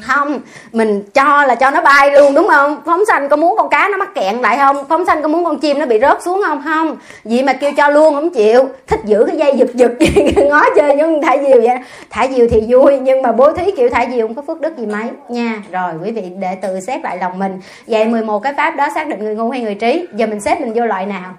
không, 0.00 0.40
mình 0.72 1.02
cho 1.14 1.44
là 1.44 1.54
cho 1.54 1.70
nó 1.70 1.80
bay 1.80 2.10
luôn, 2.10 2.34
đúng 2.34 2.48
không? 2.48 2.82
Phóng 2.86 3.04
sanh 3.06 3.28
có 3.28 3.36
muốn 3.36 3.56
con 3.58 3.68
cá 3.68 3.88
nó 3.88 3.96
mắc 3.96 4.14
kẹn 4.14 4.40
lại 4.40 4.56
không? 4.58 4.84
Phóng 4.88 5.06
sanh 5.06 5.22
có 5.22 5.28
muốn 5.28 5.44
con 5.44 5.58
chim 5.58 5.78
nó 5.78 5.86
bị 5.86 6.00
rớt 6.00 6.22
xuống 6.22 6.42
không? 6.46 6.62
Không. 6.64 6.96
Vậy 7.24 7.42
mà 7.42 7.52
kêu 7.52 7.72
cho 7.76 7.88
luôn 7.88 8.14
không 8.14 8.30
chịu. 8.30 8.68
Thích 8.86 9.00
giữ 9.04 9.24
cái 9.26 9.36
dây 9.36 9.56
giật 9.56 9.74
giật 9.74 9.92
ngó 10.48 10.64
chơi 10.76 10.96
nhưng 10.96 11.22
thả 11.22 11.36
diều 11.36 11.60
vậy? 11.60 11.78
Thả 12.10 12.26
diều 12.28 12.46
thì 12.50 12.62
vui, 12.68 12.98
nhưng 12.98 13.22
mà 13.22 13.32
bố 13.32 13.52
thí 13.52 13.70
kiểu 13.70 13.88
thả 13.88 14.06
diều 14.10 14.26
không 14.26 14.36
có 14.36 14.42
phước 14.46 14.60
đức 14.60 14.78
gì 14.78 14.86
mấy, 14.86 15.04
nha. 15.28 15.62
Rồi, 15.72 15.92
quý 16.04 16.10
vị 16.10 16.22
để 16.38 16.54
tự 16.62 16.80
xét 16.80 17.02
lại 17.02 17.18
lòng 17.20 17.38
mình. 17.38 17.60
Vậy 17.86 18.04
11 18.04 18.38
cái 18.38 18.54
pháp 18.56 18.76
đó 18.76 18.88
xác 18.94 19.08
định 19.08 19.24
người 19.24 19.34
ngu 19.34 19.50
hay 19.50 19.60
người 19.60 19.74
trí? 19.74 20.06
Giờ 20.14 20.26
mình 20.26 20.40
xếp 20.40 20.60
mình 20.60 20.72
vô 20.74 20.86
loại 20.86 21.06
nào? 21.06 21.34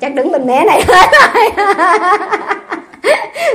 Chắc 0.00 0.14
đứng 0.14 0.32
bên 0.32 0.46
mé 0.46 0.64
này 0.64 0.82
hết 0.88 1.06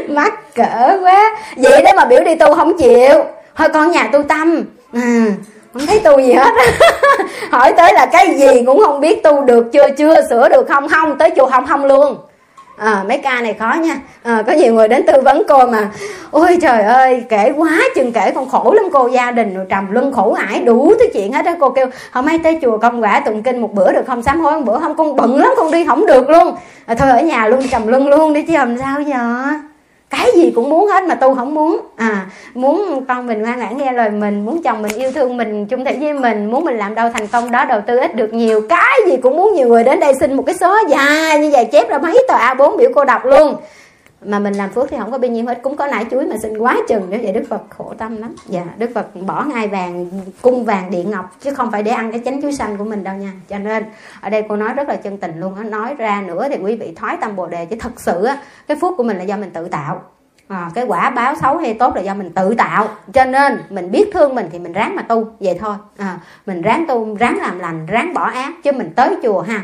mắc 0.09 0.55
cỡ 0.55 0.99
quá. 1.03 1.37
Vậy 1.57 1.81
đó 1.81 1.91
mà 1.95 2.05
biểu 2.05 2.23
đi 2.23 2.35
tu 2.35 2.55
không 2.55 2.77
chịu 2.77 3.23
thôi 3.55 3.67
con 3.73 3.91
nhà 3.91 4.09
tu 4.13 4.23
tâm. 4.23 4.63
À, 4.93 5.25
không 5.73 5.85
thấy 5.87 5.99
tu 5.99 6.19
gì 6.19 6.33
hết. 6.33 6.53
Hỏi 7.51 7.73
tới 7.77 7.93
là 7.93 8.05
cái 8.05 8.35
gì 8.39 8.63
cũng 8.65 8.81
không 8.85 8.99
biết 8.99 9.23
tu 9.23 9.41
được 9.41 9.71
chưa 9.73 9.89
chưa 9.97 10.15
sửa 10.29 10.49
được 10.49 10.67
không 10.69 10.89
không 10.89 11.17
tới 11.17 11.31
chùa 11.37 11.49
không 11.49 11.67
không 11.67 11.85
luôn. 11.85 12.17
À, 12.77 13.03
mấy 13.07 13.17
ca 13.17 13.41
này 13.41 13.53
khó 13.59 13.75
nha. 13.81 13.95
À, 14.23 14.43
có 14.47 14.53
nhiều 14.53 14.73
người 14.73 14.87
đến 14.87 15.05
tư 15.07 15.21
vấn 15.21 15.43
cô 15.47 15.65
mà 15.65 15.89
ôi 16.31 16.57
trời 16.61 16.81
ơi 16.81 17.23
kể 17.29 17.53
quá 17.57 17.79
chừng 17.95 18.11
kể 18.11 18.31
con 18.35 18.49
khổ 18.49 18.73
lắm 18.73 18.85
cô 18.93 19.07
gia 19.07 19.31
đình 19.31 19.55
rồi 19.55 19.65
trầm 19.69 19.91
luân 19.91 20.11
khổ 20.13 20.33
ải 20.33 20.61
đủ 20.61 20.93
thứ 20.99 21.05
chuyện 21.13 21.33
hết 21.33 21.45
đó 21.45 21.51
cô 21.59 21.69
kêu 21.69 21.85
hôm 22.11 22.25
nay 22.25 22.39
tới 22.43 22.59
chùa 22.61 22.77
công 22.77 23.03
quả 23.03 23.19
tụng 23.25 23.43
kinh 23.43 23.61
một 23.61 23.73
bữa 23.73 23.93
được 23.93 24.03
không 24.07 24.21
sám 24.21 24.39
hối 24.39 24.53
một 24.53 24.65
bữa 24.65 24.79
không? 24.79 24.95
Con 24.95 25.15
bận 25.15 25.39
lắm 25.39 25.49
con 25.57 25.71
đi 25.71 25.85
không 25.85 26.05
được 26.05 26.29
luôn. 26.29 26.55
À, 26.85 26.95
thôi 26.95 27.09
ở 27.09 27.21
nhà 27.21 27.47
luôn 27.47 27.67
trầm 27.71 27.87
luân 27.87 28.07
luôn 28.07 28.33
đi 28.33 28.41
chứ 28.41 28.53
làm 28.53 28.77
sao 28.77 29.01
giờ? 29.01 29.45
Cái 30.11 30.27
gì 30.35 30.51
cũng 30.55 30.69
muốn 30.69 30.87
hết 30.87 31.03
mà 31.03 31.15
tu 31.15 31.35
không 31.35 31.53
muốn. 31.53 31.79
À 31.95 32.25
muốn 32.53 33.05
con 33.07 33.27
mình 33.27 33.41
ngoan 33.41 33.59
ngoãn 33.59 33.77
nghe 33.77 33.91
lời 33.91 34.09
mình, 34.09 34.45
muốn 34.45 34.63
chồng 34.63 34.81
mình 34.81 34.91
yêu 34.95 35.11
thương 35.11 35.37
mình 35.37 35.65
chung 35.65 35.85
thủy 35.85 35.93
với 35.99 36.13
mình, 36.13 36.51
muốn 36.51 36.65
mình 36.65 36.77
làm 36.77 36.95
đâu 36.95 37.09
thành 37.13 37.27
công 37.27 37.51
đó, 37.51 37.65
đầu 37.65 37.81
tư 37.87 37.97
ít 37.97 38.15
được 38.15 38.33
nhiều. 38.33 38.61
Cái 38.69 38.99
gì 39.07 39.17
cũng 39.17 39.37
muốn 39.37 39.53
nhiều 39.53 39.67
người 39.67 39.83
đến 39.83 39.99
đây 39.99 40.13
xin 40.19 40.33
một 40.33 40.43
cái 40.45 40.55
số 40.55 40.77
dài 40.89 41.39
như 41.39 41.49
vậy, 41.53 41.65
chép 41.71 41.89
ra 41.89 41.97
mấy 41.97 42.25
tờ 42.27 42.35
a 42.35 42.53
4 42.53 42.77
biểu 42.77 42.89
cô 42.95 43.05
đọc 43.05 43.25
luôn 43.25 43.55
mà 44.25 44.39
mình 44.39 44.53
làm 44.53 44.69
phước 44.69 44.89
thì 44.89 44.97
không 44.99 45.11
có 45.11 45.17
bao 45.17 45.31
nhiêu 45.31 45.45
hết 45.45 45.59
cũng 45.63 45.75
có 45.75 45.87
nải 45.87 46.05
chuối 46.11 46.25
mà 46.25 46.35
xin 46.41 46.57
quá 46.57 46.77
chừng 46.87 47.09
nữa 47.09 47.17
vậy 47.21 47.31
đức 47.31 47.43
phật 47.49 47.61
khổ 47.69 47.93
tâm 47.97 48.17
lắm. 48.17 48.35
Dạ 48.45 48.63
đức 48.77 48.91
phật 48.95 49.15
bỏ 49.15 49.43
ngai 49.43 49.67
vàng 49.67 50.09
cung 50.41 50.65
vàng 50.65 50.91
điện 50.91 51.11
ngọc 51.11 51.35
chứ 51.41 51.53
không 51.53 51.71
phải 51.71 51.83
để 51.83 51.91
ăn 51.91 52.11
cái 52.11 52.21
chánh 52.25 52.41
chuối 52.41 52.53
xanh 52.53 52.77
của 52.77 52.83
mình 52.83 53.03
đâu 53.03 53.15
nha. 53.15 53.31
Cho 53.49 53.57
nên 53.57 53.85
ở 54.21 54.29
đây 54.29 54.43
cô 54.49 54.55
nói 54.55 54.73
rất 54.73 54.89
là 54.89 54.95
chân 54.95 55.17
tình 55.17 55.39
luôn 55.39 55.55
á. 55.55 55.63
Nói 55.63 55.95
ra 55.97 56.23
nữa 56.27 56.47
thì 56.49 56.57
quý 56.63 56.75
vị 56.75 56.93
thoái 56.95 57.17
tâm 57.21 57.35
bồ 57.35 57.47
đề 57.47 57.65
chứ 57.65 57.75
thật 57.79 58.01
sự 58.01 58.23
á 58.23 58.41
cái 58.67 58.77
phước 58.81 58.97
của 58.97 59.03
mình 59.03 59.17
là 59.17 59.23
do 59.23 59.37
mình 59.37 59.51
tự 59.51 59.67
tạo. 59.67 60.01
À, 60.47 60.71
cái 60.73 60.85
quả 60.85 61.09
báo 61.09 61.35
xấu 61.41 61.57
hay 61.57 61.73
tốt 61.73 61.95
là 61.95 62.01
do 62.01 62.13
mình 62.13 62.29
tự 62.29 62.55
tạo. 62.55 62.87
Cho 63.13 63.25
nên 63.25 63.61
mình 63.69 63.91
biết 63.91 64.09
thương 64.13 64.35
mình 64.35 64.49
thì 64.51 64.59
mình 64.59 64.73
ráng 64.73 64.95
mà 64.95 65.01
tu. 65.01 65.27
Vậy 65.39 65.57
thôi. 65.59 65.75
À, 65.97 66.19
mình 66.45 66.61
ráng 66.61 66.85
tu 66.87 67.15
ráng 67.15 67.37
làm 67.37 67.59
lành 67.59 67.85
ráng 67.85 68.13
bỏ 68.13 68.23
ác 68.23 68.53
chứ 68.63 68.71
mình 68.71 68.93
tới 68.95 69.15
chùa 69.23 69.41
ha 69.41 69.63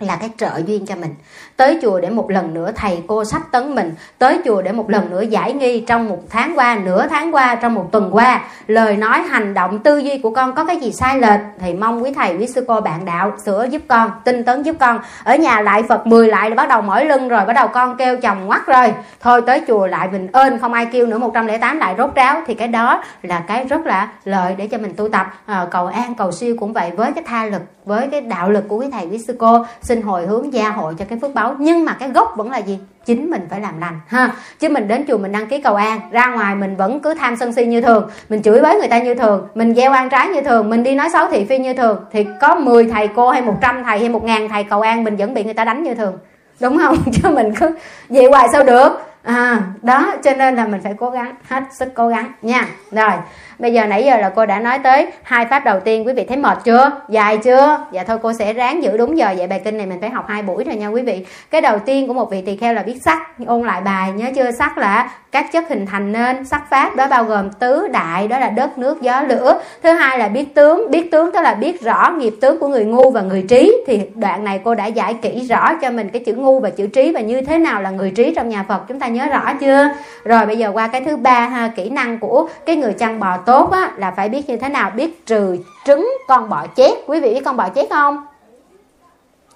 là 0.00 0.16
cái 0.16 0.30
trợ 0.36 0.60
duyên 0.66 0.86
cho 0.86 0.96
mình 0.96 1.14
tới 1.56 1.78
chùa 1.82 2.00
để 2.00 2.10
một 2.10 2.30
lần 2.30 2.54
nữa 2.54 2.70
thầy 2.76 3.02
cô 3.06 3.24
sách 3.24 3.42
tấn 3.52 3.74
mình. 3.74 3.94
Tới 4.18 4.40
chùa 4.44 4.62
để 4.62 4.72
một 4.72 4.90
lần 4.90 5.10
nữa 5.10 5.20
giải 5.20 5.52
nghi 5.52 5.80
trong 5.80 6.08
một 6.08 6.18
tháng 6.30 6.52
qua 6.56 6.78
nửa 6.84 7.06
tháng 7.06 7.34
qua 7.34 7.54
trong 7.54 7.74
một 7.74 7.88
tuần 7.92 8.10
qua. 8.12 8.40
Lời 8.66 8.96
nói 8.96 9.22
hành 9.22 9.54
động 9.54 9.78
tư 9.78 9.98
duy 9.98 10.18
của 10.18 10.30
con 10.30 10.54
có 10.54 10.64
cái 10.64 10.76
gì 10.76 10.92
sai 10.92 11.18
lệch? 11.18 11.40
Thì 11.58 11.74
mong 11.74 12.02
quý 12.02 12.12
thầy 12.12 12.36
quý 12.36 12.46
sư 12.46 12.64
cô 12.68 12.80
bạn 12.80 13.04
đạo 13.04 13.32
sửa 13.44 13.66
giúp 13.70 13.82
con 13.88 14.10
tinh 14.24 14.44
tấn 14.44 14.62
giúp 14.62 14.76
con. 14.80 14.98
Ở 15.24 15.36
nhà 15.36 15.60
lại 15.60 15.82
phật 15.82 16.06
10 16.06 16.28
lại 16.28 16.50
là 16.50 16.56
bắt 16.56 16.68
đầu 16.68 16.82
mỏi 16.82 17.04
lưng 17.04 17.28
rồi 17.28 17.44
bắt 17.44 17.52
đầu 17.52 17.68
con 17.68 17.96
kêu 17.96 18.16
chồng 18.16 18.46
ngoắt 18.46 18.66
rồi 18.66 18.94
thôi 19.20 19.42
tới 19.46 19.62
chùa 19.68 19.86
lại 19.86 20.08
mình 20.12 20.28
ơn 20.32 20.58
không 20.58 20.72
ai 20.72 20.86
kêu 20.86 21.06
nữa 21.06 21.18
108 21.18 21.78
lại 21.78 21.94
rốt 21.98 22.14
ráo. 22.14 22.42
Thì 22.46 22.54
cái 22.54 22.68
đó 22.68 23.04
là 23.22 23.40
cái 23.46 23.64
rất 23.64 23.86
là 23.86 24.08
lợi 24.24 24.54
để 24.58 24.66
cho 24.66 24.78
mình 24.78 24.94
tu 24.96 25.08
tập. 25.08 25.26
À, 25.46 25.66
cầu 25.70 25.86
an 25.86 26.14
cầu 26.14 26.32
siêu 26.32 26.56
cũng 26.60 26.72
vậy 26.72 26.90
với 26.96 27.12
cái 27.12 27.24
tha 27.26 27.44
lực 27.44 27.62
với 27.84 28.08
cái 28.10 28.20
đạo 28.20 28.50
lực 28.50 28.64
của 28.68 28.76
quý 28.76 28.86
thầy 28.92 29.06
quý 29.06 29.18
sư 29.18 29.36
cô 29.38 29.64
xin 29.82 30.02
hồi 30.02 30.26
hướng 30.26 30.52
gia 30.52 30.70
hội 30.70 30.94
cho 30.98 31.04
cái 31.08 31.18
phước 31.18 31.34
báo 31.34 31.41
nhưng 31.58 31.84
mà 31.84 31.96
cái 32.00 32.08
gốc 32.08 32.34
vẫn 32.36 32.50
là 32.50 32.58
gì? 32.58 32.78
Chính 33.04 33.30
mình 33.30 33.46
phải 33.50 33.60
làm 33.60 33.80
lành, 33.80 34.00
ha. 34.06 34.30
Chứ 34.58 34.68
mình 34.68 34.88
đến 34.88 35.04
chùa 35.08 35.18
mình 35.18 35.32
đăng 35.32 35.46
ký 35.46 35.62
cầu 35.62 35.74
an, 35.74 36.00
ra 36.10 36.26
ngoài 36.26 36.54
mình 36.54 36.76
vẫn 36.76 37.00
cứ 37.00 37.14
tham 37.14 37.36
sân 37.36 37.52
si 37.52 37.64
như 37.64 37.80
thường. 37.80 38.10
Mình 38.28 38.42
chửi 38.42 38.60
bới 38.60 38.76
người 38.78 38.88
ta 38.88 38.98
như 38.98 39.14
thường, 39.14 39.48
mình 39.54 39.74
gieo 39.74 39.92
an 39.92 40.08
trái 40.08 40.28
như 40.28 40.40
thường, 40.40 40.70
mình 40.70 40.82
đi 40.82 40.94
nói 40.94 41.08
xấu 41.12 41.28
thị 41.28 41.44
phi 41.44 41.58
như 41.58 41.74
thường. 41.74 42.04
Thì 42.12 42.26
có 42.40 42.54
10 42.54 42.86
thầy 42.86 43.08
cô 43.08 43.30
hay 43.30 43.42
100 43.42 43.84
thầy 43.84 43.98
hay 43.98 44.08
một 44.08 44.24
ngàn 44.24 44.48
thầy 44.48 44.64
cầu 44.64 44.80
an 44.80 45.04
mình 45.04 45.16
vẫn 45.16 45.34
bị 45.34 45.44
người 45.44 45.54
ta 45.54 45.64
đánh 45.64 45.82
như 45.82 45.94
thường. 45.94 46.18
Đúng 46.60 46.78
không? 46.78 46.96
Chứ 47.12 47.28
mình 47.28 47.54
cứ 47.60 47.76
vậy 48.08 48.26
hoài 48.30 48.48
sao 48.52 48.64
được? 48.64 48.88
À 49.22 49.62
đó, 49.82 50.14
cho 50.24 50.34
nên 50.34 50.56
là 50.56 50.66
mình 50.66 50.80
phải 50.84 50.94
cố 50.98 51.10
gắng, 51.10 51.34
hết 51.48 51.62
sức 51.72 51.88
cố 51.94 52.08
gắng 52.08 52.32
nha. 52.42 52.68
Rồi 52.90 53.10
bây 53.58 53.72
giờ 53.72 53.86
nãy 53.86 54.04
giờ 54.04 54.16
là 54.16 54.32
cô 54.36 54.46
đã 54.46 54.58
nói 54.58 54.78
tới 54.78 55.06
hai 55.22 55.46
pháp 55.46 55.64
đầu 55.64 55.80
tiên, 55.80 56.06
quý 56.06 56.12
vị 56.12 56.24
thấy 56.28 56.36
mệt 56.36 56.58
chưa? 56.64 56.90
Dài 57.08 57.36
chưa? 57.36 57.86
Dạ 57.92 58.04
thôi, 58.04 58.18
cô 58.22 58.32
sẽ 58.32 58.52
ráng 58.52 58.82
giữ 58.82 58.96
đúng 58.96 59.18
giờ. 59.18 59.34
Vậy 59.38 59.46
bài 59.46 59.60
kinh 59.64 59.76
này 59.76 59.86
mình 59.86 60.00
phải 60.00 60.10
học 60.10 60.24
hai 60.28 60.42
buổi 60.42 60.64
rồi 60.64 60.76
nha 60.76 60.88
quý 60.88 61.02
vị. 61.02 61.26
Cái 61.50 61.60
đầu 61.60 61.78
tiên 61.78 62.08
của 62.08 62.14
một 62.14 62.30
vị 62.30 62.42
tỳ 62.46 62.56
kheo 62.56 62.74
là 62.74 62.82
biết 62.82 63.02
sắc. 63.04 63.18
Ôn 63.46 63.66
lại 63.66 63.80
bài, 63.80 64.12
nhớ 64.12 64.26
chưa? 64.34 64.50
Sắc 64.50 64.78
là 64.78 65.10
các 65.32 65.52
chất 65.52 65.68
hình 65.68 65.86
thành 65.86 66.12
nên. 66.12 66.44
Sắc 66.44 66.70
pháp 66.70 66.96
đó 66.96 67.06
bao 67.08 67.24
gồm 67.24 67.50
tứ 67.50 67.88
đại, 67.88 68.28
đó 68.28 68.38
là 68.38 68.50
đất, 68.50 68.78
nước, 68.78 69.02
gió, 69.02 69.22
lửa. 69.22 69.60
Thứ 69.82 69.92
hai 69.92 70.18
là 70.18 70.28
biết 70.28 70.54
tướng. 70.54 70.90
Biết 70.90 71.10
tướng 71.10 71.32
tức 71.32 71.40
là 71.40 71.54
biết 71.54 71.82
rõ 71.82 72.14
nghiệp 72.18 72.34
tướng 72.40 72.58
của 72.58 72.68
người 72.68 72.84
ngu 72.84 73.10
và 73.10 73.20
người 73.20 73.44
trí. 73.48 73.84
Thì 73.86 74.00
đoạn 74.14 74.44
này 74.44 74.60
cô 74.64 74.74
đã 74.74 74.86
giải 74.86 75.14
kỹ 75.22 75.46
rõ 75.48 75.74
cho 75.74 75.90
mình 75.90 76.08
cái 76.08 76.22
chữ 76.26 76.34
ngu 76.34 76.60
và 76.60 76.70
chữ 76.70 76.86
trí 76.86 77.12
và 77.12 77.20
như 77.20 77.40
thế 77.40 77.58
nào 77.58 77.82
là 77.82 77.90
người 77.90 78.10
trí 78.10 78.34
trong 78.34 78.48
nhà 78.48 78.64
phật. 78.68 78.82
Chúng 78.88 79.00
ta 79.00 79.06
nhớ 79.06 79.26
rõ 79.26 79.52
chưa? 79.60 79.88
Rồi 80.24 80.46
bây 80.46 80.58
giờ 80.58 80.70
qua 80.74 80.88
cái 80.88 81.00
thứ 81.00 81.16
ba 81.16 81.40
ha, 81.40 81.70
kỹ 81.76 81.90
năng 81.90 82.18
của 82.18 82.48
cái 82.66 82.76
người 82.76 82.92
chăn 82.92 83.20
bò 83.20 83.36
tốt 83.46 83.70
á, 83.72 83.92
là 83.96 84.10
phải 84.16 84.28
biết 84.28 84.48
như 84.48 84.56
thế 84.56 84.68
nào 84.68 84.90
biết 84.96 85.26
trừ 85.26 85.56
trứng 85.84 86.12
con 86.28 86.48
bọ 86.48 86.66
chét. 86.76 86.98
Quý 87.06 87.20
vị 87.20 87.34
biết 87.34 87.42
con 87.44 87.56
bọ 87.56 87.68
chét 87.68 87.90
không? 87.90 88.26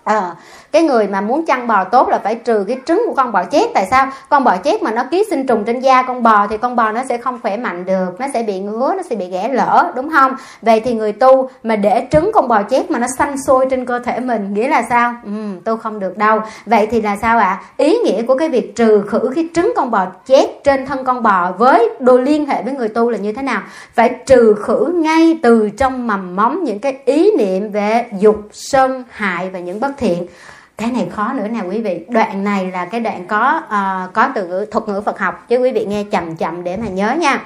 À, 0.07 0.35
cái 0.73 0.83
người 0.83 1.07
mà 1.07 1.21
muốn 1.21 1.47
chăn 1.47 1.67
bò 1.67 1.85
tốt 1.85 2.09
là 2.09 2.19
phải 2.19 2.35
trừ 2.35 2.65
cái 2.69 2.79
trứng 2.87 3.03
của 3.07 3.15
con 3.15 3.33
bò 3.33 3.45
chết. 3.45 3.67
Tại 3.75 3.87
sao? 3.91 4.09
Con 4.29 4.45
bò 4.45 4.57
chết 4.57 4.83
mà 4.83 4.91
nó 4.91 5.05
ký 5.11 5.25
sinh 5.31 5.47
trùng 5.47 5.65
trên 5.65 5.81
da 5.81 6.03
con 6.03 6.23
bò 6.23 6.47
thì 6.47 6.57
con 6.57 6.77
bò 6.77 6.93
nó 6.93 7.03
sẽ 7.09 7.19
không 7.19 7.39
khỏe 7.43 7.57
mạnh 7.57 7.85
được 7.85 8.21
nó 8.21 8.27
sẽ 8.35 8.43
bị 8.43 8.59
ngứa 8.59 8.95
nó 8.97 9.03
sẽ 9.11 9.17
bị 9.17 9.27
ghẻ 9.27 9.49
lỡ 9.49 9.93
đúng 9.97 10.11
không? 10.11 10.33
Vậy 10.63 10.81
thì 10.81 10.95
người 10.95 11.13
tu 11.13 11.51
mà 11.63 11.77
để 11.77 12.07
trứng 12.11 12.31
con 12.35 12.49
bò 12.49 12.63
chết 12.63 12.91
mà 12.91 12.99
nó 12.99 13.07
xanh 13.19 13.35
sôi 13.47 13.67
trên 13.71 13.87
cơ 13.87 13.99
thể 13.99 14.21
mình 14.21 14.55
nghĩa 14.55 14.69
là 14.69 14.83
sao? 14.89 15.15
Ừ, 15.25 15.31
tu 15.65 15.77
không 15.77 15.99
được 15.99 16.19
đâu. 16.19 16.41
Vậy 16.67 16.87
thì 16.91 17.01
là 17.01 17.17
sao 17.17 17.39
ạ? 17.39 17.47
À? 17.47 17.61
ý 17.77 17.99
nghĩa 17.99 18.23
của 18.23 18.35
cái 18.35 18.49
việc 18.49 18.77
trừ 18.77 19.03
khử 19.09 19.31
cái 19.35 19.49
trứng 19.55 19.73
con 19.77 19.91
bò 19.91 20.07
chết 20.27 20.47
trên 20.65 20.87
thân 20.87 21.05
con 21.05 21.23
bò 21.23 21.53
với 21.59 21.91
đồ 22.01 22.19
liên 22.19 22.47
hệ 22.47 22.63
với 22.63 22.73
người 22.73 22.89
tu 22.89 23.11
là 23.11 23.19
như 23.19 23.33
thế 23.33 23.43
nào? 23.43 23.63
Phải 23.95 24.15
trừ 24.27 24.55
khử 24.63 24.93
ngay 24.95 25.39
từ 25.43 25.71
trong 25.71 26.07
mầm 26.07 26.37
móng 26.37 26.65
những 26.65 26.79
cái 26.79 26.99
ý 27.05 27.31
niệm 27.39 27.73
về 27.73 28.07
dục 28.19 28.37
sân 28.53 29.05
hại 29.11 29.51
và 29.51 29.59
những 29.59 29.81
bất 29.81 29.96
thiện. 29.99 30.27
Cái 30.79 30.91
này 30.91 31.07
khó 31.11 31.33
nữa 31.33 31.47
nè 31.51 31.61
quý 31.71 31.81
vị. 31.81 32.01
Đoạn 32.09 32.45
này 32.45 32.71
là 32.73 32.85
cái 32.85 33.01
đoạn 33.01 33.27
có 33.29 33.63
uh, 33.67 34.13
có 34.13 34.29
từ 34.35 34.47
ngữ 34.47 34.67
thuật 34.71 34.89
ngữ 34.89 35.01
Phật 35.01 35.19
học 35.19 35.49
chứ 35.49 35.57
quý 35.57 35.73
vị 35.73 35.85
nghe 35.85 36.05
chậm 36.11 36.37
chậm 36.37 36.65
để 36.65 36.77
mà 36.77 36.89
nhớ 36.89 37.15
nha. 37.19 37.41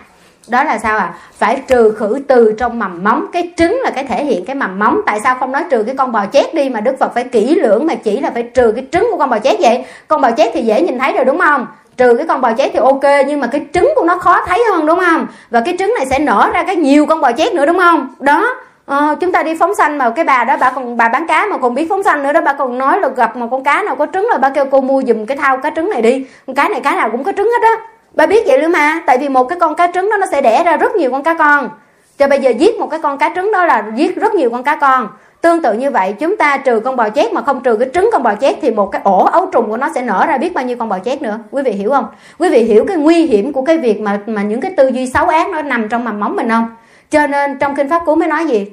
Đó 0.49 0.65
là 0.65 0.79
sao 0.79 0.99
à 0.99 1.15
phải 1.39 1.63
trừ 1.67 1.95
khử 1.99 2.21
từ 2.29 2.55
trong 2.59 2.79
mầm 2.79 3.05
móng 3.05 3.27
cái 3.33 3.53
trứng 3.57 3.81
là 3.85 3.91
cái 3.91 4.05
thể 4.05 4.25
hiện 4.25 4.45
cái 4.45 4.55
mầm 4.57 4.79
móng 4.79 5.01
tại 5.07 5.21
sao 5.25 5.37
không 5.41 5.53
nói 5.53 5.65
trừ 5.71 5.83
cái 5.83 5.95
con 5.97 6.13
bò 6.13 6.27
chét 6.33 6.55
đi 6.55 6.69
mà 6.69 6.81
đức 6.81 6.97
phật 7.01 7.15
phải 7.15 7.25
kỹ 7.25 7.55
lưỡng 7.55 7.87
mà 7.87 7.95
chỉ 7.95 8.21
là 8.21 8.31
phải 8.31 8.43
trừ 8.43 8.73
cái 8.73 8.87
trứng 8.93 9.09
của 9.11 9.19
con 9.19 9.31
bò 9.31 9.39
chét 9.39 9.61
vậy? 9.61 9.85
Con 10.09 10.21
bò 10.21 10.31
chét 10.31 10.51
thì 10.55 10.63
dễ 10.63 10.83
nhìn 10.83 10.99
thấy 10.99 11.13
rồi 11.13 11.25
đúng 11.25 11.39
không? 11.39 11.67
Trừ 11.97 12.15
cái 12.15 12.27
con 12.27 12.41
bò 12.41 12.53
chét 12.59 12.71
thì 12.73 12.79
ok 12.79 13.05
nhưng 13.27 13.41
mà 13.41 13.47
cái 13.47 13.67
trứng 13.75 13.93
của 13.97 14.05
nó 14.05 14.19
khó 14.19 14.47
thấy 14.47 14.63
hơn 14.73 14.87
đúng 14.87 15.01
không? 15.01 15.27
Và 15.51 15.61
cái 15.61 15.77
trứng 15.79 15.95
này 15.97 16.07
sẽ 16.07 16.19
nở 16.19 16.51
ra 16.55 16.63
cái 16.63 16.77
nhiều 16.77 17.07
con 17.07 17.21
bò 17.21 17.33
chét 17.33 17.55
nữa 17.55 17.67
đúng 17.67 17.79
không? 17.79 18.09
Đó 18.21 18.55
à, 18.91 19.15
chúng 19.21 19.33
ta 19.33 19.43
đi 19.43 19.55
phóng 19.55 19.75
sanh 19.75 19.99
mà 19.99 20.11
cái 20.11 20.25
bà 20.25 20.45
đó 20.45 20.57
bà 20.61 20.71
còn 20.71 20.97
bà 20.97 21.09
bán 21.09 21.27
cá 21.27 21.47
mà 21.51 21.59
còn 21.59 21.75
biết 21.75 21.87
phóng 21.89 22.03
sanh 22.03 22.23
nữa 22.23 22.33
đó 22.33 22.41
bà 22.41 22.53
còn 22.53 22.79
nói 22.79 23.01
là 23.01 23.09
gặp 23.09 23.37
một 23.37 23.49
con 23.51 23.65
cá 23.65 23.83
nào 23.83 23.97
có 23.97 24.07
trứng 24.13 24.27
là 24.31 24.39
bà 24.39 24.49
kêu 24.49 24.65
cô 24.71 24.81
mua 24.81 25.03
giùm 25.03 25.27
cái 25.27 25.37
thao 25.37 25.59
cá 25.59 25.71
trứng 25.77 25.91
này 25.91 26.03
đi. 26.03 26.27
Con 26.47 26.57
cá 26.57 26.69
này 26.69 26.81
cá 26.81 26.95
nào 26.95 27.11
cũng 27.11 27.25
có 27.25 27.33
trứng 27.33 27.47
hết 27.47 27.63
á. 27.63 27.87
Bà 28.15 28.27
biết 28.27 28.45
vậy 28.47 28.63
nữa 28.63 28.69
mà 28.69 29.03
tại 29.07 29.19
vì 29.19 29.29
một 29.29 29.45
cái 29.45 29.59
con 29.61 29.75
cá 29.75 29.87
trứng 29.87 30.11
đó 30.11 30.17
nó 30.17 30.27
sẽ 30.27 30.41
đẻ 30.41 30.65
ra 30.65 30.77
rất 30.77 30.95
nhiều 30.95 31.11
con 31.11 31.23
cá 31.23 31.35
con. 31.35 31.71
Cho 32.19 32.29
bây 32.29 32.41
giờ 32.41 32.51
giết 32.51 32.81
một 32.81 32.87
cái 32.91 33.01
con 33.03 33.19
cá 33.19 33.33
trứng 33.35 33.53
đó 33.53 33.65
là 33.65 33.85
giết 33.95 34.17
rất 34.17 34.35
nhiều 34.35 34.51
con 34.51 34.63
cá 34.63 34.77
con. 34.77 35.09
Tương 35.41 35.63
tự 35.63 35.73
như 35.73 35.91
vậy 35.91 36.13
chúng 36.13 36.37
ta 36.37 36.57
trừ 36.57 36.81
con 36.81 36.97
bò 36.97 37.09
chét 37.09 37.33
mà 37.33 37.43
không 37.43 37.61
trừ 37.63 37.77
cái 37.77 37.89
trứng 37.95 38.11
con 38.13 38.23
bò 38.23 38.35
chét 38.41 38.57
thì 38.63 38.71
một 38.71 38.87
cái 38.87 39.03
ổ 39.05 39.25
ấu 39.25 39.47
trùng 39.47 39.71
của 39.71 39.77
nó 39.77 39.89
sẽ 39.95 40.03
nở 40.03 40.25
ra 40.29 40.39
biết 40.39 40.55
bao 40.55 40.65
nhiêu 40.65 40.77
con 40.77 40.89
bò 40.89 40.99
chét 41.05 41.23
nữa. 41.23 41.39
Quý 41.51 41.63
vị 41.63 41.73
hiểu 41.73 41.91
không? 41.91 42.07
Quý 42.39 42.49
vị 42.49 42.59
hiểu 42.59 42.85
cái 42.89 42.97
nguy 42.97 43.27
hiểm 43.27 43.53
của 43.53 43.63
cái 43.63 43.79
việc 43.79 44.01
mà 44.01 44.19
mà 44.27 44.43
những 44.43 44.61
cái 44.61 44.73
tư 44.77 44.89
duy 44.89 45.07
xấu 45.07 45.27
ác 45.27 45.51
nó 45.51 45.63
nằm 45.63 45.89
trong 45.89 46.05
mầm 46.05 46.21
móng 46.21 46.37
mình 46.37 46.49
không? 46.49 46.77
Cho 47.11 47.27
nên 47.27 47.59
trong 47.59 47.77
kinh 47.77 47.89
pháp 47.89 48.03
cú 48.07 48.15
mới 48.15 48.29
nói 48.29 48.47
gì? 48.47 48.67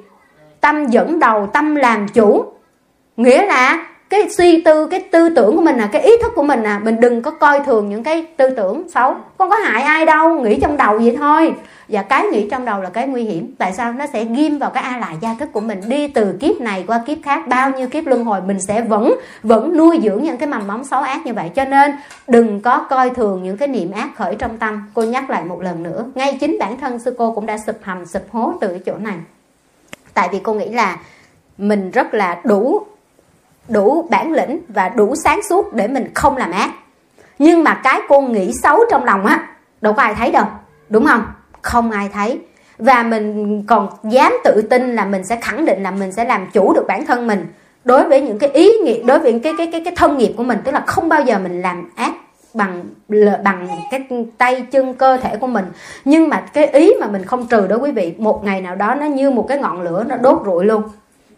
Tâm 0.62 0.88
dẫn 0.88 1.20
đầu, 1.20 1.48
tâm 1.54 1.76
làm 1.76 2.08
chủ. 2.08 2.46
Nghĩa 3.18 3.46
là 3.46 3.88
cái 4.10 4.30
suy 4.30 4.62
tư, 4.62 4.88
cái 4.88 5.00
tư 5.00 5.30
tưởng 5.30 5.56
của 5.56 5.62
mình 5.62 5.78
là 5.78 5.90
cái 5.92 6.02
ý 6.02 6.12
thức 6.22 6.32
của 6.36 6.44
mình 6.44 6.64
à 6.64 6.80
mình 6.84 7.00
đừng 7.00 7.22
có 7.22 7.32
coi 7.32 7.60
thường 7.60 7.90
những 7.90 8.04
cái 8.04 8.26
tư 8.38 8.50
tưởng 8.50 8.90
xấu. 8.90 9.16
Không 9.38 9.50
có 9.50 9.56
hại 9.56 9.82
ai 9.82 10.06
đâu, 10.06 10.40
nghĩ 10.40 10.60
trong 10.62 10.78
đầu 10.78 10.98
vậy 10.98 11.16
thôi. 11.18 11.54
Và 11.90 12.02
cái 12.02 12.26
nghĩ 12.28 12.48
trong 12.52 12.66
đầu 12.66 12.82
là 12.82 12.90
cái 12.90 13.08
nguy 13.08 13.24
hiểm. 13.24 13.56
Tại 13.58 13.74
sao 13.74 13.94
nó 13.94 14.06
sẽ 14.14 14.24
ghim 14.24 14.60
vào 14.60 14.70
cái 14.70 14.84
a 14.84 14.98
lại 14.98 15.16
gia 15.22 15.34
thức 15.40 15.50
của 15.54 15.60
mình? 15.60 15.82
Đi 15.88 16.08
từ 16.08 16.34
kiếp 16.40 16.62
này 16.62 16.84
qua 16.88 17.02
kiếp 17.06 17.18
khác, 17.24 17.48
bao 17.48 17.72
nhiêu 17.72 17.88
kiếp 17.88 18.08
luân 18.08 18.24
hồi, 18.24 18.42
mình 18.42 18.60
sẽ 18.60 18.82
vẫn 18.82 19.14
vẫn 19.44 19.78
nuôi 19.78 20.00
dưỡng 20.04 20.24
những 20.24 20.38
cái 20.38 20.48
mầm 20.48 20.68
móng 20.68 20.84
xấu 20.84 21.02
ác 21.02 21.26
như 21.26 21.34
vậy. 21.34 21.50
Cho 21.56 21.66
nên, 21.66 21.92
đừng 22.28 22.62
có 22.62 22.86
coi 22.90 23.10
thường 23.10 23.44
những 23.44 23.58
cái 23.58 23.68
niệm 23.68 23.92
ác 23.92 24.10
khởi 24.16 24.36
trong 24.36 24.58
tâm. 24.58 24.82
Cô 24.94 25.04
nhắc 25.04 25.30
lại 25.30 25.44
một 25.44 25.62
lần 25.62 25.84
nữa. 25.84 26.06
Ngay 26.16 26.38
chính 26.42 26.58
bản 26.60 26.78
thân 26.78 27.00
sư 27.00 27.16
cô 27.18 27.32
cũng 27.32 27.46
đã 27.46 27.58
sụp 27.58 27.76
hầm, 27.82 28.06
sụp 28.06 28.24
hố 28.32 28.54
từ 28.62 28.68
cái 28.68 28.82
chỗ 28.86 28.94
này 28.98 29.16
tại 30.18 30.30
vì 30.32 30.40
cô 30.44 30.54
nghĩ 30.54 30.70
là 30.70 30.98
mình 31.58 31.92
rất 31.92 32.14
là 32.14 32.42
đủ 32.44 32.82
đủ 33.68 34.08
bản 34.10 34.34
lĩnh 34.34 34.60
và 34.68 34.90
đủ 34.90 35.16
sáng 35.24 35.40
suốt 35.50 35.74
để 35.74 35.88
mình 35.88 36.12
không 36.14 36.38
làm 36.38 36.52
ác. 36.52 36.70
Nhưng 37.40 37.64
mà 37.64 37.74
cái 37.84 38.02
cô 38.08 38.22
nghĩ 38.22 38.54
xấu 38.64 38.80
trong 38.92 39.04
lòng 39.04 39.26
á, 39.26 39.48
đâu 39.82 39.94
có 39.94 40.02
ai 40.02 40.16
thấy 40.16 40.32
đâu, 40.32 40.46
đúng 40.90 41.06
không? 41.06 41.26
Không 41.62 41.92
ai 41.92 42.10
thấy. 42.14 42.40
Và 42.78 43.04
mình 43.04 43.64
còn 43.68 43.90
dám 44.04 44.34
tự 44.44 44.62
tin 44.70 44.96
là 44.96 45.06
mình 45.06 45.24
sẽ 45.24 45.36
khẳng 45.42 45.66
định 45.66 45.84
là 45.84 45.92
mình 45.92 46.12
sẽ 46.12 46.26
làm 46.26 46.48
chủ 46.54 46.74
được 46.74 46.86
bản 46.88 47.06
thân 47.06 47.28
mình 47.28 47.48
đối 47.84 48.10
với 48.10 48.22
những 48.22 48.40
cái 48.40 48.50
ý 48.50 48.72
nghĩa, 48.84 49.04
đối 49.04 49.20
với 49.20 49.40
cái 49.44 49.54
cái 49.58 49.70
cái 49.72 49.82
cái 49.86 49.96
thân 49.96 50.18
nghiệp 50.18 50.34
của 50.38 50.44
mình, 50.44 50.60
tức 50.64 50.72
là 50.72 50.84
không 50.88 51.10
bao 51.10 51.22
giờ 51.22 51.40
mình 51.40 51.62
làm 51.62 51.90
ác 51.96 52.14
bằng 52.58 52.84
bằng 53.44 53.68
cái 53.92 54.08
tay 54.38 54.62
chân 54.72 54.94
cơ 54.94 55.18
thể 55.18 55.38
của 55.38 55.48
mình. 55.48 55.66
Nhưng 56.06 56.30
mà 56.30 56.40
cái 56.54 56.68
ý 56.68 56.92
mà 57.00 57.08
mình 57.08 57.26
không 57.26 57.48
trừ 57.48 57.68
đó 57.68 57.76
quý 57.76 57.92
vị, 57.92 58.14
một 58.18 58.44
ngày 58.44 58.62
nào 58.62 58.76
đó 58.76 58.96
nó 58.96 59.06
như 59.06 59.32
một 59.32 59.46
cái 59.48 59.58
ngọn 59.58 59.82
lửa 59.82 60.06
nó 60.08 60.16
đốt 60.16 60.42
rụi 60.46 60.66
luôn. 60.66 60.84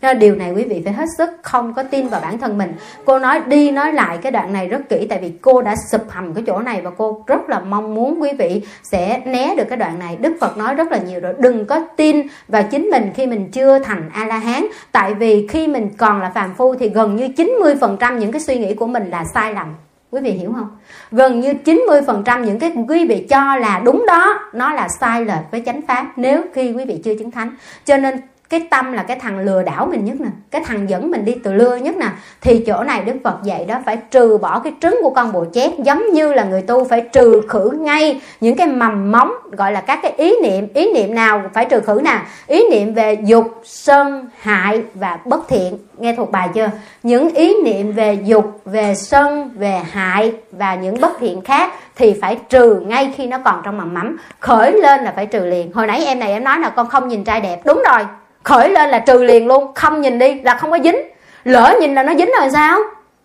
Nên 0.02 0.20
điều 0.20 0.36
này 0.36 0.52
quý 0.52 0.64
vị 0.64 0.82
phải 0.84 0.94
hết 0.94 1.06
sức 1.18 1.30
không 1.42 1.74
có 1.74 1.84
tin 1.84 2.08
vào 2.08 2.22
bản 2.22 2.38
thân 2.38 2.58
mình. 2.58 2.74
Cô 3.06 3.20
nói 3.20 3.42
đi 3.48 3.72
nói 3.72 3.94
lại 3.94 4.18
cái 4.18 4.32
đoạn 4.32 4.54
này 4.54 4.68
rất 4.68 4.90
kỹ, 4.90 5.08
tại 5.10 5.20
vì 5.22 5.32
cô 5.42 5.62
đã 5.62 5.76
sụp 5.92 6.02
hầm 6.10 6.34
cái 6.34 6.44
chỗ 6.48 6.60
này 6.60 6.82
và 6.82 6.92
cô 6.98 7.24
rất 7.28 7.50
là 7.50 7.60
mong 7.60 7.96
muốn 7.96 8.22
quý 8.22 8.32
vị 8.40 8.62
sẽ 8.84 9.22
né 9.26 9.56
được 9.58 9.64
cái 9.70 9.78
đoạn 9.78 10.00
này. 10.00 10.18
Đức 10.22 10.34
phật 10.42 10.58
nói 10.58 10.76
rất 10.76 10.92
là 10.92 10.98
nhiều 10.98 11.20
rồi, 11.20 11.34
đừng 11.40 11.66
có 11.66 11.80
tin 11.96 12.28
vào 12.48 12.64
chính 12.64 12.90
mình 12.92 13.12
khi 13.16 13.28
mình 13.28 13.52
chưa 13.52 13.80
thành 13.80 14.10
a 14.14 14.26
la 14.26 14.38
hán 14.38 14.66
tại 14.92 15.14
vì 15.14 15.48
khi 15.48 15.68
mình 15.68 15.90
còn 15.98 16.22
là 16.22 16.30
phàm 16.30 16.54
phu 16.54 16.76
thì 16.76 16.90
gần 16.90 17.16
như 17.16 17.28
90% 17.28 18.18
những 18.18 18.32
cái 18.32 18.42
suy 18.42 18.58
nghĩ 18.58 18.74
của 18.74 18.88
mình 18.88 19.10
là 19.10 19.24
sai 19.34 19.54
lầm 19.54 19.76
quý 20.12 20.22
vị 20.22 20.32
hiểu 20.32 20.54
không? 20.54 20.70
Gần 21.12 21.40
như 21.40 21.54
90% 21.66 22.44
những 22.44 22.60
cái 22.60 22.74
quý 22.88 23.08
vị 23.08 23.26
cho 23.30 23.56
là 23.56 23.82
đúng 23.86 24.06
đó, 24.08 24.40
nó 24.54 24.74
là 24.74 24.88
sai 25.00 25.26
lệch 25.26 25.52
với 25.52 25.64
chánh 25.66 25.82
pháp 25.82 26.12
nếu 26.16 26.44
khi 26.54 26.72
quý 26.72 26.86
vị 26.86 27.02
chưa 27.04 27.16
chứng 27.16 27.32
thánh. 27.32 27.56
Cho 27.86 27.98
nên 27.98 28.20
cái 28.50 28.68
tâm 28.70 28.94
là 28.94 29.04
cái 29.04 29.20
thằng 29.20 29.40
lừa 29.40 29.64
đảo 29.64 29.88
mình 29.92 30.06
nhất 30.06 30.22
nè. 30.22 30.30
Cái 30.52 30.62
thằng 30.66 30.90
dẫn 30.90 31.12
mình 31.12 31.26
đi 31.26 31.36
từ 31.44 31.54
lừa 31.54 31.76
nhất 31.76 31.98
nè. 31.98 32.08
Thì 32.42 32.64
chỗ 32.68 32.84
này 32.84 33.04
đức 33.04 33.14
phật 33.24 33.44
dạy 33.44 33.66
đó, 33.66 33.76
phải 33.86 33.98
trừ 34.12 34.38
bỏ 34.38 34.60
cái 34.60 34.74
trứng 34.82 35.00
của 35.04 35.10
con 35.10 35.32
bồ 35.32 35.46
chét, 35.54 35.72
giống 35.80 36.14
như 36.14 36.34
là 36.34 36.44
người 36.44 36.62
tu 36.62 36.86
phải 36.86 37.02
trừ 37.02 37.42
khử 37.50 37.70
ngay 37.80 38.22
những 38.42 38.56
cái 38.56 38.68
mầm 38.68 39.12
móng, 39.12 39.32
gọi 39.52 39.72
là 39.72 39.82
các 39.82 40.00
cái 40.04 40.12
ý 40.18 40.36
niệm. 40.44 40.68
Ý 40.74 40.94
niệm 40.94 41.16
nào 41.16 41.42
phải 41.54 41.66
trừ 41.66 41.80
khử 41.80 42.02
nè? 42.04 42.22
Ý 42.48 42.64
niệm 42.72 42.94
về 42.94 43.18
dục, 43.24 43.62
sân, 43.64 44.28
hại 44.40 44.82
và 44.94 45.20
bất 45.26 45.48
thiện. 45.48 45.78
Nghe 45.98 46.16
thuộc 46.16 46.32
bài 46.32 46.50
chưa? 46.54 46.70
Những 47.04 47.30
ý 47.36 47.56
niệm 47.64 47.92
về 47.92 48.18
dục, 48.24 48.62
về 48.66 48.96
sân, 48.96 49.50
về 49.56 49.80
hại 49.92 50.34
và 50.52 50.76
những 50.76 51.02
bất 51.02 51.12
thiện 51.20 51.42
khác 51.42 51.74
thì 51.96 52.16
phải 52.22 52.38
trừ 52.50 52.80
ngay 52.80 53.14
khi 53.18 53.28
nó 53.28 53.38
còn 53.46 53.62
trong 53.64 53.78
mầm 53.78 53.94
mắm 53.94 54.18
khởi 54.40 54.72
lên 54.72 55.04
là 55.04 55.14
phải 55.16 55.26
trừ 55.26 55.46
liền. 55.46 55.74
Hồi 55.74 55.88
nãy 55.88 56.06
em 56.06 56.20
này 56.20 56.32
em 56.32 56.44
nói 56.44 56.60
là 56.60 56.70
con 56.70 56.88
không 56.88 57.08
nhìn 57.08 57.24
trai 57.24 57.42
đẹp. 57.42 57.62
Đúng 57.66 57.84
rồi 57.90 58.02
khởi 58.44 58.70
lên 58.70 58.90
là 58.90 59.00
trừ 59.00 59.24
liền 59.24 59.48
luôn, 59.48 59.74
không 59.76 60.02
nhìn 60.02 60.20
đi 60.20 60.42
là 60.44 60.56
không 60.56 60.72
có 60.72 60.78
dính. 60.84 60.98
Lỡ 61.44 61.76
nhìn 61.82 61.96
là 61.96 62.04
nó 62.04 62.14
dính 62.14 62.32
rồi 62.40 62.50
sao? 62.54 62.80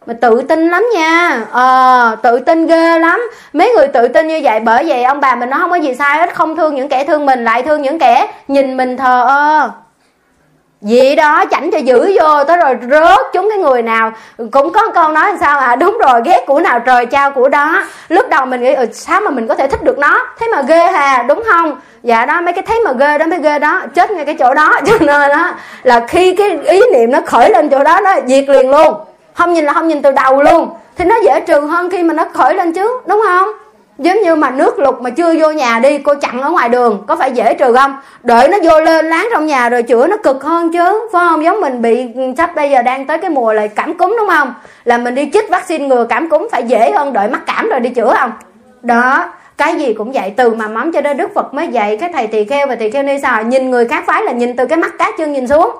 Mà 0.07 0.15
tự 0.21 0.43
tin 0.43 0.69
lắm 0.69 0.87
nha. 0.95 1.45
Ờ 1.51 2.17
tự 2.23 2.39
tin 2.39 2.67
ghê 2.67 2.99
lắm. 2.99 3.31
Mấy 3.53 3.73
người 3.77 3.89
tự 3.89 4.09
tin 4.09 4.29
như 4.29 4.41
vậy 4.43 4.61
bởi 4.61 4.85
vậy 4.87 5.05
ông 5.05 5.21
bà 5.21 5.35
mình 5.35 5.51
nó 5.51 5.59
không 5.59 5.71
có 5.71 5.77
gì 5.77 5.95
sai 5.95 6.19
hết, 6.19 6.35
không 6.35 6.57
thương 6.57 6.75
những 6.75 6.89
kẻ 6.89 7.05
thương 7.05 7.27
mình, 7.27 7.45
lại 7.45 7.63
thương 7.63 7.83
những 7.83 7.99
kẻ 7.99 8.27
nhìn 8.49 8.77
mình 8.77 8.97
thờ 8.97 9.27
ơ 9.29 9.71
gì 10.85 11.17
đó 11.17 11.45
chảnh 11.51 11.71
cho 11.71 11.79
giữ 11.79 12.17
vô 12.21 12.45
tới 12.45 12.57
rồi 12.57 12.77
rớt 12.91 13.21
chúng 13.33 13.49
cái 13.51 13.59
người 13.59 13.83
nào. 13.83 14.13
Cũng 14.37 14.73
có 14.73 14.91
câu 14.95 15.13
nói 15.13 15.29
làm 15.29 15.37
sao 15.41 15.59
à 15.59 15.77
đúng 15.77 15.99
rồi 15.99 16.21
ghét 16.25 16.45
của 16.47 16.61
nào 16.61 16.81
trời 16.81 17.07
trao 17.07 17.31
của 17.31 17.49
đó. 17.49 17.83
Lúc 18.09 18.29
đầu 18.29 18.47
mình 18.47 18.63
nghĩ 18.63 18.75
ừ, 18.75 18.87
sao 18.93 19.21
mà 19.21 19.31
mình 19.31 19.49
có 19.49 19.55
thể 19.55 19.69
thích 19.69 19.83
được 19.83 19.99
nó? 19.99 20.27
Thế 20.41 20.49
mà 20.53 20.63
ghê 20.63 20.87
hà 20.87 21.23
đúng 21.23 21.43
không? 21.47 21.81
Dạ 22.03 22.27
đó 22.27 22.41
mấy 22.41 22.53
cái 22.53 22.63
thấy 22.63 22.81
mà 22.85 22.93
ghê 22.93 23.19
đó 23.19 23.27
mới 23.27 23.39
ghê 23.39 23.59
đó 23.59 23.83
chết 23.95 24.11
ngay 24.11 24.25
cái 24.25 24.35
chỗ 24.39 24.55
đó. 24.55 24.81
Cho 24.87 24.93
nên 25.01 25.31
đó 25.31 25.53
là 25.83 26.07
khi 26.09 26.35
cái 26.35 26.59
ý 26.65 26.83
niệm 26.93 27.11
nó 27.11 27.21
khởi 27.27 27.51
lên 27.51 27.69
chỗ 27.69 27.85
đó 27.85 28.01
nó 28.01 28.15
diệt 28.27 28.49
liền 28.49 28.71
luôn. 28.71 28.95
Không 29.35 29.53
nhìn 29.53 29.65
là 29.65 29.73
không 29.73 29.89
nhìn 29.89 30.03
từ 30.03 30.13
đầu 30.13 30.43
luôn. 30.43 30.69
Thì 30.97 31.05
nó 31.05 31.17
dễ 31.25 31.41
trừ 31.41 31.61
hơn 31.61 31.91
khi 31.91 32.03
mà 32.03 32.15
nó 32.15 32.25
khởi 32.35 32.55
lên 32.55 32.73
chứ 32.73 33.01
đúng 33.07 33.23
không? 33.29 33.49
Giống 33.99 34.21
như 34.23 34.35
mà 34.35 34.51
nước 34.51 34.79
lục 34.79 35.03
mà 35.03 35.11
chưa 35.11 35.35
vô 35.35 35.51
nhà 35.51 35.79
đi, 35.79 35.99
cô 35.99 36.15
chặn 36.15 36.43
ở 36.43 36.51
ngoài 36.51 36.69
đường, 36.69 37.05
có 37.07 37.17
phải 37.17 37.33
dễ 37.33 37.55
trừ 37.55 37.73
không? 37.73 37.97
Đợi 38.23 38.49
nó 38.49 38.59
vô 38.63 38.81
lên 38.81 39.07
láng 39.07 39.29
trong 39.33 39.47
nhà 39.47 39.69
rồi 39.69 39.83
chữa 39.83 40.07
nó 40.07 40.17
cực 40.17 40.45
hơn 40.45 40.73
chứ, 40.73 41.09
phải 41.13 41.27
không? 41.29 41.45
Giống 41.45 41.61
mình 41.61 41.83
bị 41.83 42.07
sắp 42.39 42.55
bây 42.55 42.71
giờ 42.71 42.83
đang 42.83 43.07
tới 43.07 43.19
cái 43.19 43.31
mùa 43.31 43.53
là 43.53 43.67
cảm 43.67 43.95
cúm 43.99 44.15
đúng 44.19 44.29
không? 44.29 44.55
Là 44.85 44.99
mình 44.99 45.15
đi 45.15 45.31
chích 45.33 45.51
vaccine 45.51 45.87
ngừa 45.87 46.05
cảm 46.05 46.29
cúm 46.29 46.49
phải 46.53 46.63
dễ 46.63 46.93
hơn 46.93 47.13
đợi 47.13 47.29
mắc 47.29 47.43
cảm 47.47 47.69
rồi 47.69 47.81
đi 47.81 47.91
chữa 47.91 48.15
không? 48.19 48.33
Đó, 48.83 49.33
cái 49.57 49.77
gì 49.77 49.93
cũng 49.93 50.13
vậy, 50.13 50.33
từ 50.37 50.55
mà 50.55 50.69
mắm 50.69 50.93
cho 50.93 51.01
đến 51.01 51.17
đức 51.17 51.35
phật 51.35 51.55
mới 51.55 51.69
dạy, 51.69 51.97
cái 51.97 52.11
thầy 52.13 52.27
tỳ 52.27 52.45
kheo 52.45 52.67
và 52.67 52.75
tỳ 52.75 52.91
kheo 52.91 53.03
ni 53.03 53.19
sao? 53.23 53.43
Nhìn 53.43 53.71
người 53.71 53.85
khác 53.85 54.05
phái 54.07 54.23
là 54.23 54.33
nhìn 54.33 54.57
từ 54.57 54.67
cái 54.67 54.79
mắt 54.79 54.99
cá 54.99 55.11
chân 55.19 55.33
nhìn 55.33 55.47
xuống 55.47 55.71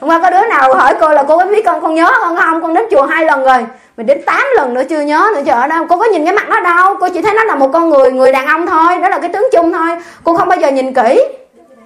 hôm 0.00 0.10
qua 0.10 0.18
có 0.22 0.30
đứa 0.30 0.46
nào 0.46 0.74
hỏi 0.74 0.94
cô 1.00 1.08
là 1.08 1.24
cô 1.28 1.38
có 1.38 1.46
biết 1.46 1.64
con 1.66 1.80
con 1.80 1.94
nhớ 1.94 2.10
không? 2.22 2.36
Không 2.36 2.62
con 2.62 2.74
đến 2.74 2.84
chùa 2.90 3.02
hai 3.02 3.24
lần 3.24 3.44
rồi. 3.44 3.66
Mình 3.96 4.06
đến 4.06 4.22
8 4.26 4.40
lần 4.56 4.74
nữa 4.74 4.82
chưa 4.90 5.00
nhớ 5.00 5.26
nữa 5.34 5.40
chứ 5.46 5.68
đâu, 5.68 5.86
cô 5.88 5.98
có 5.98 6.04
nhìn 6.04 6.24
cái 6.24 6.34
mặt 6.34 6.48
nó 6.48 6.60
đâu. 6.60 6.94
Cô 7.00 7.08
chỉ 7.08 7.22
thấy 7.22 7.34
nó 7.34 7.44
là 7.44 7.54
một 7.54 7.70
con 7.72 7.88
người 7.90 8.12
người 8.12 8.32
đàn 8.32 8.46
ông 8.46 8.66
thôi, 8.66 8.98
đó 9.02 9.08
là 9.08 9.18
cái 9.18 9.30
tướng 9.32 9.48
chung 9.52 9.72
thôi. 9.72 9.88
Cô 10.24 10.34
không 10.34 10.48
bao 10.48 10.58
giờ 10.58 10.70
nhìn 10.70 10.94
kỹ. 10.94 11.22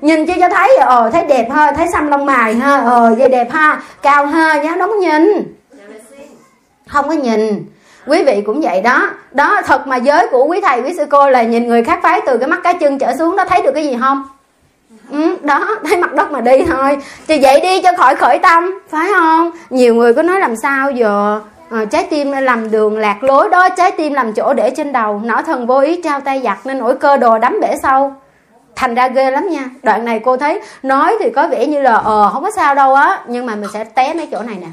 Nhìn 0.00 0.26
chi 0.26 0.34
cho 0.40 0.48
thấy 0.48 0.76
ờ 0.76 1.10
thấy 1.12 1.24
đẹp 1.24 1.48
ha, 1.54 1.72
thấy 1.72 1.86
xăm 1.92 2.10
lông 2.10 2.26
mày 2.26 2.54
ha 2.54 2.76
ờ 2.76 3.14
vậy 3.18 3.28
đẹp 3.28 3.48
ha, 3.50 3.80
cao 4.02 4.26
ha, 4.26 4.62
nhá 4.62 4.76
đâu 4.78 4.88
có 4.88 4.94
nhìn. 4.94 5.54
Không 6.88 7.08
có 7.08 7.14
nhìn. 7.14 7.66
Quý 8.06 8.24
vị 8.24 8.42
cũng 8.46 8.60
vậy 8.60 8.80
đó. 8.80 9.10
Đó, 9.32 9.60
thật 9.66 9.86
mà 9.86 9.96
giới 9.96 10.28
của 10.28 10.44
quý 10.44 10.60
thầy, 10.60 10.82
quý 10.82 10.94
sư 10.96 11.04
cô 11.10 11.30
là 11.30 11.42
nhìn 11.42 11.68
người 11.68 11.84
khác 11.84 12.00
phái 12.02 12.20
từ 12.26 12.38
cái 12.38 12.48
mắt 12.48 12.60
cá 12.62 12.72
chân 12.72 12.98
trở 12.98 13.16
xuống, 13.18 13.36
nó 13.36 13.44
thấy 13.44 13.62
được 13.62 13.72
cái 13.74 13.84
gì 13.84 13.96
không? 14.00 14.24
Ừ, 15.10 15.36
đó 15.42 15.78
thấy 15.88 15.96
mặt 15.96 16.14
đất 16.14 16.30
mà 16.30 16.40
đi 16.40 16.64
thôi. 16.68 16.98
Thì 17.28 17.40
vậy 17.42 17.60
đi 17.60 17.82
cho 17.82 17.90
khỏi 17.96 18.16
khởi 18.16 18.38
tâm 18.38 18.78
phải 18.88 19.08
không? 19.12 19.50
Nhiều 19.70 19.94
người 19.94 20.14
có 20.14 20.22
nói 20.22 20.40
làm 20.40 20.56
sao 20.56 20.90
giờ? 20.90 21.40
À, 21.70 21.84
trái 21.84 22.06
tim 22.10 22.32
làm 22.32 22.70
đường 22.70 22.98
lạc 22.98 23.22
lối 23.22 23.48
đó 23.48 23.68
trái 23.68 23.92
tim 23.92 24.12
làm 24.12 24.32
chỗ 24.32 24.54
để 24.54 24.70
trên 24.76 24.92
đầu. 24.92 25.20
Nó 25.24 25.42
thần 25.42 25.66
vô 25.66 25.80
ý 25.80 26.00
trao 26.02 26.20
tay 26.20 26.40
giặt 26.44 26.58
nên 26.64 26.78
nổi 26.78 26.94
cơ 26.94 27.16
đồ 27.16 27.38
đắm 27.38 27.58
bể 27.60 27.74
sâu. 27.82 28.12
Thành 28.76 28.94
ra 28.94 29.08
ghê 29.08 29.30
lắm 29.30 29.48
nha. 29.48 29.64
Đoạn 29.82 30.04
này 30.04 30.20
cô 30.24 30.36
thấy 30.36 30.60
nói 30.82 31.16
thì 31.20 31.30
có 31.30 31.48
vẻ 31.48 31.66
như 31.66 31.80
là 31.80 31.94
ờ 31.94 32.30
không 32.32 32.42
có 32.42 32.50
sao 32.56 32.74
đâu 32.74 32.94
á 32.94 33.20
nhưng 33.26 33.46
mà 33.46 33.54
mình 33.54 33.70
sẽ 33.72 33.84
té 33.84 34.14
mấy 34.14 34.28
chỗ 34.32 34.42
này 34.42 34.56
nè. 34.60 34.66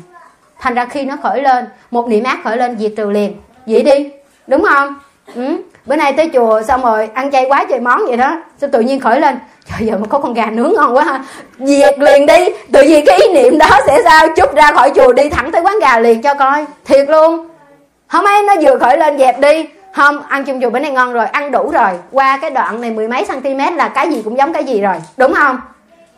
Thành 0.59 0.73
ra 0.73 0.85
khi 0.85 1.03
nó 1.05 1.15
khởi 1.23 1.41
lên 1.41 1.65
một 1.91 2.07
niệm 2.07 2.23
ác 2.23 2.37
khởi 2.43 2.57
lên 2.57 2.77
diệt 2.79 2.91
trừ 2.97 3.09
liền. 3.09 3.35
Vậy 3.65 3.83
đi 3.83 4.11
đúng 4.47 4.65
không? 4.69 4.95
Ừ. 5.35 5.57
bữa 5.85 5.95
nay 5.95 6.13
tới 6.13 6.29
chùa 6.33 6.61
xong 6.61 6.81
rồi 6.81 7.09
ăn 7.13 7.31
chay 7.31 7.45
quá 7.49 7.65
trời 7.69 7.79
món 7.79 8.05
vậy 8.07 8.17
đó. 8.17 8.37
Xong 8.61 8.71
tự 8.71 8.79
nhiên 8.79 8.99
khởi 8.99 9.19
lên? 9.19 9.39
Trời 9.69 9.87
giờ 9.87 9.97
mà 9.97 10.07
có 10.09 10.19
con 10.19 10.33
gà 10.33 10.45
nướng 10.45 10.73
ngon 10.75 10.95
quá 10.95 11.03
ha. 11.03 11.19
Diệt 11.59 11.99
liền 11.99 12.25
đi. 12.25 12.49
Tự 12.73 12.83
nhiên 12.83 13.05
cái 13.05 13.17
ý 13.17 13.33
niệm 13.33 13.57
đó 13.57 13.69
sẽ 13.87 14.01
sao? 14.03 14.27
Chút 14.35 14.55
ra 14.55 14.71
khỏi 14.71 14.91
chùa 14.95 15.13
đi 15.13 15.29
thẳng 15.29 15.51
tới 15.51 15.61
quán 15.61 15.75
gà 15.81 15.99
liền 15.99 16.21
cho 16.21 16.33
coi. 16.33 16.65
Thiệt 16.85 17.09
luôn. 17.09 17.47
Không 18.07 18.25
ấy 18.25 18.43
nó 18.43 18.55
vừa 18.61 18.77
khởi 18.77 18.97
lên 18.97 19.17
dẹp 19.17 19.39
đi. 19.39 19.69
Không 19.95 20.21
ăn 20.27 20.43
chung 20.43 20.61
chùa 20.61 20.69
bữa 20.69 20.79
nay 20.79 20.91
ngon 20.91 21.13
rồi 21.13 21.25
ăn 21.25 21.51
đủ 21.51 21.71
rồi. 21.71 21.89
Qua 22.11 22.37
cái 22.41 22.49
đoạn 22.49 22.81
này 22.81 22.91
mười 22.91 23.07
mấy 23.07 23.25
cm 23.25 23.75
là 23.75 23.87
cái 23.87 24.09
gì 24.09 24.21
cũng 24.23 24.37
giống 24.37 24.53
cái 24.53 24.63
gì 24.63 24.81
rồi. 24.81 24.95
Đúng 25.17 25.33
không? 25.33 25.59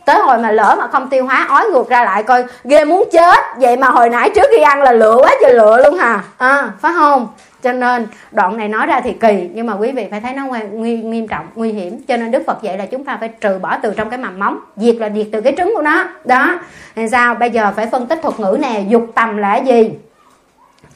Tới 0.04 0.18
hồi 0.18 0.38
mà 0.38 0.50
lỡ 0.50 0.76
mà 0.78 0.86
không 0.86 1.08
tiêu 1.08 1.24
hóa 1.24 1.46
ói 1.48 1.64
ngược 1.70 1.88
ra 1.88 2.04
lại 2.04 2.22
coi. 2.22 2.44
Ghê 2.64 2.84
muốn 2.84 3.04
chết. 3.12 3.38
Vậy 3.56 3.76
mà 3.76 3.88
hồi 3.88 4.08
nãy 4.08 4.30
trước 4.34 4.46
khi 4.50 4.62
ăn 4.62 4.82
là 4.82 4.92
lựa 4.92 5.16
quá 5.20 5.30
trời 5.42 5.54
lựa 5.54 5.82
luôn 5.84 5.98
hà. 5.98 6.20
À, 6.38 6.70
phải 6.80 6.92
không? 6.98 7.28
Cho 7.62 7.72
nên 7.72 8.06
đoạn 8.32 8.56
này 8.56 8.68
nói 8.68 8.86
ra 8.86 9.00
thì 9.00 9.12
kỳ 9.12 9.48
nhưng 9.54 9.66
mà 9.66 9.74
quý 9.74 9.92
vị 9.92 10.06
phải 10.10 10.20
thấy 10.20 10.32
nó 10.32 10.46
nguy, 10.72 10.96
nghiêm 10.96 11.28
trọng 11.28 11.46
nguy 11.54 11.72
hiểm. 11.72 12.02
Cho 12.08 12.16
nên 12.16 12.30
đức 12.30 12.42
phật 12.46 12.62
dạy 12.62 12.78
là 12.78 12.86
chúng 12.86 13.04
ta 13.04 13.16
phải 13.20 13.28
trừ 13.28 13.58
bỏ 13.58 13.76
từ 13.82 13.92
trong 13.96 14.10
cái 14.10 14.18
mầm 14.18 14.38
móng 14.38 14.60
diệt 14.76 14.96
là 14.96 15.10
diệt 15.14 15.26
từ 15.32 15.40
cái 15.40 15.54
trứng 15.56 15.72
của 15.74 15.82
nó. 15.82 16.04
Đó. 16.24 16.58
Làm 16.94 17.08
sao? 17.08 17.34
Bây 17.34 17.50
giờ 17.50 17.72
phải 17.76 17.86
phân 17.86 18.06
tích 18.06 18.18
thuật 18.22 18.40
ngữ 18.40 18.58
nè 18.60 18.82
dục 18.88 19.06
tầm 19.14 19.36
là 19.36 19.56
gì? 19.56 19.90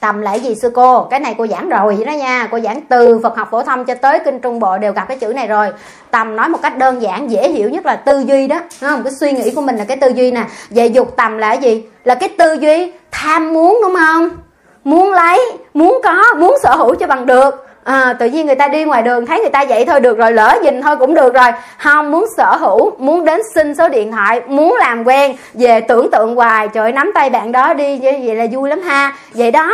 Tầm 0.00 0.22
là 0.22 0.34
gì 0.34 0.54
sư 0.54 0.70
cô? 0.74 1.04
Cái 1.04 1.20
này 1.20 1.34
cô 1.38 1.46
giảng 1.46 1.68
rồi 1.68 1.96
vậy 1.96 2.04
đó 2.04 2.12
nha. 2.12 2.48
Cô 2.50 2.60
giảng 2.60 2.80
từ 2.80 3.20
phật 3.22 3.36
học 3.36 3.48
phổ 3.50 3.62
thông 3.62 3.84
cho 3.84 3.94
tới 3.94 4.18
kinh 4.24 4.40
trung 4.40 4.60
bộ 4.60 4.78
đều 4.78 4.92
gặp 4.92 5.08
cái 5.08 5.16
chữ 5.16 5.32
này 5.32 5.46
rồi. 5.46 5.68
Tầm 6.10 6.36
nói 6.36 6.48
một 6.48 6.58
cách 6.62 6.78
đơn 6.78 7.02
giản 7.02 7.30
dễ 7.30 7.48
hiểu 7.48 7.70
nhất 7.70 7.86
là 7.86 7.96
tư 7.96 8.24
duy 8.26 8.46
đó. 8.46 8.60
Đúng 8.80 8.90
không? 8.90 9.02
Cái 9.02 9.12
suy 9.12 9.32
nghĩ 9.32 9.50
của 9.54 9.60
mình 9.60 9.76
là 9.76 9.84
cái 9.84 9.96
tư 9.96 10.08
duy 10.08 10.30
nè. 10.30 10.44
Về 10.70 10.86
dục 10.86 11.16
tầm 11.16 11.38
là 11.38 11.52
gì? 11.52 11.84
Là 12.04 12.14
cái 12.14 12.28
tư 12.38 12.52
duy 12.60 12.92
tham 13.10 13.52
muốn 13.52 13.80
đúng 13.82 13.94
không? 13.94 14.28
Muốn 14.84 15.12
lấy 15.12 15.52
muốn 15.74 16.00
có 16.04 16.34
muốn 16.38 16.56
sở 16.62 16.76
hữu 16.76 16.94
cho 16.94 17.06
bằng 17.06 17.26
được. 17.26 17.66
À, 17.84 18.16
tự 18.18 18.26
nhiên 18.26 18.46
người 18.46 18.54
ta 18.54 18.68
đi 18.68 18.84
ngoài 18.84 19.02
đường 19.02 19.26
thấy 19.26 19.40
người 19.40 19.50
ta 19.50 19.64
vậy 19.68 19.84
thôi 19.84 20.00
được 20.00 20.18
rồi 20.18 20.32
lỡ 20.32 20.58
nhìn 20.62 20.82
thôi 20.82 20.96
cũng 20.96 21.14
được 21.14 21.34
rồi. 21.34 21.48
Không 21.78 22.10
muốn 22.10 22.24
sở 22.36 22.56
hữu 22.56 22.90
muốn 22.98 23.24
đến 23.24 23.40
xin 23.54 23.74
số 23.74 23.88
điện 23.88 24.12
thoại 24.12 24.40
muốn 24.46 24.76
làm 24.80 25.04
quen 25.04 25.36
về 25.54 25.80
tưởng 25.80 26.10
tượng 26.10 26.36
hoài. 26.36 26.68
Trời 26.68 26.92
nắm 26.92 27.10
tay 27.14 27.30
bạn 27.30 27.52
đó 27.52 27.74
đi 27.74 28.00
vậy 28.02 28.34
là 28.34 28.46
vui 28.52 28.70
lắm 28.70 28.82
ha. 28.82 29.12
Vậy 29.34 29.50
đó 29.50 29.70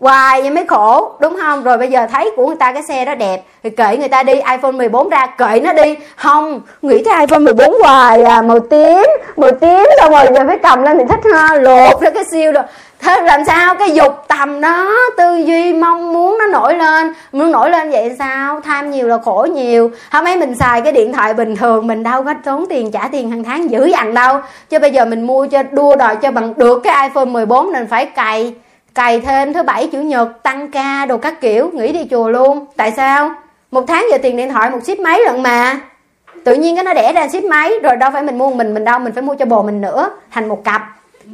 hoài 0.00 0.40
vậy 0.40 0.50
mới 0.50 0.66
khổ 0.66 1.12
đúng 1.20 1.36
không? 1.40 1.62
Rồi 1.62 1.78
bây 1.78 1.88
giờ 1.88 2.06
thấy 2.12 2.30
của 2.36 2.46
người 2.46 2.56
ta 2.56 2.72
cái 2.72 2.82
xe 2.82 3.04
đó 3.04 3.14
đẹp 3.14 3.42
thì 3.62 3.70
kệ 3.70 3.96
người 3.96 4.08
ta 4.08 4.22
đi 4.22 4.34
iPhone 4.34 4.72
14 4.72 5.08
ra 5.08 5.26
kệ 5.26 5.60
nó 5.60 5.72
đi. 5.72 5.96
Không 6.16 6.60
nghĩ 6.82 7.02
tới 7.04 7.14
iPhone 7.20 7.38
14 7.38 7.74
hoài 7.82 8.22
à 8.22 8.42
màu 8.42 8.60
tím 8.60 9.02
màu 9.36 9.50
tím 9.50 9.86
xong 10.00 10.10
rồi 10.12 10.26
giờ 10.34 10.44
phải 10.46 10.58
cầm 10.58 10.82
lên 10.82 10.96
mình 10.96 11.08
thích 11.08 11.20
ha 11.34 11.54
lột 11.54 12.00
ra 12.00 12.10
cái 12.10 12.24
siêu 12.32 12.52
rồi 12.52 12.64
thế 13.02 13.20
làm 13.20 13.44
sao? 13.44 13.74
Cái 13.74 13.94
dục 13.94 14.24
tầm 14.28 14.60
đó, 14.60 14.90
tư 15.16 15.36
duy, 15.36 15.72
mong 15.72 16.12
muốn 16.12 16.38
nó 16.38 16.46
nổi 16.46 16.74
lên. 16.74 17.12
Muốn 17.32 17.52
nổi 17.52 17.70
lên 17.70 17.90
vậy 17.90 18.16
sao? 18.18 18.60
Tham 18.60 18.90
nhiều 18.90 19.08
là 19.08 19.18
khổ 19.24 19.46
nhiều. 19.54 19.90
Hôm 20.10 20.24
ấy 20.24 20.36
mình 20.36 20.54
xài 20.54 20.80
cái 20.80 20.92
điện 20.92 21.12
thoại 21.12 21.34
bình 21.34 21.56
thường, 21.56 21.86
mình 21.86 22.02
đâu 22.02 22.22
có 22.22 22.34
tốn 22.44 22.66
tiền 22.68 22.90
trả 22.92 23.08
tiền 23.12 23.30
hàng 23.30 23.44
tháng 23.44 23.70
dữ 23.70 23.86
dằn 23.86 24.14
đâu. 24.14 24.38
Chứ 24.70 24.78
bây 24.78 24.90
giờ 24.90 25.04
mình 25.04 25.26
mua 25.26 25.46
cho, 25.46 25.62
đua 25.62 25.96
đòi 25.96 26.16
cho 26.16 26.30
bằng 26.30 26.54
được 26.56 26.80
cái 26.84 27.08
iPhone 27.08 27.24
14 27.24 27.72
nên 27.72 27.86
phải 27.86 28.06
cày 28.06 28.54
cày 28.94 29.20
thêm 29.20 29.52
thứ 29.52 29.62
bảy, 29.62 29.88
chủ 29.92 29.98
nhật, 29.98 30.42
tăng 30.42 30.70
ca, 30.70 31.06
đồ 31.06 31.16
các 31.16 31.40
kiểu, 31.40 31.70
nghỉ 31.72 31.92
đi 31.92 32.06
chùa 32.10 32.28
luôn. 32.28 32.66
Tại 32.76 32.92
sao? 32.96 33.30
Một 33.70 33.84
tháng 33.88 34.06
giờ 34.10 34.18
tiền 34.22 34.36
điện 34.36 34.50
thoại, 34.50 34.70
một 34.70 34.78
ship 34.84 34.98
máy 34.98 35.20
lận 35.26 35.42
mà. 35.42 35.80
Tự 36.44 36.54
nhiên 36.54 36.76
cái 36.76 36.84
nó 36.84 36.94
đẻ 36.94 37.12
ra 37.12 37.28
ship 37.28 37.44
máy, 37.44 37.72
rồi 37.82 37.96
đâu 37.96 38.10
phải 38.10 38.22
mình 38.22 38.38
mua 38.38 38.50
mình 38.50 38.74
mình 38.74 38.84
đâu, 38.84 38.98
mình 38.98 39.12
phải 39.12 39.22
mua 39.22 39.34
cho 39.34 39.44
bồ 39.44 39.62
mình 39.62 39.80
nữa, 39.80 40.10
thành 40.30 40.48
một 40.48 40.64
cặp 40.64 40.82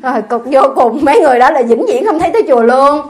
rồi 0.02 0.22
cực 0.28 0.42
vô 0.44 0.62
cùng. 0.76 0.98
Mấy 1.02 1.20
người 1.20 1.38
đó 1.38 1.50
là 1.50 1.62
vĩnh 1.62 1.86
viễn 1.86 2.06
không 2.06 2.18
thấy 2.18 2.30
tới 2.32 2.42
chùa 2.48 2.62
luôn. 2.62 3.00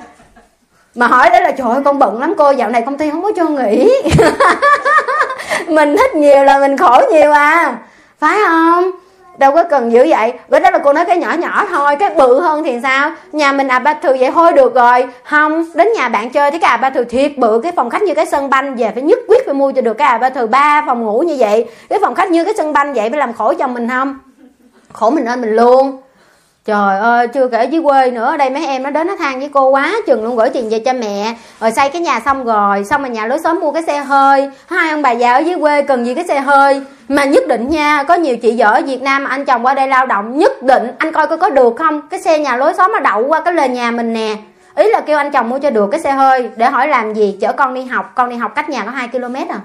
Mà 0.94 1.06
hỏi 1.06 1.30
đó 1.30 1.40
là, 1.40 1.50
trời 1.50 1.68
ơi, 1.70 1.80
con 1.84 1.98
bận 1.98 2.20
lắm 2.20 2.34
cô, 2.38 2.50
dạo 2.50 2.68
này 2.68 2.82
công 2.82 2.98
ty 2.98 3.10
không 3.10 3.22
có 3.22 3.32
cho 3.36 3.48
nghỉ. 3.48 4.02
Mình 5.68 5.96
thích 5.96 6.14
nhiều 6.14 6.44
là 6.44 6.58
mình 6.58 6.76
khổ 6.76 7.00
nhiều 7.12 7.32
à. 7.32 7.78
Phải 8.18 8.38
không? 8.46 8.90
Đâu 9.38 9.52
có 9.52 9.64
cần 9.64 9.92
dữ 9.92 10.06
vậy. 10.08 10.32
Với 10.48 10.60
đó 10.60 10.70
là 10.70 10.78
cô 10.78 10.92
nói 10.92 11.04
cái 11.04 11.16
nhỏ 11.16 11.32
nhỏ 11.32 11.66
thôi, 11.68 11.96
cái 11.96 12.10
bự 12.14 12.40
hơn 12.40 12.64
thì 12.64 12.78
sao? 12.82 13.10
Nhà 13.32 13.52
mình 13.52 13.68
à 13.68 13.78
ba 13.78 13.94
thừa 13.94 14.16
vậy 14.20 14.30
thôi 14.34 14.52
được 14.52 14.74
rồi. 14.74 15.06
Không, 15.24 15.66
đến 15.74 15.88
nhà 15.96 16.08
bạn 16.08 16.30
chơi 16.30 16.50
thấy 16.50 16.60
cái 16.60 16.70
à 16.70 16.76
ba 16.76 16.90
thừa 16.90 17.04
thiệt 17.04 17.38
bự. 17.38 17.60
Cái 17.62 17.72
phòng 17.76 17.90
khách 17.90 18.02
như 18.02 18.14
cái 18.14 18.26
sân 18.26 18.50
banh 18.50 18.76
về 18.76 18.90
phải 18.94 19.02
nhất 19.02 19.18
quyết 19.28 19.44
phải 19.44 19.54
mua 19.54 19.72
cho 19.72 19.82
được 19.82 19.94
cái 19.94 20.08
à 20.08 20.18
ba 20.18 20.30
thừa 20.30 20.46
ba 20.46 20.82
phòng 20.86 21.04
ngủ 21.04 21.20
như 21.20 21.36
vậy. 21.38 21.66
Cái 21.88 21.98
phòng 22.02 22.14
khách 22.14 22.30
như 22.30 22.44
cái 22.44 22.54
sân 22.56 22.72
banh 22.72 22.94
vậy 22.94 23.10
phải 23.10 23.18
làm 23.18 23.32
khổ 23.32 23.54
cho 23.58 23.66
mình 23.66 23.88
không? 23.88 24.18
Khổ 24.92 25.10
mình 25.10 25.24
ơn 25.24 25.40
mình 25.40 25.56
luôn. 25.56 26.00
Trời 26.64 26.98
ơi, 26.98 27.28
chưa 27.28 27.48
kể 27.48 27.64
dưới 27.64 27.82
quê 27.82 28.10
nữa, 28.10 28.36
đây 28.36 28.50
mấy 28.50 28.66
em 28.66 28.82
nó 28.82 28.90
đến 28.90 29.06
nó 29.06 29.16
than 29.16 29.40
với 29.40 29.50
cô 29.52 29.68
quá 29.68 29.92
chừng 30.06 30.24
luôn 30.24 30.36
gửi 30.36 30.50
tiền 30.50 30.68
về 30.70 30.78
cho 30.78 30.92
mẹ. 30.92 31.36
Rồi 31.60 31.70
xây 31.70 31.90
cái 31.90 32.02
nhà 32.02 32.20
xong 32.24 32.44
rồi, 32.44 32.84
xong 32.84 33.02
rồi 33.02 33.10
nhà 33.10 33.26
lối 33.26 33.38
xóm 33.38 33.60
mua 33.60 33.72
cái 33.72 33.82
xe 33.82 33.98
hơi. 33.98 34.50
Hai 34.66 34.90
ông 34.90 35.02
bà 35.02 35.10
già 35.10 35.34
ở 35.34 35.38
dưới 35.38 35.56
quê 35.60 35.82
cần 35.82 36.06
gì 36.06 36.14
cái 36.14 36.24
xe 36.28 36.40
hơi. 36.40 36.82
Mà 37.08 37.24
nhất 37.24 37.48
định 37.48 37.68
nha, 37.68 38.02
có 38.02 38.14
nhiều 38.14 38.36
chị 38.36 38.54
vợ 38.58 38.66
ở 38.66 38.82
Việt 38.86 39.02
Nam 39.02 39.24
anh 39.24 39.44
chồng 39.44 39.66
qua 39.66 39.74
đây 39.74 39.88
lao 39.88 40.06
động, 40.06 40.38
nhất 40.38 40.62
định 40.62 40.90
anh 40.98 41.12
coi 41.12 41.26
coi 41.26 41.38
có 41.38 41.50
được 41.50 41.74
không? 41.78 42.08
Cái 42.08 42.20
xe 42.20 42.38
nhà 42.38 42.56
lối 42.56 42.74
xóm 42.74 42.92
nó 42.92 43.00
đậu 43.00 43.26
qua 43.26 43.40
cái 43.40 43.54
lề 43.54 43.68
nhà 43.68 43.90
mình 43.90 44.12
nè. 44.12 44.36
Ý 44.74 44.90
là 44.90 45.00
kêu 45.00 45.18
anh 45.18 45.30
chồng 45.30 45.48
mua 45.48 45.58
cho 45.58 45.70
được 45.70 45.88
cái 45.90 46.00
xe 46.00 46.12
hơi 46.12 46.50
để 46.56 46.66
hỏi 46.66 46.88
làm 46.88 47.14
gì, 47.14 47.38
chở 47.40 47.52
con 47.52 47.74
đi 47.74 47.84
học, 47.84 48.12
con 48.14 48.30
đi 48.30 48.36
học 48.36 48.52
cách 48.54 48.68
nhà 48.68 48.82
có 48.84 48.90
2 48.90 49.08
km 49.08 49.34
à. 49.34 49.60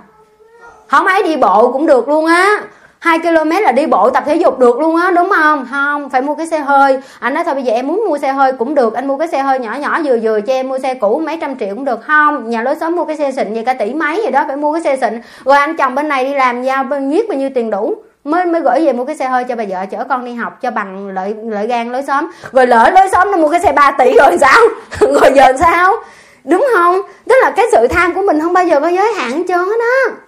Không 0.88 1.06
ấy 1.06 1.24
đi 1.24 1.36
bộ 1.36 1.72
cũng 1.72 1.86
được 1.86 2.08
luôn 2.10 2.26
á 2.26 2.62
2 3.04 3.20
km 3.20 3.49
là 3.49 3.72
đi 3.72 3.86
bộ 3.86 4.10
tập 4.10 4.24
thể 4.26 4.36
dục 4.36 4.60
được 4.60 4.80
luôn 4.80 4.95
á 4.95 5.12
đúng 5.12 5.30
không? 5.30 5.68
Không. 5.72 6.10
Phải 6.10 6.22
mua 6.22 6.36
cái 6.36 6.47
xe 6.47 6.60
hơi. 6.60 6.97
Anh 7.20 7.34
nói 7.34 7.43
thôi 7.43 7.54
bây 7.54 7.64
giờ 7.64 7.74
em 7.74 7.88
muốn 7.88 8.04
mua 8.08 8.18
xe 8.18 8.32
hơi 8.32 8.51
cũng 8.51 8.76
được. 8.76 8.93
Anh 8.93 9.08
mua 9.08 9.18
cái 9.18 9.28
xe 9.28 9.41
hơi 9.41 9.60
nhỏ 9.60 9.76
nhỏ 9.76 9.99
vừa 10.04 10.18
vừa 10.22 10.41
cho 10.41 10.54
em 10.54 10.70
mua 10.70 10.80
xe 10.80 10.93
cũ 10.93 11.22
mấy 11.26 11.38
trăm 11.41 11.56
triệu 11.60 11.70
cũng 11.70 11.86
được 11.86 11.99
không? 12.04 12.49
Nhà 12.49 12.62
lối 12.62 12.76
xóm 12.76 12.95
mua 12.95 13.06
cái 13.06 13.18
xe 13.18 13.32
xịn 13.32 13.54
vậy 13.54 13.64
cả 13.66 13.74
tỷ 13.74 13.93
mấy 13.93 14.22
gì 14.26 14.32
đó 14.32 14.43
phải 14.47 14.56
mua 14.56 14.74
cái 14.74 14.82
xe 14.84 14.97
xịn. 14.97 15.22
Rồi 15.45 15.58
anh 15.58 15.78
chồng 15.78 15.95
bên 15.95 16.08
này 16.08 16.26
đi 16.26 16.34
làm 16.34 16.64
giao 16.64 16.84
bên 16.84 17.10
nhiết 17.10 17.26
bao 17.30 17.38
nhiêu 17.38 17.49
tiền 17.56 17.70
đủ? 17.70 17.95
Mới 18.24 18.45
mới 18.45 18.62
gửi 18.62 18.86
về 18.86 18.93
mua 18.93 19.06
cái 19.06 19.16
xe 19.16 19.28
hơi 19.28 19.43
cho 19.43 19.56
bà 19.56 19.64
vợ 19.70 19.86
chở 19.91 20.04
con 20.10 20.26
đi 20.26 20.34
học 20.34 20.62
cho 20.62 20.72
bằng 20.72 21.08
lợi 21.08 21.36
lợi 21.43 21.68
gan 21.68 21.91
lối 21.91 22.04
xóm. 22.04 22.32
Rồi 22.51 22.68
lỡ 22.68 22.91
lối 22.95 23.10
xóm 23.12 23.32
nó 23.32 23.38
mua 23.38 23.49
cái 23.49 23.60
xe 23.60 23.72
3 23.72 23.91
tỷ 23.91 24.14
rồi 24.18 24.38
sao? 24.41 24.62
Rồi 24.99 25.32
giờ 25.36 25.54
sao? 25.60 25.95
Đúng 26.43 26.68
không? 26.76 27.01
Tức 27.30 27.36
là 27.41 27.51
cái 27.51 27.66
sự 27.72 27.88
tham 27.88 28.14
của 28.14 28.22
mình 28.22 28.39
không 28.39 28.54
bao 28.54 28.66
giờ 28.66 28.80
có 28.80 28.88
giới 28.88 29.14
hạn 29.14 29.43
trơn 29.47 29.60
hết 29.60 29.80
á 29.80 30.14
đó 30.14 30.22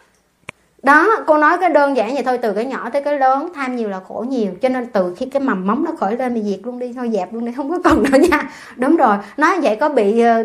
đó, 0.85 1.07
cô 1.25 1.37
nói 1.37 1.57
cái 1.57 1.69
đơn 1.69 1.97
giản 1.97 2.13
vậy 2.13 2.23
thôi, 2.23 2.37
từ 2.37 2.53
cái 2.53 2.65
nhỏ 2.65 2.89
tới 2.93 3.01
cái 3.01 3.19
lớn, 3.19 3.49
tham 3.55 3.75
nhiều 3.75 3.89
là 3.89 3.99
khổ 4.07 4.25
nhiều, 4.29 4.51
cho 4.61 4.69
nên 4.69 4.85
từ 4.85 5.13
khi 5.17 5.25
cái 5.25 5.41
mầm 5.41 5.67
móng 5.67 5.83
nó 5.83 5.91
khởi 5.99 6.17
lên 6.17 6.35
thì 6.35 6.41
diệt 6.41 6.59
luôn 6.63 6.79
đi, 6.79 6.93
thôi 6.95 7.09
dẹp 7.13 7.33
luôn 7.33 7.45
đi, 7.45 7.51
không 7.57 7.69
có 7.69 7.77
cần 7.83 8.03
nữa 8.03 8.17
nha. 8.29 8.49
Đúng 8.75 8.95
rồi, 8.95 9.15
nói 9.37 9.59
vậy 9.61 9.75
có 9.75 9.89
bị 9.89 10.21
ờ, 10.21 10.43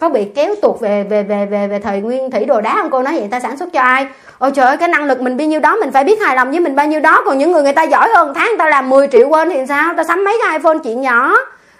có 0.00 0.08
bị 0.08 0.24
kéo 0.24 0.54
tuột 0.62 0.80
về 0.80 1.04
về 1.04 1.22
về 1.22 1.46
về 1.46 1.66
về 1.66 1.78
thời 1.78 2.00
nguyên 2.00 2.30
thủy 2.30 2.44
đồ 2.44 2.60
đá 2.60 2.74
không 2.74 2.90
cô? 2.90 3.02
Nói 3.02 3.18
vậy 3.18 3.28
ta 3.30 3.40
sản 3.40 3.56
xuất 3.56 3.72
cho 3.72 3.80
ai? 3.80 4.06
Ôi 4.38 4.50
trời 4.54 4.66
ơi, 4.66 4.76
cái 4.76 4.88
năng 4.88 5.04
lực 5.04 5.20
mình 5.20 5.36
bao 5.36 5.46
nhiêu 5.46 5.60
đó 5.60 5.76
mình 5.76 5.90
phải 5.92 6.04
biết 6.04 6.20
hài 6.20 6.36
lòng 6.36 6.50
với 6.50 6.60
mình 6.60 6.76
bao 6.76 6.86
nhiêu 6.86 7.00
đó, 7.00 7.22
còn 7.26 7.38
những 7.38 7.52
người 7.52 7.62
người 7.62 7.72
ta 7.72 7.82
giỏi 7.82 8.08
hơn 8.14 8.32
tháng 8.34 8.50
ta 8.58 8.68
làm 8.68 8.90
10 8.90 9.06
triệu 9.06 9.28
quên 9.28 9.50
thì 9.50 9.66
sao? 9.68 9.94
Ta 9.96 10.04
sắm 10.04 10.24
mấy 10.24 10.38
cái 10.42 10.58
iphone 10.58 10.78
chuyện 10.84 11.00
nhỏ 11.00 11.34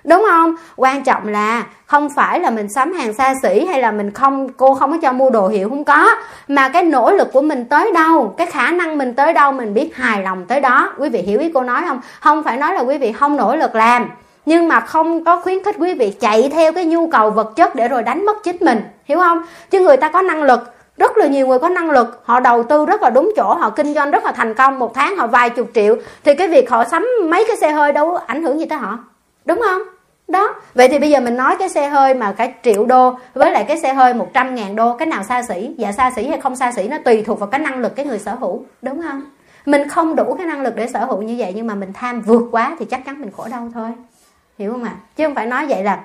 đúng 0.04 0.24
không? 0.28 0.54
Quan 0.76 1.04
trọng 1.04 1.28
là 1.28 1.64
không 1.86 2.08
phải 2.16 2.40
là 2.40 2.50
mình 2.50 2.68
sắm 2.74 2.92
hàng 2.92 3.14
xa 3.14 3.34
xỉ 3.42 3.64
hay 3.64 3.80
là 3.80 3.92
mình 3.92 4.10
không, 4.10 4.48
cô 4.48 4.74
không 4.74 4.90
có 4.90 4.98
cho 5.02 5.12
mua 5.12 5.30
đồ 5.30 5.48
hiệu 5.48 5.68
không 5.68 5.84
có, 5.84 6.10
mà 6.48 6.68
cái 6.68 6.82
nỗ 6.82 7.10
lực 7.10 7.32
của 7.32 7.40
mình 7.40 7.64
tới 7.64 7.92
đâu, 7.92 8.34
cái 8.36 8.46
khả 8.46 8.70
năng 8.70 8.98
mình 8.98 9.14
tới 9.14 9.32
đâu, 9.32 9.52
mình 9.52 9.74
biết 9.74 9.96
hài 9.96 10.22
lòng 10.22 10.44
tới 10.44 10.60
đó. 10.60 10.92
Quý 10.98 11.08
vị 11.08 11.18
hiểu 11.18 11.40
ý 11.40 11.50
cô 11.54 11.62
nói 11.62 11.82
không? 11.88 12.00
Không 12.20 12.42
phải 12.42 12.56
nói 12.56 12.74
là 12.74 12.80
quý 12.80 12.98
vị 12.98 13.12
không 13.12 13.36
nỗ 13.36 13.56
lực 13.56 13.74
làm, 13.74 14.10
nhưng 14.46 14.68
mà 14.68 14.80
không 14.80 15.24
có 15.24 15.40
khuyến 15.40 15.64
khích 15.64 15.76
quý 15.78 15.94
vị 15.94 16.10
chạy 16.20 16.50
theo 16.52 16.72
cái 16.72 16.84
nhu 16.84 17.10
cầu 17.10 17.30
vật 17.30 17.52
chất 17.56 17.74
để 17.74 17.88
rồi 17.88 18.02
đánh 18.02 18.26
mất 18.26 18.42
chính 18.44 18.56
mình. 18.60 18.80
Hiểu 19.04 19.18
không? 19.18 19.42
Chứ 19.70 19.80
người 19.80 19.96
ta 19.96 20.08
có 20.08 20.22
năng 20.22 20.42
lực, 20.42 20.74
rất 20.96 21.18
là 21.18 21.26
nhiều 21.26 21.46
người 21.46 21.58
có 21.58 21.68
năng 21.68 21.90
lực, 21.90 22.22
họ 22.24 22.40
đầu 22.40 22.62
tư 22.62 22.86
rất 22.86 23.02
là 23.02 23.10
đúng 23.10 23.32
chỗ, 23.36 23.54
họ 23.54 23.70
kinh 23.70 23.94
doanh 23.94 24.10
rất 24.10 24.24
là 24.24 24.32
thành 24.32 24.54
công, 24.54 24.78
một 24.78 24.94
tháng 24.94 25.16
họ 25.16 25.26
vài 25.26 25.50
chục 25.50 25.70
triệu, 25.74 25.96
thì 26.24 26.34
cái 26.34 26.48
việc 26.48 26.70
họ 26.70 26.84
sắm 26.84 27.06
mấy 27.30 27.44
cái 27.48 27.56
xe 27.56 27.70
hơi 27.70 27.92
đâu 27.92 28.18
ảnh 28.26 28.42
hưởng 28.42 28.58
gì 28.58 28.66
tới 28.66 28.78
họ 28.78 28.98
đúng 29.50 29.60
không? 29.68 29.82
Đó. 30.28 30.54
Vậy 30.74 30.88
thì 30.88 30.98
bây 30.98 31.10
giờ 31.10 31.20
mình 31.20 31.36
nói 31.36 31.56
cái 31.58 31.68
xe 31.68 31.88
hơi 31.88 32.14
mà 32.14 32.32
cả 32.32 32.48
triệu 32.62 32.86
đô 32.86 33.18
với 33.34 33.50
lại 33.50 33.64
cái 33.68 33.78
xe 33.78 33.94
hơi 33.94 34.14
100 34.14 34.54
ngàn 34.54 34.76
đô, 34.76 34.96
cái 34.96 35.06
nào 35.06 35.22
xa 35.22 35.42
xỉ? 35.42 35.74
Dạ 35.78 35.92
xa 35.92 36.10
xỉ 36.16 36.26
hay 36.26 36.40
không 36.40 36.56
xa 36.56 36.72
xỉ 36.72 36.88
nó 36.88 36.98
tùy 37.04 37.22
thuộc 37.22 37.40
vào 37.40 37.48
cái 37.48 37.60
năng 37.60 37.78
lực 37.78 37.96
cái 37.96 38.06
người 38.06 38.18
sở 38.18 38.34
hữu. 38.34 38.64
Đúng 38.82 39.02
không? 39.02 39.22
Mình 39.66 39.88
không 39.88 40.16
đủ 40.16 40.34
cái 40.34 40.46
năng 40.46 40.62
lực 40.62 40.76
để 40.76 40.86
sở 40.86 41.04
hữu 41.04 41.22
như 41.22 41.36
vậy 41.38 41.52
nhưng 41.56 41.66
mà 41.66 41.74
mình 41.74 41.92
tham 41.92 42.20
vượt 42.20 42.42
quá 42.50 42.76
thì 42.78 42.84
chắc 42.84 43.04
chắn 43.04 43.20
mình 43.20 43.30
khổ 43.36 43.46
đau 43.50 43.70
thôi. 43.74 43.90
Hiểu 44.58 44.72
không 44.72 44.84
ạ? 44.84 44.94
À? 44.96 45.00
chứ 45.16 45.24
không 45.24 45.34
phải 45.34 45.46
nói 45.46 45.66
vậy 45.66 45.84
là 45.84 46.00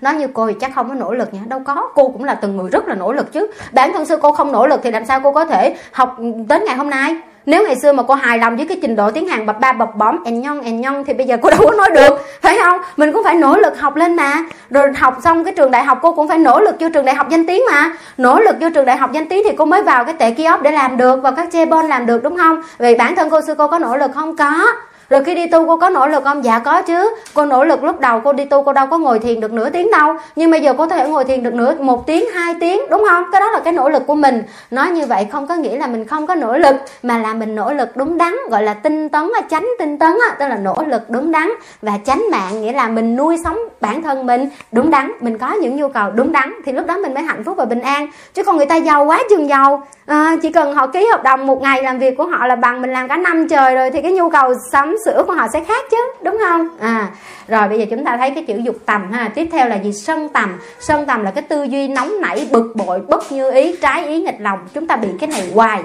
nói 0.00 0.14
như 0.14 0.26
cô 0.34 0.46
thì 0.46 0.54
chắc 0.60 0.74
không 0.74 0.88
có 0.88 0.94
nỗ 0.94 1.14
lực 1.14 1.34
nha. 1.34 1.40
Đâu 1.46 1.60
có, 1.64 1.88
cô 1.94 2.08
cũng 2.08 2.24
là 2.24 2.34
từng 2.34 2.56
người 2.56 2.70
rất 2.70 2.88
là 2.88 2.94
nỗ 2.94 3.12
lực 3.12 3.32
chứ. 3.32 3.46
Bản 3.72 3.92
thân 3.92 4.04
sư 4.04 4.18
cô 4.22 4.32
không 4.32 4.52
nỗ 4.52 4.66
lực 4.66 4.80
thì 4.82 4.90
làm 4.90 5.04
sao 5.04 5.20
cô 5.24 5.32
có 5.32 5.44
thể 5.44 5.76
học 5.92 6.16
đến 6.48 6.64
ngày 6.64 6.76
hôm 6.76 6.90
nay? 6.90 7.16
Nếu 7.46 7.64
ngày 7.66 7.76
xưa 7.76 7.92
mà 7.92 8.02
cô 8.02 8.14
hài 8.14 8.38
lòng 8.38 8.56
với 8.56 8.66
cái 8.66 8.78
trình 8.82 8.96
độ 8.96 9.10
tiếng 9.10 9.28
Hàn 9.28 9.46
bập 9.46 9.60
ba 9.60 9.72
bập 9.72 9.96
bõm 9.96 10.24
en 10.24 10.40
nhon 10.40 10.60
en 10.60 10.80
nhon 10.80 11.04
thì 11.06 11.12
bây 11.12 11.26
giờ 11.26 11.36
cô 11.42 11.50
đâu 11.58 11.60
có 11.64 11.70
nói 11.70 11.90
được. 11.94 12.20
Phải 12.42 12.58
không? 12.64 12.80
Mình 12.96 13.12
cũng 13.12 13.24
phải 13.24 13.34
nỗ 13.34 13.56
lực 13.56 13.80
học 13.80 13.96
lên 13.96 14.16
mà. 14.16 14.32
Rồi 14.70 14.92
học 14.96 15.18
xong 15.24 15.44
cái 15.44 15.54
trường 15.54 15.70
đại 15.70 15.84
học 15.84 15.98
cô 16.02 16.12
cũng 16.12 16.28
phải 16.28 16.38
nỗ 16.38 16.60
lực 16.60 16.76
vô 16.80 16.88
trường 16.94 17.04
đại 17.04 17.14
học 17.14 17.28
danh 17.28 17.46
tiếng 17.46 17.62
mà. 17.70 17.92
Nỗ 18.16 18.40
lực 18.40 18.56
vô 18.60 18.68
trường 18.74 18.84
đại 18.84 18.96
học 18.96 19.12
danh 19.12 19.28
tiếng 19.28 19.42
thì 19.44 19.56
cô 19.56 19.64
mới 19.64 19.82
vào 19.82 20.04
cái 20.04 20.14
tệ 20.14 20.30
kiosk 20.30 20.62
để 20.62 20.70
làm 20.70 20.96
được 20.96 21.20
và 21.22 21.30
các 21.30 21.48
chebon 21.52 21.86
làm 21.86 22.06
được, 22.06 22.22
đúng 22.22 22.36
không? 22.36 22.62
Vì 22.78 22.94
bản 22.94 23.16
thân 23.16 23.30
cô 23.30 23.40
xưa 23.40 23.54
cô 23.54 23.68
có 23.68 23.78
nỗ 23.78 23.96
lực 23.96 24.10
không? 24.14 24.36
Có 24.36 24.66
rồi 25.10 25.24
khi 25.24 25.34
đi 25.34 25.46
tu 25.46 25.66
cô 25.66 25.76
có 25.76 25.88
nỗ 25.88 26.06
lực 26.06 26.24
không? 26.24 26.44
Dạ 26.44 26.58
có 26.58 26.82
chứ. 26.82 27.14
Cô 27.34 27.44
nỗ 27.44 27.64
lực 27.64 27.84
lúc 27.84 28.00
đầu 28.00 28.20
cô 28.24 28.32
đi 28.32 28.44
tu 28.44 28.62
cô 28.62 28.72
đâu 28.72 28.86
có 28.86 28.98
ngồi 28.98 29.18
thiền 29.18 29.40
được 29.40 29.52
nửa 29.52 29.70
tiếng 29.70 29.90
đâu. 29.90 30.14
Nhưng 30.36 30.50
bây 30.50 30.60
giờ 30.60 30.74
cô 30.78 30.86
có 30.86 30.96
thể 30.96 31.08
ngồi 31.08 31.24
thiền 31.24 31.42
được 31.42 31.54
nửa 31.54 31.74
một 31.80 32.06
tiếng 32.06 32.24
hai 32.34 32.54
tiếng 32.60 32.80
đúng 32.90 33.04
không? 33.08 33.24
Cái 33.32 33.40
đó 33.40 33.50
là 33.50 33.60
cái 33.60 33.72
nỗ 33.72 33.88
lực 33.88 34.06
của 34.06 34.14
mình. 34.14 34.42
Nói 34.70 34.90
như 34.90 35.06
vậy 35.06 35.26
không 35.32 35.46
có 35.46 35.54
nghĩa 35.54 35.78
là 35.78 35.86
mình 35.86 36.04
không 36.04 36.26
có 36.26 36.34
nỗ 36.34 36.58
lực 36.58 36.76
mà 37.02 37.18
là 37.18 37.34
mình 37.34 37.54
nỗ 37.54 37.72
lực 37.72 37.96
đúng 37.96 38.18
đắn 38.18 38.32
gọi 38.50 38.62
là 38.62 38.74
tinh 38.74 39.08
tấn 39.08 39.30
tránh 39.50 39.66
tinh 39.78 39.98
tấn 39.98 40.10
á 40.10 40.36
tức 40.38 40.48
là 40.48 40.56
nỗ 40.56 40.76
lực 40.86 41.02
đúng 41.08 41.32
đắn. 41.32 41.50
Và 41.82 41.92
tránh 42.04 42.22
mạng 42.30 42.62
nghĩa 42.62 42.72
là 42.72 42.88
mình 42.88 43.16
nuôi 43.16 43.38
sống 43.44 43.58
bản 43.80 44.02
thân 44.02 44.26
mình 44.26 44.48
đúng 44.72 44.90
đắn. 44.90 45.12
Mình 45.20 45.38
có 45.38 45.52
những 45.52 45.76
nhu 45.76 45.88
cầu 45.88 46.10
đúng 46.10 46.32
đắn 46.32 46.54
thì 46.66 46.72
lúc 46.72 46.86
đó 46.86 46.96
mình 46.96 47.14
mới 47.14 47.22
hạnh 47.22 47.44
phúc 47.44 47.56
và 47.56 47.64
bình 47.64 47.80
an. 47.80 48.06
Chứ 48.34 48.44
còn 48.44 48.56
người 48.56 48.66
ta 48.66 48.76
giàu 48.76 49.04
quá 49.04 49.22
chừng 49.30 49.48
giàu. 49.48 49.82
À, 50.06 50.36
chỉ 50.42 50.52
cần 50.52 50.74
họ 50.74 50.86
ký 50.86 51.06
hợp 51.06 51.22
đồng 51.22 51.46
một 51.46 51.62
ngày 51.62 51.82
làm 51.82 51.98
việc 51.98 52.16
của 52.16 52.26
họ 52.26 52.46
là 52.46 52.56
bằng 52.56 52.82
mình 52.82 52.92
làm 52.92 53.08
cả 53.08 53.16
năm 53.16 53.48
trời 53.48 53.74
rồi 53.74 53.90
thì 53.90 54.02
cái 54.02 54.12
nhu 54.12 54.30
cầu 54.30 54.54
sống 54.72 54.95
sữa 55.04 55.16
sửa 55.16 55.24
của 55.26 55.32
họ 55.32 55.46
sẽ 55.52 55.64
khác 55.64 55.84
chứ, 55.90 55.96
đúng 56.22 56.38
không? 56.44 56.68
À 56.80 57.10
rồi 57.48 57.68
bây 57.68 57.78
giờ 57.78 57.84
chúng 57.90 58.04
ta 58.04 58.16
thấy 58.16 58.30
cái 58.30 58.44
chữ 58.44 58.56
dục 58.56 58.76
tầm 58.86 59.12
ha. 59.12 59.28
Tiếp 59.34 59.48
theo 59.52 59.68
là 59.68 59.76
gì? 59.76 59.92
Sân 59.92 60.28
tầm. 60.28 60.58
Sân 60.80 61.06
tầm 61.06 61.22
là 61.22 61.30
cái 61.30 61.42
tư 61.42 61.62
duy 61.62 61.88
nóng 61.88 62.20
nảy, 62.20 62.48
bực 62.52 62.72
bội, 62.76 63.00
bất 63.00 63.32
như 63.32 63.50
ý, 63.50 63.76
trái 63.82 64.06
ý, 64.06 64.22
nghịch 64.22 64.40
lòng. 64.40 64.58
Chúng 64.74 64.86
ta 64.86 64.96
bị 64.96 65.08
cái 65.20 65.28
này 65.28 65.50
hoài. 65.54 65.82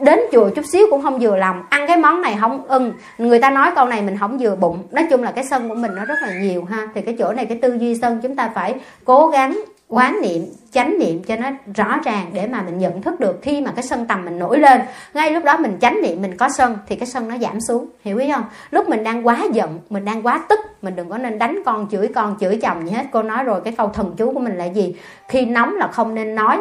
Đến 0.00 0.20
chùa 0.32 0.50
chút 0.50 0.64
xíu 0.72 0.86
cũng 0.90 1.02
không 1.02 1.18
vừa 1.18 1.36
lòng. 1.36 1.62
Ăn 1.68 1.86
cái 1.88 1.96
món 1.96 2.20
này 2.20 2.36
không 2.40 2.64
ưng. 2.68 2.92
Người 3.18 3.38
ta 3.38 3.50
nói 3.50 3.70
câu 3.74 3.86
này 3.86 4.02
mình 4.02 4.16
không 4.20 4.38
vừa 4.38 4.56
bụng. 4.56 4.82
Nói 4.90 5.06
chung 5.10 5.22
là 5.22 5.32
cái 5.32 5.44
sân 5.44 5.68
của 5.68 5.74
mình 5.74 5.94
nó 5.94 6.04
rất 6.04 6.14
là 6.22 6.32
nhiều 6.40 6.64
ha. 6.64 6.88
Thì 6.94 7.00
cái 7.00 7.16
chỗ 7.18 7.32
này, 7.32 7.46
cái 7.46 7.58
tư 7.62 7.76
duy 7.80 7.98
sân 8.02 8.20
chúng 8.22 8.36
ta 8.36 8.50
phải 8.54 8.74
cố 9.04 9.28
gắng 9.28 9.64
quán 9.88 10.18
niệm, 10.22 10.42
chánh 10.70 10.98
niệm 10.98 11.22
cho 11.22 11.36
nó 11.36 11.50
rõ 11.74 11.98
ràng 12.04 12.30
để 12.32 12.46
mà 12.46 12.62
mình 12.62 12.78
nhận 12.78 13.02
thức 13.02 13.20
được 13.20 13.38
khi 13.42 13.60
mà 13.60 13.72
cái 13.76 13.82
sân 13.82 14.06
tầm 14.06 14.24
mình 14.24 14.38
nổi 14.38 14.58
lên. 14.58 14.80
Ngay 15.14 15.30
lúc 15.30 15.44
đó 15.44 15.56
mình 15.56 15.76
chánh 15.80 16.02
niệm 16.02 16.22
mình 16.22 16.36
có 16.36 16.48
sân 16.48 16.78
thì 16.86 16.96
cái 16.96 17.06
sân 17.06 17.28
nó 17.28 17.38
giảm 17.38 17.60
xuống, 17.60 17.88
hiểu 18.04 18.18
ý 18.18 18.30
không? 18.32 18.44
Lúc 18.70 18.88
mình 18.88 19.04
đang 19.04 19.26
quá 19.26 19.38
giận, 19.52 19.80
mình 19.90 20.04
đang 20.04 20.26
quá 20.26 20.44
tức, 20.48 20.60
mình 20.82 20.96
đừng 20.96 21.10
có 21.10 21.18
nên 21.18 21.38
đánh 21.38 21.62
con 21.66 21.88
chửi 21.90 22.08
con 22.14 22.36
chửi 22.40 22.58
chồng 22.62 22.88
gì 22.88 22.90
hết. 22.90 23.06
Cô 23.12 23.22
nói 23.22 23.44
rồi 23.44 23.60
cái 23.60 23.74
câu 23.76 23.88
thần 23.88 24.14
chú 24.16 24.32
của 24.32 24.40
mình 24.40 24.56
là 24.56 24.64
gì? 24.64 24.96
Khi 25.28 25.44
nóng 25.44 25.74
là 25.74 25.88
không 25.88 26.14
nên 26.14 26.34
nói. 26.34 26.60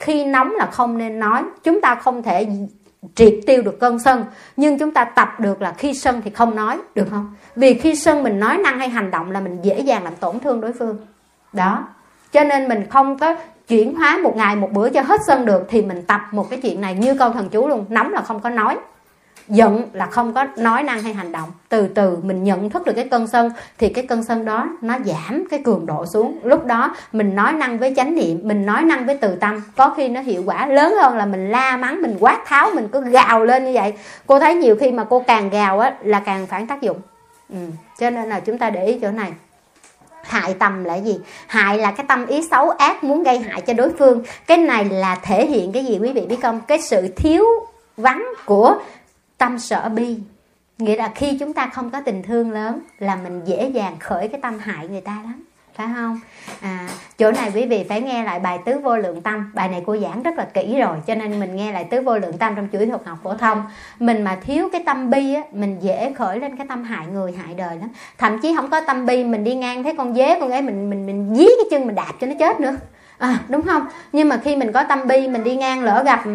Khi 0.00 0.24
nóng 0.24 0.50
là 0.50 0.66
không 0.66 0.98
nên 0.98 1.18
nói. 1.18 1.42
Chúng 1.62 1.80
ta 1.80 1.94
không 1.94 2.22
thể 2.22 2.46
triệt 3.14 3.34
tiêu 3.46 3.62
được 3.62 3.80
cơn 3.80 3.98
sân, 3.98 4.24
nhưng 4.56 4.78
chúng 4.78 4.90
ta 4.90 5.04
tập 5.04 5.40
được 5.40 5.62
là 5.62 5.72
khi 5.72 5.94
sân 5.94 6.22
thì 6.24 6.30
không 6.30 6.56
nói, 6.56 6.78
được 6.94 7.06
không? 7.10 7.34
Vì 7.56 7.74
khi 7.74 7.94
sân 7.94 8.22
mình 8.22 8.40
nói 8.40 8.58
năng 8.58 8.78
hay 8.78 8.88
hành 8.88 9.10
động 9.10 9.30
là 9.30 9.40
mình 9.40 9.58
dễ 9.62 9.80
dàng 9.80 10.04
làm 10.04 10.16
tổn 10.16 10.40
thương 10.40 10.60
đối 10.60 10.72
phương. 10.72 10.96
Đó 11.52 11.88
cho 12.32 12.44
nên 12.44 12.68
mình 12.68 12.86
không 12.90 13.18
có 13.18 13.34
chuyển 13.68 13.94
hóa 13.94 14.18
một 14.22 14.36
ngày 14.36 14.56
một 14.56 14.72
bữa 14.72 14.90
cho 14.90 15.00
hết 15.02 15.20
sân 15.26 15.46
được 15.46 15.62
thì 15.68 15.82
mình 15.82 16.02
tập 16.02 16.20
một 16.30 16.50
cái 16.50 16.60
chuyện 16.62 16.80
này 16.80 16.94
như 16.94 17.14
câu 17.14 17.30
thần 17.30 17.48
chú 17.48 17.68
luôn, 17.68 17.84
nóng 17.88 18.12
là 18.12 18.20
không 18.20 18.40
có 18.40 18.50
nói, 18.50 18.76
giận 19.48 19.82
là 19.92 20.06
không 20.06 20.32
có 20.32 20.46
nói 20.56 20.82
năng 20.82 21.02
hay 21.02 21.14
hành 21.14 21.32
động. 21.32 21.50
Từ 21.68 21.88
từ 21.88 22.18
mình 22.22 22.44
nhận 22.44 22.70
thức 22.70 22.86
được 22.86 22.92
cái 22.92 23.08
cơn 23.08 23.26
sân 23.26 23.50
thì 23.78 23.88
cái 23.88 24.06
cơn 24.06 24.24
sân 24.24 24.44
đó 24.44 24.68
nó 24.80 24.98
giảm 25.04 25.44
cái 25.50 25.62
cường 25.64 25.86
độ 25.86 26.06
xuống. 26.06 26.38
Lúc 26.42 26.64
đó 26.64 26.94
mình 27.12 27.34
nói 27.34 27.52
năng 27.52 27.78
với 27.78 27.94
chánh 27.96 28.14
niệm, 28.14 28.40
mình 28.42 28.66
nói 28.66 28.82
năng 28.82 29.06
với 29.06 29.18
từ 29.18 29.36
tâm, 29.36 29.62
có 29.76 29.94
khi 29.96 30.08
nó 30.08 30.20
hiệu 30.20 30.42
quả 30.46 30.66
lớn 30.66 30.94
hơn 31.02 31.16
là 31.16 31.26
mình 31.26 31.50
la 31.50 31.76
mắng, 31.76 32.02
mình 32.02 32.16
quát 32.20 32.42
tháo, 32.46 32.70
mình 32.74 32.88
cứ 32.88 33.00
gào 33.00 33.44
lên 33.44 33.64
như 33.64 33.72
vậy. 33.74 33.94
Cô 34.26 34.40
thấy 34.40 34.54
nhiều 34.54 34.76
khi 34.76 34.90
mà 34.90 35.04
cô 35.04 35.20
càng 35.26 35.50
gào 35.50 35.78
á 35.80 35.94
là 36.02 36.20
càng 36.20 36.46
phản 36.46 36.66
tác 36.66 36.80
dụng. 36.80 37.00
Ừ. 37.50 37.58
cho 37.98 38.10
nên 38.10 38.28
là 38.28 38.40
chúng 38.40 38.58
ta 38.58 38.70
để 38.70 38.86
ý 38.86 38.98
chỗ 39.02 39.10
này 39.10 39.32
hại 40.22 40.54
tâm 40.54 40.84
là 40.84 40.94
gì? 40.94 41.18
Hại 41.46 41.78
là 41.78 41.92
cái 41.92 42.06
tâm 42.08 42.26
ý 42.26 42.48
xấu 42.50 42.70
ác 42.70 43.04
muốn 43.04 43.22
gây 43.22 43.38
hại 43.38 43.60
cho 43.60 43.72
đối 43.72 43.92
phương. 43.98 44.22
Cái 44.46 44.56
này 44.56 44.84
là 44.84 45.14
thể 45.22 45.46
hiện 45.46 45.72
cái 45.72 45.84
gì 45.84 45.98
quý 45.98 46.12
vị 46.12 46.26
biết 46.26 46.38
không? 46.42 46.60
Cái 46.68 46.80
sự 46.82 47.08
thiếu 47.16 47.44
vắng 47.96 48.26
của 48.44 48.74
tâm 49.38 49.58
sở 49.58 49.88
bi. 49.88 50.16
Nghĩa 50.78 50.96
là 50.96 51.12
khi 51.14 51.36
chúng 51.40 51.52
ta 51.52 51.66
không 51.66 51.90
có 51.90 52.00
tình 52.00 52.22
thương 52.22 52.50
lớn 52.50 52.80
là 52.98 53.16
mình 53.16 53.40
dễ 53.44 53.68
dàng 53.68 53.96
khởi 54.00 54.28
cái 54.28 54.40
tâm 54.40 54.58
hại 54.58 54.88
người 54.88 55.00
ta 55.00 55.22
lắm 55.24 55.44
phải 55.76 55.86
không? 55.94 56.20
À, 56.60 56.88
chỗ 57.18 57.30
này 57.30 57.50
quý 57.54 57.66
vị 57.66 57.84
phải 57.88 58.00
nghe 58.00 58.24
lại 58.24 58.38
bài 58.40 58.58
tứ 58.64 58.78
vô 58.78 58.96
lượng 58.96 59.22
tâm. 59.22 59.50
Bài 59.54 59.68
này 59.68 59.82
cô 59.86 59.96
giảng 59.96 60.22
rất 60.22 60.38
là 60.38 60.44
kỹ 60.44 60.80
rồi 60.80 60.96
cho 61.06 61.14
nên 61.14 61.40
mình 61.40 61.56
nghe 61.56 61.72
lại 61.72 61.84
tứ 61.84 62.00
vô 62.00 62.18
lượng 62.18 62.38
tâm 62.38 62.54
trong 62.56 62.68
chuỗi 62.72 62.86
thuật 62.86 63.06
học 63.06 63.18
phổ 63.22 63.34
thông. 63.34 63.62
Mình 63.98 64.22
mà 64.22 64.38
thiếu 64.44 64.68
cái 64.72 64.82
tâm 64.86 65.10
bi 65.10 65.34
á 65.34 65.42
mình 65.52 65.78
dễ 65.80 66.12
khởi 66.12 66.38
lên 66.38 66.56
cái 66.56 66.66
tâm 66.66 66.84
hại 66.84 67.06
người 67.06 67.32
hại 67.32 67.54
đời 67.54 67.76
lắm. 67.76 67.88
Thậm 68.18 68.38
chí 68.38 68.54
không 68.56 68.70
có 68.70 68.80
tâm 68.80 69.06
bi 69.06 69.24
mình 69.24 69.44
đi 69.44 69.54
ngang 69.54 69.82
thấy 69.82 69.94
con 69.98 70.14
dế 70.14 70.40
con 70.40 70.50
ấy 70.50 70.62
mình 70.62 70.90
mình 70.90 71.06
mình 71.06 71.34
dí 71.34 71.44
cái 71.44 71.66
chân 71.70 71.86
mình 71.86 71.94
đạp 71.94 72.12
cho 72.20 72.26
nó 72.26 72.34
chết 72.38 72.60
nữa 72.60 72.76
à, 73.22 73.38
đúng 73.48 73.62
không? 73.62 73.86
Nhưng 74.12 74.28
mà 74.28 74.36
khi 74.36 74.56
mình 74.56 74.72
có 74.72 74.84
tâm 74.84 75.06
bi 75.06 75.28
mình 75.28 75.44
đi 75.44 75.56
ngang 75.56 75.82
lỡ 75.82 76.02
gặp 76.06 76.26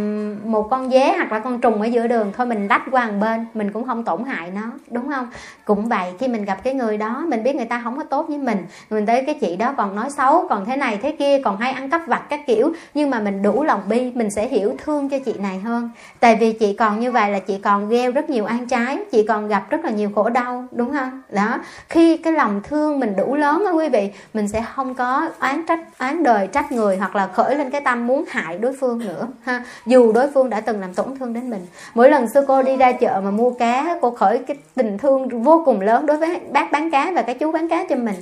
một 0.45 0.69
con 0.69 0.89
dế 0.89 1.13
hoặc 1.15 1.31
là 1.31 1.39
con 1.39 1.61
trùng 1.61 1.81
ở 1.81 1.85
giữa 1.85 2.07
đường 2.07 2.31
thôi 2.38 2.45
mình 2.45 2.67
lách 2.67 2.81
qua 2.91 3.05
một 3.05 3.17
bên 3.21 3.45
mình 3.53 3.71
cũng 3.71 3.88
không 3.88 4.03
tổn 4.03 4.23
hại 4.23 4.51
nó 4.55 4.61
đúng 4.91 5.09
không? 5.09 5.27
Cũng 5.65 5.89
vậy 5.89 6.13
khi 6.19 6.27
mình 6.27 6.45
gặp 6.45 6.63
cái 6.63 6.73
người 6.73 6.97
đó 6.97 7.23
mình 7.27 7.43
biết 7.43 7.55
người 7.55 7.65
ta 7.65 7.81
không 7.83 7.97
có 7.97 8.03
tốt 8.03 8.25
với 8.27 8.38
mình 8.38 8.65
mình 8.89 9.05
tới 9.05 9.23
cái 9.25 9.35
chị 9.41 9.55
đó 9.55 9.73
còn 9.77 9.95
nói 9.95 10.09
xấu 10.09 10.47
còn 10.49 10.65
thế 10.65 10.75
này 10.75 10.99
thế 11.01 11.11
kia 11.19 11.41
còn 11.43 11.57
hay 11.57 11.71
ăn 11.71 11.89
cắp 11.89 12.07
vặt 12.07 12.21
các 12.29 12.47
kiểu 12.47 12.73
nhưng 12.93 13.09
mà 13.09 13.19
mình 13.19 13.41
đủ 13.41 13.63
lòng 13.63 13.81
bi 13.89 14.11
mình 14.15 14.29
sẽ 14.29 14.47
hiểu 14.47 14.75
thương 14.83 15.09
cho 15.09 15.19
chị 15.25 15.33
này 15.39 15.59
hơn. 15.59 15.89
Tại 16.19 16.35
vì 16.35 16.53
chị 16.53 16.73
còn 16.73 16.99
như 16.99 17.11
vậy 17.11 17.31
là 17.31 17.39
chị 17.39 17.59
còn 17.63 17.89
gieo 17.89 18.11
rất 18.11 18.29
nhiều 18.29 18.45
ăn 18.45 18.67
trái 18.67 18.97
chị 19.11 19.25
còn 19.27 19.47
gặp 19.47 19.69
rất 19.69 19.85
là 19.85 19.91
nhiều 19.91 20.11
khổ 20.15 20.29
đau 20.29 20.65
đúng 20.71 20.93
không? 20.93 21.21
Đó 21.31 21.59
khi 21.89 22.17
cái 22.17 22.33
lòng 22.33 22.61
thương 22.63 22.99
mình 22.99 23.15
đủ 23.17 23.35
lớn 23.35 23.63
đó 23.65 23.71
quý 23.71 23.89
vị 23.89 24.11
mình 24.33 24.47
sẽ 24.47 24.65
không 24.75 24.95
có 24.95 25.29
oán 25.39 25.65
trách 25.67 25.79
oán 25.99 26.23
đời 26.23 26.47
trách 26.47 26.71
người 26.78 26.97
hoặc 26.97 27.15
là 27.15 27.28
khởi 27.28 27.55
lên 27.55 27.69
cái 27.69 27.82
tâm 27.82 28.07
muốn 28.07 28.25
hại 28.28 28.57
đối 28.57 28.73
phương 28.80 28.99
nữa, 28.99 29.28
ha. 29.43 29.63
Dù 29.86 30.11
đối 30.11 30.32
phương 30.32 30.49
đã 30.49 30.61
từng 30.61 30.82
làm 30.82 30.93
tổn 30.93 31.17
thương 31.19 31.34
đến 31.34 31.49
mình. 31.49 31.65
Mỗi 31.93 32.09
lần 32.09 32.30
sư 32.30 32.45
cô 32.47 32.63
đi 32.63 32.78
ra 32.78 32.91
chợ 32.91 33.21
mà 33.23 33.32
mua 33.32 33.49
cá, 33.49 33.97
cô 34.01 34.11
khởi 34.11 34.38
cái 34.38 34.57
tình 34.75 34.97
thương 34.97 35.43
vô 35.43 35.61
cùng 35.65 35.82
lớn 35.82 36.05
đối 36.05 36.17
với 36.17 36.39
bác 36.51 36.71
bán 36.71 36.91
cá 36.91 37.11
và 37.15 37.21
cái 37.21 37.36
chú 37.36 37.51
bán 37.51 37.69
cá 37.69 37.86
cho 37.89 37.95
mình 37.95 38.15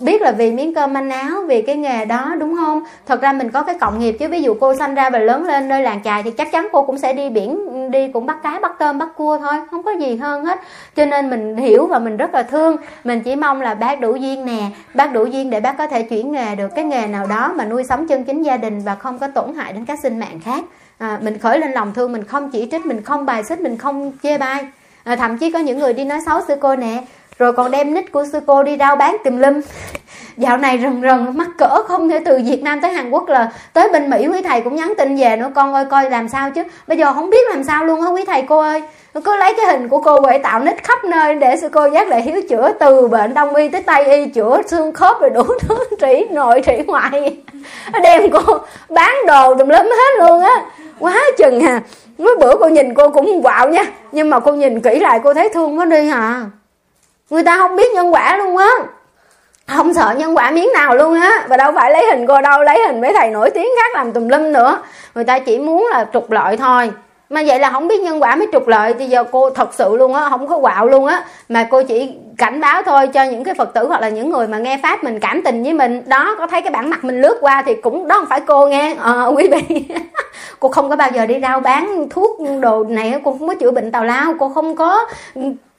biết 0.00 0.22
là 0.22 0.32
vì 0.32 0.52
miếng 0.52 0.74
cơm 0.74 0.92
manh 0.92 1.10
áo 1.10 1.42
vì 1.48 1.62
cái 1.62 1.76
nghề 1.76 2.04
đó 2.04 2.34
đúng 2.38 2.56
không? 2.56 2.82
Thật 3.06 3.20
ra 3.20 3.32
mình 3.32 3.50
có 3.50 3.62
cái 3.62 3.74
cộng 3.80 3.98
nghiệp 3.98 4.12
chứ 4.12 4.28
ví 4.28 4.42
dụ 4.42 4.54
cô 4.60 4.74
sanh 4.74 4.94
ra 4.94 5.10
và 5.10 5.18
lớn 5.18 5.44
lên 5.44 5.68
nơi 5.68 5.82
làng 5.82 6.00
chài 6.04 6.22
thì 6.22 6.30
chắc 6.30 6.52
chắn 6.52 6.68
cô 6.72 6.82
cũng 6.82 6.98
sẽ 6.98 7.12
đi 7.12 7.30
biển 7.30 7.90
đi 7.90 8.08
cũng 8.08 8.26
bắt 8.26 8.42
cá 8.42 8.58
bắt 8.62 8.72
tôm 8.78 8.98
bắt 8.98 9.08
cua 9.16 9.38
thôi 9.38 9.54
không 9.70 9.82
có 9.82 9.90
gì 9.90 10.16
hơn 10.16 10.44
hết. 10.44 10.60
Cho 10.96 11.04
nên 11.04 11.30
mình 11.30 11.56
hiểu 11.56 11.86
và 11.86 11.98
mình 11.98 12.16
rất 12.16 12.34
là 12.34 12.42
thương. 12.42 12.76
Mình 13.04 13.20
chỉ 13.20 13.36
mong 13.36 13.60
là 13.60 13.74
bác 13.74 14.00
đủ 14.00 14.14
duyên 14.14 14.44
nè 14.44 14.60
bác 14.94 15.12
đủ 15.12 15.24
duyên 15.24 15.50
để 15.50 15.60
bác 15.60 15.78
có 15.78 15.86
thể 15.86 16.02
chuyển 16.02 16.32
nghề 16.32 16.54
được 16.54 16.68
cái 16.74 16.84
nghề 16.84 17.06
nào 17.06 17.26
đó 17.26 17.52
mà 17.56 17.64
nuôi 17.64 17.84
sống 17.84 18.06
chân 18.06 18.24
chính 18.24 18.42
gia 18.42 18.56
đình 18.56 18.80
và 18.84 18.94
không 18.94 19.18
có 19.18 19.28
tổn 19.28 19.54
hại 19.54 19.72
đến 19.72 19.84
các 19.84 19.98
sinh 20.02 20.18
mạng 20.18 20.40
khác. 20.44 20.64
À, 20.98 21.18
mình 21.22 21.38
khởi 21.38 21.58
lên 21.58 21.72
lòng 21.72 21.94
thương 21.94 22.12
mình 22.12 22.24
không 22.24 22.50
chỉ 22.50 22.68
trích 22.70 22.86
mình 22.86 23.02
không 23.02 23.26
bài 23.26 23.44
xích 23.44 23.60
mình 23.60 23.76
không 23.76 24.12
chê 24.22 24.38
bai. 24.38 24.66
À, 25.04 25.16
thậm 25.16 25.38
chí 25.38 25.50
có 25.50 25.58
những 25.58 25.78
người 25.78 25.92
đi 25.92 26.04
nói 26.04 26.18
xấu 26.26 26.40
sư 26.48 26.54
cô 26.60 26.76
nè 26.76 27.02
rồi 27.38 27.52
còn 27.52 27.70
đem 27.70 27.94
nick 27.94 28.12
của 28.12 28.24
sư 28.32 28.40
cô 28.46 28.62
đi 28.62 28.76
rao 28.78 28.96
bán 28.96 29.16
tùm 29.24 29.38
lum. 29.38 29.60
Dạo 30.36 30.56
này 30.56 30.78
rần 30.82 31.02
rần, 31.02 31.38
mắc 31.38 31.48
cỡ 31.58 31.82
không 31.82 32.08
thể 32.08 32.18
từ 32.24 32.40
Việt 32.44 32.62
Nam 32.62 32.80
tới 32.80 32.92
Hàn 32.92 33.10
Quốc 33.10 33.28
là 33.28 33.52
tới 33.72 33.88
bên 33.92 34.10
Mỹ, 34.10 34.28
quý 34.28 34.42
thầy 34.42 34.60
cũng 34.60 34.76
nhắn 34.76 34.92
tin 34.98 35.16
về 35.16 35.36
nữa. 35.36 35.50
Con 35.54 35.74
ơi, 35.74 35.84
coi 35.90 36.10
làm 36.10 36.28
sao 36.28 36.50
chứ. 36.50 36.62
Bây 36.86 36.98
giờ 36.98 37.12
không 37.12 37.30
biết 37.30 37.48
làm 37.50 37.64
sao 37.64 37.84
luôn 37.84 38.00
á, 38.00 38.08
quý 38.08 38.24
thầy 38.24 38.42
cô 38.42 38.58
ơi. 38.58 38.82
Cứ 39.24 39.36
lấy 39.36 39.54
cái 39.56 39.66
hình 39.66 39.88
của 39.88 40.00
cô 40.00 40.20
quậy 40.20 40.38
tạo 40.38 40.60
nít 40.60 40.84
khắp 40.84 41.04
nơi 41.04 41.34
để 41.34 41.56
sư 41.56 41.68
cô 41.72 41.86
giác 41.86 42.08
lại 42.08 42.22
hiếu 42.22 42.42
chữa, 42.48 42.72
từ 42.80 43.08
bệnh 43.08 43.34
đông 43.34 43.54
y 43.54 43.68
tới 43.68 43.82
tây 43.82 44.04
y, 44.04 44.26
chữa 44.26 44.62
xương 44.66 44.92
khớp 44.92 45.20
rồi 45.20 45.30
đủ 45.30 45.44
thứ 45.60 45.78
trị 46.00 46.26
nội 46.30 46.60
trị 46.66 46.82
ngoại. 46.86 47.36
Đem 48.02 48.30
cô 48.30 48.58
bán 48.88 49.16
đồ 49.26 49.54
tùm 49.54 49.68
lum 49.68 49.86
hết 49.86 50.26
luôn 50.28 50.40
á. 50.40 50.62
Quá 50.98 51.20
chừng 51.38 51.60
à. 51.60 51.80
Mấy 52.18 52.36
bữa 52.40 52.56
cô 52.60 52.68
nhìn 52.68 52.94
cô 52.94 53.08
cũng 53.08 53.42
quạo 53.42 53.68
nha, 53.68 53.84
nhưng 54.12 54.30
mà 54.30 54.40
cô 54.40 54.52
nhìn 54.52 54.80
kỹ 54.80 54.98
lại 54.98 55.20
cô 55.24 55.34
thấy 55.34 55.48
thương 55.48 55.78
quá 55.78 55.84
đi 55.84 56.06
hả? 56.06 56.42
Người 57.30 57.42
ta 57.42 57.58
không 57.58 57.76
biết 57.76 57.94
nhân 57.94 58.14
quả 58.14 58.36
luôn 58.36 58.56
á. 58.56 58.70
Không 59.66 59.94
sợ 59.94 60.14
nhân 60.18 60.36
quả 60.36 60.50
miếng 60.50 60.68
nào 60.74 60.96
luôn 60.96 61.20
á. 61.20 61.46
Và 61.48 61.56
đâu 61.56 61.72
phải 61.74 61.90
lấy 61.90 62.06
hình 62.10 62.26
cô 62.26 62.40
đâu 62.40 62.62
lấy 62.62 62.86
hình 62.86 63.00
mấy 63.00 63.12
thầy 63.12 63.30
nổi 63.30 63.50
tiếng 63.50 63.68
khác 63.76 63.94
làm 63.94 64.12
tùm 64.12 64.28
lum 64.28 64.52
nữa. 64.52 64.78
Người 65.14 65.24
ta 65.24 65.38
chỉ 65.38 65.58
muốn 65.58 65.88
là 65.92 66.06
trục 66.12 66.30
lợi 66.30 66.56
thôi. 66.56 66.90
Mà 67.30 67.42
vậy 67.46 67.58
là 67.58 67.70
không 67.70 67.88
biết 67.88 68.00
nhân 68.00 68.22
quả 68.22 68.36
mới 68.36 68.46
trục 68.52 68.68
lợi 68.68 68.94
thì 68.98 69.06
giờ 69.06 69.24
cô 69.24 69.50
thật 69.50 69.74
sự 69.74 69.96
luôn 69.96 70.14
á 70.14 70.28
không 70.28 70.46
có 70.46 70.58
quạo 70.58 70.86
luôn 70.86 71.06
á. 71.06 71.24
Mà 71.48 71.66
cô 71.70 71.82
chỉ 71.82 72.14
cảnh 72.38 72.60
báo 72.60 72.82
thôi 72.82 73.06
cho 73.06 73.22
những 73.22 73.44
cái 73.44 73.54
phật 73.54 73.74
tử 73.74 73.86
hoặc 73.86 74.00
là 74.00 74.08
những 74.08 74.30
người 74.30 74.46
mà 74.46 74.58
nghe 74.58 74.78
pháp 74.82 75.04
mình 75.04 75.20
cảm 75.20 75.42
tình 75.42 75.62
với 75.62 75.72
mình. 75.72 76.02
Đó 76.06 76.34
có 76.38 76.46
thấy 76.46 76.62
cái 76.62 76.72
bản 76.72 76.90
mặt 76.90 77.04
mình 77.04 77.20
lướt 77.20 77.38
qua 77.40 77.62
thì 77.66 77.74
cũng 77.74 78.08
đó 78.08 78.16
không 78.16 78.28
phải 78.28 78.40
cô 78.40 78.66
nghe. 78.66 78.94
Ờ, 79.00 79.32
quý 79.36 79.48
vị. 79.48 79.84
Cô 80.60 80.68
không 80.68 80.88
có 80.88 80.96
bao 80.96 81.10
giờ 81.14 81.26
đi 81.26 81.40
rao 81.42 81.60
bán 81.60 82.06
thuốc 82.10 82.38
đồ 82.60 82.84
này 82.84 83.20
cô 83.24 83.30
không 83.38 83.48
có 83.48 83.54
chữa 83.54 83.70
bệnh 83.70 83.92
tào 83.92 84.04
lao 84.04 84.34
cô 84.38 84.48
không 84.48 84.76
có 84.76 85.06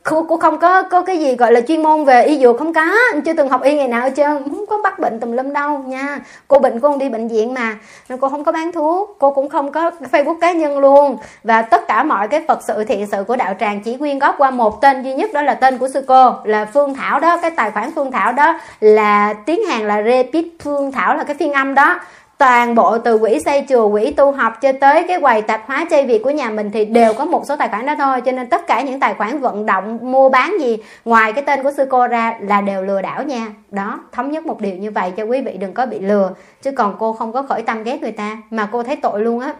cô, 0.03 0.25
cô 0.29 0.37
không 0.37 0.59
có 0.59 0.83
có 0.83 1.01
cái 1.01 1.19
gì 1.19 1.35
gọi 1.35 1.51
là 1.51 1.61
chuyên 1.61 1.83
môn 1.83 2.05
về 2.05 2.23
y 2.23 2.39
dược 2.39 2.59
không 2.59 2.73
có. 2.73 2.95
Chưa 3.25 3.33
từng 3.33 3.49
học 3.49 3.61
y 3.61 3.75
ngày 3.75 3.87
nào 3.87 4.01
hết 4.01 4.11
trơn. 4.15 4.43
Không 4.43 4.65
có 4.69 4.77
bắt 4.83 4.99
bệnh 4.99 5.19
tùm 5.19 5.31
lum 5.31 5.53
đâu 5.53 5.77
nha. 5.77 6.19
Cô 6.47 6.59
bệnh 6.59 6.79
cô 6.79 6.97
đi 6.97 7.09
bệnh 7.09 7.27
viện 7.27 7.53
mà. 7.53 7.75
Nên 8.09 8.19
cô 8.19 8.29
không 8.29 8.43
có 8.43 8.51
bán 8.51 8.71
thuốc. 8.71 9.15
Cô 9.19 9.31
cũng 9.31 9.49
không 9.49 9.71
có 9.71 9.91
facebook 10.11 10.39
cá 10.39 10.51
nhân 10.51 10.79
luôn. 10.79 11.17
Và 11.43 11.61
tất 11.61 11.87
cả 11.87 12.03
mọi 12.03 12.27
cái 12.27 12.43
phật 12.47 12.59
sự 12.63 12.83
thiện 12.83 13.07
sự 13.11 13.23
của 13.27 13.35
đạo 13.35 13.53
tràng 13.59 13.81
chỉ 13.81 13.97
quyên 13.97 14.19
góp 14.19 14.35
qua 14.37 14.51
một 14.51 14.81
tên 14.81 15.03
duy 15.03 15.13
nhất 15.13 15.33
đó 15.33 15.41
là 15.41 15.53
tên 15.53 15.77
của 15.77 15.87
sư 15.87 16.03
cô 16.07 16.31
là 16.43 16.65
phương 16.65 16.93
thảo 16.93 17.19
đó. 17.19 17.37
Cái 17.41 17.51
tài 17.51 17.71
khoản 17.71 17.91
phương 17.95 18.11
thảo 18.11 18.31
đó 18.31 18.59
là 18.79 19.33
tiếng 19.33 19.65
hàn 19.65 19.87
là 19.87 20.03
repeat 20.03 20.45
phương 20.63 20.91
thảo 20.91 21.15
là 21.15 21.23
cái 21.23 21.35
phiên 21.35 21.53
âm 21.53 21.75
đó 21.75 21.99
toàn 22.39 22.75
bộ 22.75 22.97
từ 22.97 23.17
quỹ 23.17 23.39
xây 23.39 23.65
chùa 23.69 23.91
quỹ 23.91 24.11
tu 24.11 24.31
học 24.31 24.53
cho 24.61 24.71
tới 24.71 25.05
cái 25.07 25.19
quầy 25.21 25.41
tạp 25.41 25.61
hóa 25.65 25.85
chay 25.89 26.05
việt 26.05 26.23
của 26.23 26.29
nhà 26.29 26.49
mình 26.49 26.71
thì 26.73 26.85
đều 26.85 27.13
có 27.13 27.25
một 27.25 27.45
số 27.45 27.55
tài 27.55 27.69
khoản 27.69 27.85
đó 27.85 27.95
thôi. 27.97 28.21
Cho 28.21 28.31
nên 28.31 28.47
tất 28.47 28.67
cả 28.67 28.81
những 28.81 28.99
tài 28.99 29.13
khoản 29.13 29.39
vận 29.39 29.65
động, 29.65 29.99
mua 30.01 30.29
bán 30.29 30.55
gì 30.59 30.77
ngoài 31.05 31.33
cái 31.33 31.43
tên 31.43 31.63
của 31.63 31.71
sư 31.71 31.85
cô 31.89 32.07
ra 32.07 32.37
là 32.41 32.61
đều 32.61 32.81
lừa 32.81 33.01
đảo 33.01 33.23
nha. 33.23 33.47
Đó, 33.71 33.99
thống 34.11 34.31
nhất 34.31 34.45
một 34.45 34.61
điều 34.61 34.75
như 34.75 34.91
vậy 34.91 35.11
cho 35.17 35.23
quý 35.23 35.41
vị 35.41 35.57
đừng 35.59 35.73
có 35.73 35.85
bị 35.85 35.99
lừa. 35.99 36.31
Chứ 36.61 36.71
còn 36.71 36.95
cô 36.99 37.13
không 37.13 37.33
có 37.33 37.41
khởi 37.41 37.61
tâm 37.61 37.83
ghét 37.83 38.01
người 38.01 38.11
ta 38.11 38.37
mà 38.49 38.69
cô 38.71 38.83
thấy 38.83 38.95
tội 38.95 39.21
luôn 39.21 39.39
á 39.39 39.53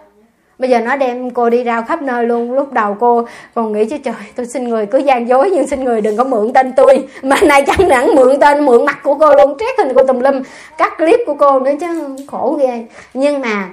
bây 0.60 0.70
giờ 0.70 0.80
nó 0.80 0.96
đem 0.96 1.30
cô 1.30 1.50
đi 1.50 1.64
rao 1.64 1.84
khắp 1.84 2.02
nơi 2.02 2.26
luôn. 2.26 2.52
Lúc 2.52 2.74
đầu 2.74 2.98
cô 3.00 3.28
còn 3.56 3.72
nghĩ 3.72 3.86
chứ, 3.86 3.98
trời, 4.04 4.14
tôi 4.36 4.46
xin 4.46 4.64
người 4.64 4.86
cứ 4.86 4.98
gian 4.98 5.28
dối, 5.28 5.50
nhưng 5.54 5.68
xin 5.68 5.84
người 5.84 6.02
đừng 6.02 6.18
có 6.18 6.24
mượn 6.24 6.54
tên 6.54 6.74
tôi. 6.76 7.08
Mà 7.22 7.36
nay 7.44 7.64
chẳng 7.68 7.90
nặng 7.90 8.16
mượn 8.16 8.40
tên, 8.40 8.66
mượn 8.66 8.86
mặt 8.86 9.00
của 9.04 9.16
cô 9.16 9.34
luôn. 9.34 9.58
Trét 9.60 9.78
hình 9.78 9.96
cô 9.96 10.04
tùm 10.04 10.20
lum, 10.20 10.42
cắt 10.78 10.98
clip 10.98 11.20
của 11.26 11.34
cô 11.34 11.60
nữa 11.60 11.72
chứ, 11.80 12.16
khổ 12.28 12.58
ghê. 12.60 12.86
Nhưng 13.14 13.42
mà 13.42 13.70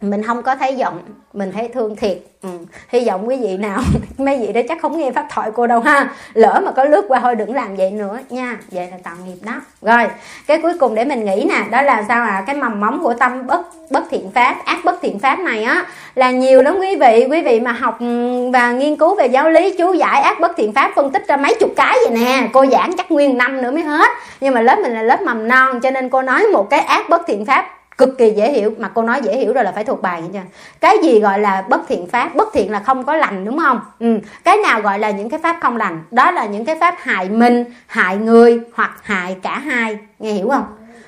mình 0.00 0.22
không 0.22 0.42
có 0.42 0.56
thấy 0.56 0.74
giận, 0.74 0.98
mình 1.32 1.52
thấy 1.52 1.68
thương 1.68 1.96
thiệt 1.96 2.18
ừ. 2.42 2.48
hy 2.88 3.04
vọng 3.04 3.28
quý 3.28 3.36
vị 3.36 3.56
nào, 3.56 3.80
mấy 4.18 4.38
vị 4.38 4.52
đó 4.52 4.60
chắc 4.68 4.78
không 4.82 4.98
nghe 4.98 5.10
pháp 5.10 5.26
thoại 5.30 5.50
cô 5.54 5.66
đâu 5.66 5.80
ha. 5.80 6.10
Lỡ 6.34 6.60
mà 6.64 6.70
có 6.70 6.84
lướt 6.84 7.04
qua 7.08 7.20
thôi 7.20 7.34
đừng 7.34 7.54
làm 7.54 7.76
vậy 7.76 7.90
nữa 7.90 8.18
nha. 8.30 8.58
Vậy 8.70 8.88
là 8.90 8.96
tạo 9.02 9.14
nghiệp 9.26 9.38
đó. 9.42 9.52
Rồi, 9.82 10.06
cái 10.46 10.58
cuối 10.62 10.72
cùng 10.80 10.94
để 10.94 11.04
mình 11.04 11.24
nghĩ 11.24 11.46
nè, 11.48 11.64
đó 11.70 11.82
là 11.82 12.04
sao 12.08 12.24
à 12.24 12.44
cái 12.46 12.56
mầm 12.56 12.80
móng 12.80 13.00
của 13.02 13.14
tâm 13.14 13.46
bất 13.46 13.60
bất 13.90 14.04
thiện 14.10 14.30
pháp, 14.30 14.56
ác 14.64 14.78
bất 14.84 14.98
thiện 15.02 15.18
pháp 15.18 15.38
này 15.38 15.64
á, 15.64 15.86
là 16.14 16.30
nhiều 16.30 16.62
lắm 16.62 16.76
quý 16.80 16.96
vị. 16.96 17.26
Quý 17.30 17.42
vị 17.42 17.60
mà 17.60 17.72
học 17.72 18.00
ừ, 18.00 18.50
và 18.52 18.72
nghiên 18.72 18.96
cứu 18.96 19.14
về 19.14 19.26
giáo 19.26 19.50
lý, 19.50 19.74
chú 19.78 19.92
giải 19.92 20.20
ác 20.20 20.40
bất 20.40 20.52
thiện 20.56 20.72
pháp 20.72 20.92
phân 20.94 21.10
tích 21.10 21.28
ra 21.28 21.36
mấy 21.36 21.54
chục 21.60 21.70
cái 21.76 21.96
vậy 22.08 22.18
nè. 22.18 22.48
Cô 22.52 22.66
giảng 22.66 22.92
chắc 22.96 23.10
nguyên 23.10 23.38
năm 23.38 23.62
nữa 23.62 23.70
mới 23.70 23.82
hết. 23.82 24.08
Nhưng 24.40 24.54
mà 24.54 24.60
lớp 24.60 24.78
mình 24.82 24.92
là 24.94 25.02
lớp 25.02 25.22
mầm 25.22 25.48
non, 25.48 25.80
cho 25.80 25.90
nên 25.90 26.08
cô 26.08 26.22
nói 26.22 26.46
một 26.52 26.70
cái 26.70 26.80
ác 26.80 27.08
bất 27.08 27.22
thiện 27.26 27.46
pháp 27.46 27.77
cực 27.98 28.18
kỳ 28.18 28.30
dễ 28.30 28.52
hiểu, 28.52 28.74
mà 28.78 28.88
cô 28.88 29.02
nói 29.02 29.20
dễ 29.22 29.36
hiểu 29.36 29.52
rồi 29.52 29.64
là 29.64 29.72
phải 29.72 29.84
thuộc 29.84 30.02
bài 30.02 30.22
nha. 30.32 30.44
Cái 30.80 30.96
gì 31.02 31.20
gọi 31.20 31.38
là 31.38 31.64
bất 31.68 31.80
thiện 31.88 32.06
pháp? 32.06 32.34
Bất 32.34 32.48
thiện 32.52 32.72
là 32.72 32.80
không 32.80 33.04
có 33.04 33.16
lành, 33.16 33.44
đúng 33.44 33.58
không? 33.58 33.80
Ừ. 33.98 34.18
cái 34.44 34.56
nào 34.56 34.80
gọi 34.80 34.98
là 34.98 35.10
những 35.10 35.30
cái 35.30 35.40
pháp 35.42 35.56
không 35.62 35.76
lành? 35.76 36.02
Đó 36.10 36.30
là 36.30 36.46
những 36.46 36.64
cái 36.64 36.76
pháp 36.80 36.94
hại 36.98 37.28
mình, 37.28 37.64
hại 37.86 38.16
người 38.16 38.60
hoặc 38.74 38.90
hại 39.02 39.36
cả 39.42 39.58
hai. 39.58 39.98
Nghe 40.18 40.32
hiểu 40.32 40.48
không? 40.48 40.64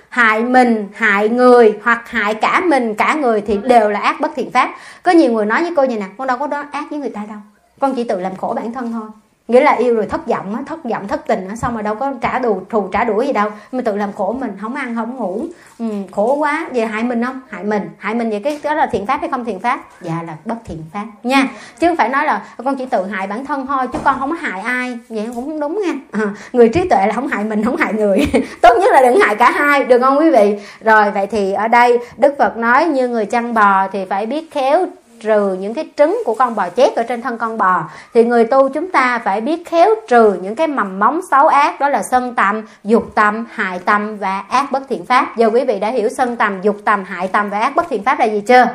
Hại 0.09 0.43
mình, 0.43 0.89
hại 0.95 1.29
người 1.29 1.79
hoặc 1.83 2.09
hại 2.09 2.35
cả 2.35 2.61
mình, 2.61 2.95
cả 2.95 3.15
người 3.15 3.41
thì 3.41 3.59
đều 3.65 3.91
là 3.91 4.01
ác 4.01 4.21
bất 4.21 4.31
thiện 4.37 4.51
pháp. 4.51 4.75
Có 5.03 5.13
nhiều 5.13 5.33
người 5.33 5.47
nói 5.47 5.63
với 5.63 5.73
cô 5.77 5.85
như 5.85 5.97
nè 5.97 6.07
con 6.19 6.27
đâu 6.27 6.39
có 6.39 6.47
đó 6.47 6.65
ác 6.73 6.85
với 6.91 6.99
người 6.99 7.11
ta 7.11 7.21
đâu. 7.29 7.39
Con 7.81 7.95
chỉ 7.95 8.05
tự 8.05 8.21
làm 8.21 8.37
khổ 8.37 8.53
bản 8.57 8.73
thân 8.73 8.93
thôi 8.93 9.09
nghĩa 9.51 9.61
là 9.61 9.73
yêu 9.73 9.95
rồi 9.95 10.07
thất 10.07 10.27
vọng 10.27 10.55
á 10.55 10.63
thất 10.67 10.85
vọng 10.85 11.09
thất 11.09 11.27
tình 11.27 11.49
á 11.49 11.57
xong 11.57 11.75
rồi 11.75 11.83
đâu 11.83 11.95
có 11.95 12.13
trả 12.21 12.39
đù 12.39 12.61
thù 12.71 12.89
trả 12.93 13.05
đuổi 13.05 13.27
gì 13.27 13.33
đâu. 13.33 13.51
Mình 13.73 13.85
tự 13.85 13.97
làm 13.97 14.13
khổ 14.13 14.37
mình 14.41 14.51
không 14.61 14.75
ăn 14.75 14.95
không 14.95 15.17
ngủ. 15.17 15.45
Ừ, 15.79 15.87
khổ 16.11 16.35
quá 16.35 16.69
vậy 16.73 16.87
hại 16.87 17.03
mình 17.03 17.25
không? 17.25 17.41
Hại 17.51 17.65
mình. 17.65 17.91
Hại 17.99 18.15
mình 18.15 18.31
vậy 18.31 18.41
cái 18.45 18.61
đó 18.63 18.75
là 18.75 18.87
thiện 18.93 19.07
pháp 19.07 19.21
hay 19.21 19.31
không 19.31 19.45
thiện 19.45 19.61
pháp? 19.61 19.81
Dạ 20.01 20.23
là 20.27 20.35
bất 20.45 20.55
thiện 20.65 20.83
pháp. 20.93 21.07
Nha 21.23 21.49
chứ 21.79 21.87
không 21.87 21.97
phải 21.97 22.09
nói 22.09 22.25
là 22.25 22.43
con 22.65 22.77
chỉ 22.77 22.87
tự 22.87 23.07
hại 23.07 23.27
bản 23.27 23.47
thân 23.47 23.67
thôi 23.67 23.87
chứ 23.93 23.99
con 24.05 24.19
không 24.19 24.31
có 24.31 24.37
hại 24.41 24.61
ai. 24.61 24.99
Vậy 25.09 25.29
cũng 25.35 25.47
không 25.47 25.61
đúng 25.61 25.83
nha. 25.87 25.95
À, 26.13 26.31
người 26.53 26.69
trí 26.69 26.89
tuệ 26.89 27.07
là 27.07 27.15
không 27.15 27.29
hại 27.29 27.45
mình 27.45 27.65
không 27.65 27.77
hại 27.77 27.93
người. 27.93 28.19
Tốt 28.63 28.75
nhất 28.81 28.93
là 28.93 29.03
đừng 29.03 29.21
hại 29.21 29.37
cả 29.37 29.51
hai 29.51 29.85
được 29.85 29.99
không 29.99 30.19
quý 30.19 30.31
vị? 30.31 30.59
Rồi 30.81 31.11
vậy 31.11 31.27
thì 31.27 31.53
ở 31.53 31.69
đây 31.69 31.99
đức 32.17 32.35
phật 32.39 32.57
nói 32.57 32.85
như 32.85 33.09
người 33.09 33.27
chăn 33.27 33.55
bò 33.55 33.89
thì 33.93 34.05
phải 34.05 34.27
biết 34.27 34.51
khéo 34.51 34.87
trừ 35.21 35.57
những 35.61 35.75
cái 35.75 35.89
trứng 35.97 36.23
của 36.25 36.35
con 36.35 36.55
bò 36.55 36.69
chết 36.69 36.97
ở 36.97 37.03
trên 37.03 37.23
thân 37.23 37.39
con 37.39 37.59
bò, 37.59 37.83
thì 38.15 38.25
người 38.25 38.45
tu 38.45 38.69
chúng 38.69 38.91
ta 38.91 39.21
phải 39.25 39.41
biết 39.41 39.69
khéo 39.69 39.95
trừ 40.09 40.37
những 40.43 40.55
cái 40.55 40.67
mầm 40.67 40.99
móng 40.99 41.21
xấu 41.31 41.47
ác, 41.47 41.81
đó 41.81 41.89
là 41.89 42.03
sân 42.03 42.35
tâm 42.35 42.63
dục 42.85 43.15
tâm 43.15 43.47
hại 43.51 43.79
tâm 43.85 44.17
và 44.17 44.45
ác 44.51 44.73
bất 44.73 44.83
thiện 44.89 45.07
pháp. 45.07 45.37
Giờ 45.37 45.51
quý 45.53 45.65
vị 45.65 45.79
đã 45.79 45.89
hiểu 45.89 46.09
sân 46.09 46.37
tâm 46.37 46.63
dục 46.63 46.77
tâm 46.85 47.05
hại 47.05 47.29
tâm 47.29 47.51
và 47.51 47.61
ác 47.61 47.77
bất 47.77 47.87
thiện 47.91 48.05
pháp 48.05 48.19
là 48.19 48.25
gì 48.25 48.41
chưa? 48.41 48.67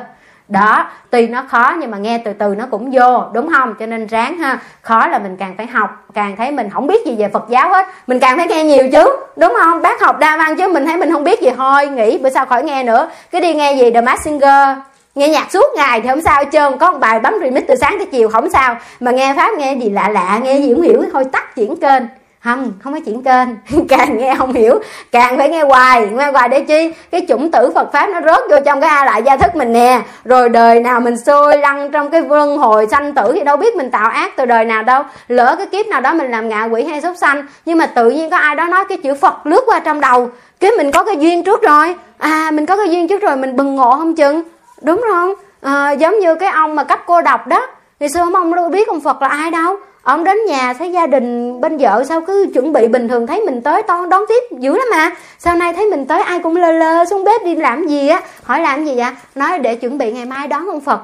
Đó, 0.48 0.90
tuy 1.10 1.26
nó 1.28 1.42
khó 1.48 1.74
nhưng 1.80 1.90
mà 1.90 1.98
nghe 1.98 2.18
từ 2.18 2.32
từ 2.32 2.54
nó 2.54 2.64
cũng 2.70 2.90
vô, 2.92 3.24
đúng 3.32 3.48
không? 3.56 3.74
Cho 3.80 3.86
nên 3.86 4.06
ráng 4.06 4.38
ha, 4.38 4.58
khó 4.82 5.06
là 5.06 5.18
mình 5.18 5.36
càng 5.36 5.54
phải 5.56 5.66
học, 5.66 6.04
càng 6.14 6.36
thấy 6.36 6.50
mình 6.50 6.70
không 6.70 6.86
biết 6.86 7.06
gì 7.06 7.16
về 7.18 7.28
phật 7.28 7.44
giáo 7.48 7.68
hết. 7.68 7.86
Mình 8.06 8.18
càng 8.18 8.36
phải 8.36 8.46
nghe 8.46 8.64
nhiều 8.64 8.88
chứ, 8.92 9.16
đúng 9.36 9.54
không? 9.62 9.82
Bác 9.82 10.00
học 10.00 10.18
đa 10.18 10.36
văn 10.36 10.56
chứ 10.56 10.68
mình 10.72 10.86
thấy 10.86 10.96
mình 10.96 11.12
không 11.12 11.24
biết 11.24 11.42
gì, 11.42 11.50
thôi 11.56 11.86
nghĩ 11.86 12.18
bữa 12.18 12.30
sau 12.30 12.46
khỏi 12.46 12.62
nghe 12.62 12.82
nữa. 12.82 13.10
Cứ 13.30 13.40
đi 13.40 13.54
nghe 13.54 13.72
gì 13.72 13.90
the 13.90 14.00
massinger 14.00 14.78
nghe 15.16 15.28
nhạc 15.28 15.52
suốt 15.52 15.66
ngày 15.76 16.00
thì 16.00 16.08
không 16.08 16.22
sao 16.22 16.38
hết 16.38 16.48
trơn. 16.52 16.78
Có 16.78 16.92
một 16.92 16.98
bài 16.98 17.20
bấm 17.20 17.34
remix 17.40 17.64
từ 17.68 17.74
sáng 17.76 17.94
tới 17.98 18.06
chiều, 18.06 18.28
không 18.28 18.50
sao. 18.50 18.76
Mà 19.00 19.10
nghe 19.10 19.34
pháp 19.36 19.58
nghe 19.58 19.74
gì 19.74 19.90
lạ 19.90 20.08
lạ, 20.08 20.40
nghe 20.42 20.58
gì 20.58 20.74
không 20.74 20.82
hiểu 20.82 21.02
thôi 21.12 21.24
tắt 21.32 21.54
chuyển 21.54 21.76
kênh. 21.76 22.02
Không 22.44 22.72
không 22.82 22.94
có 22.94 23.00
chuyển 23.00 23.22
kênh. 23.22 23.48
Càng 23.88 24.18
nghe 24.18 24.34
không 24.38 24.52
hiểu, 24.52 24.78
càng 25.12 25.36
phải 25.36 25.48
nghe 25.48 25.62
hoài. 25.62 26.06
Nghe 26.06 26.30
hoài 26.30 26.48
để 26.48 26.60
chi? 26.60 26.92
Cái 27.10 27.26
chủng 27.28 27.50
tử 27.50 27.72
phật 27.74 27.92
pháp 27.92 28.06
nó 28.06 28.20
rớt 28.20 28.40
vô 28.50 28.56
trong 28.64 28.80
cái 28.80 28.90
a 28.90 29.04
lại 29.04 29.22
gia 29.22 29.36
thức 29.36 29.56
mình 29.56 29.72
nè. 29.72 30.00
Rồi 30.24 30.48
đời 30.48 30.80
nào 30.80 31.00
mình 31.00 31.16
xôi 31.18 31.58
lăn 31.58 31.90
trong 31.90 32.10
cái 32.10 32.20
vân 32.20 32.56
hồi 32.56 32.86
sanh 32.90 33.14
tử 33.14 33.32
thì 33.34 33.40
đâu 33.44 33.56
biết 33.56 33.76
mình 33.76 33.90
tạo 33.90 34.10
ác 34.10 34.36
từ 34.36 34.46
đời 34.46 34.64
nào 34.64 34.82
đâu. 34.82 35.02
Lỡ 35.28 35.54
cái 35.58 35.66
kiếp 35.66 35.86
nào 35.86 36.00
đó 36.00 36.14
mình 36.14 36.30
làm 36.30 36.48
ngạ 36.48 36.64
quỷ 36.64 36.84
hay 36.84 37.00
sốt 37.00 37.18
sanh, 37.18 37.46
nhưng 37.64 37.78
mà 37.78 37.86
tự 37.86 38.10
nhiên 38.10 38.30
có 38.30 38.36
ai 38.36 38.54
đó 38.54 38.64
nói 38.64 38.84
cái 38.88 38.98
chữ 38.98 39.14
phật 39.14 39.46
lướt 39.46 39.62
qua 39.66 39.78
trong 39.78 40.00
đầu. 40.00 40.30
Cái 40.60 40.70
mình 40.76 40.90
có 40.90 41.04
cái 41.04 41.16
duyên 41.16 41.44
trước 41.44 41.62
rồi. 41.62 41.94
À 42.18 42.50
mình 42.50 42.66
có 42.66 42.76
cái 42.76 42.90
duyên 42.90 43.08
trước 43.08 43.22
rồi, 43.22 43.36
mình 43.36 43.56
bừng 43.56 43.74
ngộ 43.74 43.90
không 43.90 44.14
chừng? 44.14 44.42
Đúng 44.82 45.04
không 45.10 45.34
à, 45.60 45.86
ờ, 45.86 45.92
giống 45.92 46.18
như 46.18 46.34
cái 46.34 46.48
ông 46.48 46.74
mà 46.74 46.84
cấp 46.84 47.00
cô 47.06 47.22
độc 47.22 47.46
đó. 47.46 47.66
Ngày 48.00 48.08
xưa 48.08 48.20
ông 48.34 48.54
đâu 48.54 48.68
biết 48.68 48.88
ông 48.88 49.00
phật 49.00 49.22
là 49.22 49.28
ai 49.28 49.50
đâu. 49.50 49.76
Ông 50.02 50.24
đến 50.24 50.36
nhà 50.46 50.74
thấy 50.74 50.92
gia 50.92 51.06
đình 51.06 51.60
bên 51.60 51.76
vợ 51.76 52.04
sao 52.08 52.20
cứ 52.20 52.46
chuẩn 52.54 52.72
bị 52.72 52.88
bình 52.88 53.08
thường 53.08 53.26
thấy 53.26 53.40
mình 53.40 53.62
tới 53.62 53.82
to 53.82 54.06
đón 54.06 54.22
tiếp 54.28 54.56
dữ 54.58 54.76
lắm 54.76 54.86
mà. 54.90 55.10
Sau 55.38 55.56
này 55.56 55.72
thấy 55.72 55.86
mình 55.86 56.06
tới 56.06 56.22
ai 56.22 56.38
cũng 56.38 56.56
lơ 56.56 56.72
lơ 56.72 57.04
xuống 57.04 57.24
bếp 57.24 57.44
đi 57.44 57.56
làm 57.56 57.88
gì 57.88 58.08
á? 58.08 58.20
Hỏi 58.44 58.60
làm 58.60 58.84
gì 58.84 58.94
vậy? 58.96 59.10
Nói 59.34 59.58
để 59.58 59.74
chuẩn 59.74 59.98
bị 59.98 60.12
ngày 60.12 60.24
mai 60.24 60.48
đón 60.48 60.68
ông 60.68 60.80
phật. 60.80 61.00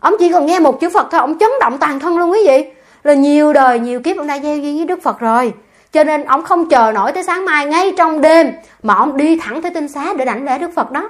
Ông 0.00 0.14
chỉ 0.18 0.32
còn 0.32 0.46
nghe 0.46 0.60
một 0.60 0.80
chữ 0.80 0.90
phật 0.94 1.06
thôi 1.10 1.20
ông 1.20 1.38
chấn 1.38 1.50
động 1.60 1.78
toàn 1.78 2.00
thân 2.00 2.18
luôn 2.18 2.30
quý 2.30 2.38
vị. 2.48 2.64
Là 3.04 3.14
nhiều 3.14 3.52
đời 3.52 3.78
nhiều 3.78 4.00
kiếp 4.00 4.16
ông 4.16 4.26
đã 4.26 4.38
gieo 4.38 4.56
duyên 4.56 4.76
với 4.76 4.86
đức 4.86 5.02
phật 5.02 5.20
rồi. 5.20 5.52
Cho 5.92 6.04
nên 6.04 6.24
ông 6.24 6.42
không 6.42 6.68
chờ 6.68 6.92
nổi 6.94 7.12
tới 7.12 7.22
sáng 7.22 7.44
mai 7.44 7.66
ngay 7.66 7.94
trong 7.98 8.20
đêm 8.20 8.52
mà 8.82 8.94
ông 8.94 9.16
đi 9.16 9.38
thẳng 9.42 9.62
tới 9.62 9.70
tinh 9.74 9.88
xá 9.88 10.14
để 10.16 10.24
đảnh 10.24 10.44
lễ 10.44 10.58
đức 10.58 10.70
phật 10.74 10.90
đó 10.90 11.08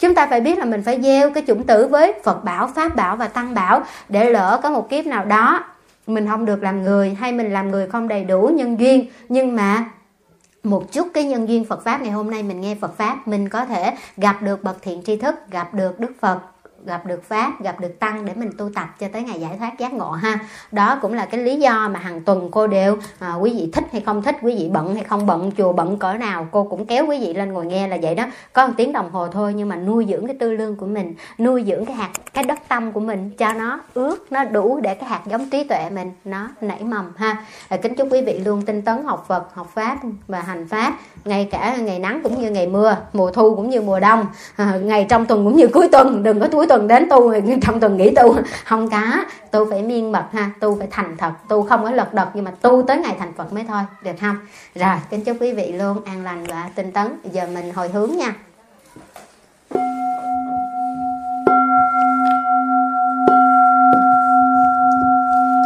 chúng 0.00 0.14
ta 0.14 0.26
phải 0.26 0.40
biết 0.40 0.58
là 0.58 0.64
mình 0.64 0.82
phải 0.82 1.00
gieo 1.02 1.30
cái 1.30 1.44
chủng 1.46 1.66
tử 1.66 1.86
với 1.86 2.14
phật 2.24 2.44
bảo, 2.44 2.70
pháp 2.74 2.96
bảo 2.96 3.16
và 3.16 3.28
tăng 3.28 3.54
bảo 3.54 3.82
để 4.08 4.30
lỡ 4.30 4.60
có 4.62 4.70
một 4.70 4.90
kiếp 4.90 5.06
nào 5.06 5.24
đó 5.24 5.64
mình 6.06 6.28
không 6.28 6.44
được 6.44 6.62
làm 6.62 6.82
người 6.82 7.14
hay 7.20 7.32
mình 7.32 7.52
làm 7.52 7.70
người 7.70 7.88
không 7.88 8.08
đầy 8.08 8.24
đủ 8.24 8.50
nhân 8.54 8.80
duyên. 8.80 9.06
Nhưng 9.28 9.56
mà 9.56 9.84
một 10.62 10.92
chút 10.92 11.08
cái 11.14 11.24
nhân 11.24 11.48
duyên 11.48 11.64
Phật 11.64 11.84
pháp 11.84 12.02
ngày 12.02 12.10
hôm 12.10 12.30
nay 12.30 12.42
mình 12.42 12.60
nghe 12.60 12.76
Phật 12.80 12.96
pháp, 12.96 13.28
mình 13.28 13.48
có 13.48 13.64
thể 13.64 13.94
gặp 14.16 14.42
được 14.42 14.62
bậc 14.62 14.82
thiện 14.82 15.02
tri 15.06 15.16
thức, 15.16 15.34
gặp 15.50 15.74
được 15.74 16.00
Đức 16.00 16.12
Phật 16.20 16.40
gặp 16.86 17.06
được 17.06 17.24
pháp 17.24 17.62
gặp 17.62 17.80
được 17.80 17.98
tăng 17.98 18.24
để 18.24 18.32
mình 18.34 18.50
tu 18.58 18.70
tập 18.74 18.88
cho 18.98 19.08
tới 19.12 19.22
ngày 19.22 19.40
giải 19.40 19.56
thoát 19.58 19.78
giác 19.78 19.92
ngộ 19.92 20.10
ha. 20.10 20.38
Đó 20.72 20.98
cũng 21.02 21.14
là 21.14 21.26
cái 21.26 21.40
lý 21.40 21.56
do 21.56 21.88
mà 21.88 21.98
hàng 22.00 22.20
tuần 22.20 22.48
cô 22.50 22.66
đều 22.66 22.96
à, 23.18 23.34
quý 23.34 23.50
vị 23.50 23.70
thích 23.72 23.84
hay 23.92 24.00
không 24.00 24.22
thích 24.22 24.36
quý 24.42 24.56
vị 24.58 24.68
bận 24.72 24.94
hay 24.94 25.04
không 25.04 25.26
bận 25.26 25.50
chùa 25.58 25.72
bận 25.72 25.98
cỡ 25.98 26.14
nào 26.14 26.48
cô 26.50 26.64
cũng 26.64 26.86
kéo 26.86 27.06
quý 27.06 27.18
vị 27.20 27.34
lên 27.34 27.52
ngồi 27.52 27.66
nghe 27.66 27.88
là 27.88 27.98
vậy 28.02 28.14
đó. 28.14 28.24
Có 28.52 28.66
một 28.66 28.72
tiếng 28.76 28.92
đồng 28.92 29.10
hồ 29.10 29.28
thôi 29.28 29.54
nhưng 29.56 29.68
mà 29.68 29.76
nuôi 29.76 30.06
dưỡng 30.08 30.26
cái 30.26 30.36
tư 30.40 30.52
lương 30.52 30.76
của 30.76 30.86
mình 30.86 31.14
nuôi 31.38 31.64
dưỡng 31.66 31.84
cái 31.84 31.96
hạt 31.96 32.10
cái 32.32 32.44
đất 32.44 32.58
tâm 32.68 32.92
của 32.92 33.00
mình 33.00 33.30
cho 33.38 33.52
nó 33.52 33.80
ướt 33.94 34.32
nó 34.32 34.44
đủ 34.44 34.80
để 34.82 34.94
cái 34.94 35.08
hạt 35.08 35.20
giống 35.26 35.50
trí 35.50 35.64
tuệ 35.64 35.90
mình 35.90 36.12
nó 36.24 36.48
nảy 36.60 36.84
mầm 36.84 37.12
ha. 37.16 37.44
À, 37.68 37.76
kính 37.76 37.94
chúc 37.94 38.08
quý 38.10 38.22
vị 38.22 38.38
luôn 38.38 38.62
tinh 38.62 38.82
tấn 38.82 39.04
học 39.04 39.24
Phật 39.28 39.54
học 39.54 39.70
pháp 39.74 39.98
và 40.28 40.40
hành 40.40 40.68
pháp 40.68 40.94
ngay 41.24 41.48
cả 41.50 41.76
ngày 41.76 41.98
nắng 41.98 42.20
cũng 42.22 42.42
như 42.42 42.50
ngày 42.50 42.66
mưa 42.66 42.96
mùa 43.12 43.30
thu 43.30 43.56
cũng 43.56 43.70
như 43.70 43.80
mùa 43.80 44.00
đông. 44.00 44.26
À, 44.56 44.78
ngày 44.82 45.06
trong 45.08 45.26
tuần 45.26 45.44
cũng 45.44 45.56
như 45.56 45.66
cuối 45.66 45.88
tuần 45.92 46.22
đừng 46.22 46.40
có 46.40 46.48
cuối 46.52 46.66
tuần 46.66 46.88
đến 46.88 47.08
tu 47.10 47.32
trong 47.62 47.80
tuần 47.80 47.96
nghỉ 47.96 48.10
tu. 48.10 48.36
Không 48.64 48.90
cá 48.90 49.24
tu 49.50 49.70
phải 49.70 49.82
miên 49.82 50.12
mật 50.12 50.24
ha 50.32 50.50
tu 50.60 50.78
phải 50.78 50.88
thành 50.90 51.16
thật 51.16 51.32
tu 51.48 51.62
không 51.62 51.84
có 51.84 51.90
lật 51.90 52.14
đật 52.14 52.28
nhưng 52.34 52.44
mà 52.44 52.52
tu 52.60 52.82
tới 52.82 52.96
ngày 52.96 53.16
thành 53.18 53.32
phật 53.36 53.52
mới 53.52 53.64
thôi 53.68 53.82
được 54.02 54.12
không? 54.20 54.36
Rồi 54.74 54.96
kính 55.10 55.24
chúc 55.24 55.36
quý 55.40 55.52
vị 55.52 55.72
luôn 55.72 56.04
an 56.04 56.24
lành 56.24 56.44
và 56.44 56.70
tinh 56.74 56.92
tấn. 56.92 57.06
Giờ 57.32 57.46
mình 57.54 57.72
hồi 57.72 57.88
hướng 57.88 58.16
nha. 58.16 58.34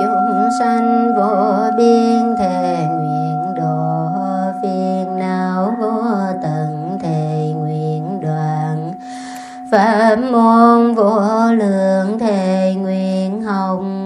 Chúng 0.00 0.48
sanh 0.58 1.12
vô 1.16 1.56
biên 1.76 2.36
thề 2.38 2.86
nguyện 2.90 3.54
độ 3.56 4.08
phiền. 4.62 5.03
Pháp 9.74 10.16
môn 10.16 10.94
vô 10.94 11.20
lượng 11.52 12.18
thề 12.18 12.74
nguyện 12.78 13.42
hồng 13.42 14.03